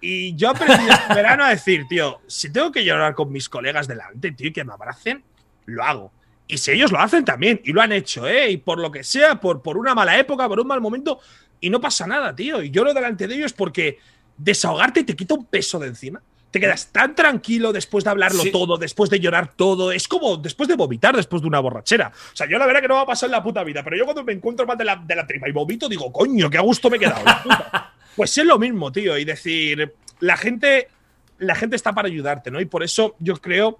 [0.01, 3.87] Y yo aprendí este verano a decir, tío, si tengo que llorar con mis colegas
[3.87, 5.23] delante, tío, y que me abracen,
[5.65, 6.11] lo hago.
[6.47, 8.51] Y si ellos lo hacen también, y lo han hecho, ¿eh?
[8.51, 11.19] Y por lo que sea, por, por una mala época, por un mal momento,
[11.59, 12.61] y no pasa nada, tío.
[12.61, 13.97] Y lloro delante de ellos porque
[14.37, 16.21] desahogarte te quita un peso de encima.
[16.51, 19.91] Te quedas tan tranquilo después de hablarlo todo, después de llorar todo.
[19.91, 22.11] Es como después de vomitar después de una borrachera.
[22.31, 23.97] O sea, yo la verdad que no va a pasar en la puta vida, pero
[23.97, 26.89] yo cuando me encuentro mal de la, tripa y vomito, digo, coño, qué a gusto
[26.89, 27.25] me he quedado.
[28.15, 29.17] pues es lo mismo, tío.
[29.17, 30.87] Y decir, la gente,
[31.39, 32.61] la gente está para ayudarte, ¿no?
[32.61, 33.79] Y por eso yo creo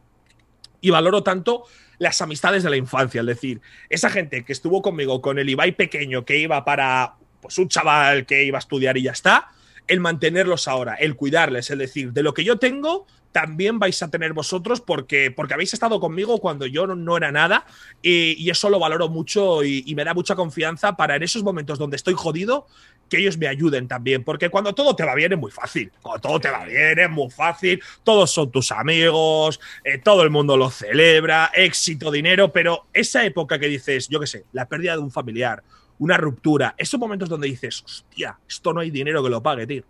[0.82, 1.64] y valoro tanto
[1.98, 3.22] las amistades de la infancia.
[3.22, 7.58] Es decir, esa gente que estuvo conmigo con el Ibai pequeño que iba para pues,
[7.58, 9.50] un chaval que iba a estudiar y ya está,
[9.88, 13.06] el mantenerlos ahora, el cuidarles, es decir, de lo que yo tengo,
[13.36, 17.66] también vais a tener vosotros porque, porque habéis estado conmigo cuando yo no, era nada
[18.02, 21.98] y, eso lo valoro mucho y, me da mucha confianza para en esos momentos donde
[21.98, 22.66] estoy jodido
[23.10, 26.22] que ellos me ayuden también, porque cuando todo te va bien es muy fácil, cuando
[26.22, 30.58] todo te va bien es muy fácil, todos son tus amigos, eh, todo el mundo
[30.58, 35.00] lo celebra, éxito, dinero, pero esa época que dices, yo qué sé, la pérdida de
[35.00, 35.64] un familiar,
[36.00, 39.84] una ruptura, esos momentos donde dices, hostia, esto no hay dinero que lo pague, tío.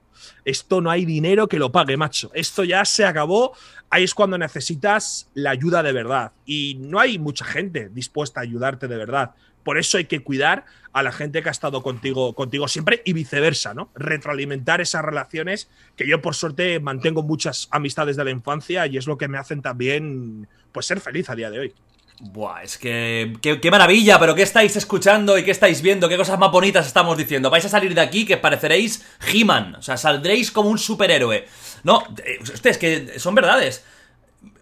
[0.44, 2.32] Esto no hay dinero que lo pague, macho.
[2.34, 3.54] Esto ya se acabó.
[3.90, 6.32] Ahí es cuando necesitas la ayuda de verdad.
[6.46, 9.32] Y no hay mucha gente dispuesta a ayudarte de verdad.
[9.64, 13.14] Por eso hay que cuidar a la gente que ha estado contigo, contigo siempre y
[13.14, 13.90] viceversa, ¿no?
[13.96, 19.08] Retroalimentar esas relaciones que yo por suerte mantengo muchas amistades de la infancia y es
[19.08, 21.74] lo que me hacen también pues ser feliz a día de hoy.
[22.20, 23.34] Buah, es que.
[23.42, 26.08] Qué, maravilla, pero ¿qué estáis escuchando y qué estáis viendo?
[26.08, 27.50] ¿Qué cosas más bonitas estamos diciendo?
[27.50, 29.76] Vais a salir de aquí que pareceréis He-Man.
[29.76, 31.46] O sea, saldréis como un superhéroe.
[31.84, 33.84] No, eh, ustedes, que son verdades.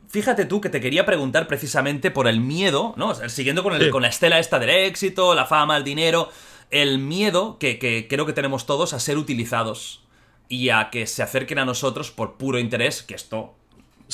[0.09, 3.15] Fíjate tú que te quería preguntar precisamente por el miedo, ¿no?
[3.29, 6.29] siguiendo con, el, con la estela esta del éxito, la fama, el dinero.
[6.69, 10.03] El miedo que, creo que tenemos todos a ser utilizados
[10.49, 13.55] y a que se acerquen a nosotros por puro interés, que esto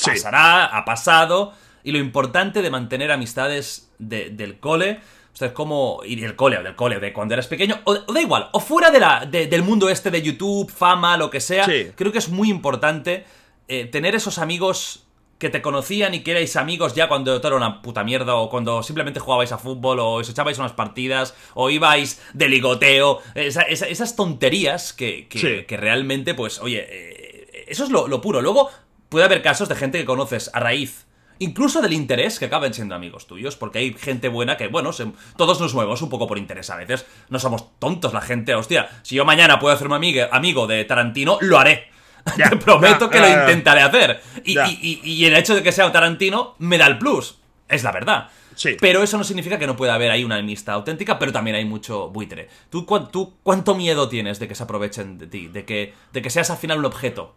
[0.02, 5.00] pasará, ha pasado y lo importante de mantener amistades del cole.
[5.32, 6.00] Ustedes como...
[6.04, 7.80] Y del cole, o del cole, de cuando eras pequeño.
[7.84, 11.40] O, da igual, o fuera de la, del mundo este de YouTube, fama, lo que
[11.40, 11.66] sea.
[11.94, 13.24] Creo que es muy importante
[13.68, 15.06] eh, tener esos amigos
[15.40, 18.50] que te conocían y que erais amigos ya cuando todo era una puta mierda o
[18.50, 24.16] cuando simplemente jugabais a fútbol o os echabais unas partidas o ibais de ligoteo, esas
[24.16, 28.42] tonterías que, que, realmente, pues, oye, eh, eso es lo, lo, puro.
[28.42, 28.68] Luego
[29.08, 31.06] puede haber casos de gente que conoces a raíz
[31.40, 34.90] incluso del interés que acaben siendo amigos tuyos, porque hay gente buena que, bueno,
[35.36, 37.04] todos nos movemos un poco por interés a veces.
[37.28, 38.88] No somos tontos la gente, hostia.
[39.02, 41.88] Si yo mañana puedo hacerme amigo, amigo de Tarantino, lo haré.
[42.36, 44.22] Te prometo que lo intentaré hacer.
[44.44, 47.38] Y, el hecho de que sea Tarantino me da el plus.
[47.68, 48.28] Es la verdad.
[48.54, 48.76] Sí.
[48.78, 51.64] Pero eso no significa que no pueda haber ahí una amistad auténtica, pero también hay
[51.64, 52.48] mucho buitre.
[52.68, 55.48] ¿Tú, ¿Tú, cuánto miedo tienes de que se aprovechen de ti?
[55.48, 57.34] De que, de que seas al final un objeto.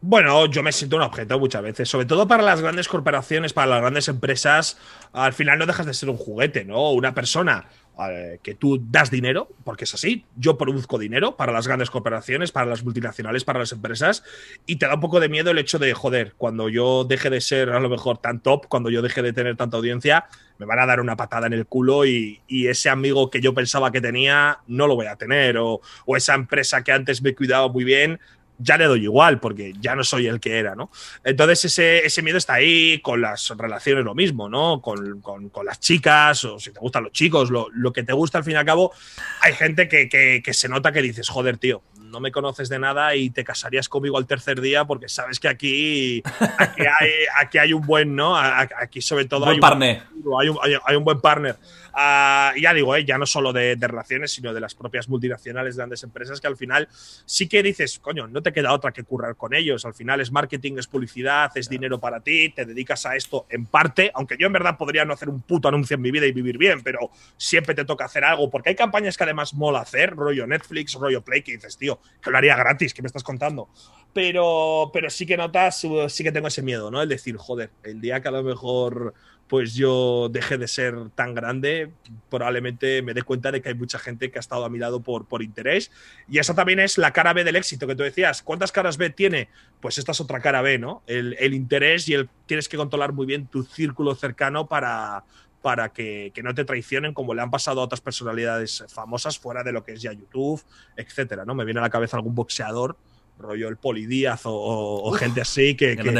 [0.00, 3.66] Bueno, yo me siento un objeto muchas veces, sobre todo para las grandes corporaciones, para
[3.66, 4.78] las grandes empresas,
[5.12, 6.92] al final no dejas de ser un juguete, ¿no?
[6.92, 7.66] Una persona
[8.08, 12.52] eh, que tú das dinero, porque es así, yo produzco dinero para las grandes corporaciones,
[12.52, 14.22] para las multinacionales, para las empresas,
[14.66, 17.40] y te da un poco de miedo el hecho de, joder, cuando yo deje de
[17.40, 20.26] ser a lo mejor tan top, cuando yo deje de tener tanta audiencia,
[20.58, 23.90] me van a dar una patada en el culo y, ese amigo que yo pensaba
[23.90, 27.66] que tenía no lo voy a tener, o, o esa empresa que antes me cuidaba
[27.68, 28.20] muy bien
[28.58, 30.90] ya le doy igual porque ya no soy el que era, ¿no?
[31.24, 34.80] Entonces ese, ese miedo está ahí, con las relaciones lo mismo, ¿no?
[34.80, 38.12] Con, con, con las chicas o si te gustan los chicos, lo, lo, que te
[38.12, 38.92] gusta al fin y al cabo,
[39.40, 42.78] hay gente que, que, que se nota que dices, joder, tío, no me conoces de
[42.78, 46.22] nada y te casarías conmigo al tercer día porque sabes que aquí,
[46.58, 47.10] aquí, hay,
[47.40, 48.36] aquí hay un buen, ¿no?
[48.36, 51.56] Aquí sobre todo hay, un, hay, un, hay, un, buen partner.
[51.98, 56.04] Uh, ya digo, eh, ya no solo de, relaciones, sino de las propias multinacionales, grandes
[56.04, 59.52] empresas, que al final sí que dices, coño, no te queda otra que currar con
[59.52, 59.84] ellos.
[59.84, 63.66] Al final es marketing, es publicidad, es dinero para ti, te dedicas a esto en
[63.66, 66.30] parte, aunque yo en verdad podría no hacer un puto anuncio en mi vida y
[66.30, 70.14] vivir bien, pero siempre te toca hacer algo, porque hay campañas que además mola hacer,
[70.14, 73.70] rollo Netflix, rollo Play, que dices, tío, que lo haría gratis, que me estás contando.
[74.12, 77.02] Pero, pero sí que notas, sí que tengo ese miedo, ¿no?
[77.02, 79.14] El decir, joder, el día que a lo mejor
[79.48, 81.90] pues yo deje de ser tan grande,
[82.28, 85.00] probablemente me dé cuenta de que hay mucha gente que ha estado a mi lado
[85.00, 85.90] por, por interés.
[86.28, 88.42] Y esa también es la cara B del éxito que tú decías.
[88.42, 89.48] ¿Cuántas caras B tiene?
[89.80, 91.02] Pues esta es otra cara B, ¿no?
[91.06, 95.24] El, el interés y el tienes que controlar muy bien tu círculo cercano para,
[95.62, 99.64] para que, que, no te traicionen como le han pasado a otras personalidades famosas fuera
[99.64, 100.62] de lo que es ya YouTube,
[100.96, 101.54] etcétera, ¿no?
[101.54, 102.96] Me viene a la cabeza algún boxeador,
[103.38, 106.12] rollo el Poli Díaz o, gente así que, que,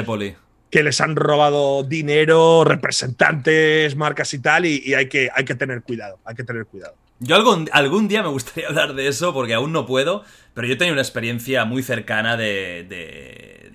[0.70, 5.82] que, les han robado dinero, representantes, marcas y tal, y, hay, que, hay que tener
[5.82, 6.94] cuidado, hay que tener cuidado.
[7.20, 10.24] Yo algún, algún día me gustaría hablar de eso porque aún no puedo,
[10.54, 13.72] pero yo tengo una experiencia muy cercana de, de,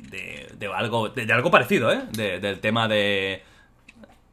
[0.57, 2.01] de, algo, de, algo parecido, ¿eh?
[2.11, 3.43] del tema de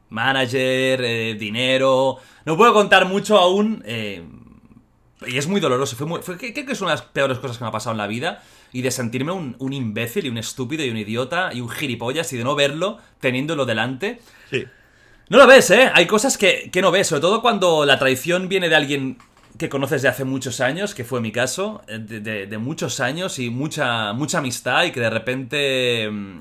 [0.09, 2.17] manager, eh, dinero.
[2.45, 3.81] No puedo contar mucho aún.
[3.85, 4.23] Eh,
[5.27, 5.95] y es muy doloroso.
[5.95, 7.91] Fue, muy, fue creo que es una de las peores cosas que me ha pasado
[7.91, 8.43] en la vida.
[8.73, 12.31] Y de sentirme un, un, imbécil y un estúpido y un idiota y un gilipollas
[12.31, 14.21] y de no verlo teniéndolo delante.
[14.49, 14.65] Sí.
[15.27, 15.89] No lo ves, ¿eh?
[15.93, 19.17] Hay cosas que, que no ves, sobre todo cuando la traición viene de alguien
[19.57, 23.49] que conoces de hace muchos años, que fue mi caso, eh, de, muchos años y
[23.49, 26.39] mucha, mucha amistad y que de repente mm,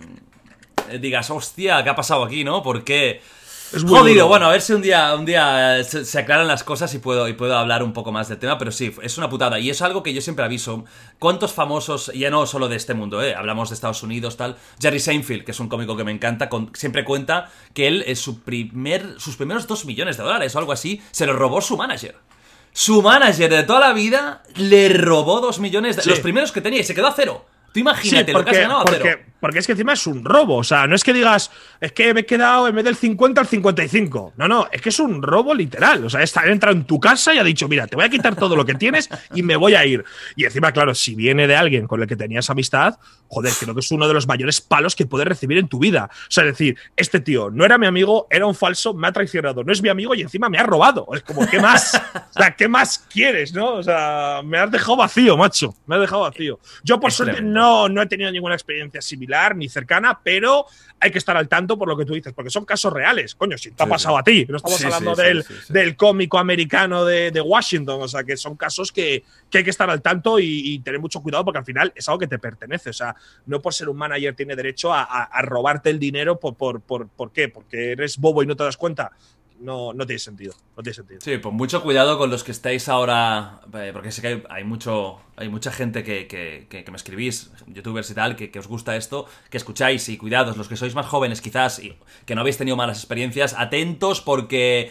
[1.00, 2.62] digas, hostia, ¿qué ha pasado aquí, no?
[2.62, 3.20] ¿Por qué?
[3.72, 6.98] Es Jodido, bueno, a ver si un día, un día se, aclaran las cosas y
[6.98, 9.60] puedo, y puedo hablar un poco más del tema, pero sí, es una putada.
[9.60, 10.84] Y es algo que yo siempre aviso.
[11.18, 14.56] ¿Cuántos famosos, ya no solo de este mundo, eh, hablamos de Estados Unidos, tal?
[14.80, 18.40] Jerry Seinfeld, que es un cómico que me encanta, siempre cuenta que él, es su
[18.40, 22.16] primer, sus primeros dos millones de dólares o algo así, se lo robó su manager.
[22.72, 26.80] Su manager de toda la vida le robó dos millones de los primeros que tenía
[26.80, 27.44] y se quedó a cero.
[27.72, 29.20] Tú imagínate lo que has ganado a cero.
[29.40, 30.56] Porque es que encima es un robo.
[30.56, 31.50] O sea, no es que digas,
[31.80, 34.34] es que me he quedado en vez del 50 al 55.
[34.36, 36.04] No, no, es que es un robo literal.
[36.04, 38.36] O sea, está, entra en tu casa y ha dicho, mira, te voy a quitar
[38.36, 40.04] todo lo que tienes y me voy a ir.
[40.36, 42.98] Y encima, claro, si viene de alguien con el que tenías amistad,
[43.28, 46.10] joder, creo que es uno de los mayores palos que puedes recibir en tu vida.
[46.12, 49.12] O sea, es decir, este tío no era mi amigo, era un falso, me ha
[49.12, 51.06] traicionado, no es mi amigo y encima me ha robado.
[51.14, 51.94] Es como, ¿qué más?
[51.94, 53.74] o sea, ¿qué más quieres, no?
[53.74, 55.74] O sea, me has dejado vacío, macho.
[55.86, 56.60] Me has dejado vacío.
[56.84, 60.66] Yo, por suerte, no, no he tenido ninguna experiencia similar ni cercana, pero
[61.00, 63.34] hay que estar al tanto por lo que tú dices, porque son casos reales.
[63.34, 67.40] Coño, si te ha pasado a ti, no estamos hablando del, del, cómico americano de,
[67.40, 71.20] Washington, o sea, que son casos que, hay que estar al tanto y, tener mucho
[71.22, 72.90] cuidado porque al final es algo que te pertenece.
[72.90, 73.16] O sea,
[73.46, 77.32] no por ser un manager tiene derecho a, robarte el dinero por, por, por, ¿por
[77.32, 77.48] qué?
[77.48, 79.12] Porque eres bobo y no te das cuenta
[79.60, 80.54] no, no tiene sentido.
[80.76, 81.20] No tiene sentido.
[81.22, 83.60] Sí, pues mucho cuidado con los que estáis ahora.
[83.74, 85.20] Eh, porque sé que hay, mucho.
[85.36, 89.56] Hay mucha gente que, que, me escribís, youtubers y tal, que, os gusta esto, que
[89.56, 92.98] escucháis y cuidados, los que sois más jóvenes quizás y que no habéis tenido malas
[92.98, 94.90] experiencias, atentos porque.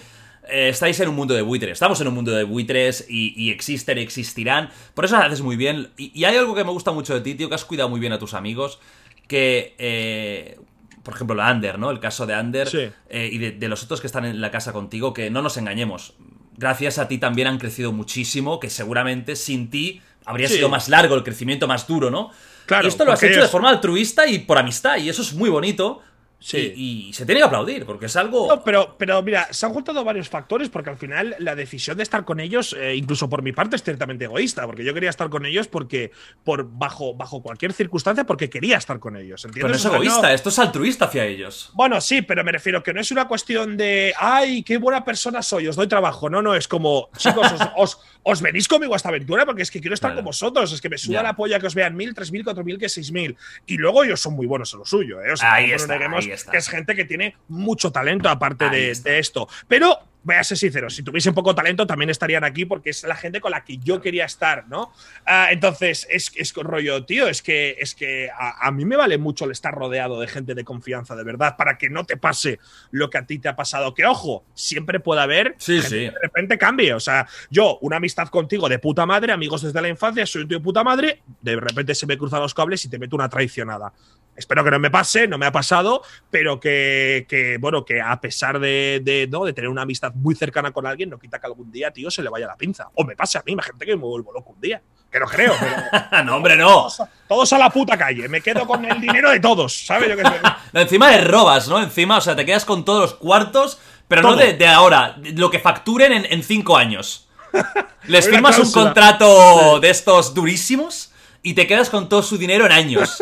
[0.52, 4.00] Eh, estáis en un mundo de buitres, estamos en un mundo de buitres y, existen
[4.00, 4.72] y existirán.
[4.96, 5.90] Por eso haces muy bien.
[5.96, 8.00] Y, y, hay algo que me gusta mucho de ti, tío, que has cuidado muy
[8.00, 8.80] bien a tus amigos.
[9.28, 10.58] Que eh,
[11.04, 11.92] por ejemplo, la Ander, ¿no?
[11.92, 15.14] El caso de Ander eh, y de, los otros que están en la casa contigo,
[15.14, 16.14] que no nos engañemos.
[16.58, 21.16] Gracias a ti también han crecido muchísimo, que seguramente sin ti habría sido más largo
[21.16, 22.32] el crecimiento, más duro, ¿no?
[22.66, 25.34] Claro, y esto lo has hecho de forma altruista y por amistad, y eso es
[25.34, 26.02] muy bonito.
[26.40, 26.74] Sí.
[26.76, 28.48] Y, se tiene que aplaudir, porque es algo.
[28.48, 32.04] No, pero, pero mira, se han juntado varios factores, porque al final la decisión de
[32.04, 35.30] estar con ellos, eh, incluso por mi parte, es ciertamente egoísta, porque yo quería estar
[35.30, 36.12] con ellos porque,
[36.44, 39.44] por bajo, bajo cualquier circunstancia, porque quería estar con ellos.
[39.44, 39.82] ¿entiendes?
[39.84, 41.72] Pero no es egoísta, esto es altruista hacia ellos.
[41.74, 45.42] Bueno, sí, pero me refiero que no es una cuestión de, ay, qué buena persona
[45.42, 46.30] soy, os doy trabajo.
[46.30, 49.82] No, no, es como, chicos, os, os, venís conmigo a esta aventura porque es que
[49.82, 52.32] quiero estar con vosotros, es que me suda la polla que os vean mil, tres
[52.32, 53.36] mil, cuatro mil, que seis mil.
[53.66, 55.34] Y luego ellos son muy buenos en lo suyo, ¿eh?
[55.42, 55.98] ahí, está,
[56.34, 59.48] es gente que tiene mucho talento aparte de, de, esto.
[59.68, 63.16] Pero voy a ser sincero, si tuviesen poco talento también estarían aquí porque es la
[63.16, 64.92] gente con la que yo quería estar, ¿no?
[65.26, 69.46] Ah, entonces, es, es rollo, tío, es que, es que a, mí me vale mucho
[69.46, 72.60] el estar rodeado de gente de confianza, de verdad, para que no te pase
[72.92, 73.94] lo que a ti te ha pasado.
[73.94, 76.00] Que, ojo, siempre puede haber sí, sí.
[76.00, 76.94] de repente cambie.
[76.94, 80.48] O sea, yo, una amistad contigo de puta madre, amigos desde la infancia, soy un
[80.50, 83.30] tío de puta madre, de repente se me cruzan los cables y te meto una
[83.30, 83.94] traicionada.
[84.40, 86.02] Espero que no me pase, no me ha pasado,
[86.32, 89.44] pero que, bueno, que a pesar de, ¿no?
[89.44, 92.24] de tener una amistad muy cercana con alguien, no quita que algún día, tío, se
[92.24, 92.88] le vaya la pinza.
[92.96, 94.82] O me pase a mí, imagínate que me vuelvo loco un día.
[95.12, 96.24] Que no creo, pero.
[96.24, 96.88] no, hombre, no.
[97.28, 98.30] Todos, a la puta calle.
[98.30, 100.10] Me quedo con el dinero de todos, ¿sabes?
[100.10, 100.16] Yo
[100.80, 101.82] Encima de robas, ¿no?
[101.82, 105.60] Encima, o sea, te quedas con todos los cuartos, pero no de, ahora, lo que
[105.60, 107.28] facturen en, cinco años.
[108.06, 111.12] Les firmas un contrato de estos durísimos
[111.42, 113.22] y te quedas con todo su dinero en años.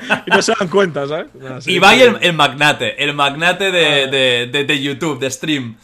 [0.26, 1.28] y no se dan cuenta, ¿sabes?
[1.66, 5.76] y vaya el, magnate, el magnate de, de, YouTube, de stream.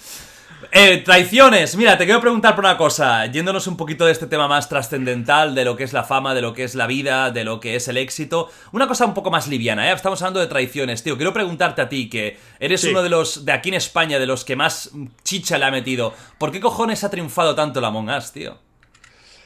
[0.71, 4.49] Eh, traiciones, mira, te quiero preguntar por una cosa, yéndonos un poquito de este tema
[4.49, 7.45] más trascendental, de lo que es la fama, de lo que es la vida, de
[7.45, 9.95] lo que es el éxito, una cosa un poco más liviana, ¿eh?
[9.95, 13.53] Estamos hablando de traiciones, tío, quiero preguntarte a ti, que eres uno de los, de
[13.53, 14.91] aquí en España, de los que más
[15.25, 18.59] chicha le ha metido, ¿por qué cojones ha triunfado tanto la Among Us, tío?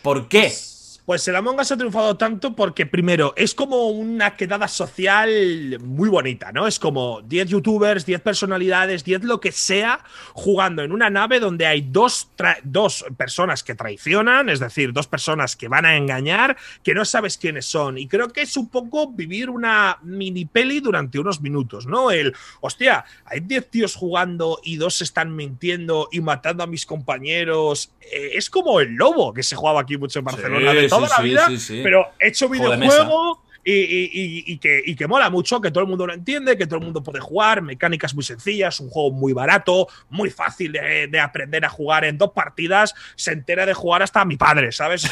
[0.03, 0.53] ¿Por qué?
[1.13, 6.09] Pues el Among Us ha triunfado tanto porque, primero, es como una quedada social muy
[6.09, 6.67] bonita, ¿no?
[6.67, 10.03] Es como 10 youtubers, 10 personalidades, 10 lo que sea,
[10.33, 12.31] jugando en una nave donde hay dos,
[12.65, 17.37] dos personas que traicionan, es decir, dos personas que van a engañar, que no sabes
[17.37, 17.99] quiénes son.
[17.99, 22.11] Y creo que es un poco vivir una mini peli durante unos minutos, ¿no?
[22.11, 27.93] El, hostia, hay 10 tíos jugando y dos están mintiendo y matando a mis compañeros.
[28.01, 30.73] Eh, es como el lobo que se jugaba aquí mucho en Barcelona
[31.07, 31.49] toda la vida,
[31.83, 33.43] pero hecho videojuego.
[33.65, 37.01] Y, que, que, mola mucho, que todo el mundo lo entiende, que todo el mundo
[37.01, 42.05] puede jugar, mecánicas muy sencillas, un juego muy barato, muy fácil de, aprender a jugar
[42.05, 45.09] en dos partidas, se entera de jugar hasta mi padre, ¿sabes?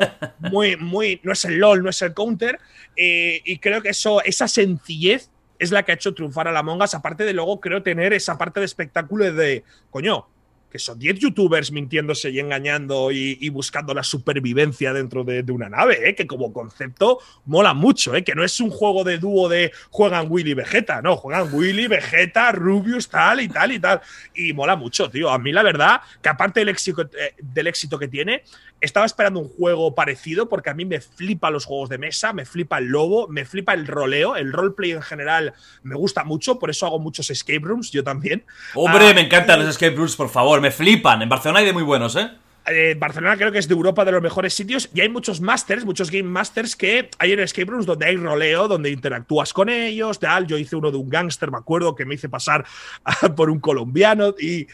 [0.38, 2.60] muy, muy, no es el LOL, no es el counter,
[2.94, 6.94] y creo que eso, esa sencillez es la que ha hecho triunfar a la Mongas,
[6.94, 10.26] aparte de luego creo tener esa parte de espectáculo de, coño,
[10.74, 16.08] que son 10 youtubers mintiéndose y engañando y, buscando la supervivencia dentro de, una nave,
[16.08, 16.16] ¿eh?
[16.16, 18.24] que como concepto mola mucho, ¿eh?
[18.24, 21.86] que no es un juego de dúo de juegan Willy y Vegeta, no, juegan Willy,
[21.86, 24.00] Vegeta, Rubius, tal y tal y tal.
[24.34, 25.30] Y mola mucho, tío.
[25.30, 28.42] A mí la verdad, que aparte del éxito, eh, del éxito que tiene,
[28.80, 32.44] estaba esperando un juego parecido porque a mí me flipa los juegos de mesa, me
[32.44, 36.70] flipa el lobo, me flipa el roleo, el roleplay en general me gusta mucho, por
[36.70, 38.44] eso hago muchos escape rooms, yo también.
[38.74, 41.20] Hombre, ah, me encantan los escape rooms, por favor, me flipan.
[41.20, 42.30] En Barcelona hay de muy buenos, ¿eh?
[42.66, 45.84] eh Barcelona creo que es de Europa de los mejores sitios y hay muchos masters,
[45.84, 50.18] muchos game masters que hay en escape rooms donde hay roleo, donde interactúas con ellos,
[50.18, 50.46] tal.
[50.46, 52.64] Yo hice uno de un gángster, me acuerdo, que me hice pasar
[53.36, 54.66] por un colombiano y,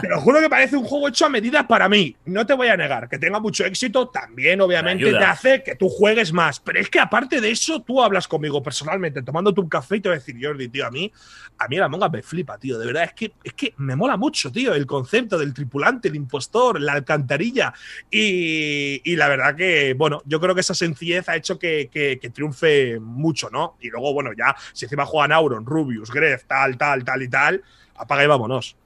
[0.00, 2.16] te lo juro que parece un juego hecho a medida para mí.
[2.24, 5.88] No te voy a negar que tenga mucho éxito, también obviamente te hace que tú
[5.88, 6.60] juegues más.
[6.60, 10.08] Pero es que aparte de eso, tú hablas conmigo personalmente, tomándote un café y te
[10.08, 11.10] voy a decir, Jordi, tío, a mí,
[11.58, 12.78] a mí la monga me flipa, tío.
[12.78, 16.16] De verdad, es que, es que me mola mucho, tío, el concepto del tripulante, el
[16.16, 17.72] impostor, la alcantarilla.
[18.10, 23.00] Y, la verdad que, bueno, yo creo que esa sencillez ha hecho que, que, triunfe
[23.00, 23.76] mucho, ¿no?
[23.80, 27.62] Y luego, bueno, ya, si encima juegan Auron, Rubius, Gref, tal, tal, tal y tal,
[27.96, 28.76] apaga y vámonos.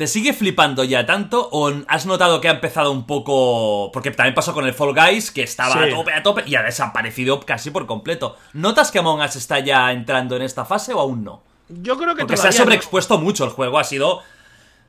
[0.00, 3.90] ¿Te sigue flipando ya tanto o has notado que ha empezado un poco...
[3.92, 6.62] Porque también pasó con el Fall Guys, que estaba a tope, a tope y ha
[6.62, 8.38] desaparecido casi por completo.
[8.54, 11.42] ¿Notas que Among Us está ya entrando en esta fase o aún no?
[11.68, 14.22] Yo creo que Porque se ha sobreexpuesto mucho el juego, ha sido...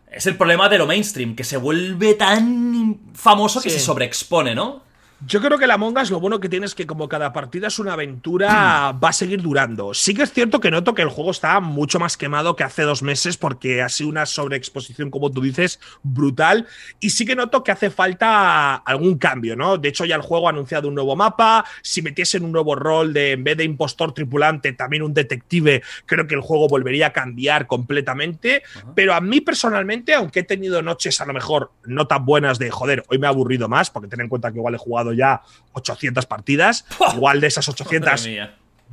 [0.09, 4.81] Es el problema de lo mainstream, que se vuelve tan famoso que se sobreexpone, ¿no?
[5.27, 7.77] Yo creo que la Mongas lo bueno que tiene es que como cada partida es
[7.77, 9.93] una aventura, va a seguir durando.
[9.93, 12.81] Sí que es cierto que noto que el juego está mucho más quemado que hace
[12.81, 16.65] dos meses porque ha sido una sobreexposición, como tú dices, brutal.
[16.99, 19.77] Y sí que noto que hace falta algún cambio, ¿no?
[19.77, 21.65] De hecho ya el juego ha anunciado un nuevo mapa.
[21.83, 26.25] Si metiesen un nuevo rol de, en vez de impostor tripulante, también un detective, creo
[26.25, 28.63] que el juego volvería a cambiar completamente.
[28.95, 32.71] Pero a mí personalmente, aunque he tenido noches a lo mejor no tan buenas de,
[32.71, 35.41] joder, hoy me he aburrido más, porque ten en cuenta que igual he jugado ya
[35.73, 36.85] 800 partidas.
[37.13, 38.27] Igual de esas 800,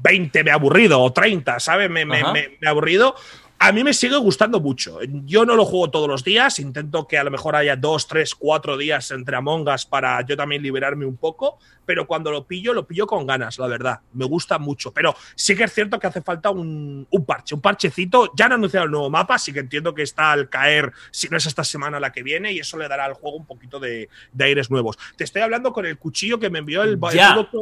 [0.01, 1.91] 20 me ha aburrido o 30, ¿sabes?
[1.91, 3.15] Me, me, me, ha aburrido.
[3.61, 5.01] A mí me sigue gustando mucho.
[5.25, 8.35] Yo no lo juego todos los días, intento que a lo mejor haya dos, tres,
[8.35, 11.59] cuatro días entre Among Us para yo también liberarme un poco,
[11.89, 14.01] pero cuando lo pillo, lo pillo con ganas, la verdad.
[14.13, 14.93] Me gusta mucho.
[14.93, 18.31] Pero sí que es cierto que hace falta un, parche, un parchecito.
[18.37, 21.39] Ya han anunciado el nuevo mapa, así que entiendo que está al caer, si no
[21.39, 24.11] es esta semana la que viene, y eso le dará al juego un poquito de,
[24.39, 24.99] aires nuevos.
[25.17, 26.97] Te estoy hablando con el cuchillo que me envió el, el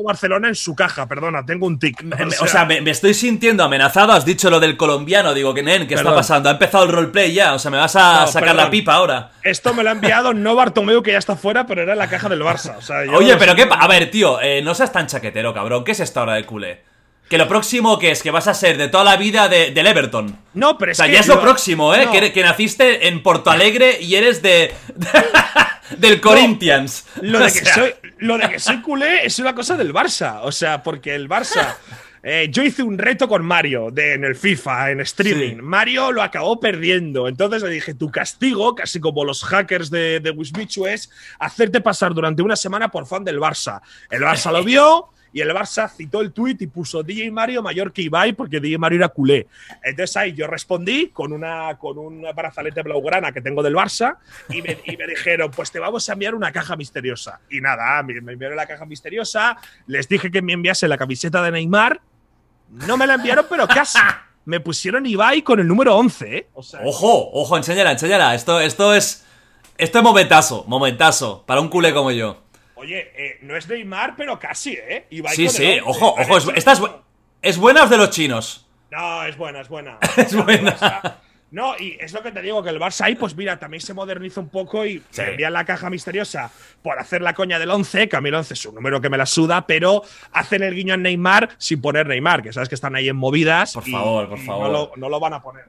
[0.05, 2.05] Barcelona en su caja, perdona, tengo un tic.
[2.40, 5.94] O sea, me, estoy sintiendo amenazado, has dicho lo del colombiano, digo que nen, ¿qué
[5.94, 6.48] está pasando?
[6.48, 9.30] Ha empezado el roleplay ya, o sea, me vas a sacar la pipa ahora.
[9.42, 12.08] Esto me lo ha enviado no Bartomeu, que ya está fuera, pero era en la
[12.08, 12.76] caja del Barça.
[13.14, 15.84] Oye, pero qué, a ver, tío, eh, no seas tan chaquetero, cabrón.
[15.84, 16.82] ¿Qué es esta hora de culé?
[17.28, 19.86] Que lo próximo que es que vas a ser de toda la vida de, del
[19.86, 20.38] Everton.
[20.54, 22.08] No, pero es O sea, ya es lo próximo, ¿eh?
[22.32, 24.72] Que, naciste en Porto Alegre y eres de.
[25.98, 27.04] del Corinthians.
[27.20, 30.40] lo, de que soy, lo de que soy culé es una cosa del Barça.
[30.42, 31.74] O sea, porque el Barça.
[32.28, 35.58] Eh, yo hice un reto con Mario de, en el FIFA, en streaming.
[35.62, 37.28] Mario lo acabó perdiendo.
[37.28, 41.08] Entonces le dije, tu castigo, casi como los hackers de, de Wismichu, es
[41.38, 43.80] hacerte pasar durante una semana por fan del Barça.
[44.10, 47.92] El Barça lo vio y el Barça citó el tweet y puso DJ Mario mayor
[47.92, 49.46] que Ibai porque DJ Mario era culé.
[49.84, 54.16] Entonces ahí yo respondí con una, con un brazalete blaugrana que tengo del Barça
[54.48, 57.38] y me, y me, dijeron, pues te vamos a enviar una caja misteriosa.
[57.48, 61.40] Y nada, me, me enviaron la caja misteriosa, les dije que me enviase la camiseta
[61.40, 62.00] de Neymar
[62.70, 63.98] no me la enviaron, pero casi.
[64.44, 66.48] Me pusieron Ibai con el número 11, ¿eh?
[66.84, 68.34] ojo, ojo, enséñala, enséñala.
[68.34, 69.24] Esto, esto es.
[69.76, 71.44] Esto es momentazo, momentazo.
[71.47, 72.43] Para un culé como yo.
[72.76, 75.06] Oye, eh, no es Neymar, pero casi, ¿eh?
[75.10, 76.38] Ibai sí, sí, ojo, ojo.
[76.38, 76.80] Es, esta es,
[77.43, 78.66] es buena o de los chinos.
[78.90, 79.98] No, es buena, es buena.
[80.16, 81.18] es buena.
[81.51, 83.94] No, y es lo que te digo, que el Barça ahí, pues mira, también se
[83.94, 86.51] moderniza un poco y se envía la caja misteriosa
[86.82, 89.09] por hacer la coña del 11, que a mí el 11 es un número que
[89.09, 90.02] me la suda, pero
[90.32, 93.74] hacen el guiño en Neymar sin poner Neymar, que sabes que están ahí en movidas.
[93.74, 94.90] Por favor, por favor.
[94.97, 95.66] No lo, van a poner.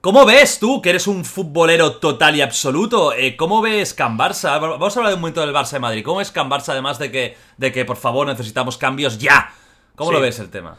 [0.00, 3.12] ¿Cómo ves tú, que eres un futbolero total y absoluto?
[3.12, 4.58] Eh, ¿Cómo ves Can Barça?
[4.58, 6.02] Vamos a hablar un momento del Barça de Madrid.
[6.02, 9.52] ¿Cómo ves Can Barça, además de que, de que por favor necesitamos cambios ya?
[9.96, 10.78] ¿Cómo lo ves el tema?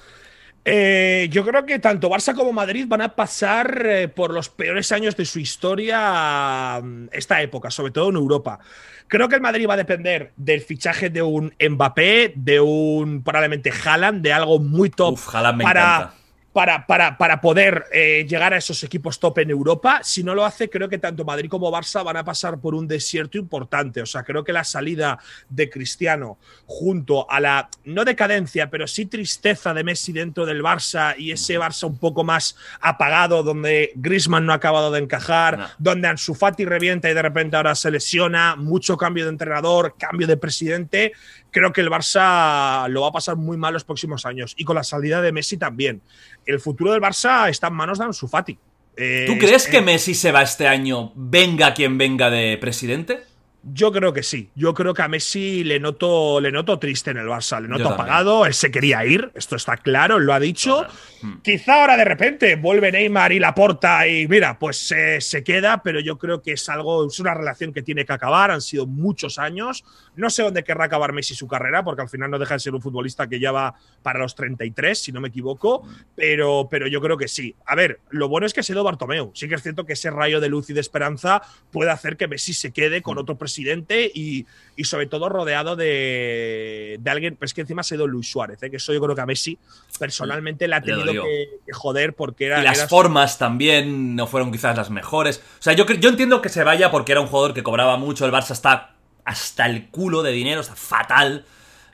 [0.64, 4.92] Eh, yo creo que tanto Barça como Madrid van a pasar eh, por los peores
[4.92, 8.60] años de su historia mm, esta época, sobre todo en Europa.
[9.08, 13.72] Creo que el Madrid va a depender del fichaje de un Mbappé, de un probablemente
[13.72, 16.14] Haaland, de algo muy top Uf, para, encanta.
[16.54, 20.02] Para, para, para poder eh, llegar a esos equipos top en Europa.
[20.04, 22.88] Si no lo hace, creo que tanto Madrid como Barça van a pasar por un
[22.88, 24.02] desierto importante.
[24.02, 25.20] O sea, creo que la salida
[25.50, 31.16] de Cristiano junto a la, no decadencia, pero sí tristeza de Messi dentro del Barça
[31.18, 36.08] y ese Barça un poco más apagado, donde Griezmann no ha acabado de encajar, donde
[36.08, 40.38] Ansu Fati revienta y de repente ahora se lesiona, mucho cambio de entrenador, cambio de
[40.38, 41.14] presidente
[41.52, 44.54] creo que el Barça lo va a pasar muy mal los próximos años.
[44.58, 46.02] Y con la salida de Messi también.
[46.46, 48.58] El futuro del Barça está en manos de Ansu Fati.
[48.98, 53.24] Eh, ¿Tú crees que Messi se va este año, venga quien venga de presidente?
[53.64, 54.50] Yo creo que sí.
[54.56, 57.90] Yo creo que a Messi le noto, le noto triste en el Barça, le noto
[57.90, 58.48] apagado.
[58.48, 60.88] Él se quería ir, esto está claro, él lo ha dicho.
[61.22, 61.42] Hmm.
[61.44, 64.78] Quizá ahora de repente vuelve Neymar y la porta y mira, pues
[65.20, 68.50] se queda, pero yo creo que es algo, es una relación que tiene que acabar.
[68.50, 69.84] Han sido muchos años.
[70.16, 72.74] No sé dónde querrá acabar Messi su carrera, porque al final no deja de ser
[72.74, 75.88] un futbolista que ya va para los 33, si no me equivoco.
[76.16, 77.56] Pero, pero yo creo que sí.
[77.68, 79.32] A ver, lo bueno es que ha sido Bartomeu.
[79.36, 82.28] Sí que es cierto que ese rayo de luz y de esperanza puede hacer que
[82.28, 83.20] Messi se quede con hmm.
[83.20, 84.46] otro presidente presidente y,
[84.84, 88.72] sobre todo rodeado de, alguien, pues que encima ha sido Luis Suárez, ¿eh?
[88.72, 89.60] que eso yo creo que a Messi
[90.00, 92.62] personalmente le ha tenido que, joder porque era...
[92.62, 95.38] Y las formas también no fueron quizás las mejores.
[95.60, 98.26] O sea, yo, yo entiendo que se vaya porque era un jugador que cobraba mucho,
[98.26, 101.46] el Barça está hasta el culo de dinero, está fatal.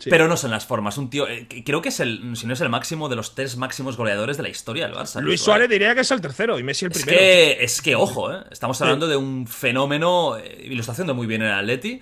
[0.05, 0.97] Pero no son las formas.
[0.97, 3.57] Un tío, eh, creo que es el, si no es el máximo de los tres
[3.57, 5.21] máximos goleadores de la historia del Barça.
[5.21, 7.11] Luis Suárez diría que es el tercero y Messi el primero.
[7.11, 8.43] Es que, es que ojo, ¿eh?
[8.51, 12.01] estamos hablando de un fenómeno eh, y lo está haciendo muy bien en el Atleti.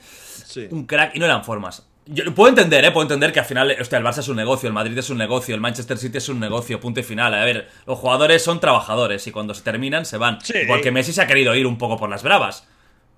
[0.71, 1.85] Un crack y no eran formas.
[2.07, 2.91] Yo puedo entender, ¿eh?
[2.91, 5.17] Puedo entender que al final, hostia, el Barça es un negocio, el Madrid es un
[5.17, 7.33] negocio, el Manchester City es un negocio, punto y final.
[7.33, 10.37] A ver, los jugadores son trabajadores y cuando se terminan se van.
[10.67, 12.67] Porque Messi se ha querido ir un poco por las bravas.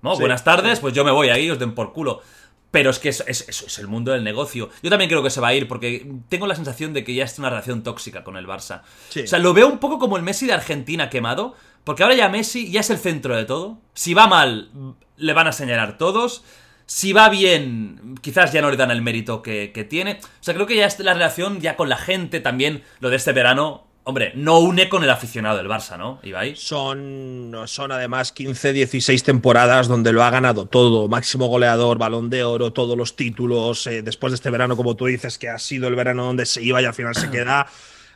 [0.00, 0.16] ¿No?
[0.16, 2.22] Buenas tardes, pues yo me voy ahí, os den por culo.
[2.70, 4.68] Pero es que eso es, el mundo del negocio.
[4.82, 7.24] Yo también creo que se va a ir porque tengo la sensación de que ya
[7.24, 8.82] es una relación tóxica con el Barça.
[8.82, 11.54] O sea, lo veo un poco como el Messi de Argentina quemado,
[11.84, 13.78] porque ahora ya Messi ya es el centro de todo.
[13.94, 14.70] Si va mal,
[15.16, 16.44] le van a señalar todos.
[16.84, 20.20] Si va bien, quizás ya no le dan el mérito que, que tiene.
[20.22, 23.16] O sea, creo que ya es la relación ya con la gente también, lo de
[23.16, 26.56] este verano, Hombre, no une con el aficionado del Barça, ¿no, Ibai?
[26.56, 31.08] Son, son además 15, 16 temporadas donde lo ha ganado todo.
[31.08, 33.86] Máximo goleador, balón de oro, todos los títulos.
[33.86, 36.62] Eh, después de este verano, como tú dices, que ha sido el verano donde se
[36.62, 37.66] iba y al final se queda.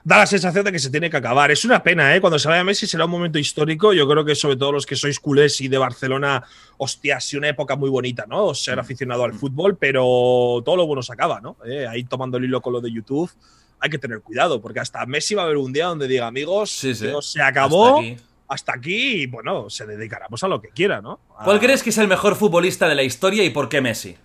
[0.02, 1.50] Da la sensación de que se tiene que acabar.
[1.50, 2.22] Es una pena, ¿eh?
[2.22, 3.92] Cuando se vaya Messi será un momento histórico.
[3.92, 6.42] Yo creo que sobre todo los que sois culés y de Barcelona,
[6.78, 8.54] hostia, ha sido una época muy bonita, ¿no?
[8.54, 8.80] Ser mm.
[8.80, 11.58] aficionado al fútbol, pero todo lo bueno se acaba, ¿no?
[11.66, 13.30] Eh, ahí tomando el hilo con lo de YouTube
[13.82, 16.70] hay que tener cuidado, porque hasta Messi va a haber un día donde diga, amigos,
[16.70, 18.00] se acabó.
[18.46, 19.22] Hasta aquí.
[19.22, 21.18] y bueno, se dedicará pues, a lo que quiera, ¿no?
[21.42, 24.16] ¿Cuál crees que es el mejor futbolista de la historia y por qué Messi?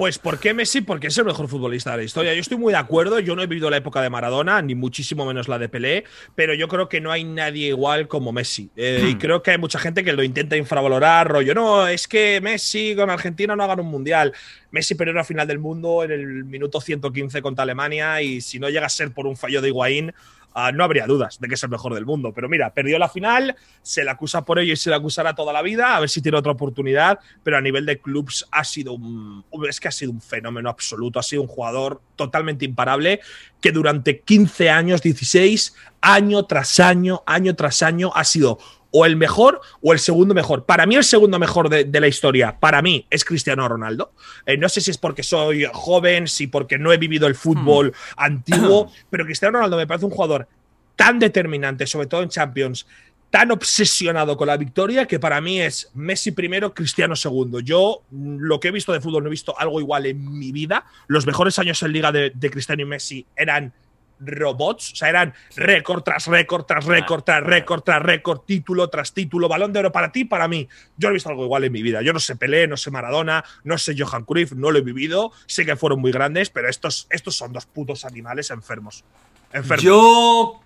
[0.00, 0.80] Pues ¿por qué Messi?
[0.80, 2.32] Porque es el mejor futbolista de la historia.
[2.32, 5.26] Yo estoy muy de acuerdo, yo no he vivido la época de Maradona, ni muchísimo
[5.26, 6.04] menos la de Pelé,
[6.34, 8.70] pero yo creo que no hay nadie igual como Messi.
[8.76, 9.18] Eh, y hmm.
[9.18, 13.10] creo que hay mucha gente que lo intenta infravalorar, rollo, no, es que Messi con
[13.10, 14.32] Argentina no hagan un mundial.
[14.70, 18.70] Messi perdió la final del mundo en el minuto 115 contra Alemania y si no
[18.70, 20.14] llega a ser por un fallo de Higuaín,
[20.52, 22.32] Ah, no habría dudas de que es el mejor del mundo.
[22.34, 25.52] Pero mira, perdió la final, se le acusa por ello y se le acusará toda
[25.52, 28.94] la vida, a ver si tiene otra oportunidad, pero a nivel de clubs ha sido
[28.94, 33.20] un, es que ha sido un fenómeno absoluto, ha sido un jugador totalmente imparable
[33.60, 38.58] que durante 15 años, 16, año tras año, año tras año, ha sido
[38.90, 40.64] o el mejor o el segundo mejor.
[40.64, 44.12] Para mí el segundo mejor de, la historia, para mí, es Cristiano Ronaldo.
[44.46, 47.88] Eh, no sé si es porque soy joven, si porque no he vivido el fútbol
[47.88, 48.14] hmm.
[48.16, 50.48] antiguo, pero Cristiano Ronaldo me parece un jugador
[50.96, 52.86] tan determinante, sobre todo en Champions,
[53.30, 57.60] tan obsesionado con la victoria que para mí es Messi primero, Cristiano segundo.
[57.60, 60.84] Yo lo que he visto de fútbol no he visto algo igual en mi vida.
[61.06, 63.72] Los mejores años en liga de, de Cristiano y Messi eran
[64.20, 69.12] robots, o sea, eran récord tras récord, tras récord, tras récord, tras récord, título tras
[69.12, 70.68] título, balón de oro para ti, para mí.
[70.96, 72.02] Yo no he visto algo igual en mi vida.
[72.02, 75.32] Yo no sé Pelé, no sé Maradona, no sé Johan Cruyff, no lo he vivido.
[75.46, 79.04] Sé que fueron muy grandes, pero estos, estos son dos putos animales enfermos.
[79.52, 79.84] enfermos.
[79.84, 80.60] Yo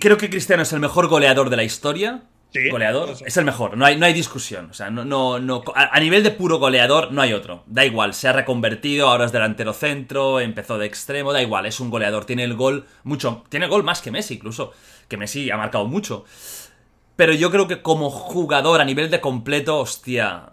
[0.00, 2.22] creo que Cristiano es el mejor goleador de la historia
[2.70, 4.68] goleador, es el mejor, no hay, no hay discusión.
[4.70, 7.64] O sea, no, no, no, a, nivel de puro goleador no hay otro.
[7.66, 11.80] Da igual, se ha reconvertido, ahora es delantero centro, empezó de extremo, da igual, es
[11.80, 12.24] un goleador.
[12.24, 14.72] Tiene el gol mucho, tiene gol más que Messi incluso,
[15.08, 16.24] que Messi ha marcado mucho.
[17.16, 20.50] Pero yo creo que como jugador a nivel de completo, hostia,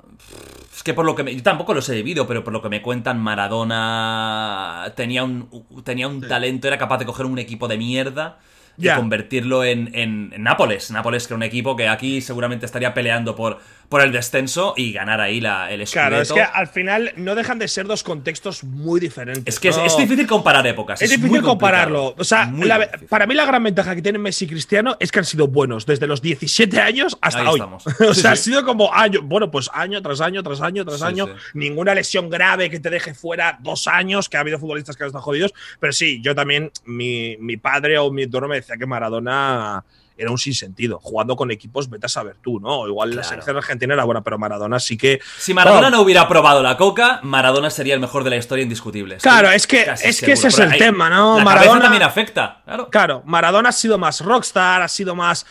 [0.73, 2.69] es que por lo que me, yo tampoco los he vivido, pero por lo que
[2.69, 5.49] me cuentan, Maradona tenía un,
[5.83, 8.39] tenía un talento, era capaz de coger un equipo de mierda
[8.77, 10.91] y convertirlo en, en, Nápoles.
[10.91, 13.59] Nápoles, que es un equipo que aquí seguramente estaría peleando por,
[13.91, 16.07] por el descenso y ganar ahí la, el escudeto.
[16.09, 19.53] Claro, es que al final no dejan de ser dos contextos muy diferentes.
[19.53, 19.83] Es que es, ¿no?
[19.85, 21.01] es difícil comparar épocas.
[21.01, 22.15] Es, difícil compararlo.
[22.17, 25.19] O sea, la- para mí la gran ventaja que tienen Messi y Cristiano es que
[25.19, 27.55] han sido buenos desde los 17 años hasta Ahí hoy.
[27.59, 27.85] estamos.
[27.99, 28.43] o Sí, sea, ha sí.
[28.45, 31.27] sido como año, bueno, pues año tras año, tras año, tras Sí, año.
[31.53, 35.07] Ninguna lesión grave que te deje fuera dos años, que ha habido futbolistas que han
[35.07, 35.53] estado jodidos.
[35.81, 39.83] Pero sí, yo también, mi, mi padre o mi entorno me decía que Maradona
[40.21, 40.99] era un sinsentido.
[41.01, 42.87] Jugando con equipos, vete a saber tú, ¿no?
[42.87, 45.19] Igual la selección argentina era buena, pero Maradona sí que.
[45.37, 48.63] Si Maradona Bueno, no hubiera probado la coca, Maradona sería el mejor de la historia
[48.63, 49.17] indiscutible.
[49.17, 51.37] Claro, es que- es que ese es Pero el tema, ¿no?
[51.37, 52.89] La Maradona- también afecta, claro.
[52.89, 55.45] Claro, Maradona ha sido más rockstar, ha sido más.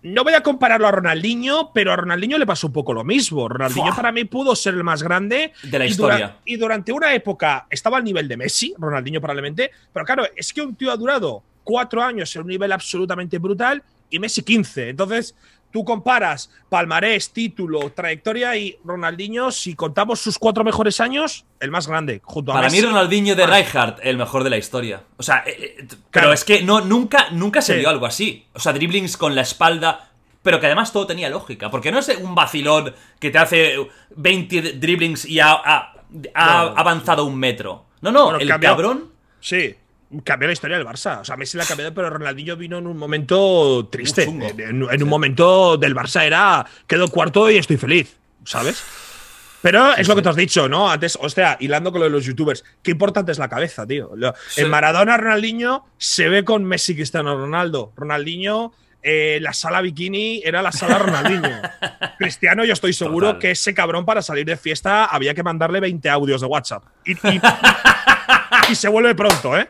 [0.00, 3.48] No voy a compararlo a Ronaldinho, pero a Ronaldinho le pasó un poco lo mismo.
[3.48, 3.96] Ronaldinho Fua.
[3.96, 6.16] para mí pudo ser el más grande De la y historia.
[6.18, 10.52] dura- y durante una época estaba al nivel de Messi, Ronaldinho probablemente, pero claro, es
[10.52, 14.90] que un tío ha durado cuatro años en un nivel absolutamente brutal y Messi 15.
[14.90, 15.34] Entonces,
[15.70, 21.86] tú comparas palmarés, título, trayectoria y Ronaldinho, si contamos sus cuatro mejores años, el más
[21.86, 22.80] grande, junto a Para Messi.
[22.80, 25.02] mí Ronaldinho de Rijkaard, el mejor de la historia.
[25.18, 26.32] O sea, eh, eh, t- pero Claro.
[26.32, 27.78] es que no, nunca, nunca se Sí.
[27.80, 28.46] vio algo así.
[28.54, 30.10] O sea, dribblings con la espalda,
[30.42, 31.70] pero que además todo tenía lógica.
[31.70, 33.74] Porque no es un vacilón que te hace
[34.16, 35.92] 20 dribblings y ha, ha-
[36.34, 36.78] ha No.
[36.78, 37.84] avanzado un metro.
[38.00, 38.70] No, no, Bueno, el cambió.
[38.70, 39.10] cabrón.
[39.40, 39.74] Sí.
[40.24, 41.20] Cambió la historia del Barça.
[41.20, 44.22] O sea, Messi la cambió, pero Ronaldinho vino en un momento triste.
[44.24, 48.82] En, en- en un momento del Barça era quedo cuarto y estoy feliz, ¿sabes?
[49.60, 50.88] Pero es lo que te has dicho, ¿no?
[50.90, 54.12] Antes, o sea, hilando con lo de los youtubers, qué importante es la cabeza, tío.
[54.48, 54.60] Sí.
[54.62, 57.92] En Maradona, Ronaldinho se ve con Messi, Cristiano Ronaldo.
[57.96, 58.72] Ronaldinho,
[59.02, 61.60] eh, la sala bikini era la sala Ronaldinho.
[62.18, 63.40] Cristiano, yo estoy seguro Total.
[63.40, 66.84] que ese cabrón para salir de fiesta había que mandarle 20 audios de WhatsApp.
[67.04, 67.40] Y, y-
[68.70, 69.68] y se vuelve pronto, ¿eh?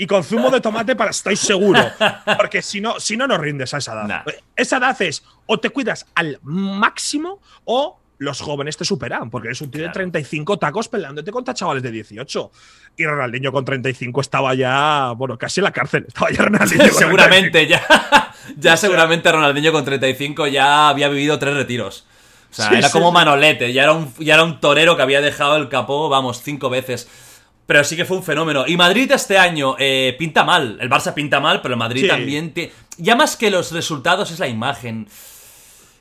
[0.00, 1.78] Y con zumo de tomate para estoy seguro.
[2.38, 4.04] Porque si no, si no, no rindes a esa edad.
[4.06, 4.22] Nah.
[4.56, 9.28] Esa edad es o te cuidas al máximo o los jóvenes te superan.
[9.28, 9.96] Porque eres un tío de Claro.
[10.10, 12.50] 35 tacos peleándote contra chavales de 18.
[12.96, 16.06] Y Ronaldinho con 35 estaba ya, bueno, casi en la cárcel.
[16.08, 16.88] Estaba ya Ronaldinho.
[16.94, 17.82] seguramente ya.
[18.56, 22.06] ya seguramente Ronaldinho con 35 ya había vivido tres retiros.
[22.50, 23.12] O sea, Sí, era sí, como.
[23.12, 26.70] Manolete, ya era, un, ya era un torero que había dejado el capó, vamos, cinco
[26.70, 27.06] veces.
[27.70, 28.64] Pero sí que fue un fenómeno.
[28.66, 30.76] Y Madrid este año eh, pinta mal.
[30.80, 32.08] El Barça pinta mal, pero el Madrid Sí.
[32.08, 32.52] también.
[32.52, 35.06] te- Ya más que los resultados es la imagen.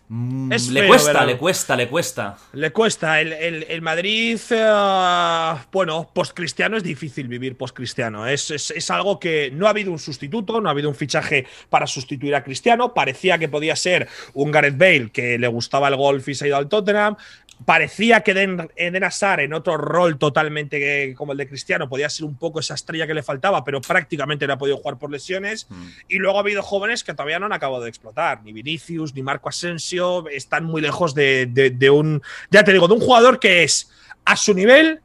[0.08, 2.38] Mm, Es le feo, cuesta, le cuesta, le cuesta.
[2.54, 3.22] Le cuesta.
[3.22, 8.26] El, el- el Madrid, eh, bueno, post-cristiano es difícil vivir post-cristiano.
[8.26, 11.46] Es, es- es algo que no ha habido un sustituto, no ha habido un fichaje
[11.70, 12.96] para sustituir a Cristiano.
[12.96, 16.48] Parecía que podía ser un Gareth Bale que le gustaba el golf y se ha
[16.48, 17.16] ido al Tottenham.
[17.66, 22.10] Parecía que Den, Eden Hazard, en otro rol totalmente que- como el de Cristiano, podía
[22.10, 25.12] ser un poco esa estrella que le faltaba, pero prácticamente no ha podido jugar por
[25.12, 25.68] lesiones.
[26.08, 28.42] Y luego ha habido jóvenes que todavía no han acabado de explotar.
[28.44, 30.28] Ni Vinicius, ni Marco Asensio.
[30.30, 32.22] Están muy lejos de, de- de un.
[32.50, 33.92] Ya te digo, de un jugador que es
[34.26, 35.02] a su nivel.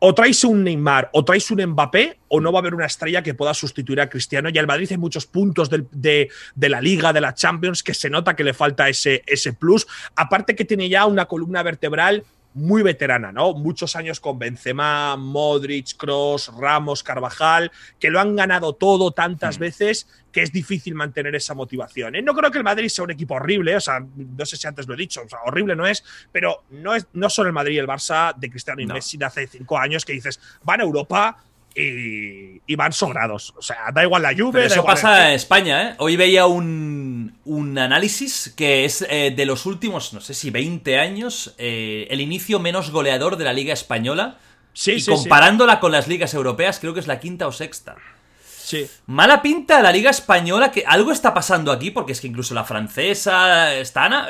[0.00, 3.22] O traes un Neymar o traes un Mbappé, o no va a haber una estrella
[3.22, 4.48] que pueda sustituir a Cristiano.
[4.48, 8.36] Y al Madrid hay muchos puntos de la Liga, de la Champions, que se nota
[8.36, 9.86] que le falta ese, ese plus.
[10.14, 13.52] Aparte que tiene ya una columna vertebral muy veterana, ¿no?
[13.54, 17.70] Muchos años con Benzema, Modric, Cross, Ramos, Carvajal,
[18.00, 19.60] que lo han ganado todo tantas Mm.
[19.60, 22.14] veces que es difícil mantener esa motivación.
[22.16, 22.22] ¿eh?
[22.22, 24.86] No creo que el Madrid sea un equipo horrible, o sea, no sé si antes
[24.88, 27.76] lo he dicho, o sea, horrible no es, pero no es no son el Madrid
[27.76, 28.94] y el Barça de Cristiano y No.
[28.94, 31.36] Messi de hace cinco años que dices, van a Europa
[31.74, 33.54] y, y van sobrados.
[33.56, 35.94] O sea, da igual la da eso igual pasa en España, ¿eh?
[35.98, 40.98] Hoy veía un, un análisis que es eh, de los últimos, no sé si 20
[40.98, 44.38] años, eh, el inicio menos goleador de la Liga Española.
[44.72, 45.10] Sí, y sí, sí.
[45.10, 47.96] comparándola con las ligas europeas, creo que es la quinta o sexta.
[48.44, 48.86] Sí.
[49.06, 52.64] Mala pinta la Liga Española, que algo está pasando aquí, porque es que incluso la
[52.64, 54.28] francesa está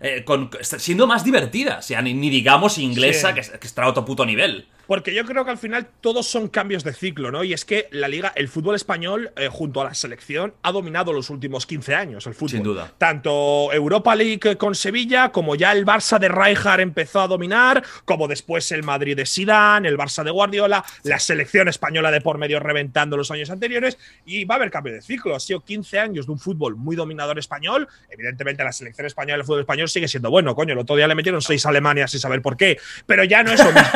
[0.00, 0.24] eh,
[0.60, 1.78] siendo más divertida.
[1.78, 4.68] O sea, ni, ni digamos inglesa, que, que está a otro puto nivel.
[4.88, 7.44] Porque yo creo que al final todos son cambios de ciclo, ¿no?
[7.44, 11.12] Y es que la liga, el fútbol español, eh, junto a la selección, ha dominado
[11.12, 12.48] los últimos 15 años el fútbol.
[12.48, 12.90] Sin duda.
[12.96, 18.26] Tanto Europa League con Sevilla, como ya el Barça de Rijkaard empezó a dominar, como
[18.28, 22.58] después el Madrid de Sidán, el Barça de Guardiola, la selección española de por medio
[22.58, 23.98] reventando los años anteriores.
[24.24, 25.36] Y va a haber cambio de ciclo.
[25.36, 27.86] Ha sido 15 años de un fútbol muy dominador español.
[28.08, 30.54] Evidentemente, la selección española del fútbol español sigue siendo bueno.
[30.54, 32.78] Coño, el otro día le metieron seis a Alemania sin saber por qué.
[33.04, 33.88] Pero ya no es lo mismo.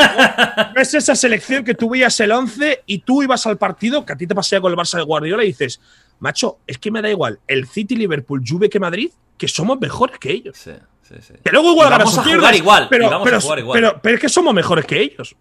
[0.83, 4.17] es esa selección que tú veías el 11 y tú ibas al partido, que a
[4.17, 5.81] ti te pasaba con el Barça de Guardiola y dices,
[6.21, 10.19] macho, es que me da igual el City, Liverpool, Juve que Madrid, que somos mejores
[10.19, 10.57] que ellos.
[10.57, 10.73] Sí,
[11.03, 11.35] sí, sí.
[11.45, 13.81] Que luego igual Y vamos a jugar igual, Pero, a pero- jugar igual.
[13.81, 15.35] pero- pero es que somos mejores que ellos.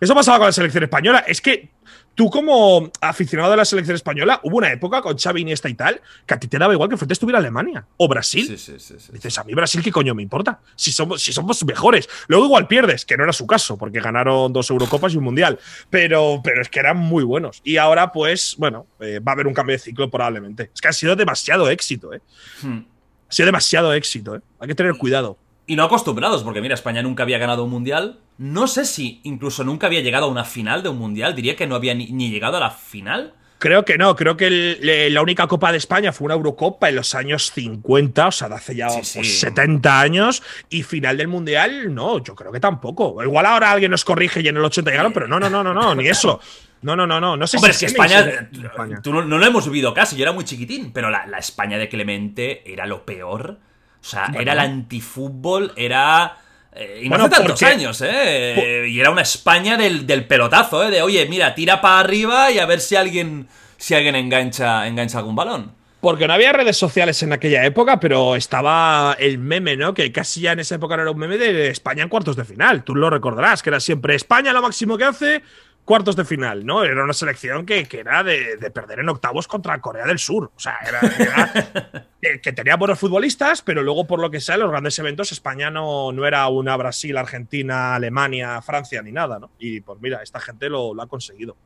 [0.00, 1.24] Eso pasaba con la selección española.
[1.28, 1.70] Es que
[2.14, 6.00] Tú, como aficionado de la selección española, hubo una época con Xavi, Iniesta y tal,
[6.26, 8.46] que a ti te daba igual que frente estuviera Alemania o Brasil.
[8.46, 9.12] Sí, sí, sí, sí.
[9.12, 10.60] Dices, a mí Brasil, ¿qué coño me importa?
[10.76, 12.08] Si somos, si somos mejores.
[12.28, 15.58] Luego igual pierdes, que no era su caso, porque ganaron dos Eurocopas y un Mundial.
[15.88, 17.60] Pero, pero es que eran muy buenos.
[17.64, 20.70] Y ahora, pues, bueno, eh, va a haber un cambio de ciclo probablemente.
[20.74, 22.20] Es que ha sido demasiado éxito, ¿eh?
[22.62, 22.80] Hmm.
[23.28, 24.40] Ha sido demasiado éxito, ¿eh?
[24.58, 25.38] Hay que tener cuidado.
[25.66, 28.18] Y no acostumbrados, porque mira, España nunca había ganado un mundial.
[28.40, 31.34] No sé si incluso nunca había llegado a una final de un mundial.
[31.34, 33.34] Diría que no había ni, ni llegado a la final.
[33.58, 36.96] Creo que no, creo que el, la única Copa de España fue una Eurocopa en
[36.96, 39.18] los años 50, o sea, de hace ya Sí, sí.
[39.18, 43.22] pues, 70 años, y final del Mundial, no, yo creo que tampoco.
[43.22, 45.74] Igual ahora alguien nos corrige y en el 80 llegaron, pero no, no, no, no,
[45.74, 46.40] no, ni eso.
[46.80, 49.02] No, no, no, no, no sé Hombre, es si que Clemente España, España.
[49.02, 51.76] tú no, no lo hemos vivido casi, yo era muy chiquitín, pero la, la España
[51.76, 53.58] de Clemente era lo peor.
[54.00, 54.40] O sea, Bueno.
[54.40, 56.38] era el antifútbol, era...
[56.72, 58.86] eh, y no hace tantos porque- años, ¿eh?
[58.88, 60.90] Y era una España del, del pelotazo, ¿eh?
[60.90, 65.18] De, oye, mira, tira para arriba y a ver si alguien, si alguien engancha, engancha
[65.18, 65.72] algún balón.
[66.00, 69.92] Porque no había redes sociales en aquella época, pero estaba el meme, ¿no?
[69.92, 72.46] Que casi ya en esa época no era un meme de España en cuartos de
[72.46, 72.84] final.
[72.84, 75.42] Tú lo recordarás, que era siempre España lo máximo que hace,
[75.84, 76.84] cuartos de final, ¿no?
[76.84, 80.52] Era una selección que, que era de, de perder en octavos contra Corea del Sur.
[80.54, 84.54] O sea, era, era- que, que tenía buenos futbolistas, pero luego, por lo que sea,
[84.54, 89.38] en los grandes eventos, España no, no era una Brasil, Argentina, Alemania, Francia ni nada,
[89.38, 89.50] ¿no?
[89.58, 91.56] Y pues mira, esta gente lo, lo ha conseguido.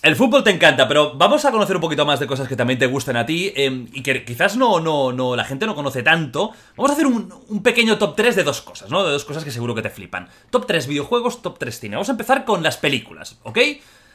[0.00, 2.78] El fútbol te encanta, pero vamos a conocer un poquito más de cosas que también
[2.78, 6.04] te gustan a ti eh, y que quizás no, no, no, la gente no conoce
[6.04, 6.52] tanto.
[6.76, 9.04] Vamos a hacer un, un pequeño top 3 de dos cosas, ¿no?
[9.04, 10.28] De dos cosas que seguro que te flipan.
[10.50, 11.96] Top 3 videojuegos, top 3 cine.
[11.96, 13.58] Vamos a empezar con las películas, ¿ok?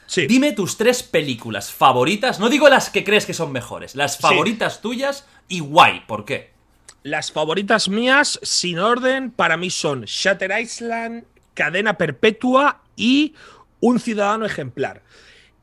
[0.06, 0.26] Sí.
[0.26, 2.40] Dime tus tres películas favoritas.
[2.40, 6.04] No digo las que crees que son mejores, las favoritas tuyas y guay.
[6.06, 6.50] ¿Por qué?
[7.02, 11.24] Las favoritas mías, sin orden, para mí son Shatter Island,
[11.54, 13.34] Cadena Perpetua y
[13.80, 15.02] Un Ciudadano Ejemplar.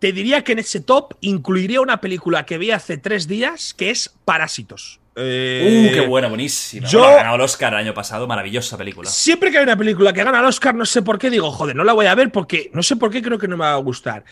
[0.01, 3.91] Te diría que en ese top incluiría una película que vi hace tres días, que
[3.91, 4.99] es Parásitos.
[5.15, 6.87] Eh, Uh, qué buena, buenísima.
[6.87, 9.07] yo- Bueno, ha ganado el Oscar el año pasado, maravillosa película.
[9.11, 11.75] Siempre que hay una película que gana el Oscar, no sé por qué digo, joder,
[11.75, 13.73] no la voy a ver porque no sé por qué creo que no me va
[13.73, 14.23] a gustar.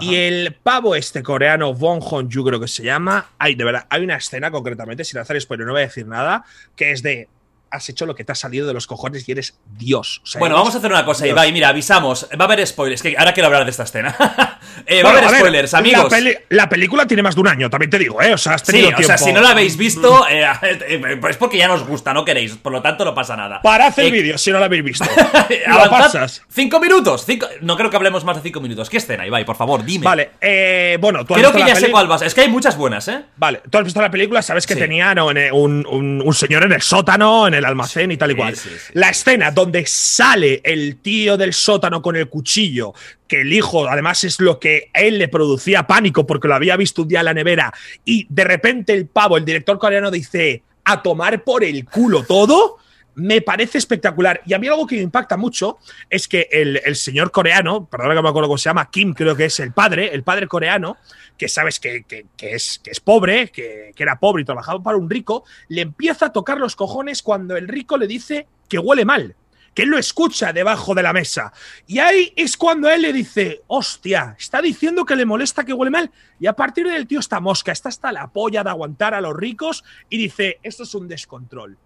[0.00, 4.02] Y el pavo este coreano, Bong Joon-ju creo que se llama, hay de verdad, hay
[4.04, 6.44] una escena concretamente, sin hacer spoiler, no voy a decir nada,
[6.74, 7.28] que es de,
[7.70, 10.20] has hecho lo que te ha salido de los cojones y eres Dios.
[10.24, 11.34] O sea, Bueno, eres vamos a hacer una cosa, Dios.
[11.34, 11.52] Ibai.
[11.52, 12.28] Mira, avisamos.
[12.38, 13.02] Va a haber spoilers.
[13.02, 14.16] Que ahora quiero hablar de esta escena.
[14.86, 16.08] Eh, va Bueno, a haber ver, spoilers, la amigos.
[16.08, 18.32] peli- La, película tiene más de un año, también te digo, ¿eh?
[18.32, 19.24] O sea, has Sí, tenido o sea, tiempo.
[19.24, 22.54] si no la habéis visto, eh, eh, es porque ya nos gusta, no queréis.
[22.56, 23.60] Por lo tanto, no pasa nada.
[23.60, 25.04] Parad el Eh, vídeo si no la habéis visto.
[25.66, 26.42] Lo pasas.
[26.50, 27.24] Cinco minutos.
[27.26, 27.46] Cinco...
[27.60, 28.88] No creo que hablemos más de cinco minutos.
[28.88, 29.44] ¿Qué escena, Ibai?
[29.44, 30.04] Por favor, dime.
[30.04, 32.22] Vale, eh, bueno, tú has Creo visto que la ya sé cuál vas.
[32.22, 33.24] Es que hay muchas buenas, ¿eh?
[33.36, 34.80] Vale, tú has visto la película, sabes que Sí.
[34.80, 38.38] en- un, un- un señor en el sótano, en el almacén y tal y Sí,
[38.38, 38.56] cual.
[38.56, 38.92] sí, sí.
[38.94, 42.92] La escena donde sale el tío del sótano con el cuchillo,
[43.26, 47.02] que el hijo además es lo que él le producía pánico porque lo había visto
[47.02, 47.72] un día en la nevera,
[48.04, 52.78] y de repente el pavo, el director coreano, dice a tomar por el culo todo.
[53.18, 54.42] Me parece espectacular.
[54.46, 55.78] Y a mí algo que me impacta mucho
[56.08, 59.46] es que el, señor coreano, perdona que me acuerdo cómo se llama, Kim creo que
[59.46, 60.96] es el padre, el padre coreano,
[61.36, 64.80] que sabes que, que- que es, que es pobre, que, que era pobre y trabajaba
[64.80, 68.78] para un rico, le empieza a tocar los cojones cuando el rico le dice que
[68.78, 69.34] huele mal,
[69.74, 71.52] que él lo escucha debajo de la mesa.
[71.88, 75.90] Y ahí es cuando él le dice, hostia, está diciendo que le molesta que huele
[75.90, 76.10] mal.
[76.38, 79.36] Y a partir del tío está mosca, está hasta la polla de aguantar a los
[79.36, 81.76] ricos y dice, esto es un descontrol.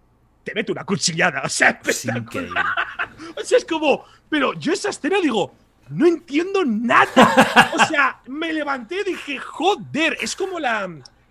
[0.43, 2.65] Te mete una cuchillada, o sea, Es espectacular.
[3.37, 5.53] O sea, es como, pero yo esa escena digo,
[5.89, 7.71] no entiendo nada.
[7.73, 10.89] O sea, me levanté y dije, joder, es como la.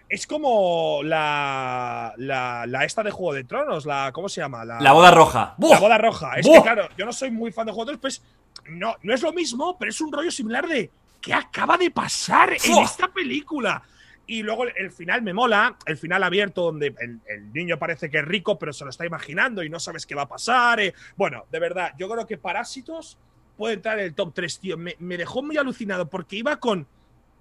[0.09, 4.11] Es como la, la, la esta de Juego de Tronos, la.
[4.13, 4.65] ¿Cómo se llama?
[4.65, 5.55] La, La boda roja.
[5.59, 6.35] La boda roja.
[6.35, 8.23] Es que, claro, yo no soy muy fan de Juego de Tronos, pues
[8.69, 10.91] no, no es lo mismo, pero es un rollo similar de
[11.21, 13.83] ¿qué acaba de pasar en esta película?
[14.27, 18.09] Y luego el, el final me mola, el final abierto donde el, el niño parece
[18.09, 20.81] que es rico, pero se lo está imaginando y no sabes qué va a pasar.
[20.81, 20.95] eh.
[21.17, 23.19] Bueno, de verdad, yo creo que Parásitos
[23.57, 24.79] puede entrar en el top 3, tío.
[24.79, 26.87] Me, me dejó muy alucinado porque iba con.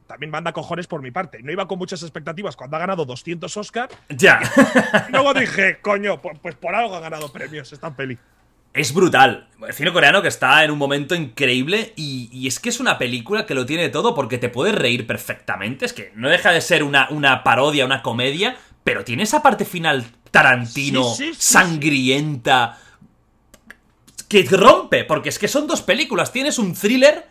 [0.07, 1.41] También manda cojones por mi parte.
[1.41, 3.89] No iba con muchas expectativas cuando ha ganado 200 Oscar.
[4.09, 4.41] Ya.
[5.07, 8.17] Y luego dije, coño, pues, pues por algo ha ganado premios esta peli.
[8.73, 9.47] Es brutal.
[9.67, 12.97] El cine coreano que está en un momento increíble y, y es que es una
[12.97, 15.85] película que lo tiene todo porque te puedes reír perfectamente.
[15.85, 19.65] Es que no deja de ser una, una parodia, una comedia, pero tiene esa parte
[19.65, 22.79] final Tarantino, Sí, sí, sí, sangrienta,
[24.29, 26.31] que rompe, porque es que son dos películas.
[26.31, 27.27] Tienes un thriller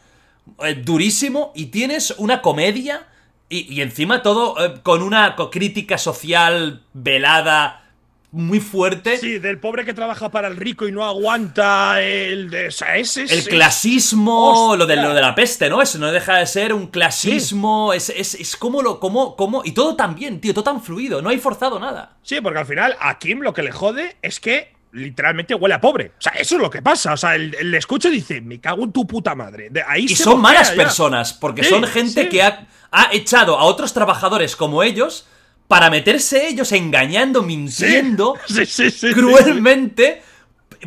[0.62, 3.08] eh, durísimo y tienes una comedia
[3.48, 7.89] y, y encima todo eh, con una crítica social velada
[8.32, 9.18] muy fuerte.
[9.18, 12.66] Sí, del pobre que trabaja para el rico y no aguanta el de.
[12.68, 15.82] Ese es- El clasismo, lo de, lo de la peste, ¿no?
[15.82, 17.92] Eso no deja de ser un clasismo.
[17.92, 19.00] Es, es, es como lo.
[19.00, 21.20] Como, como, y todo tan bien, tío, todo tan fluido.
[21.22, 22.16] No hay forzado nada.
[22.22, 25.80] Sí, porque al final a Kim lo que le jode es que literalmente huele a
[25.80, 26.12] pobre.
[26.18, 27.12] O sea, eso es lo que pasa.
[27.12, 29.70] O sea, él le escucha y dice, me cago en tu puta madre.
[29.70, 30.76] De ahí Y se son malas ya.
[30.76, 32.28] personas, porque Sí, son gente sí.
[32.28, 35.26] que ha, ha echado a otros trabajadores como ellos
[35.70, 39.12] para meterse ellos engañando, mintiendo Sí, sí, sí, sí.
[39.14, 40.20] cruelmente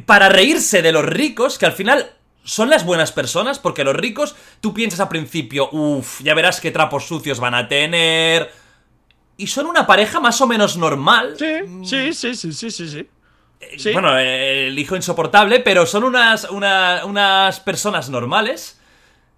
[0.06, 2.12] para reírse de los ricos, que al final
[2.44, 6.70] son las buenas personas, porque los ricos, tú piensas al principio, uff, ya verás qué
[6.72, 8.52] trapos sucios van a tener.
[9.38, 11.36] Y son una pareja más o menos normal.
[11.40, 11.54] Sí,
[11.86, 13.08] sí, sí, sí, sí, sí, sí.
[13.78, 13.94] Sí.
[13.94, 18.78] Bueno, eh, el hijo insoportable, pero son unas, una- unas personas normales.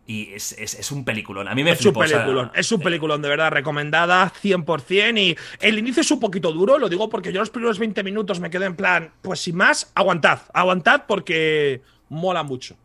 [0.07, 1.47] Y es, es- es un peliculón.
[1.47, 4.31] A mí me Es un flipó, o sea, peliculón, es un peliculón de verdad recomendada
[4.43, 8.03] 100% y el inicio es un poquito duro, lo digo porque yo los primeros 20
[8.03, 12.77] minutos me quedé en plan, pues sin más, aguantad, aguantad porque mola mucho.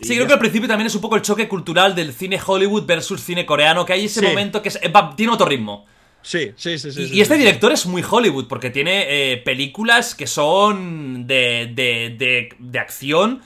[0.00, 2.84] Sí, creo que al principio también es un poco el choque cultural del cine Hollywood
[2.86, 4.26] versus cine coreano, que hay ese Sí.
[4.26, 5.84] momento que es- eh, va- tiene otro ritmo.
[6.22, 7.02] Sí, sí, sí, sí.
[7.02, 7.38] Y, sí, y este sí.
[7.40, 13.40] director es muy Hollywood, porque tiene eh, películas que son de, de, de, de acción.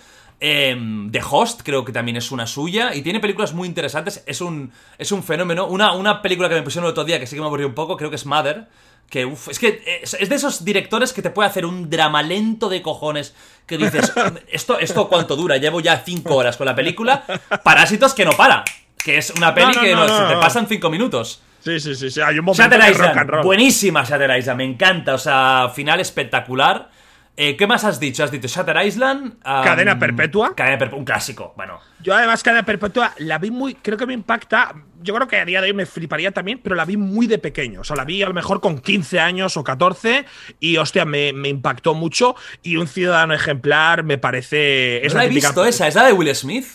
[0.45, 2.95] Em, The Host, creo que también es una suya.
[2.95, 4.23] Y tiene películas muy interesantes.
[4.27, 5.67] Es un, es un fenómeno.
[5.67, 7.75] Una, una película que me pusieron el otro día que sí que me aburrió un
[7.75, 8.67] poco, creo que es Mother.
[9.09, 12.23] Que uf, es que es, es de esos directores que te puede hacer un drama
[12.23, 13.35] lento de cojones.
[13.67, 14.13] Que dices,
[14.49, 15.57] ¿esto, ¿esto cuánto dura?
[15.57, 17.25] Llevo ya cinco horas con la película.
[17.63, 18.65] Parásitos que no para.
[19.03, 21.43] Que es una peli no, que no, se te pasan cinco minutos.
[21.61, 23.45] Sí, sí, sí, sí, hay un momento Shatter de rock and Island, roll.
[23.45, 26.91] buenísima Shatter Island, me encanta, o sea, final espectacular.
[27.37, 28.23] Eh, ¿Qué más has dicho?
[28.23, 29.35] Has dicho Shatter Island.
[29.43, 30.55] am, Cadena Perpetua.
[30.55, 31.81] Cadena Perpetua, un clásico, bueno.
[32.01, 35.45] Yo además Cadena Perpetua la vi muy, creo que me impacta, yo creo que a
[35.45, 38.05] día de hoy me fliparía también, pero la vi muy de pequeño, o sea, la
[38.05, 40.27] vi a lo mejor con 15 años o 14
[40.61, 45.03] y hostia, me, me impactó mucho y un ciudadano ejemplar me parece...
[45.09, 46.67] No la he visto esa, ¿es la de Will Smith?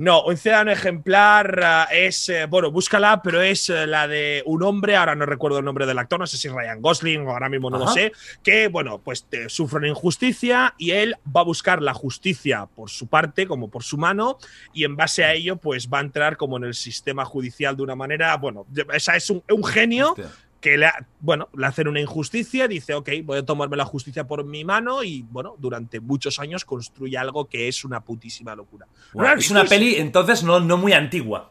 [0.00, 4.62] No, un ciudadano ejemplar ah, es, eh, bueno, búscala, pero es eh, la de un
[4.62, 7.32] hombre, ahora no recuerdo el nombre del actor, no sé si es Ryan Gosling o
[7.32, 8.10] ahora mismo no lo sé,
[8.42, 12.88] que, bueno, pues eh, sufre una injusticia y él va a buscar la justicia por
[12.88, 14.38] su parte, como por su mano,
[14.72, 17.82] y en base a ello, pues va a entrar como en el sistema judicial de
[17.82, 18.64] una manera, bueno,
[18.94, 20.30] esa es un, un genio Hostia.
[20.60, 24.26] Que le, ha- bueno, le hacen una injusticia, dice, ok, voy a tomarme la justicia
[24.26, 28.86] por mi mano y, bueno, durante muchos años construye algo que es una putísima locura.
[29.14, 31.50] ¿No es una peli, entonces, no, no muy antigua.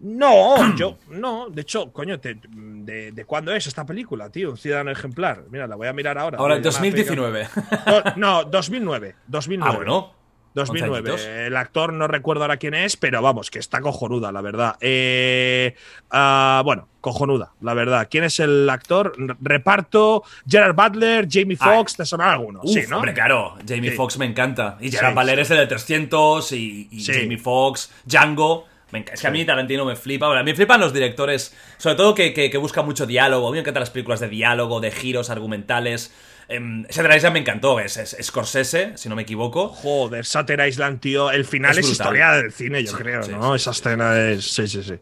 [0.00, 4.50] No, yo, no, de hecho, coño, te- de, de cuándo es esta película, tío?
[4.50, 5.42] Un ciudadora ejemplar.
[5.50, 6.38] Mira, la voy a mirar ahora.
[6.38, 7.48] Ahora, Voy a llamar a 2019.
[7.52, 8.14] Peña.
[8.16, 9.16] No, no, 2009.
[9.26, 9.72] 2009.
[9.72, 10.12] ah, bueno.
[10.58, 11.10] 2009.
[11.12, 11.26] 11 añitos.
[11.46, 14.76] El actor no recuerdo ahora quién es, pero vamos, que está cojonuda, la verdad.
[14.80, 15.74] Eh,
[16.10, 18.08] ah, bueno, cojonuda, la verdad.
[18.10, 19.14] ¿Quién es el actor?
[19.40, 21.74] Reparto, Gerard Butler, Jamie Ah.
[21.76, 22.60] Foxx, ¿te suena alguno?
[22.62, 22.96] Uf, sí, ¿no?
[22.96, 23.96] Hombre, claro, Jamie Sí.
[23.96, 24.76] Foxx me encanta.
[24.80, 25.42] Y Sí, Gerard Butler sí.
[25.42, 26.88] es el de 300 y.
[27.04, 28.66] Jamie Foxx, Django.
[29.12, 30.26] Es que a mí Tarantino me flipa.
[30.28, 33.46] Bueno, a mí me flipan los directores, sobre todo que, que, que buscan mucho diálogo.
[33.46, 36.14] A mí me encantan las películas de diálogo, de giros argumentales.
[36.50, 36.58] Eh,
[36.90, 39.68] Shatter Island me encantó, es, es Scorsese, si no me equivoco.
[39.68, 41.30] Joder, Shatter Island, tío.
[41.30, 43.50] El final Es es, historia del cine, yo Sí, creo, sí, ¿no?
[43.50, 43.80] sí, Esa sí.
[43.80, 44.44] escena es.
[44.50, 44.94] Sí, sí, sí.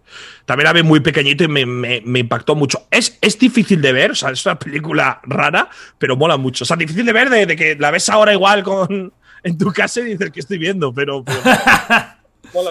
[0.45, 2.89] También la vi muy pequeñito y me, me- me impactó mucho.
[2.91, 5.69] Es, es difícil de ver, o sea, es una película rara,
[5.99, 6.65] pero mola mucho.
[6.65, 9.13] O sea, difícil de ver de, de que la ves ahora igual con,
[9.45, 11.23] en tu casa y dices que estoy viendo, pero.
[11.25, 11.41] pero-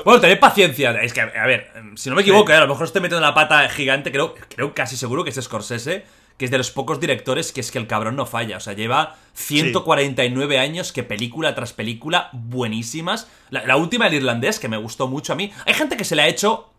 [0.04, 0.92] Bueno, tened paciencia.
[1.02, 3.36] Es que, a ver, si no me equivoco, eh, a lo mejor estoy metiendo una
[3.36, 4.12] pata gigante.
[4.12, 6.06] Creo, creo casi seguro que es Scorsese,
[6.38, 8.58] que es de los pocos directores que es que el cabrón no falla.
[8.58, 13.28] O sea, lleva 149 años que película tras película buenísimas.
[13.50, 15.52] La, la última, el irlandés, que me gustó mucho a mí.
[15.66, 16.70] Hay gente que se le ha hecho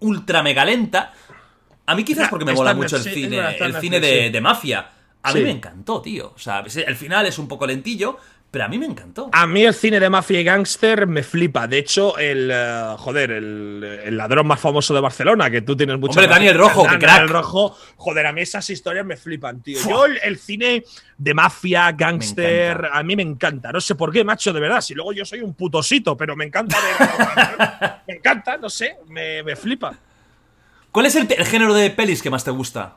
[0.00, 1.12] ultra mega lenta.
[1.86, 4.90] A mí quizás porque me mola mucho el cine, el cine de, de mafia.
[5.22, 5.44] A mí Sí.
[5.44, 6.32] me encantó, tío.
[6.34, 8.18] O sea, el final es un poco lentillo,
[8.58, 9.30] pero a mí me encantó.
[9.32, 11.68] A mí el cine de mafia y gángster me flipa.
[11.68, 12.50] De hecho, el.
[12.52, 16.18] eh, joder, el, el ladrón más famoso de Barcelona, que tú tienes mucho.
[16.18, 17.02] Hombre, Daniel Rojo, que crack.
[17.02, 17.76] Daniel Rojo.
[17.96, 19.78] Joder, a mí esas historias me flipan, tío.
[19.88, 20.82] Yo, el, el cine
[21.16, 23.70] de mafia, gángster, a mí me encanta.
[23.70, 24.80] No sé por qué, macho, de verdad.
[24.80, 29.44] Si luego yo soy un putosito, pero me encanta ver- me encanta, no sé, me,
[29.44, 29.94] me flipa.
[30.90, 32.96] ¿Cuál es el, el género de pelis que más te gusta?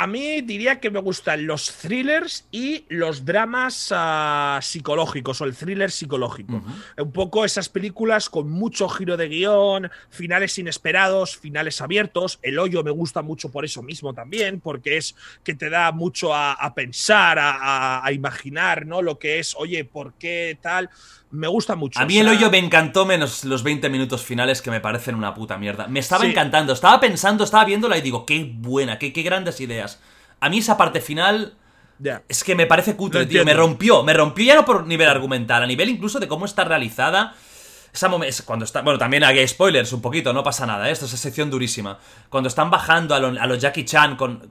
[0.00, 5.56] A mí diría que me gustan los thrillers y los dramas ah, psicológicos o el
[5.56, 6.62] thriller psicológico.
[6.96, 12.38] Un poco esas películas con mucho giro de guion, finales inesperados, finales abiertos.
[12.42, 16.32] El hoyo me gusta mucho por eso mismo también, porque es que te da mucho
[16.32, 19.02] a, a pensar, a, a- a imaginar, ¿no?
[19.02, 20.90] Lo que es, oye, ¿por qué tal?
[21.30, 22.00] Me gusta mucho.
[22.00, 25.14] A o mí el hoyo me encantó menos los 20 minutos finales que me parecen
[25.14, 25.86] una puta mierda.
[25.86, 26.30] Me estaba Sí.
[26.30, 30.00] encantando, estaba pensando, estaba viéndola y digo, qué buena, qué, qué grandes ideas.
[30.40, 31.54] A mí esa parte final.
[32.28, 33.44] Es que me parece cutre, tío.
[33.44, 34.04] Me rompió.
[34.04, 37.34] Me rompió ya no por nivel argumental, a nivel incluso de cómo está realizada.
[37.92, 38.08] Esa
[38.44, 40.92] cuando está, bueno, también hay spoilers un poquito, no pasa nada, ¿eh?
[40.92, 41.98] esto es sección durísima.
[42.28, 44.48] Cuando están bajando a, lo- a los Jackie Chan con...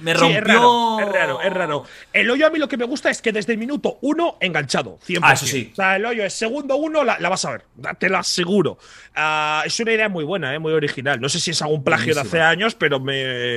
[0.00, 0.38] Me Sí, rompió...
[0.38, 1.84] es raro, es raro, es raro.
[2.12, 4.98] El hoyo a mí lo que me gusta es que desde el minuto uno enganchado,
[5.06, 5.18] 100%.
[5.22, 5.68] Ah, eso sí.
[5.72, 7.64] O sea, el hoyo es segundo uno, la, la vas a ver,
[7.98, 8.78] te lo aseguro.
[9.14, 11.20] Ah, es una idea muy buena, eh, muy original.
[11.20, 13.12] No sé si es algún plagio de hace años, pero me,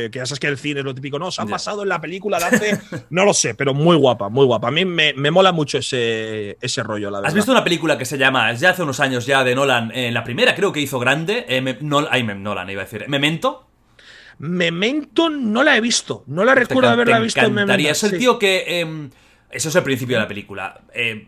[0.10, 1.48] que ya sabes que el cine es lo típico, no, se Ya.
[1.50, 2.80] pasado en la película de hace…
[3.10, 4.68] no lo sé, pero muy guapa, muy guapa.
[4.68, 7.28] A mí me, me mola mucho ese, ese rollo, la verdad.
[7.30, 9.92] ¿Has visto una película que se llama, es de hace unos años ya, de Nolan,
[9.94, 12.86] eh, la primera creo que hizo grande, eh, me- Nol- ay, me- Nolan iba a
[12.86, 13.68] decir, Memento?
[14.40, 17.54] Memento no la he visto, no la recuerdo haberla te visto en.
[17.54, 17.90] Memento.
[17.90, 18.18] Es el sí.
[18.18, 18.64] tío que...
[18.68, 19.10] eh,
[19.54, 20.82] eso es el principio de la película.
[20.94, 21.28] Eh,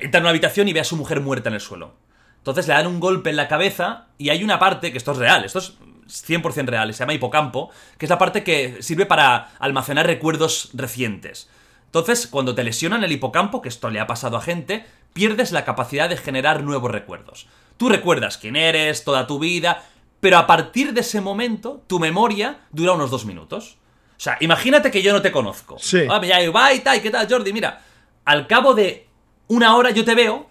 [0.00, 1.94] entra en una habitación y ve a su mujer muerta en el suelo.
[2.38, 5.18] Entonces le dan un golpe en la cabeza y hay una parte, que esto es
[5.18, 5.74] real, esto es
[6.08, 11.50] 100% real, se llama hipocampo, que es la parte que sirve para almacenar recuerdos recientes.
[11.86, 15.64] Entonces, cuando te lesionan el hipocampo, que esto le ha pasado a gente, pierdes la
[15.64, 17.46] capacidad de generar nuevos recuerdos.
[17.76, 19.84] Tú recuerdas quién eres, toda tu vida,
[20.20, 23.76] pero a partir de ese momento, tu memoria dura unos dos minutos.
[24.16, 25.76] O sea, imagínate que yo no te conozco.
[25.78, 26.00] Sí.
[26.08, 27.52] Ah, me llamo Ibai, tal, ¿qué tal, Jordi?
[27.52, 27.82] Mira,
[28.24, 29.06] al cabo de
[29.48, 30.48] una hora yo te veo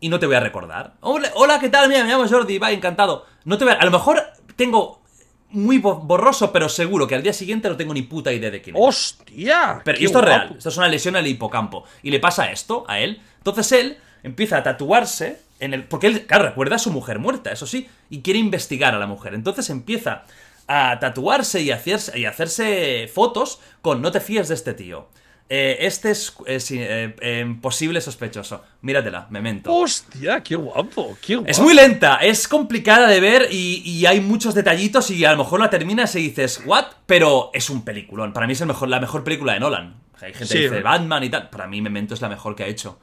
[0.00, 0.94] y no te voy a recordar.
[1.00, 1.88] Hola, ¿qué tal?
[1.88, 3.26] Mira, me llamo Jordi, Ibai, encantado.
[3.44, 3.76] No te voy a...
[3.76, 4.22] a lo mejor
[4.56, 5.02] tengo
[5.50, 8.60] muy bo- borroso, pero seguro que al día siguiente no tengo ni puta idea de
[8.62, 8.82] quién es.
[8.84, 9.80] ¡Hostia!
[9.84, 11.84] Pero esto es real, esto es una lesión el hipocampo.
[12.02, 13.20] Y le pasa esto a él.
[13.38, 15.84] Entonces él empieza a tatuarse en el.
[15.84, 19.06] Porque él, claro, recuerda a su mujer muerta, eso sí, y quiere investigar a la
[19.06, 19.34] mujer.
[19.34, 20.24] Entonces empieza
[20.66, 25.08] a tatuarse y hacerse, y hacerse fotos con no te fíes de este tío.
[25.50, 28.62] Eh, este es, eh, eh, eh, posible sospechoso.
[28.82, 29.72] Míratela, memento.
[29.72, 30.42] ¡Hostia!
[30.42, 31.16] ¡Qué guapo!
[31.22, 31.50] ¡Qué guapo!
[31.50, 35.38] Es muy lenta, es complicada de ver y, y hay muchos detallitos y a lo
[35.38, 36.84] mejor la terminas y dices, ¿what?
[37.06, 38.34] Pero es un peliculón.
[38.34, 39.94] Para mí es el mejor, la mejor película de Nolan.
[40.20, 40.54] Hay gente Sí.
[40.54, 41.48] que dice Batman y tal.
[41.48, 42.98] Para mí Memento es la mejor que ha hecho.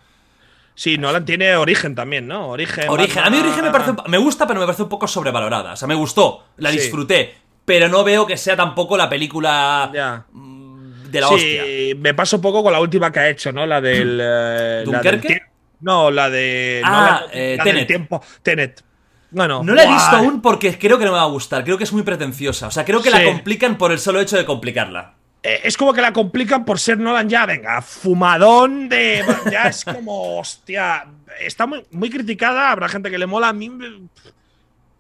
[0.78, 2.50] Sí, Nolan tiene origen también, ¿no?
[2.50, 2.90] Origen.
[2.90, 3.24] Origen.
[3.24, 5.74] A mí Origen me parece me gusta, pero me parece un poco sobrevalorada.
[5.74, 6.78] O sea, me gustó, la Sí.
[6.80, 7.34] disfruté,
[7.64, 10.26] pero no veo que sea tampoco la película Ya.
[10.34, 11.64] mm, de la sí, hostia.
[11.98, 13.66] me paso un poco con la última que ha hecho, ¿no?
[13.66, 14.20] La del.
[14.22, 15.40] eh, la del ¿Dunkerque?
[15.80, 16.82] no, la de.
[16.84, 17.88] no, Ah, la, eh, la del Tenet.
[17.88, 18.22] tiempo.
[18.44, 18.84] Tenet.
[19.32, 19.64] Bueno.
[19.64, 21.64] No la he visto aún porque creo que no me va a gustar.
[21.64, 22.68] Creo que es muy pretenciosa.
[22.68, 25.15] O sea, creo que la complican por el solo hecho de complicarla.
[25.46, 29.24] Eh, es como que la complican por ser Nolan ya, venga, fumadón de.
[29.52, 31.06] Ya es como, hostia.
[31.40, 33.50] Está muy, muy criticada, habrá gente que le mola.
[33.50, 33.70] A mí.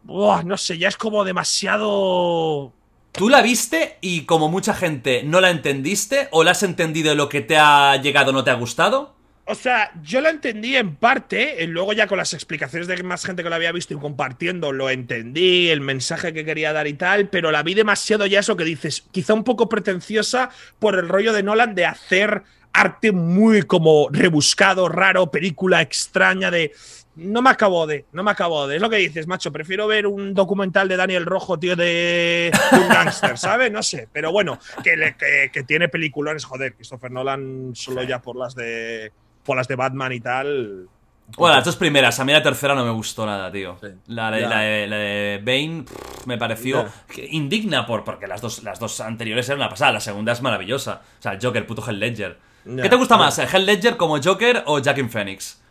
[0.04, 2.72] no sé, ya es como demasiado.
[3.12, 7.16] ¿Tú la viste y como mucha gente no la entendiste o la has entendido y
[7.16, 9.16] lo que te ha llegado no te ha gustado?
[9.48, 13.24] O sea, yo la entendí en parte, y luego ya con las explicaciones de más
[13.24, 16.94] gente que lo había visto y compartiendo, lo entendí, el mensaje que quería dar y
[16.96, 20.50] tal, pero la vi demasiado ya eso que dices, quizá un poco pretenciosa
[20.80, 22.42] por el rollo de Nolan de hacer
[22.74, 26.72] arte muy como rebuscado, raro, película extraña de...
[27.18, 28.76] No me acabo de, no me acabo de.
[28.76, 29.50] Es lo que dices, macho.
[29.50, 33.72] Prefiero ver un documental de Daniel Rojo, tío, de, de un gángster, ¿sabes?
[33.72, 34.10] No sé.
[34.12, 36.74] Pero bueno, que, le- que, que tiene peliculones, joder.
[36.76, 38.08] Christopher Nolan solo Sí.
[38.08, 39.14] ya por las de
[39.46, 40.90] por las de Batman y tal.
[41.38, 43.78] Bueno, las dos primeras, a mí la tercera no me gustó nada, tío.
[43.82, 43.88] Sí.
[44.08, 46.86] La, de, la, de, la de Bane pff, me pareció
[47.32, 51.02] indigna por, porque las dos, las dos anteriores eran una pasada, la segunda es maravillosa.
[51.18, 52.38] O sea, el Joker, puto Hell Ledger.
[52.64, 55.62] ¿Qué te gusta más, Hell Ledger como Joker o Jackin Phoenix?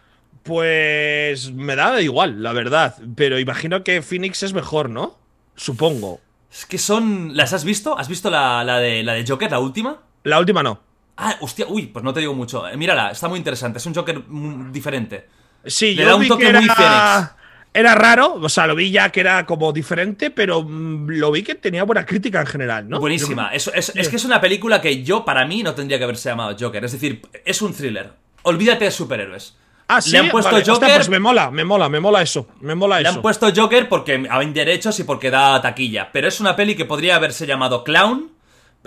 [0.43, 2.97] Pues me da igual, la verdad.
[3.15, 5.17] Pero imagino que Phoenix es mejor, ¿no?
[5.55, 6.21] Supongo.
[6.53, 7.37] Es que son...
[7.37, 7.99] ¿Las has visto?
[7.99, 10.03] ¿Has visto la, la de, la de Joker, la última?
[10.25, 10.81] La última no.
[11.17, 12.67] Ah, hostia, uy, pues no te digo mucho.
[12.69, 14.23] Eh, Mírala, está muy interesante, es un Joker
[14.73, 15.27] diferente.
[15.65, 17.31] Sí, Le yo da un vi toque que era, muy Phoenix.
[17.73, 21.43] era raro, o sea, lo vi ya que era como diferente, pero mm, lo vi
[21.43, 22.99] que tenía buena crítica en general, ¿no?
[23.01, 23.51] Buenísima.
[23.53, 26.05] Yo- Es, es- es que es una película que yo, para mí, no tendría que
[26.05, 26.85] haberse llamado Joker.
[26.85, 28.13] Es decir, es un thriller.
[28.43, 29.57] Olvídate de superhéroes.
[29.87, 30.11] Ah, sí.
[30.13, 30.97] Le han puesto Vale, hostia, Joker.
[30.97, 32.49] pues me mola, me mola, me mola eso.
[32.61, 33.17] Me mola Le eso.
[33.17, 36.11] han puesto Joker porque hay derechos y porque da taquilla.
[36.13, 38.31] Pero es una peli que podría haberse llamado Clown,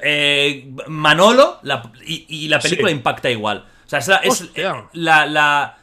[0.02, 2.96] eh, Manolo, la- y, y la película Sí.
[2.96, 3.66] impacta igual.
[3.86, 4.72] O sea, es, la, es, Hostia.
[4.72, 5.78] eh, la- la-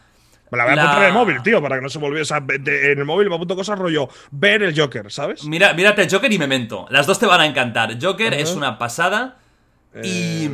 [0.51, 2.07] Me la voy a la- apuntar en el móvil, tío, para que no se me
[2.07, 2.23] olvide.
[2.23, 5.45] O sea, de- en el móvil me apunto cosas rollo ver el Joker, ¿sabes?
[5.45, 6.87] Mira, mírate Joker y Memento.
[6.91, 7.97] Las dos te van a encantar.
[8.01, 9.39] Joker es una pasada.
[10.03, 10.47] Y.
[10.47, 10.51] Eh,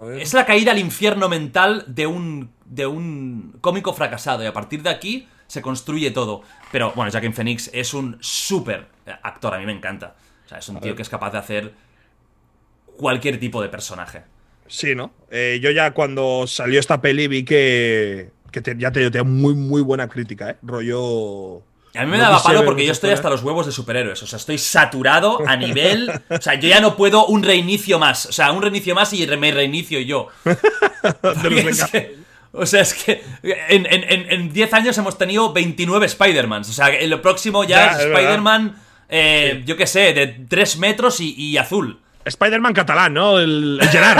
[0.00, 0.20] ver.
[0.20, 4.82] Es la caída al infierno mental de un, de un cómico fracasado y a partir
[4.82, 6.42] de aquí se construye todo.
[6.70, 8.86] Pero bueno, Joaquin Phoenix es un súper
[9.22, 10.14] actor, a mí me encanta.
[10.44, 11.74] O sea, es un tío que es capaz de hacer
[12.98, 14.22] cualquier tipo de personaje.
[14.66, 15.12] Sí, ¿no?
[15.30, 19.54] Eh, yo ya cuando salió esta peli vi que, que te- ya te tenía muy,
[19.54, 20.56] muy buena crítica, ¿eh?
[20.62, 21.62] Rollo.
[21.94, 24.22] A mí me daba palo porque yo estoy hasta los huevos de superhéroes.
[24.22, 26.10] O sea, estoy saturado a nivel.
[26.28, 28.26] O sea, yo ya no puedo un reinicio más.
[28.26, 30.28] O sea, un reinicio más y me reinicio yo.
[32.52, 36.68] o sea, es que en 10 años hemos tenido 29 Spider-Mans.
[36.68, 38.76] O sea, en lo próximo ya, es Spider-Man,
[39.08, 42.00] eh, yo qué sé, de 3 metros y, azul.
[42.28, 43.38] Spider-Man catalán, ¿no?
[43.38, 44.18] El, Gerard.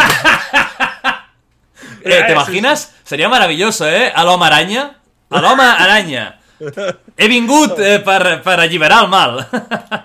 [2.05, 2.95] Eh, ¿Te imaginas?
[3.05, 4.11] Sería maravilloso, ¿eh?
[4.15, 4.99] Aloma araña.
[5.29, 6.39] Aloma araña.
[7.17, 9.47] He vingut eh, para, para el mal.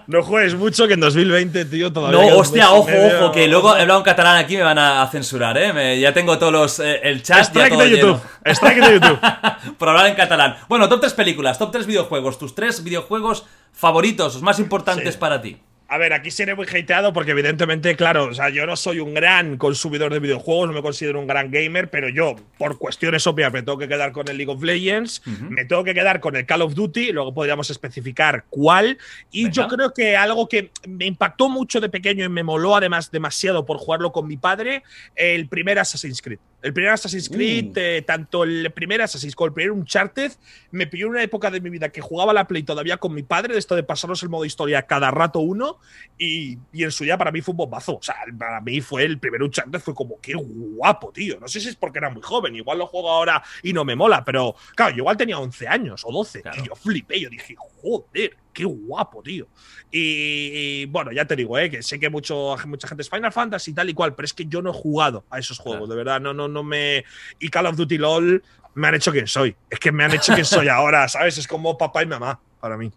[0.08, 2.30] No juegues mucho que en 2020, tío, todavía.
[2.30, 5.58] No, hostia, ojo, ojo, que luego he hablado en catalán aquí me van a censurar,
[5.58, 6.00] ¿eh?
[6.00, 6.80] ya tengo todos los.
[6.80, 7.46] Eh, el chat.
[7.46, 8.22] Strike de YouTube.
[8.46, 9.20] Strike de YouTube.
[9.78, 10.58] Por hablar en catalán.
[10.68, 12.38] Bueno, top 3 películas, top 3 videojuegos.
[12.38, 15.58] Tus 3 videojuegos favoritos, los más importantes para ti.
[15.88, 19.14] A ver, aquí seré muy hateado porque evidentemente, claro, o sea, yo no soy un
[19.14, 23.54] gran consumidor de videojuegos, no me considero un gran gamer, pero yo, por cuestiones obvias,
[23.54, 26.46] me tengo que quedar con el League of Legends, me tengo que quedar con el
[26.46, 28.98] Call of Duty, luego podríamos especificar cuál.
[29.30, 33.12] Y yo creo que algo que me impactó mucho de pequeño y me moló además
[33.12, 34.84] demasiado por jugarlo con mi padre,
[35.16, 36.40] el primer Assassin's Creed.
[36.64, 37.80] El primer Assassin's Creed, uh.
[37.80, 40.32] eh, tanto el primer Assassin's como el primer Uncharted,
[40.72, 43.22] me pilló en una época de mi vida que jugaba la Play todavía con mi
[43.22, 45.80] padre, de esto de pasarnos el modo historia cada rato uno,
[46.18, 47.98] y, en su día para mí fue un bombazo.
[47.98, 51.38] O sea, para mí fue el primer Uncharted, fue como, qué guapo, tío.
[51.40, 53.96] No sé si es porque era muy joven, igual lo juego ahora y no me
[53.96, 57.56] mola, pero claro, yo igual tenía 11 años o 12, y yo flipé, yo dije,
[57.84, 59.48] joder, qué guapo, tío.
[59.92, 61.70] Y, bueno, ya te digo, ¿eh?
[61.70, 64.34] que sé que mucho, mucha gente es Final Fantasy y tal y cual, pero es
[64.34, 67.04] que yo no he jugado a esos juegos, de verdad, no, no, no me.
[67.40, 68.44] Y Call of Duty LOL
[68.76, 69.56] me han hecho quien soy.
[69.70, 71.38] Es que me han hecho quien soy ahora, ¿sabes?
[71.38, 72.92] Es como papá y mamá para mí.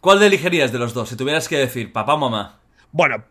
[0.00, 1.08] ¿Cuál elegirías de los dos?
[1.08, 2.60] Si tuvieras que decir papá o mamá.
[2.92, 3.24] Bueno,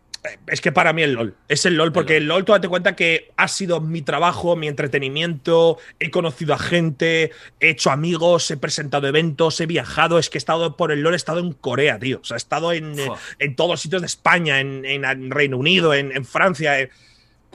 [0.46, 1.34] es que para mí el LOL.
[1.48, 4.68] Es el LOL, porque el LOL, tú date cuenta que ha sido mi trabajo, mi
[4.68, 5.78] entretenimiento.
[5.98, 7.30] He conocido a gente,
[7.60, 10.18] he hecho amigos, he presentado eventos, he viajado.
[10.18, 12.20] Es que he estado por el LOL, he estado en Corea, tío.
[12.20, 12.96] O sea, he estado en,
[13.38, 16.88] en todos sitios de España, en, Reino Unido, en, Francia.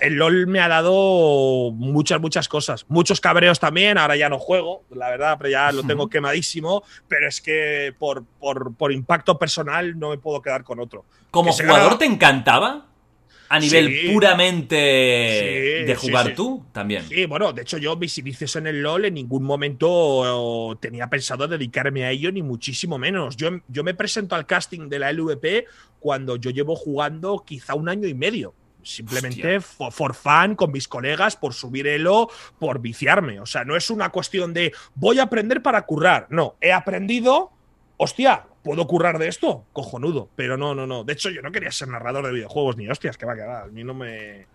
[0.02, 2.86] El LOL me ha dado muchas, muchas cosas.
[2.90, 4.00] Muchos cabreos también.
[4.00, 6.84] Ahora ya no juego, la verdad, pero ya lo tengo quemadísimo.
[7.08, 11.06] Pero es que por, por, por impacto personal no me puedo quedar con otro.
[11.30, 12.88] ¿Como jugador te encantaba?
[13.50, 17.04] A nivel puramente de jugar tú, también.
[17.08, 21.50] Sí, bueno, de hecho yo mis inicios en el LOL en ningún momento tenía pensado
[21.50, 23.36] dedicarme a ello, ni muchísimo menos.
[23.36, 25.66] Yo, yo me presento al casting de la LVP
[26.00, 28.56] cuando yo llevo jugando quizá un año y medio.
[28.84, 32.30] Simplemente for, fun, con mis colegas, por subir elo,
[32.60, 33.40] por viciarme.
[33.40, 36.28] O sea, no es una cuestión de voy a aprender para currar.
[36.30, 37.52] No, he aprendido,
[37.98, 39.66] hostia, ¿Puedo currar de esto?
[39.74, 40.30] Cojonudo.
[40.36, 41.04] Pero no, no, no.
[41.04, 43.64] De hecho, yo no quería ser narrador de videojuegos ni hostias, que va a quedar.
[43.64, 44.46] A mí no me.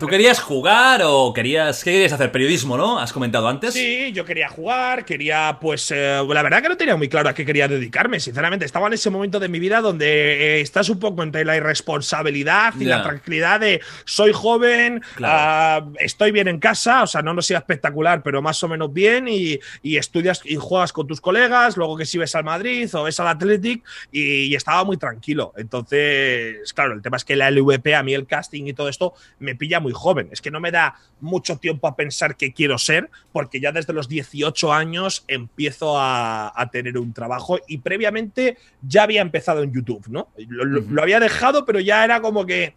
[0.00, 1.84] ¿Tú querías jugar o querías.
[1.84, 2.32] ¿Qué querías hacer?
[2.32, 2.98] ¿Periodismo, no?
[2.98, 3.72] ¿Has comentado antes?
[3.72, 5.92] Sí, yo quería jugar, quería, pues.
[5.94, 8.64] Eh, la verdad que no tenía muy claro a qué quería dedicarme, sinceramente.
[8.64, 12.74] Estaba en ese momento de mi vida donde eh, estás un poco entre la irresponsabilidad
[12.78, 17.42] y la tranquilidad de soy joven, ah, estoy bien en casa, o sea, no no
[17.42, 21.96] sea espectacular, pero más o menos bien, y, estudias y juegas con tus colegas, luego
[21.96, 25.52] que si ves al Madrid o ves al Athletic, y, y estaba muy tranquilo.
[25.56, 29.14] Entonces, claro, el tema es que la LVP, a mí el casting y todo esto,
[29.38, 30.28] me pilla muy joven.
[30.30, 33.92] Es que no me da mucho tiempo a pensar qué quiero ser, porque ya desde
[33.92, 40.06] los 18 años empiezo a, tener un trabajo y previamente ya había empezado en YouTube,
[40.08, 40.28] ¿no?
[40.36, 42.74] Lo, había dejado, pero ya era como que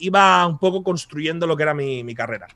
[0.00, 2.48] iba un poco construyendo lo que era mi, mi carrera.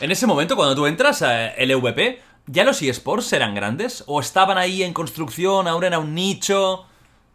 [0.00, 4.04] En ese momento, cuando tú entras a LVP, ¿ya los eSports eran grandes?
[4.06, 6.86] ¿O estaban ahí en construcción, ahora era un nicho?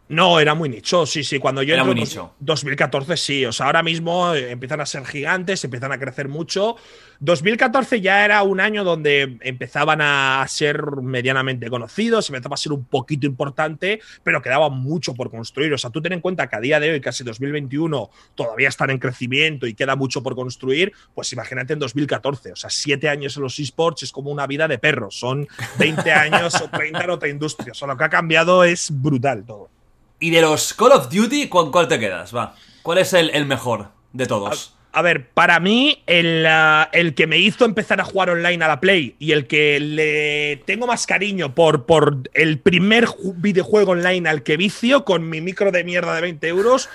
[0.08, 1.40] No, era muy nicho, sí, sí.
[1.40, 2.34] Cuando yo era muy nicho.
[2.38, 6.76] 2014 sí, o sea, ahora mismo eh, empiezan a ser gigantes, empiezan a crecer mucho.
[7.18, 12.84] 2014 ya era un año donde empezaban a ser medianamente conocidos, empezaba a ser un
[12.84, 15.72] poquito importante, pero quedaba mucho por construir.
[15.72, 18.90] O sea, tú ten en cuenta que a día de hoy, casi 2021, todavía están
[18.90, 22.52] en crecimiento y queda mucho por construir, pues imagínate en 2014.
[22.52, 25.18] O sea, siete años en los esports es como una vida de perros.
[25.18, 25.48] Son
[25.80, 27.72] 20 años o 30 en otra industria.
[27.72, 29.75] O sea, lo que ha cambiado es brutal todo.
[30.18, 32.34] Y de los Call of Duty, ¿cuál, cuál te quedas?
[32.34, 32.54] Va.
[32.82, 34.74] ¿Cuál es el, mejor de todos?
[34.92, 38.68] A, ver, para mí, el, ah, el, que me hizo empezar a jugar online a
[38.68, 44.28] la Play y el que le tengo más cariño por, por el primer videojuego online
[44.28, 46.88] al que vicio con mi micro de mierda de 20 euros,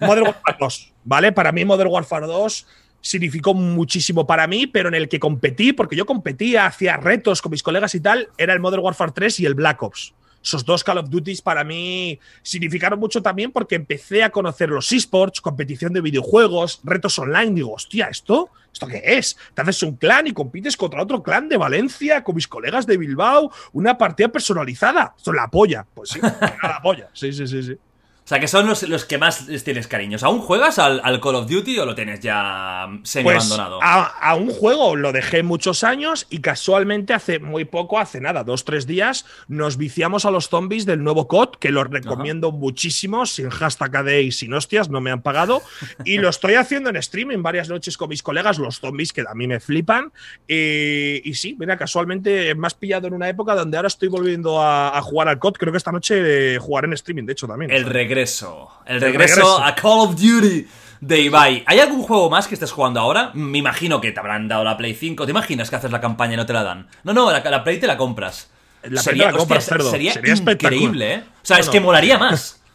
[0.00, 0.92] Modern Warfare 2.
[1.04, 1.32] ¿Vale?
[1.32, 2.66] Para mí, Modern Warfare 2
[3.00, 7.52] significó muchísimo para mí, pero en el que competí, porque yo competía, hacía retos con
[7.52, 10.12] mis colegas y tal, era el Modern Warfare 3 y el Black Ops.
[10.42, 14.90] Esos dos Call of Duties para mí significaron mucho también porque empecé a conocer los
[14.92, 17.52] esports, competición de videojuegos, retos online.
[17.52, 18.50] Digo, hostia, ¿esto?
[18.72, 19.36] ¿Esto qué es?
[19.54, 22.96] Te haces un clan y compites contra otro clan de Valencia con mis colegas de
[22.96, 25.14] Bilbao, una partida personalizada.
[25.16, 25.86] Esto es la polla.
[25.94, 26.20] Pues sí,
[26.62, 27.08] la polla.
[27.12, 27.78] Sí, sí, sí, sí.
[28.26, 30.24] O sea, que son los, los que más les tienes cariños.
[30.24, 33.78] ¿Aún juegas al, Call of Duty o lo tienes ya semi-abandonado?
[33.78, 38.42] Pues a, un juego lo dejé muchos años y casualmente hace muy poco, hace nada,
[38.42, 43.26] dos, tres días, nos viciamos a los zombies del nuevo COD, que los recomiendo muchísimo,
[43.26, 45.62] sin hashtag AD y sin hostias, no me han pagado.
[46.04, 49.34] y lo estoy haciendo en streaming varias noches con mis colegas, los zombies, que a
[49.36, 50.10] mí me flipan.
[50.48, 55.00] Y, sí, mira, casualmente me has pillado en una época donde ahora estoy volviendo a,
[55.00, 55.52] jugar al COD.
[55.52, 57.70] Creo que esta noche jugaré en streaming, de hecho, también.
[57.70, 57.84] El
[58.16, 58.70] regreso.
[58.86, 60.66] El regreso, a Call of Duty
[61.00, 61.62] de Ibai.
[61.66, 63.30] ¿Hay algún juego más que estés jugando ahora?
[63.34, 65.24] Me imagino que te habrán dado la Play 5.
[65.26, 66.88] ¿Te imaginas que haces la campaña y no te la dan?
[67.04, 68.50] No, no, la, Play te la compras.
[68.84, 71.24] La sería, la compras, sería, increíble, ¿eh?
[71.26, 72.60] O sea, es que molaría más.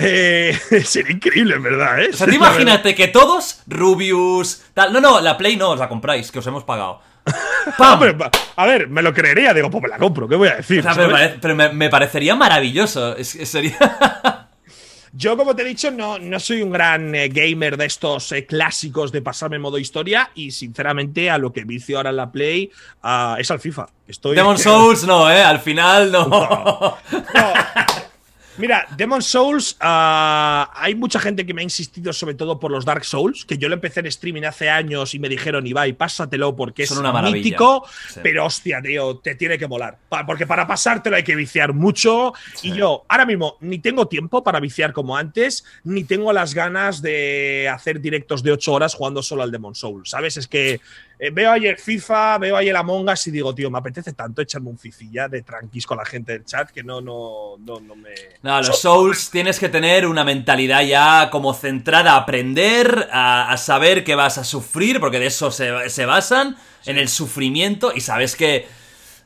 [0.00, 2.10] Eh, sería increíble, en verdad, ¿eh?
[2.12, 4.92] O sea, imagínate que todos, Rubius, tal.
[4.92, 7.00] No, no, la Play no os la compráis, que os hemos pagado.
[8.56, 10.84] a ver, me lo creería, digo, pues me la compro, ¿qué voy a decir?
[11.40, 13.16] pero, me, parecería maravilloso.
[13.24, 13.76] sería.
[15.12, 18.46] Yo, como te he dicho, no, no soy un gran eh, gamer de estos eh,
[18.46, 22.30] clásicos de pasarme en modo historia y, sinceramente, a lo que vicio ahora en la
[22.30, 22.70] Play
[23.02, 23.86] ah, es al FIFA.
[24.06, 24.36] Estoy...
[24.36, 25.42] Demon Souls no, ¿eh?
[25.42, 26.26] Al final no.
[26.28, 26.96] no.
[28.58, 32.84] Mira, Demon Souls, ah, hay mucha gente que me ha insistido sobre todo por los
[32.84, 36.56] Dark Souls, que yo lo empecé en streaming hace años y me dijeron, Ibai, pásatelo
[36.56, 37.86] porque es una mítico,
[38.22, 39.98] pero hostia, tío, te tiene que molar.
[40.26, 42.32] Porque para pasártelo hay que viciar mucho
[42.62, 47.00] y yo ahora mismo ni tengo tiempo para viciar como antes, ni tengo las ganas
[47.00, 50.36] de hacer directos de 8 horas jugando solo al Demon Souls, ¿sabes?
[50.36, 50.80] Es que
[51.20, 54.70] eh, veo ayer FIFA, veo ayer Among Us y digo, tío, me apetece tanto echarme
[54.70, 58.10] un fifilla de tranquis con la gente del chat que no, no, no, no me.
[58.42, 64.04] No, los Souls tienes que tener una mentalidad ya como centrada a aprender, a, saber
[64.04, 68.66] que vas a sufrir, porque de eso se, basan, en el sufrimiento, y sabes que.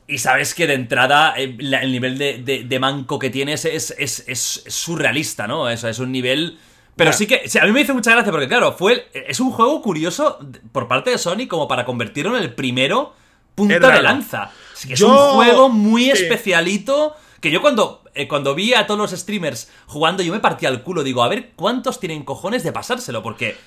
[0.05, 4.63] Y sabes que de entrada eh, el, nivel de, manco que tienes es, es, es
[4.67, 5.69] surrealista, ¿no?
[5.69, 6.57] Eso es un nivel
[6.95, 9.81] pero sí que, a mí me hizo mucha gracia porque, claro, fue es un juego
[9.81, 10.39] curioso
[10.71, 13.13] por parte de Sony como para convertirlo en el primero
[13.55, 14.51] punta de lanza.
[14.87, 19.71] Es, un juego muy especialito que yo cuando, eh, cuando vi a todos los streamers
[19.87, 21.03] jugando yo me partía el culo.
[21.03, 23.57] Digo, a ver cuántos tienen cojones de pasárselo porque...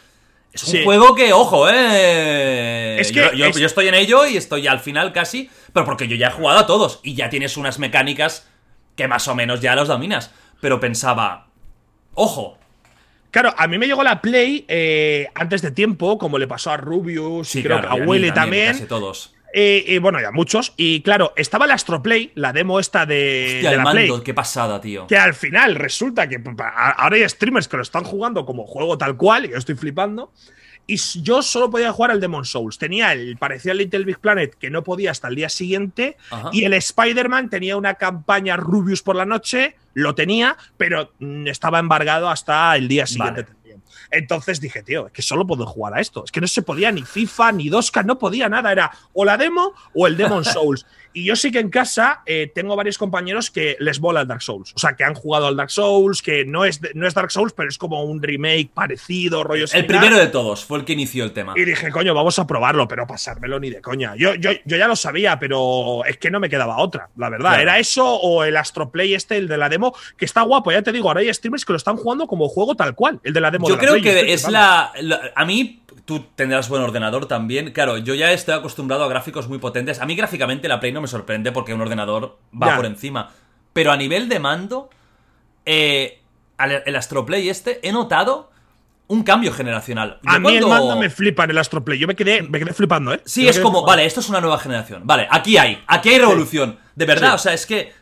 [0.53, 2.97] Es un juego que, ojo, eh.
[2.99, 5.51] Es que yo, yo, estoy en ello y estoy al final casi.
[5.75, 7.01] Pero porque yo ya he jugado a todos.
[7.03, 8.49] Y ya tienes unas mecánicas
[8.95, 10.31] que más o menos ya los dominas.
[10.63, 11.49] Pero pensaba.
[12.15, 12.57] Ojo,
[13.37, 16.79] Claro, a mí me llegó la Play eh, antes de tiempo, como le pasó a
[16.79, 18.69] Rubius y creo que a Willy también.
[18.69, 19.35] Casi todos.
[19.53, 20.73] Eh, y bueno, ya muchos.
[20.79, 24.11] Y claro, estaba la Astroplay, la demo esta de, Hostia, la Play.
[24.25, 25.07] Qué pasada, tío.
[25.07, 26.43] Que al final resulta que
[26.97, 30.33] ahora hay streamers que lo están jugando como juego tal cual, y yo estoy flipando.
[30.87, 32.79] Y yo solo podía jugar al Demon Souls.
[32.79, 36.17] Tenía el parecía el Little Big Planet que no podía hasta el día siguiente.
[36.53, 39.77] Y el Spider-Man tenía una campaña Rubius por la noche.
[39.95, 43.47] Lo tenía, pero mm, estaba embargado hasta el día siguiente.
[44.17, 46.25] Entonces dije, tío, es que solo puedo jugar a esto.
[46.25, 48.73] Es que no se podía ni FIFA, ni Dosca, no podía nada.
[48.73, 50.87] Era o la demo o el Demon Souls.
[51.17, 54.43] Y yo sí que en casa eh, tengo varios compañeros que les bola el Dark
[54.43, 54.75] Souls.
[54.75, 57.55] O sea, que han jugado al Dark Souls, que no es, no es Dark Souls,
[57.55, 61.25] pero es como un remake parecido, rollo El primero de todos, fue el que inició
[61.25, 61.55] el tema.
[61.57, 64.15] Y dije, coño, vamos a probarlo, pero pasármelo ni de coña.
[64.15, 67.63] Yo, yo, yo ya lo sabía, pero es que no me quedaba otra, la verdad.
[67.63, 70.71] Era eso o el Astroplay este, el de la demo, que está guapo.
[70.71, 73.33] Ya te digo, ahora hay streamers que lo están jugando como juego tal cual, el
[73.33, 73.67] de la demo.
[73.71, 74.93] Yo creo que es la,
[75.35, 77.73] A mí tú tendrás buen ordenador también.
[77.73, 80.01] Claro, yo ya estoy acostumbrado a gráficos muy potentes.
[80.01, 83.31] A mí gráficamente la Play no me sorprende porque un ordenador va por encima.
[83.73, 84.89] Pero a nivel de mando,
[85.67, 86.21] eh,
[86.59, 88.51] el Astroplay este, he notado
[89.09, 90.19] un cambio generacional.
[90.25, 91.99] a mí el mando me flipa en el Astroplay.
[91.99, 93.21] Yo me quedé, me quedé flipando, ¿eh?
[93.25, 95.03] Sí, es como, vale, esto es una nueva generación.
[95.05, 96.79] Vale, aquí hay, aquí hay revolución.
[96.95, 97.93] De verdad, o sea, es que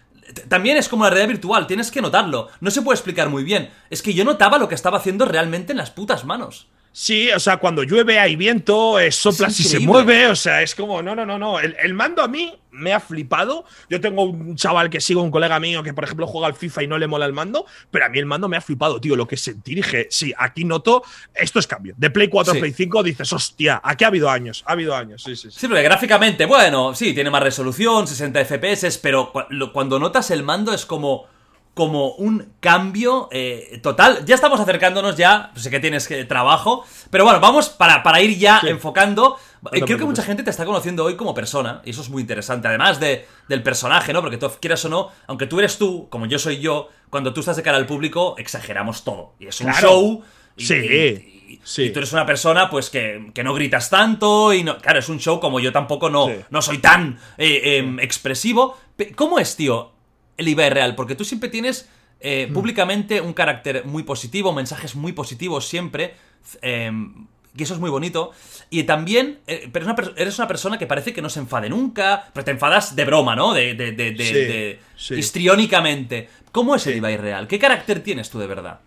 [0.49, 2.49] también es como la realidad virtual, tienes que notarlo.
[2.61, 3.71] No se puede explicar muy bien.
[3.91, 6.69] Es que yo notaba lo que estaba haciendo realmente en las putas manos.
[6.97, 10.77] Sí, o sea, cuando llueve hay viento, eh, sopla si se mueve, o sea, es
[10.77, 11.59] como, no, no, no, no.
[11.59, 13.65] El, mando a mí me ha flipado.
[13.91, 16.85] Yo tengo un chaval que sigo, un colega mío que, por ejemplo, juega al FIFA
[16.85, 19.17] y no le mola el mando, pero a mí el mando me ha flipado, tío.
[19.17, 21.03] Lo que sentí, dije, sí, aquí noto,
[21.35, 21.95] esto es cambio.
[21.97, 25.21] De Play 4 a Play 5 dices, hostia, aquí ha habido años, ha habido años,
[25.25, 25.51] sí, sí.
[25.51, 29.33] Sí, sí porque gráficamente, bueno, sí, tiene más resolución, 60 FPS, pero
[29.73, 31.27] cuando notas el mando es como
[31.75, 34.25] como un cambio eh, total.
[34.25, 38.39] Ya estamos acercándonos ya, sé que tienes que, trabajo, pero bueno, vamos para, para ir
[38.39, 39.37] ya enfocando.
[39.73, 42.23] Eh, creo que mucha gente te está conociendo hoy como persona, y eso es muy
[42.23, 44.23] interesante, además de, del personaje, ¿no?
[44.23, 47.41] Porque tú quieras o no, aunque tú eres tú, como yo soy yo, cuando tú
[47.41, 49.35] estás de cara al público, exageramos todo.
[49.41, 50.23] Y es un show.
[50.57, 54.79] Y, sí, y, tú eres una persona, pues, que, que, no gritas tanto, y no.
[54.79, 58.77] Claro, es un show como yo tampoco no, no soy tan eh, em, expresivo.
[59.17, 59.94] ¿Cómo es, tío?
[60.37, 61.89] El Ibai real, porque tú siempre tienes
[62.21, 62.53] eh, mm.
[62.53, 66.15] públicamente un carácter muy positivo, mensajes muy positivos siempre,
[66.63, 68.33] em, y eso es muy bonito.
[68.71, 72.45] Y también, eh, pero eres una persona que parece que no se enfade nunca, pero
[72.45, 73.55] te enfadas de broma, ¿no?
[73.55, 74.81] De, de, de, de
[75.17, 76.29] histriónicamente.
[76.51, 77.47] ¿Cómo es el Ibai real?
[77.47, 78.81] ¿Qué carácter tienes tú de verdad?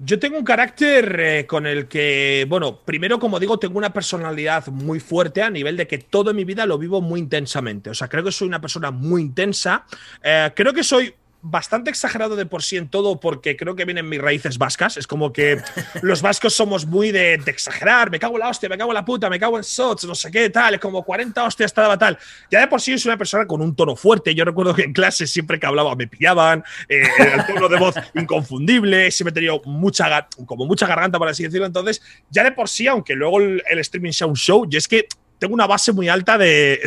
[0.00, 4.68] Yo tengo un carácter eh, con el que, bueno, primero, como digo, tengo una personalidad
[4.68, 7.90] muy fuerte a nivel de que todo en mi vida lo vivo muy intensamente.
[7.90, 9.86] O sea, creo que soy una persona muy intensa.
[10.22, 14.08] Eh, creo que soy bastante exagerado de por sí en todo porque creo que vienen
[14.08, 14.96] mis raíces vascas.
[14.96, 15.60] Es como que
[16.02, 18.10] los vascos somos muy de, exagerar.
[18.10, 20.14] Me cago en la hostia, me cago en la puta, me cago en sots, no
[20.14, 20.74] sé qué, tal.
[20.74, 22.18] Es como 40 hostias estaba tal.
[22.50, 24.34] Ya de por sí soy una persona con un tono fuerte.
[24.34, 26.64] Yo recuerdo que en clase siempre que hablaba me pillaban.
[26.88, 27.02] Eh,
[27.34, 29.10] el tono de voz inconfundible.
[29.10, 31.66] Siempre he tenido mucha, como mucha garganta, por así decirlo.
[31.66, 34.88] Entonces, ya de por sí, aunque luego el, el streaming sea un show, yo es
[34.88, 35.06] que
[35.38, 36.80] tengo una base muy alta de,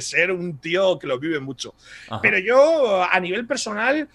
[0.00, 1.74] ser un tío que lo vive mucho.
[2.22, 4.08] Pero yo, a nivel personal,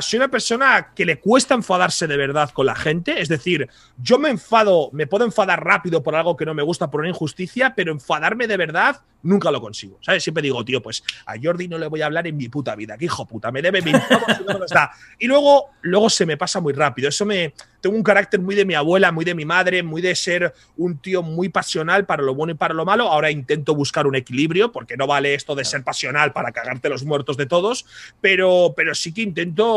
[0.00, 3.20] soy una persona que le cuesta enfadarse de verdad con la gente.
[3.20, 6.90] Es decir, yo me enfado, me puedo enfadar rápido por algo que no me gusta,
[6.90, 9.98] por una injusticia, pero enfadarme de verdad nunca lo consigo.
[10.00, 10.22] ¿Sabes?
[10.22, 12.96] Siempre digo, tío, pues a Jordi no le voy a hablar en mi puta vida.
[12.96, 14.02] Que hijo puta, me debe 20
[15.18, 17.08] Y luego, luego se me pasa muy rápido.
[17.08, 17.54] Eso me.
[17.80, 20.98] Tengo un carácter muy de mi abuela, muy de mi madre, muy de ser un
[20.98, 23.08] tío muy pasional para lo bueno y para lo malo.
[23.08, 27.04] Ahora intento buscar un equilibrio, porque no vale esto de ser pasional para cagarte los
[27.04, 27.86] muertos de todos,
[28.20, 29.67] pero, pero sí que intento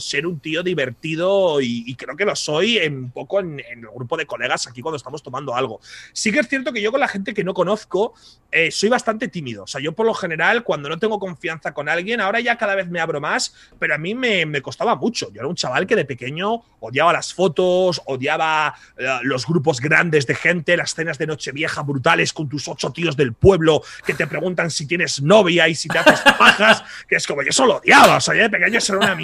[0.00, 4.16] ser un tío divertido y, creo que lo soy en, un poco en, el grupo
[4.16, 5.80] de colegas aquí cuando estamos tomando algo.
[6.12, 8.14] Sí que es cierto que yo con la gente que no conozco,
[8.50, 9.64] eh, soy bastante tímido.
[9.64, 12.74] O sea, yo por lo general, cuando no tengo confianza con alguien, ahora ya cada
[12.74, 15.32] vez me abro más, pero a mí me, costaba mucho.
[15.32, 20.26] Yo era un chaval que de pequeño odiaba las fotos, odiaba eh, los grupos grandes
[20.26, 24.26] de gente, las cenas de Nochevieja brutales con tus ocho tíos del pueblo que te
[24.26, 28.16] preguntan si tienes novia y si te haces pajas, que es como yo solo odiaba.
[28.16, 29.23] O sea, yo de pequeño era una mierda.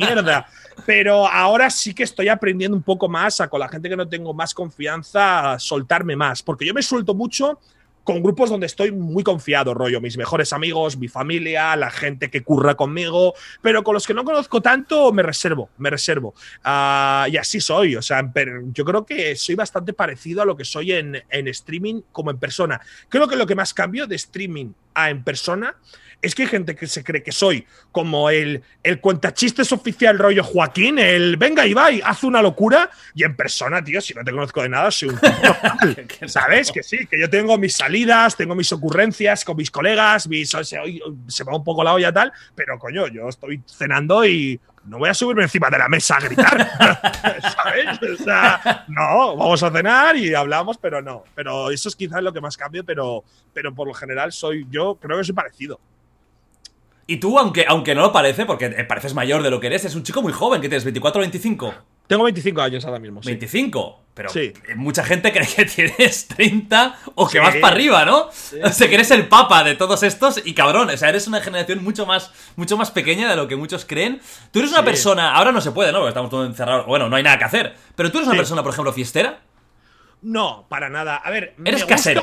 [0.86, 4.08] Pero ahora sí que estoy aprendiendo un poco más a con la gente que no
[4.08, 6.42] tengo más confianza, a soltarme más.
[6.42, 7.58] Porque yo me suelto mucho
[8.04, 12.42] con grupos donde estoy muy confiado, rollo, mis mejores amigos, mi familia, la gente que
[12.42, 16.34] curra conmigo, pero con los que no conozco tanto me reservo, me reservo.
[16.64, 18.28] Ah, y así soy, o sea,
[18.72, 22.38] yo creo que soy bastante parecido a lo que soy en, en streaming como en
[22.38, 22.80] persona.
[23.08, 25.76] Creo que lo que más cambio de streaming a en persona
[26.22, 30.44] es que hay gente que se cree que soy como el, el cuentachistes oficial rollo
[30.44, 34.62] Joaquín, el venga Ibai, haz una locura, y en persona, tío, si no te conozco
[34.62, 35.20] de nada, soy un
[36.28, 36.70] ¿Sabes?
[36.70, 40.78] Que sí, que yo tengo mis salidas, tengo mis ocurrencias con mis colegas, mis, se,
[41.28, 45.10] se va un poco la olla tal, pero coño, yo estoy cenando y no voy
[45.10, 46.70] a subirme encima de la mesa a gritar.
[47.54, 48.20] ¿Sabes?
[48.20, 51.24] O sea, no, vamos a cenar y hablamos, pero no.
[51.34, 54.96] Pero eso es quizás lo que más cambio, pero, pero por lo general soy yo,
[54.96, 55.80] creo que soy parecido.
[57.10, 59.96] Y tú, aunque, aunque no lo parece, porque pareces mayor de lo que eres, es
[59.96, 61.74] un chico muy joven, que tienes 24 o 25.
[62.06, 63.20] Tengo 25 años ahora mismo.
[63.24, 64.04] 25.
[64.14, 64.30] Pero
[64.76, 65.64] mucha gente cree que
[65.96, 68.28] tienes 30 o que vas para arriba, ¿no?
[68.28, 71.40] O sea, que eres el papa de todos estos y cabrón, o sea, eres una
[71.40, 74.20] generación mucho más, mucho más pequeña de lo que muchos creen.
[74.52, 75.98] Tú eres una persona, ahora no se puede, ¿no?
[75.98, 77.74] Porque estamos todos encerrados, bueno, no hay nada que hacer.
[77.96, 79.40] Pero tú eres una persona, por ejemplo, fiestera.
[80.22, 81.16] No, para nada.
[81.16, 82.22] A ver, eres casero.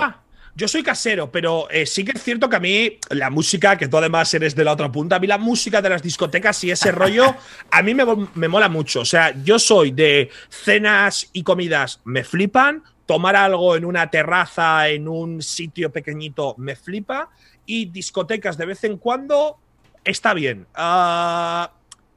[0.57, 3.88] Yo soy casero, pero eh, sí que es cierto que a mí la música, que
[3.88, 6.71] tú además eres de la otra punta, a mí la música de las discotecas y
[6.71, 7.35] ese rollo,
[7.71, 8.03] a mí me,
[8.34, 9.01] me mola mucho.
[9.01, 14.89] O sea, yo soy de cenas y comidas, me flipan, tomar algo en una terraza,
[14.89, 17.29] en un sitio pequeñito, me flipa,
[17.67, 19.59] y discotecas de vez en cuando,
[20.03, 20.65] está bien.
[20.73, 21.71] Ah,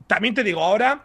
[0.07, 1.05] también te digo, ahora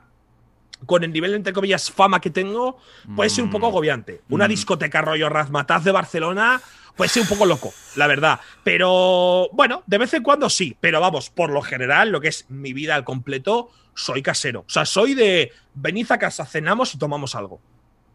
[0.85, 2.77] con el nivel, entre comillas, fama que tengo,
[3.13, 3.69] puede ser un poco mm.
[3.69, 4.21] agobiante.
[4.29, 4.49] Una mm.
[4.49, 6.61] discoteca rollo Razmataz de Barcelona
[6.95, 8.39] puede ser un poco loco, la verdad.
[8.63, 10.75] Pero bueno, de vez en cuando sí.
[10.79, 14.61] Pero vamos, por lo general, lo que es mi vida al completo, soy casero.
[14.61, 17.59] O sea, soy de venid a casa, cenamos y tomamos algo.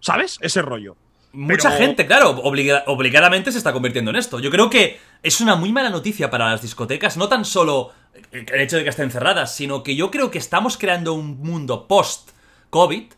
[0.00, 0.38] ¿Sabes?
[0.40, 0.96] Ese rollo.
[1.32, 4.40] Mucha gente, claro, obligadamente se está convirtiendo en esto.
[4.40, 7.92] Yo creo que es una muy mala noticia para las discotecas, no tan solo
[8.32, 11.86] el hecho de que estén cerradas, sino que yo creo que estamos creando un mundo
[11.86, 13.12] post-COVID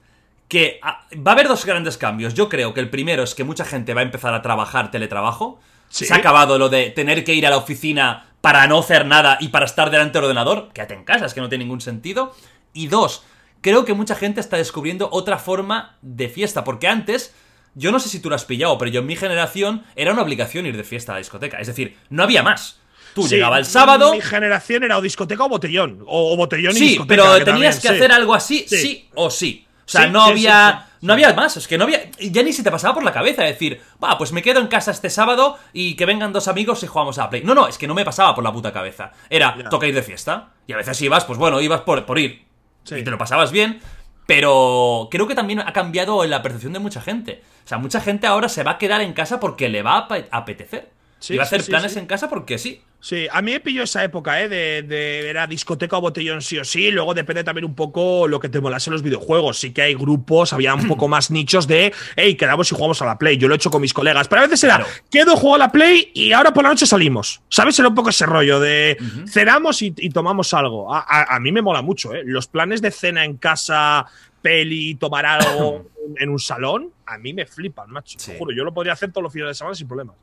[0.48, 2.35] que ah, va a haber dos grandes cambios.
[2.35, 5.60] Yo creo que el primero es que mucha gente va a empezar a trabajar teletrabajo.
[5.89, 9.36] Se ha acabado lo de tener que ir a la oficina para no hacer nada
[9.40, 10.70] y para estar delante del ordenador.
[10.73, 12.35] Quédate en casa, es que no tiene ningún sentido.
[12.73, 13.23] Y dos,
[13.60, 17.35] creo que mucha gente está descubriendo otra forma de fiesta, porque antes,
[17.74, 20.23] yo no sé si tú lo has pillado, pero yo en mi generación era una
[20.23, 22.78] obligación ir de fiesta a la discoteca, es decir, no había más.
[23.14, 26.02] Tú Sí, llegabas el sábado, Mi generación era o discoteca o botellón.
[26.06, 27.09] O, o botellón y sí, discoteca.
[27.24, 27.94] pero que tenías también, que sí.
[27.94, 29.09] hacer algo así, sí, Sí.
[29.14, 29.66] o sí.
[29.93, 30.86] O sea, Sí, no sí, había.
[31.01, 32.10] sí, No había más, es que no había.
[32.20, 34.90] Ya ni se te pasaba por la cabeza decir, va, pues me quedo en casa
[34.90, 37.43] este sábado y que vengan dos amigos y jugamos a la Play.
[37.44, 39.12] No, no, es que no me pasaba por la puta cabeza.
[39.28, 40.51] Era, toca ir de fiesta.
[40.66, 42.44] Y a veces ibas, pues bueno, ibas por, por ir.
[42.85, 42.97] Sí.
[42.97, 43.81] Y te lo pasabas bien.
[44.27, 47.43] Pero creo que también ha cambiado en la percepción de mucha gente.
[47.64, 50.09] O sea, mucha gente ahora se va a quedar en casa porque le va a
[50.09, 50.90] ape- apetecer.
[51.28, 52.82] Y va a hacer planes en casa porque sí.
[53.04, 54.48] Sí, a mí me pilló esa época, ¿eh?
[54.48, 56.88] De, de era discoteca o botellón sí o sí.
[56.92, 59.58] Luego depende también un poco lo que te molase en los videojuegos.
[59.58, 63.06] Sí que hay grupos, había un poco más nichos de, hey, quedamos y jugamos a
[63.06, 63.38] la Play.
[63.38, 64.28] Yo lo he hecho con mis colegas.
[64.28, 64.90] Pero a veces era, Claro.
[65.10, 67.42] quedo, juego a la Play y ahora por la noche salimos.
[67.48, 67.76] ¿Sabes?
[67.80, 68.96] Era un poco ese rollo de
[69.26, 70.94] cenamos y, y tomamos algo.
[70.94, 72.22] A, a- a mí me mola mucho, ¿eh?
[72.24, 74.06] Los planes de cena en casa,
[74.42, 75.86] peli, tomar algo
[76.18, 78.18] en un salón, a mí me flipan, macho.
[78.18, 78.32] Sí.
[78.32, 80.16] Te juro, yo lo podría hacer todos los fines de semana sin problemas.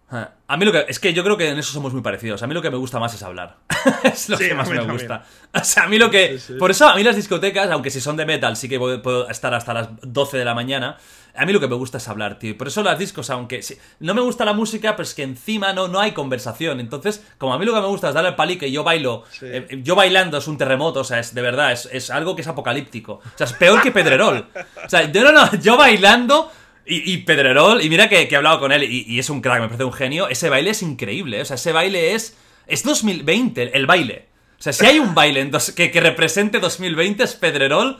[0.47, 0.85] A mí lo que.
[0.87, 2.41] Es que yo creo que en eso somos muy parecidos.
[2.43, 3.57] A mí lo que me gusta más es hablar.
[4.03, 4.97] es lo Sí, que más me también.
[4.97, 5.23] gusta.
[5.53, 6.37] O sea, a mí lo que.
[6.39, 6.53] Sí.
[6.53, 9.53] Por eso a mí las discotecas, aunque si son de metal, sí que puedo estar
[9.53, 10.97] hasta las 12 de la mañana.
[11.39, 12.57] A mí lo que me gusta es hablar, tío.
[12.57, 15.87] Por eso las discos, aunque sí, no me gusta la música, pues que encima no,
[15.87, 16.79] no hay conversación.
[16.79, 19.23] Entonces, como a mí lo que me gusta es darle el palique y yo bailo.
[19.31, 19.45] Sí.
[19.49, 22.41] eh, yo bailando es un terremoto, o sea, es de verdad, es, es algo que
[22.41, 23.13] es apocalíptico.
[23.13, 24.47] O sea, es peor que Pedrerol.
[24.85, 26.51] O sea, yo no, no, yo bailando.
[26.85, 29.41] Y, y Pedrerol, y mira que, que he hablado con él, y, y es un
[29.41, 30.27] crack, me parece un genio.
[30.27, 32.35] Ese baile es increíble, o sea, ese baile es.
[32.65, 34.27] Es 2020, el, el baile.
[34.59, 37.97] O sea, si hay un baile en dos- que, que represente 2020 es Pedrerol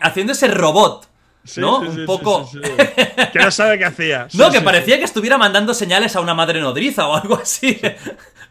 [0.00, 1.08] haciendo ese robot.
[1.56, 1.80] ¿No?
[1.82, 2.50] Sí, un sí, poco.
[3.32, 4.28] que no sabe qué hacía.
[4.34, 7.80] No, que parecía que estuviera mandando señales a una madre nodriza o algo así.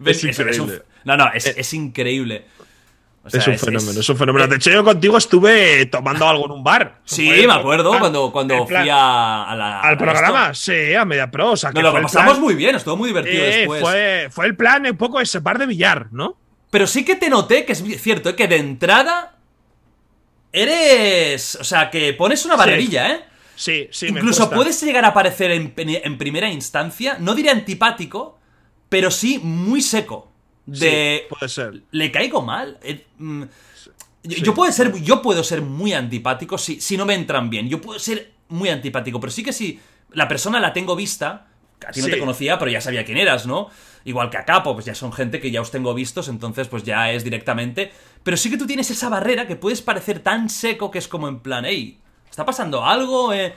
[0.03, 0.81] Es un- increíble.
[1.03, 2.45] no, no, es, es increíble.
[3.23, 3.39] O sí.
[3.39, 4.47] sea, Es un fenómeno, es un fenómeno.
[4.47, 7.01] De hecho, yo contigo estuve tomando algo en un bar.
[7.05, 9.79] Sí, me acuerdo cuando, cuando plan, fui a, a la.
[9.81, 10.71] Al a programa, esto.
[10.73, 11.51] sí, a media pro.
[11.51, 13.81] O sea, que Nos lo pasamos plan- muy bien, estuvo muy divertido eh, después.
[13.81, 16.35] fue, fue el plan un poco ese bar de billar, ¿no?
[16.71, 18.35] Pero sí que te noté que es cierto, ¿eh?
[18.35, 19.30] que de entrada
[20.51, 21.55] eres.
[21.55, 23.25] O sea, que pones una barrerilla, ¿eh?
[23.55, 28.39] Sí, sí, Incluso puedes llegar a aparecer en, en primera instancia, no diré antipático,
[28.89, 30.31] pero sí muy seco.
[30.65, 31.23] De.
[31.23, 31.81] Sí, puede ser.
[31.91, 32.79] ¿Le caigo mal?
[32.81, 33.43] Eh, mm,
[34.23, 34.41] yo, Sí.
[34.41, 37.69] yo puedo ser, yo puedo ser muy antipático si, si no me entran bien.
[37.69, 39.79] Yo puedo ser muy antipático, pero sí que si
[40.11, 41.47] la persona la tengo vista,
[41.87, 42.11] a ti no Sí.
[42.11, 43.69] te conocía, pero ya sabía quién eras, ¿no?
[44.05, 46.83] Igual que a Capo, pues ya son gente que ya os tengo vistos, entonces pues
[46.83, 47.91] ya es directamente.
[48.23, 51.27] Pero sí que tú tienes esa barrera que puedes parecer tan seco que es como
[51.27, 51.99] en plan, hey,
[52.29, 53.33] ¿está pasando algo?
[53.33, 53.53] Eh,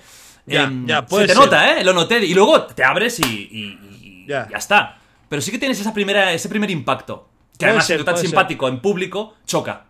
[0.47, 1.36] Ya, em, ya, se te ser.
[1.36, 1.85] nota, ¿eh?
[1.85, 2.24] Lo noté.
[2.24, 3.78] Y luego te abres y, y-
[4.24, 4.47] y Ya.
[4.51, 4.99] ya está.
[5.28, 7.28] Pero sí que tienes esa primera, ese primer impacto.
[7.53, 8.27] Que Puede además, ser, siendo tan ser.
[8.27, 9.86] simpático en público, choca.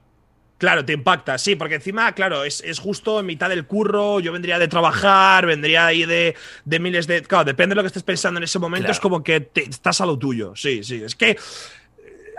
[0.59, 4.31] Claro, te impacta, sí, porque encima, claro, es, es justo en mitad del curro, yo
[4.33, 7.23] vendría de trabajar, vendría ahí de, de miles de...
[7.23, 8.93] Claro, depende de lo que estés pensando en ese momento, Claro.
[8.93, 11.37] es como que te- estás a lo tuyo, sí, sí, es que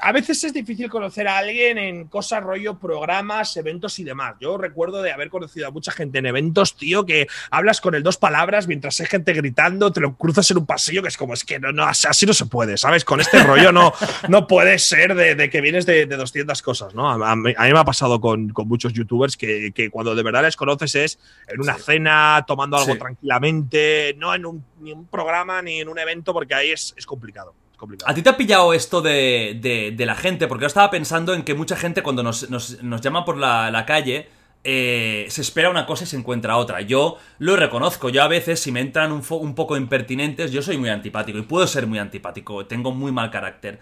[0.02, 4.36] a veces es difícil conocer a alguien en cosas rollo, programas, eventos y demás.
[4.40, 8.04] Yo recuerdo de haber conocido a mucha gente en eventos, tío, que hablas con el
[8.04, 11.34] dos palabras mientras hay gente gritando, te lo cruzas en un pasillo, que es como,
[11.34, 13.06] es que no, no, así no se puede, ¿sabes?
[13.06, 13.94] Con este rollo no,
[14.30, 17.10] no puede ser de, de que vienes de, de 200 cosas, ¿no?
[17.10, 20.16] A, a mí, a mí me ha pasado con, con muchos youtubers que, que cuando
[20.16, 23.00] de verdad les conoces es en una cena, tomando algo Sí.
[23.00, 27.06] tranquilamente, no en un, ni un programa ni en un evento, porque ahí es, es
[27.06, 27.54] complicado.
[27.78, 28.12] Complicado.
[28.12, 30.48] ¿A ti te ha pillado esto de, de- de la gente?
[30.48, 33.72] Porque yo estaba pensando en que mucha gente cuando nos, nos- nos llama por la,
[33.72, 34.30] la calle
[34.68, 36.82] eh, se espera una cosa y se encuentra otra.
[36.82, 38.10] Yo lo reconozco.
[38.10, 39.22] Yo a veces, si me entran un,
[39.54, 42.66] poco impertinentes, yo soy muy antipático y puedo ser muy antipático.
[42.66, 43.80] Tengo muy mal carácter.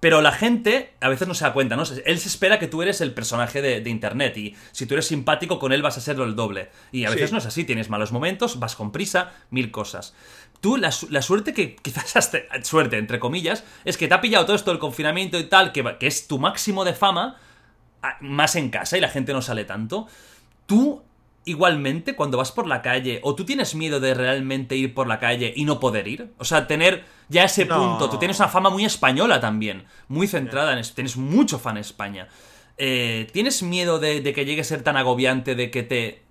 [0.00, 1.82] Pero la gente a veces no se da cuenta, ¿no?
[2.04, 5.06] Él se espera que tú eres el personaje de, de internet y si tú eres
[5.06, 6.68] simpático con él vas a serlo el doble.
[6.92, 7.32] Y a veces Sí.
[7.32, 10.14] no es así, tienes malos momentos, vas con prisa, mil cosas.
[10.60, 14.14] Tú, la, su- la suerte que quizás has te- suerte, entre comillas, es que te
[14.14, 17.36] ha pillado todo esto del confinamiento y tal, que, que es tu máximo de fama,
[18.02, 20.06] a- más en casa y la gente no sale tanto.
[20.66, 21.02] Tú,
[21.44, 25.20] igualmente, cuando vas por la calle, o tú tienes miedo de realmente ir por la
[25.20, 27.76] calle y no poder ir, o sea, tener ya ese No.
[27.78, 31.76] punto, tú tienes una fama muy española también, muy centrada en, es- tienes mucho fan
[31.76, 32.28] España.
[32.78, 36.22] Eh, ¿Tienes miedo de, de que llegue a ser tan agobiante de que te,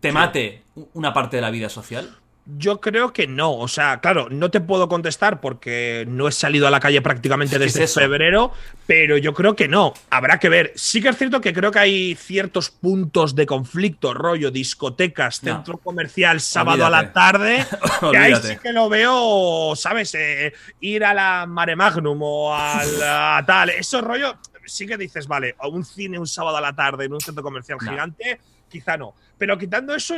[0.00, 0.62] te mate
[0.94, 2.16] una parte de la vida social?
[2.48, 3.52] Yo creo que no.
[3.56, 7.58] O sea, claro, no te puedo contestar porque no he salido a la calle prácticamente
[7.58, 8.52] ¿Qué es desde febrero,
[8.86, 9.94] pero yo creo que no.
[10.10, 10.72] Habrá que ver.
[10.76, 15.54] Sí que es cierto que creo que hay ciertos puntos de conflicto, rollo, discotecas, No.
[15.56, 17.66] centro comercial, sábado a la tarde.
[18.12, 20.14] que ahí sí que lo veo, ¿sabes?
[20.14, 23.70] Eh, ir a la Mare Magnum o a tal.
[23.70, 27.12] Eso rollo, sí que dices, vale, a un cine un sábado a la tarde en
[27.12, 27.90] un centro comercial No.
[27.90, 28.38] gigante.
[28.68, 29.14] quizá no.
[29.36, 30.16] Pero quitando eso,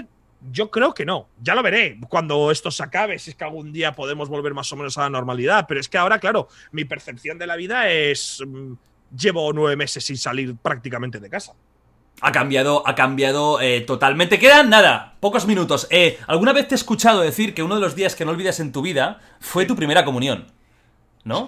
[0.52, 1.28] yo creo que no.
[1.42, 4.72] Ya lo veré cuando esto se acabe, si es que algún día podemos volver más
[4.72, 5.66] o menos a la normalidad.
[5.68, 8.42] Pero es que ahora, claro, mi percepción de la vida es.
[8.46, 8.72] mm,
[9.16, 11.54] llevo nueve meses sin salir prácticamente de casa.
[12.20, 14.38] Ha cambiado, ha cambiado eh, totalmente.
[14.38, 15.86] Quedan nada, pocos minutos.
[15.90, 18.58] Eh, ¿Alguna vez te he escuchado decir que uno de los días que no olvidas
[18.58, 20.46] en tu vida fue tu primera comunión?
[21.28, 21.46] ¿No?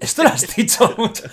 [0.00, 1.24] Esto lo has dicho mucho.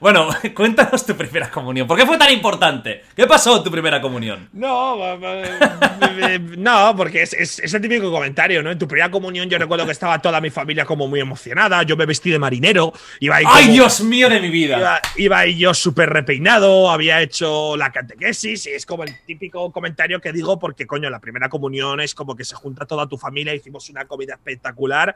[0.00, 1.86] Bueno, cuéntanos tu primera comunión.
[1.86, 3.02] ¿Por qué fue tan importante?
[3.14, 4.48] ¿Qué pasó en tu primera comunión?
[4.52, 5.18] No, va-
[6.56, 8.70] no, porque es, es- es el típico comentario, ¿no?
[8.70, 11.96] En tu primera comunión yo recuerdo que estaba toda mi familia como muy emocionada, yo
[11.96, 14.78] me vestí de marinero, iba ahí ¡Ay, Dios mío de mi vida!
[14.78, 19.70] Iba, iba ahí yo súper repeinado, había hecho la catequesis y es como el típico
[19.72, 23.18] comentario que digo porque, coño, la primera comunión es como que se junta toda tu
[23.18, 25.14] familia, hicimos una comida espectacular,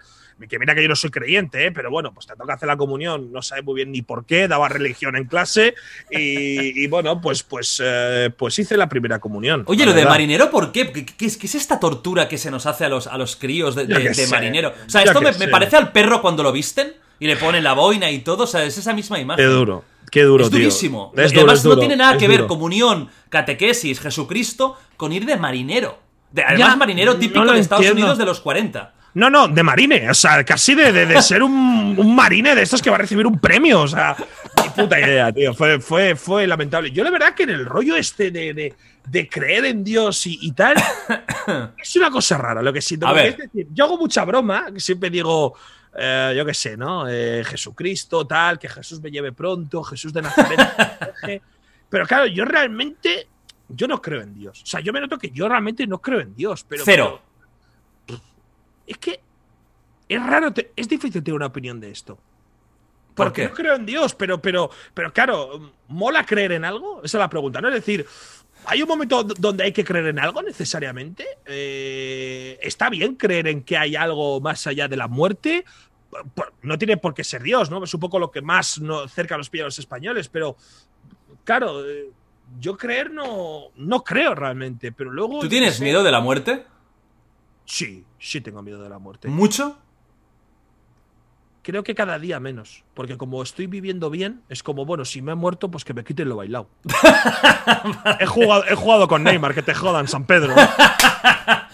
[0.48, 1.72] que mira que yo no soy creyente, ¿eh?
[1.72, 4.48] pero bueno, pues te toca hacer la comunión, no sabes muy bien ni por qué,
[4.48, 5.74] daba religión en clase
[6.10, 9.64] y, y bueno, pues, pues, eh, pues hice la primera comunión.
[9.66, 10.90] Oye, lo de marinero, ¿por qué?
[10.90, 13.36] ¿Qué, qué es, qué es esta tortura que se nos hace a los, a los
[13.36, 13.86] críos de,
[14.30, 14.72] marinero?
[14.86, 18.10] O sea, esto me, parece al perro cuando lo visten y le ponen la boina
[18.10, 18.44] y todo.
[18.44, 19.44] O sea, es esa misma imagen.
[19.44, 20.58] Qué duro, qué duro, es tío.
[20.58, 21.12] durísimo.
[21.16, 24.76] Es y duro, además es duro, no tiene nada es que ver comunión, catequesis, Jesucristo
[24.96, 25.98] con ir de marinero.
[26.30, 28.02] De- además, Ya, marinero típico de Estados entiendo.
[28.02, 28.94] Unidos de los 40.
[29.14, 30.08] No, no, de marine.
[30.10, 33.00] O sea, casi de, de- de ser un, un marine de estos que va a
[33.00, 33.82] recibir un premio.
[33.82, 34.16] O sea,
[34.62, 35.52] ni puta idea, tío.
[35.54, 36.90] Fue, fue, fue lamentable.
[36.90, 38.74] Yo, la verdad, que en el rollo este de, de,
[39.06, 40.76] de creer en Dios y, y tal,
[41.78, 43.06] es una cosa rara lo que siento.
[43.06, 43.26] A ver.
[43.28, 45.54] Es decir, yo hago mucha broma, que siempre digo.
[45.96, 47.06] eh, yo qué sé, ¿no?
[47.08, 50.58] Eh, Jesucristo, tal, que Jesús me lleve pronto, Jesús de Nazaret.
[51.90, 53.28] Pero claro, yo realmente,
[53.68, 54.62] yo no creo en Dios.
[54.62, 56.64] O sea, yo me noto que yo realmente no creo en Dios.
[56.66, 57.20] Pero, Cero.
[58.92, 59.20] Es que
[60.08, 62.18] es raro, te- es difícil tener una opinión de esto.
[63.14, 63.48] ¿Por Porque qué?
[63.48, 67.02] no creo en Dios, pero, pero, pero claro, ¿mola creer en algo?
[67.04, 67.68] Esa es la pregunta, ¿no?
[67.68, 68.06] Es decir,
[68.64, 71.26] ¿hay un momento donde hay que creer en algo necesariamente?
[71.44, 75.64] Eh, ¿Está bien creer en que hay algo más allá de la muerte?
[76.08, 77.84] Por- por- No tiene por qué ser Dios, ¿no?
[77.84, 80.56] Es un poco lo que más no, cerca nos pilla a los españoles, pero
[81.44, 82.10] claro, eh,
[82.60, 85.38] yo creer no, no creo realmente, pero luego...
[85.40, 86.64] ¿Tú yo tienes miedo de la muerte?
[87.72, 89.28] Sí, sí tengo miedo de la muerte.
[89.28, 89.78] ¿Mucho?
[91.62, 92.84] Creo que cada día menos.
[92.94, 96.04] Porque como estoy viviendo bien, es como, bueno, si me he muerto, pues que me
[96.04, 96.68] quiten lo bailado.
[98.20, 100.54] he, jugado, he jugado con Neymar, que te jodan, San Pedro.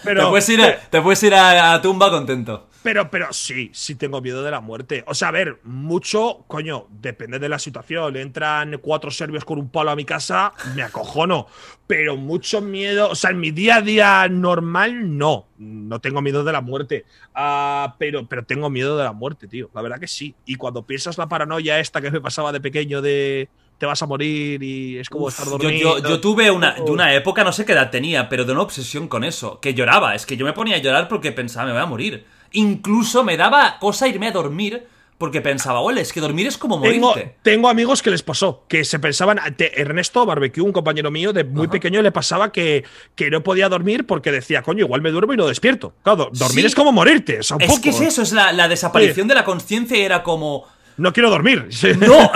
[0.03, 2.69] Pero, te puedes ir, a, te puedes ir a, a tumba contento.
[2.83, 5.03] pero, pero sí, sí tengo miedo de la muerte.
[5.07, 8.15] O sea, a ver, mucho, coño, depende de la situación.
[8.15, 11.47] Entran cuatro serbios con un palo a mi casa, me acojono.
[11.85, 15.47] Pero mucho miedo, o sea, en mi día a día normal, no.
[15.57, 17.05] No tengo miedo de la muerte.
[17.33, 19.69] Ah, pero, pero tengo miedo de la muerte, tío.
[19.73, 20.35] La verdad que sí.
[20.45, 24.05] Y cuando piensas la paranoia esta que me pasaba de pequeño de te vas a
[24.07, 25.99] morir y es como estar dormido.
[25.99, 28.61] yo- yo tuve una, de una época, no sé qué edad tenía, pero de una
[28.63, 30.15] obsesión con eso, que lloraba.
[30.15, 32.25] Es que yo me ponía a llorar porque pensaba, me voy a morir.
[32.51, 34.85] Incluso me daba cosa irme a dormir
[35.17, 37.35] porque pensaba, ole, es que dormir es como morirte.
[37.41, 39.37] tengo amigos que les pasó, que se pensaban.
[39.57, 41.71] te- Ernesto Barbecue, un compañero mío de muy Ajá.
[41.71, 42.83] pequeño, le pasaba que,
[43.15, 45.93] que no podía dormir porque decía, coño, igual me duermo y no despierto.
[46.03, 46.65] Claro, dormir Sí.
[46.67, 47.43] es como morirte.
[47.43, 47.81] Sea, un Es poco.
[47.81, 50.65] que es eso, es la, la desaparición de la conciencia y era como...
[50.99, 51.67] No quiero dormir.
[51.71, 51.89] Sí.
[51.99, 52.31] ¡No!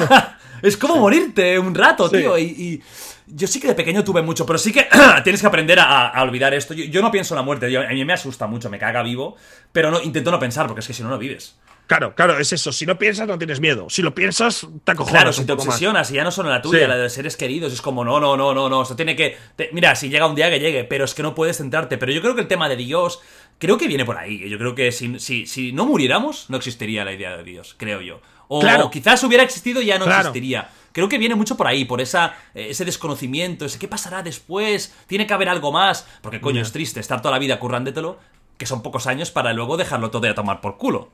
[0.62, 2.18] es como morirte un rato, Sí.
[2.18, 2.36] tío.
[2.38, 2.82] Y, y
[3.26, 4.88] yo sí que de pequeño tuve mucho, pero sí que
[5.24, 6.74] tienes que aprender a, a olvidar esto.
[6.74, 9.02] Yo, yo no pienso en la muerte, yo- a mí me asusta mucho, me caga
[9.02, 9.36] vivo,
[9.72, 11.56] pero no, intento no pensar, porque es que si no, no vives.
[11.86, 12.70] Claro, claro, es eso.
[12.70, 13.90] Si no piensas, no tienes miedo.
[13.90, 15.22] Si lo piensas, te acojonas.
[15.22, 15.74] Claro, si te poco más.
[15.74, 16.86] obsesionas y ya no solo la tuya, Sí.
[16.86, 19.36] la de seres queridos, es como, no, no, no, no, no, esto tiene que...
[19.56, 21.98] te- mira, si llega un día que llegue, pero es que no puedes centrarte.
[21.98, 23.20] Pero yo creo que el tema de Dios,
[23.60, 24.48] creo que viene por ahí.
[24.48, 28.00] Yo creo que si, si, si no muriéramos, no existiría la idea de Dios, creo
[28.00, 28.20] yo.
[28.48, 28.86] O, Claro.
[28.86, 30.20] o quizás hubiera existido y ya no Claro.
[30.30, 30.68] existiría.
[30.90, 34.92] Creo que viene mucho por ahí, por esa, eh, ese desconocimiento, ese qué pasará después,
[35.06, 36.04] tiene que haber algo más.
[36.20, 38.18] Porque coño, es triste estar toda la vida currándotelo,
[38.58, 41.10] que son pocos años para luego dejarlo todo y a tomar por culo.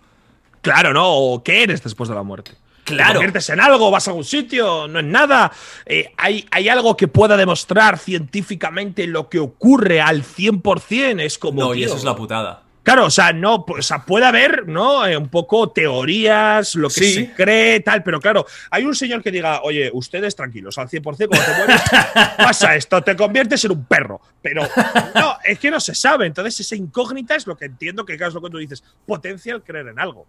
[0.63, 1.07] Claro, ¿no?
[1.13, 2.53] ¿O qué eres después de la muerte?
[2.87, 3.09] Claro.
[3.11, 3.91] ¿Te conviertes en algo?
[3.91, 4.89] ¿Vas a algún sitio?
[4.89, 5.53] No es nada.
[5.85, 11.21] Eh, ¿hay, ¿Hay algo que pueda demostrar científicamente lo que ocurre al 100%?
[11.21, 11.61] Es como.
[11.61, 12.63] No, y eso es la putada.
[12.85, 15.05] Claro, o sea, no, o sea, puede haber, ¿no?
[15.05, 17.15] Eh, un poco teorías, lo que Sí.
[17.15, 21.03] se cree, tal, pero claro, hay un señor que diga, oye, ustedes tranquilos, al 100%,
[21.03, 21.83] cuando te mueres,
[22.37, 24.21] pasa esto, te conviertes en un perro.
[24.41, 24.63] Pero
[25.17, 26.27] no, es que no se sabe.
[26.27, 29.53] Entonces, esa incógnita es lo que entiendo que, claro, es lo que tú dices, potencia
[29.55, 30.25] el creer en algo.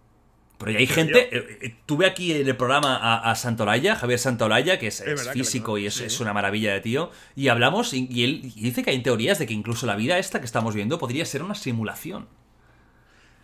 [0.58, 1.28] Pero ya hay gente.
[1.36, 5.78] eh, eh, tuve aquí en el programa a, a Santolaya, Javier Santolaya, que es, físico
[5.78, 6.04] y es, sí.
[6.04, 7.10] es una maravilla de tío.
[7.36, 10.18] Y hablamos, y, y él y dice que hay teorías de que incluso la vida
[10.18, 12.26] esta que estamos viendo podría ser una simulación.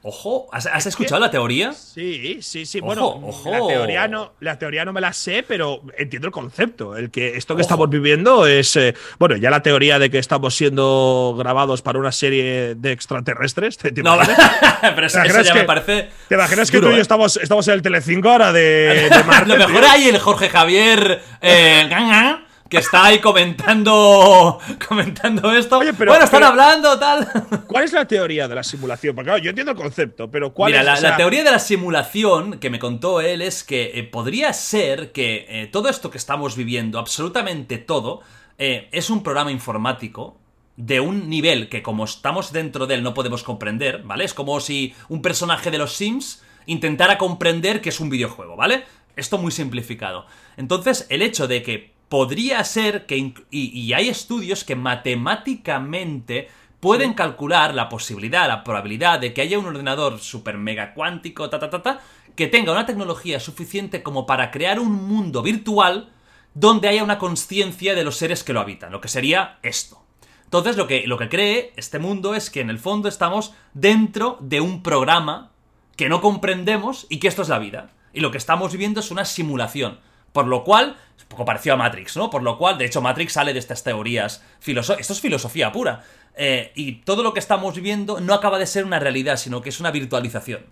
[0.07, 1.73] Ojo, ¿has, escuchado la teoría?
[1.73, 2.79] Sí, sí, sí.
[2.81, 6.95] bueno, La, teoría no, la teoría no me la sé, pero entiendo el concepto.
[6.95, 8.77] El que esto que estamos viviendo es.
[8.77, 13.79] Eh, bueno, ya la teoría de que estamos siendo grabados para una serie de extraterrestres.
[13.79, 14.19] ¿Te, no,
[14.83, 16.11] pero eso, ya me parece.
[16.29, 17.01] ¿Te imaginas que tú y yo ¿eh?
[17.01, 19.57] estamos, estamos en el Telecinco ahora de, Marte?
[19.57, 21.23] Lo mejor hay el Jorge Javier.
[21.41, 21.89] Eh,
[22.69, 24.59] que está ahí comentando
[24.89, 25.79] comentando esto.
[25.79, 27.29] bueno, están hablando, tal.
[27.67, 29.15] ¿Cuál es la teoría de la simulación?
[29.15, 31.03] Porque claro, yo entiendo el concepto, pero ¿cuál Mira, es?
[31.03, 35.13] La, la teoría de la simulación que me contó él es que eh, podría ser
[35.13, 38.23] que eh, todo esto que estamos viviendo, absolutamente todo,
[38.59, 40.39] eh, es un programa informático
[40.77, 44.25] de un nivel que como estamos dentro de él no podemos comprender, ¿vale?
[44.25, 48.85] Es como si un personaje de los Sims intentara comprender que es un videojuego, ¿vale?
[49.17, 50.27] Esto muy simplificado.
[50.57, 57.75] Entonces, el hecho de que podría ser que, y, hay estudios que matemáticamente pueden calcular
[57.75, 61.83] la posibilidad, la probabilidad de que haya un ordenador super mega cuántico, ta, ta, ta,
[61.83, 62.01] ta,
[62.37, 66.13] que tenga una tecnología suficiente como para crear un mundo virtual
[66.55, 70.01] donde haya una conciencia de los seres que lo habitan, lo que sería esto.
[70.45, 74.39] Entonces, lo que, lo que cree este mundo es que en el fondo estamos dentro
[74.41, 75.51] de un programa
[75.97, 77.91] que no comprendemos y que esto es la vida.
[78.13, 79.99] Y lo que estamos viviendo es una simulación.
[80.35, 82.29] Por lo cual, es un poco parecido a Matrix, ¿no?
[82.29, 84.43] Por lo cual, de hecho, Matrix sale de estas teorías.
[84.67, 86.03] Esto es filosofía pura.
[86.35, 89.69] Eh, y todo lo que estamos viviendo no acaba de ser una realidad, sino que
[89.69, 90.67] es una virtualización.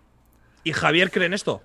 [0.65, 1.63] ¿Y Javier cree en esto?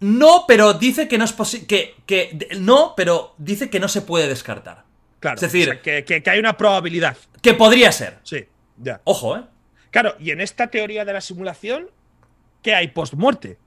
[0.00, 1.68] No, pero dice que no es posible.
[1.68, 4.82] Que, que, no, pero dice que no se puede descartar.
[5.20, 5.36] Claro.
[5.36, 7.16] Es decir, que, que, hay una probabilidad.
[7.40, 8.18] Que podría ser.
[8.24, 9.00] Sí, ya.
[9.04, 9.44] Ojo, ¿eh?
[9.92, 11.88] Claro, y en esta teoría de la simulación,
[12.62, 13.58] ¿qué hay post-muerte?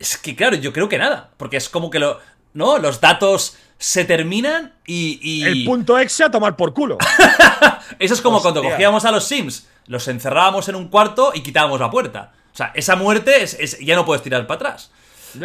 [0.00, 1.30] Es que claro, yo creo que nada.
[1.36, 2.18] Porque es como que lo.
[2.52, 2.78] ¿No?
[2.78, 5.44] Los datos se terminan y.
[5.44, 6.98] El punto exe a tomar por culo.
[8.00, 11.78] Eso es como cuando cogíamos a los Sims, los encerrábamos en un cuarto y quitábamos
[11.78, 12.32] la puerta.
[12.52, 14.90] O sea, esa muerte es, ya no puedes tirar para atrás.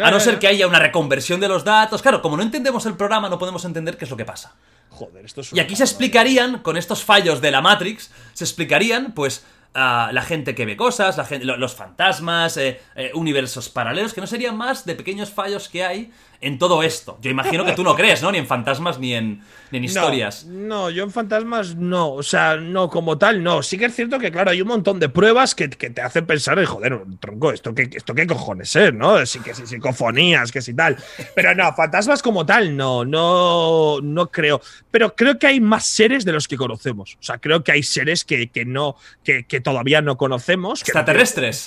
[0.02, 2.02] a no ser que haya una reconversión de los datos.
[2.02, 4.54] Claro, como no entendemos el programa, no podemos entender qué es lo que pasa.
[4.90, 9.12] Joder, esto es Y aquí se explicarían, con estos fallos de la Matrix, se explicarían,
[9.12, 9.44] pues,
[9.76, 14.26] la gente que ve cosas, la gente, los fantasmas, eh, eh, universos paralelos, que no
[14.26, 17.18] serían más de pequeños fallos que hay en todo esto.
[17.20, 18.32] Yo imagino que tú no crees, ¿no?
[18.32, 20.44] Ni en fantasmas ni en, ni en historias.
[20.46, 22.12] No, yo en fantasmas no.
[22.12, 23.62] O sea, no, como tal, no.
[23.62, 26.62] Sí que es cierto que, claro, hay un montón de pruebas que, te hacen pensar,
[26.64, 29.24] joder, tronco, ¿esto qué, esto qué cojones es, no?
[29.26, 30.96] Sí, que si psicofonías, que si tal.
[31.34, 34.60] Pero no, fantasmas como tal, no, no, no creo.
[34.90, 37.16] Pero creo que hay más seres de los que conocemos.
[37.20, 40.82] O sea, creo que hay seres que, que no, que, todavía no conocemos.
[40.82, 41.66] ¿Extraterrestres?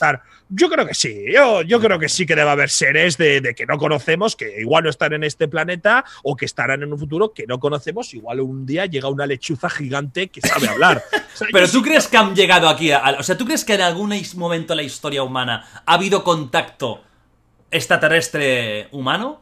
[0.49, 1.25] Yo creo que sí.
[1.31, 4.58] Yo, yo creo que sí que debe haber seres de, de que no conocemos que
[4.59, 8.13] igual no están en este planeta o que estarán en un futuro que no conocemos.
[8.13, 11.03] Igual un día llega una lechuza gigante que sabe hablar.
[11.51, 14.73] Pero tú crees que han llegado aquí, o sea, ¿tú crees que en algún momento
[14.73, 17.03] en la historia humana ha habido contacto
[17.71, 19.41] extraterrestre humano?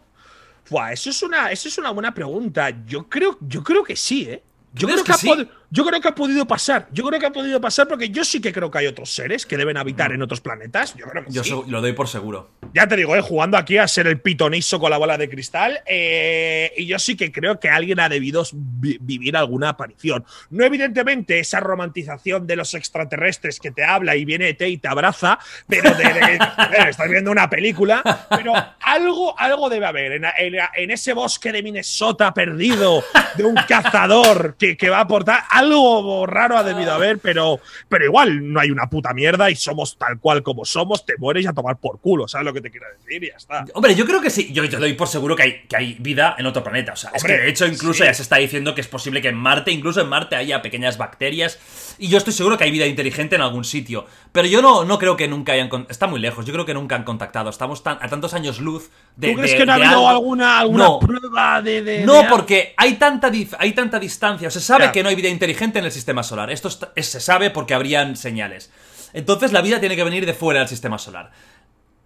[0.91, 2.69] eso es una, eso es una buena pregunta.
[2.85, 4.43] Yo creo, yo creo que sí, ¿eh?
[4.73, 6.87] Yo creo que, yo creo que ha podido pasar.
[6.91, 9.45] Yo creo que ha podido pasar porque yo sí que creo que hay otros seres
[9.45, 10.95] que deben habitar en otros planetas.
[10.95, 12.51] Yo creo que yo lo doy por seguro.
[12.73, 15.81] Ya te digo, eh, jugando aquí a ser el pitoniso con la bola de cristal.
[15.85, 20.25] Eh, y yo sí que creo que alguien ha debido vivir alguna aparición.
[20.51, 24.87] No, evidentemente, esa romantización de los extraterrestres que te habla y viene ET y te
[24.87, 25.37] abraza,
[25.67, 26.39] pero de, eh,
[26.89, 28.25] estás viendo una película.
[28.29, 30.21] Pero algo, algo debe haber.
[30.37, 33.03] En, ese bosque de Minnesota perdido
[33.35, 38.05] de un cazador que, que va a aportar algo raro ha debido haber, pero, pero
[38.05, 41.47] igual no hay una puta mierda y somos tal cual como somos, te mueres y
[41.47, 43.23] a tomar por culo, ¿sabes lo que te quiero decir?
[43.23, 43.65] Y ya está.
[43.73, 46.35] Hombre, yo creo que sí, yo, te doy por seguro que hay, que hay vida
[46.37, 48.81] en otro planeta, o sea, es que de hecho incluso ya se está diciendo que
[48.81, 51.59] es posible que en Marte, incluso en Marte haya pequeñas bacterias
[51.97, 54.99] y yo estoy seguro que hay vida inteligente en algún sitio, pero yo no, no
[54.99, 57.97] creo que nunca hayan, está muy lejos, yo creo que nunca han contactado, estamos tan,
[58.01, 59.31] a tantos años luz de...
[59.31, 62.03] ¿Tú crees que no ha habido alguna, alguna prueba de...
[62.05, 63.29] no, porque hay tanta,
[63.59, 66.51] hay tanta distancia, se sabe que no hay vida inteligente gente en el sistema solar.
[66.51, 68.71] Esto se sabe porque habrían señales.
[69.13, 71.31] Entonces la vida tiene que venir de fuera del sistema solar.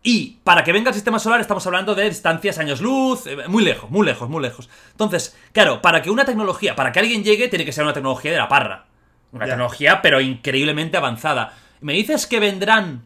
[0.03, 3.63] Y para que venga el sistema solar estamos hablando de distancias años luz, eh, muy
[3.63, 4.69] lejos, muy lejos, muy lejos.
[4.91, 8.31] Entonces, claro, para que una tecnología, para que alguien llegue, tiene que ser una tecnología
[8.31, 8.85] de la parra.
[9.31, 11.53] Una tecnología, pero increíblemente avanzada.
[11.81, 13.03] Me dices que vendrán,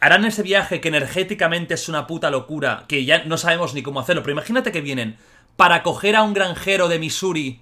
[0.00, 4.00] harán ese viaje que energéticamente es una puta locura, que ya no sabemos ni cómo
[4.00, 5.16] hacerlo, pero imagínate que vienen
[5.56, 7.60] para coger a un granjero de Missouri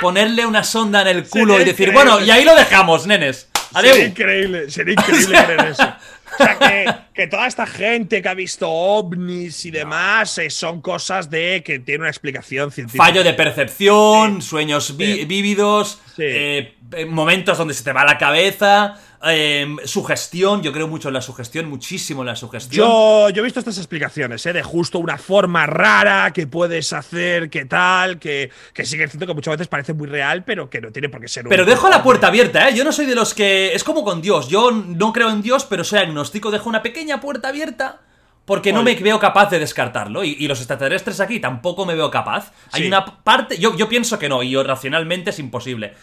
[0.00, 3.48] ponerle una sonda en el culo y decir, bueno, y ahí lo dejamos, nenes.
[3.74, 3.94] Adiós.
[3.94, 5.94] Sería increíble, sería increíble creer eso.
[6.32, 11.30] O sea, que, toda esta gente que ha visto ovnis y demás eh, son cosas
[11.30, 13.04] de que tiene una explicación científica.
[13.04, 16.74] Fallo de percepción, sueños vívidos, eh, eh,
[17.08, 18.94] momentos donde se te va la cabeza.
[19.24, 22.88] eh, sugestión, yo creo mucho en la sugestión, muchísimo en la sugestión.
[22.88, 24.52] Yo, yo he visto estas explicaciones, ¿eh?
[24.52, 29.10] de justo una forma rara que puedes hacer, que tal, que, que sí que es
[29.12, 31.50] cierto que muchas veces parece muy real, pero que no tiene por qué ser un-
[31.50, 32.74] Pero dejo la puerta abierta, ¿eh?
[32.74, 33.72] Yo no soy de los que...
[33.74, 37.20] Es como con Dios, yo no creo en Dios, pero soy agnóstico, dejo una pequeña
[37.20, 38.00] puerta abierta
[38.44, 40.24] porque no me veo capaz de descartarlo.
[40.24, 42.50] Y, y los extraterrestres aquí tampoco me veo capaz.
[42.72, 42.88] Hay Sí.
[42.88, 43.56] una parte...
[43.56, 45.94] Yo, yo pienso que no, y yo racionalmente es imposible.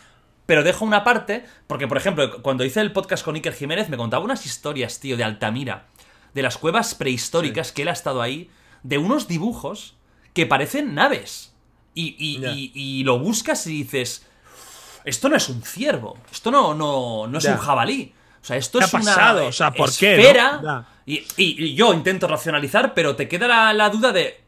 [0.50, 3.98] Pero dejo una parte, porque por ejemplo, cuando hice el podcast con Iker Jiménez me
[3.98, 5.86] contaba unas historias, tío, de Altamira,
[6.34, 8.50] de las cuevas prehistóricas que él ha estado ahí,
[8.82, 9.94] de unos dibujos
[10.34, 11.54] que parecen naves.
[11.94, 14.26] Y, y- y- y lo buscas y dices,
[15.06, 18.12] esto no es un ciervo, esto no, no, no es un jabalí.
[18.42, 19.46] O sea, esto ¿Qué es ha una pasado?
[19.46, 20.62] O sea, ¿por qué, no?
[21.06, 24.42] Y, y- y yo intento racionalizar, pero te queda la, la duda de.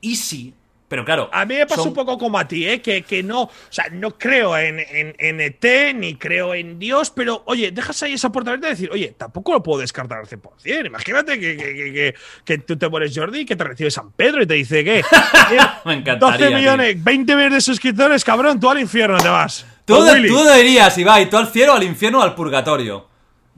[0.00, 0.54] ¿Y si?
[0.90, 1.30] Pero claro.
[1.32, 2.82] A mí me pasa son- un poco como a ti, ¿eh?
[2.82, 7.12] que, que no, o sea, no creo en, en, en ET, ni creo en Dios,
[7.12, 10.26] pero oye, dejas ahí esa puerta abierta de decir, oye, tampoco lo puedo descartar al
[10.26, 10.86] 100%.
[10.86, 14.42] Imagínate que, que, que, que- tú te mueres Jordi y que te recibe San Pedro
[14.42, 15.04] y te dice que
[15.84, 19.64] Me encantaría, 12 millones, 20 millones de suscriptores, cabrón, tú al infierno te vas.
[19.84, 23.06] Tú, tú dónde irías, Ibai, tú al cielo, al infierno o al purgatorio.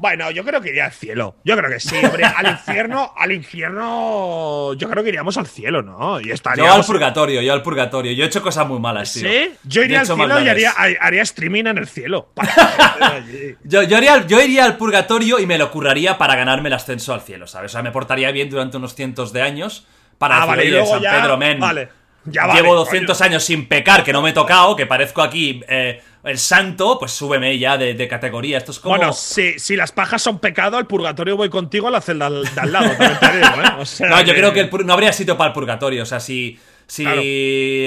[0.03, 1.37] Bueno, yo creo que iría al cielo.
[1.45, 2.25] Yo creo que sí, hombre.
[2.25, 4.75] al infierno, al infierno.
[4.75, 6.21] Yo creo que iríamos al cielo, ¿no?
[6.21, 6.75] Y Yo estaríamos.
[6.75, 8.11] al purgatorio, yo al purgatorio.
[8.11, 9.29] Yo he hecho cosas muy malas, tío.
[9.29, 9.53] ¿Sí?
[9.63, 12.33] Yo iría al cielo y haría, haría streaming en el cielo.
[13.65, 17.21] Yo, yo, yo iría al purgatorio y me lo curraría para ganarme el ascenso al
[17.21, 17.71] cielo, ¿sabes?
[17.71, 19.87] O sea, me portaría bien durante unos cientos de años
[20.19, 21.89] para Ah, decir, vale, y "Oye, luego San ya- Pedro, men, vale,
[22.25, 22.81] ya vale, llevo coño".
[22.81, 26.99] 200 años sin pecar, que no me he tocado, que parezco aquí eh, el santo,
[26.99, 28.59] pues súbeme ya de, de categoría.
[28.59, 28.97] Esto es como...
[28.97, 32.45] Bueno, si, si las pajas son pecado, al purgatorio voy contigo a la celda al-
[32.45, 32.91] de al lado.
[32.97, 33.73] te digo, ¿eh?
[33.79, 36.03] O sea no, yo creo que el no habría sitio para el purgatorio.
[36.03, 37.23] O sea, si, si Claro.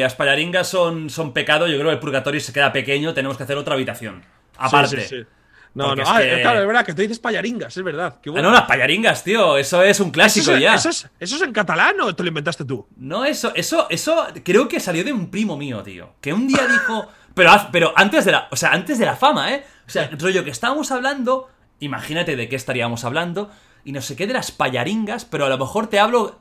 [0.03, 3.43] las payaringas son, son pecado, yo creo que el purgatorio se queda pequeño, tenemos que
[3.43, 4.21] hacer otra habitación.
[4.21, 5.01] Sí, Aparte.
[5.01, 5.25] sí, sí.
[5.73, 6.07] No, Porque no.
[6.07, 8.15] es Ah, que- claro, es verdad que tú dices payaringas, es verdad.
[8.23, 9.57] Qué Ah, no, las payaringas, tío.
[9.57, 10.75] Eso es un ¿Eso, clásico es, ya.
[10.75, 12.87] eso es- eso es en catalán o te lo inventaste tú?
[12.95, 16.13] No, eso, eso, eso creo que salió de un primo mío, tío.
[16.21, 17.07] Que un día dijo.
[17.35, 18.47] Pero, pero antes de la.
[18.51, 19.63] O sea, antes de la fama, ¿eh?
[19.87, 21.49] O sea, rollo que estábamos hablando.
[21.79, 23.51] Imagínate de qué estaríamos hablando.
[23.83, 26.39] Y no sé qué de las payaringas, pero a lo mejor te hablo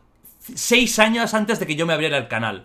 [0.55, 2.65] seis años antes de que yo me abriera el canal.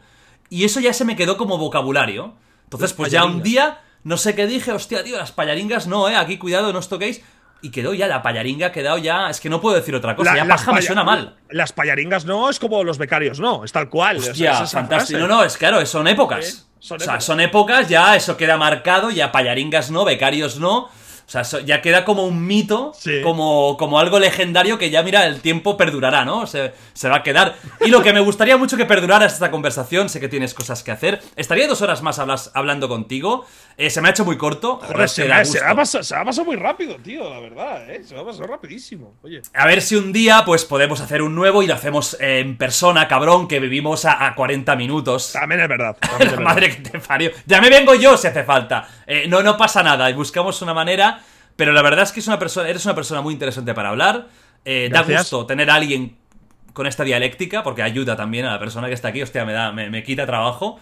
[0.50, 2.36] Y eso ya se me quedó como vocabulario.
[2.64, 6.16] Entonces, pues ya un día, no sé qué dije, hostia, tío, las payaringas no, eh,
[6.16, 7.22] aquí cuidado, no os toquéis.
[7.62, 9.30] Y quedó ya, la payaringa ha quedado ya.
[9.30, 11.36] Es que no puedo decir otra cosa, La- ya paja me suena mal.
[11.50, 14.18] Las payaringas no, es como los becarios, no, es tal cual.
[14.18, 15.20] o sea, Hostia, es fantástico.
[15.20, 16.68] No, no, es claro, son épocas.
[16.80, 17.24] Son o sea, épocas.
[17.26, 20.90] son épocas, ya eso queda marcado, ya payaringas no, becarios no.
[21.32, 23.22] O sea, ya queda como un mito, Sí.
[23.22, 26.48] como, como algo legendario que ya, mira, el tiempo perdurará, ¿no?
[26.48, 27.56] Se, se va a quedar.
[27.86, 30.82] Y lo que me gustaría mucho que perdurara es esta conversación, sé que tienes cosas
[30.82, 31.22] que hacer.
[31.36, 33.46] Estaría dos horas más hablas- hablando contigo.
[33.78, 34.80] Eh, se me ha hecho muy corto.
[34.82, 37.40] Joder, se, me, se me ha pasado, se me ha pasado muy rápido, tío, la
[37.40, 38.02] verdad, ¿eh?
[38.04, 39.14] Se me ha pasado rapidísimo.
[39.22, 39.42] Oye.
[39.54, 42.58] A ver si un día, pues, podemos hacer un nuevo y lo hacemos eh, en
[42.58, 45.32] persona, cabrón, que vivimos a, a 40 minutos.
[45.32, 45.96] También es verdad.
[46.00, 46.44] también es La verdad.
[46.56, 47.32] madre que te parió.
[47.46, 48.88] Ya me vengo yo si hace falta.
[49.06, 50.12] Eh, no, no pasa nada.
[50.12, 51.19] Buscamos una manera.
[51.60, 54.30] Pero la verdad es que es una persona, eres una persona muy interesante para hablar.
[54.64, 56.16] Eh, da gusto tener a alguien
[56.72, 59.22] con esta dialéctica, porque ayuda también a la persona que está aquí.
[59.22, 60.80] Hostia, me, da, me, me quita trabajo.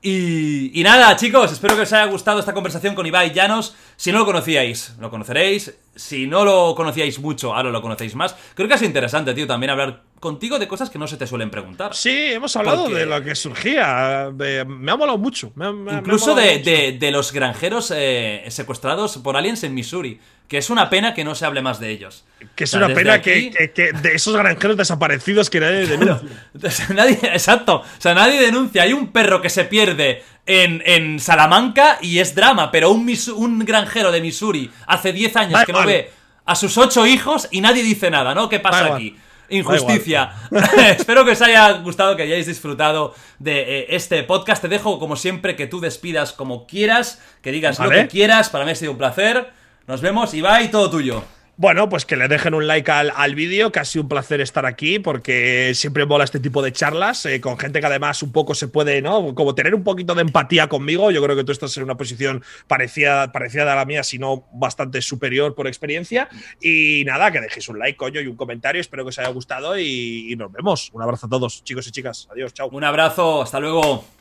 [0.00, 3.74] Y, y nada, chicos, espero que os haya gustado esta conversación con Ibai Llanos.
[3.96, 5.76] Si no lo conocíais, lo conoceréis.
[5.96, 8.34] Si no lo conocíais mucho, ahora lo conocéis más.
[8.54, 11.50] Creo que sido interesante, tío, también hablar contigo de cosas que no se te suelen
[11.50, 11.94] preguntar.
[11.94, 14.30] Sí, hemos hablado Porque- de lo que surgía.
[14.32, 15.52] de- me ha molado mucho.
[15.56, 16.70] me ha- me ha- me ha Incluso molado de, mucho.
[16.70, 20.20] de- de los granjeros eh, secuestrados por aliens en Missouri.
[20.48, 22.24] Que es una pena que no se hable más de ellos.
[22.56, 25.60] Que es O sea, una pena aquí- que, que- que de esos granjeros desaparecidos que
[25.60, 26.20] nadie denuncia.
[26.94, 27.76] Nadie, exacto.
[27.76, 28.82] O sea, nadie denuncia.
[28.82, 32.70] Hay un perro que se pierde en, en Salamanca y es drama.
[32.70, 36.10] Pero un, Mis- un granjero de Missouri hace 10 años Da que no ve
[36.44, 38.48] a sus 8 hijos y nadie dice nada, ¿no?
[38.48, 39.16] ¿Qué pasa aquí?
[39.50, 40.32] Injusticia.
[40.96, 44.62] Espero que os haya gustado, que hayáis disfrutado de eh, este podcast.
[44.62, 48.48] Te dejo, como siempre, que tú despidas como quieras, que digas lo que quieras.
[48.48, 49.50] Para mí ha sido un placer.
[49.88, 51.24] Nos vemos, Ibai, todo tuyo.
[51.60, 54.40] Bueno, pues que le dejen un like al, al vídeo, que ha sido un placer
[54.40, 58.32] estar aquí, porque siempre mola este tipo de charlas, eh, con gente que además un
[58.32, 59.34] poco se puede, ¿no?
[59.34, 61.10] Como tener un poquito de empatía conmigo.
[61.10, 64.48] Yo creo que tú estás en una posición parecida, parecida a la mía, si no
[64.54, 66.30] bastante superior por experiencia.
[66.62, 68.80] Y nada, que dejéis un like, coño, y un comentario.
[68.80, 70.88] Espero que os haya gustado y, y nos vemos.
[70.94, 72.26] Un abrazo a todos, chicos y chicas.
[72.32, 72.70] Adiós, chao.
[72.70, 74.19] Un abrazo, hasta luego.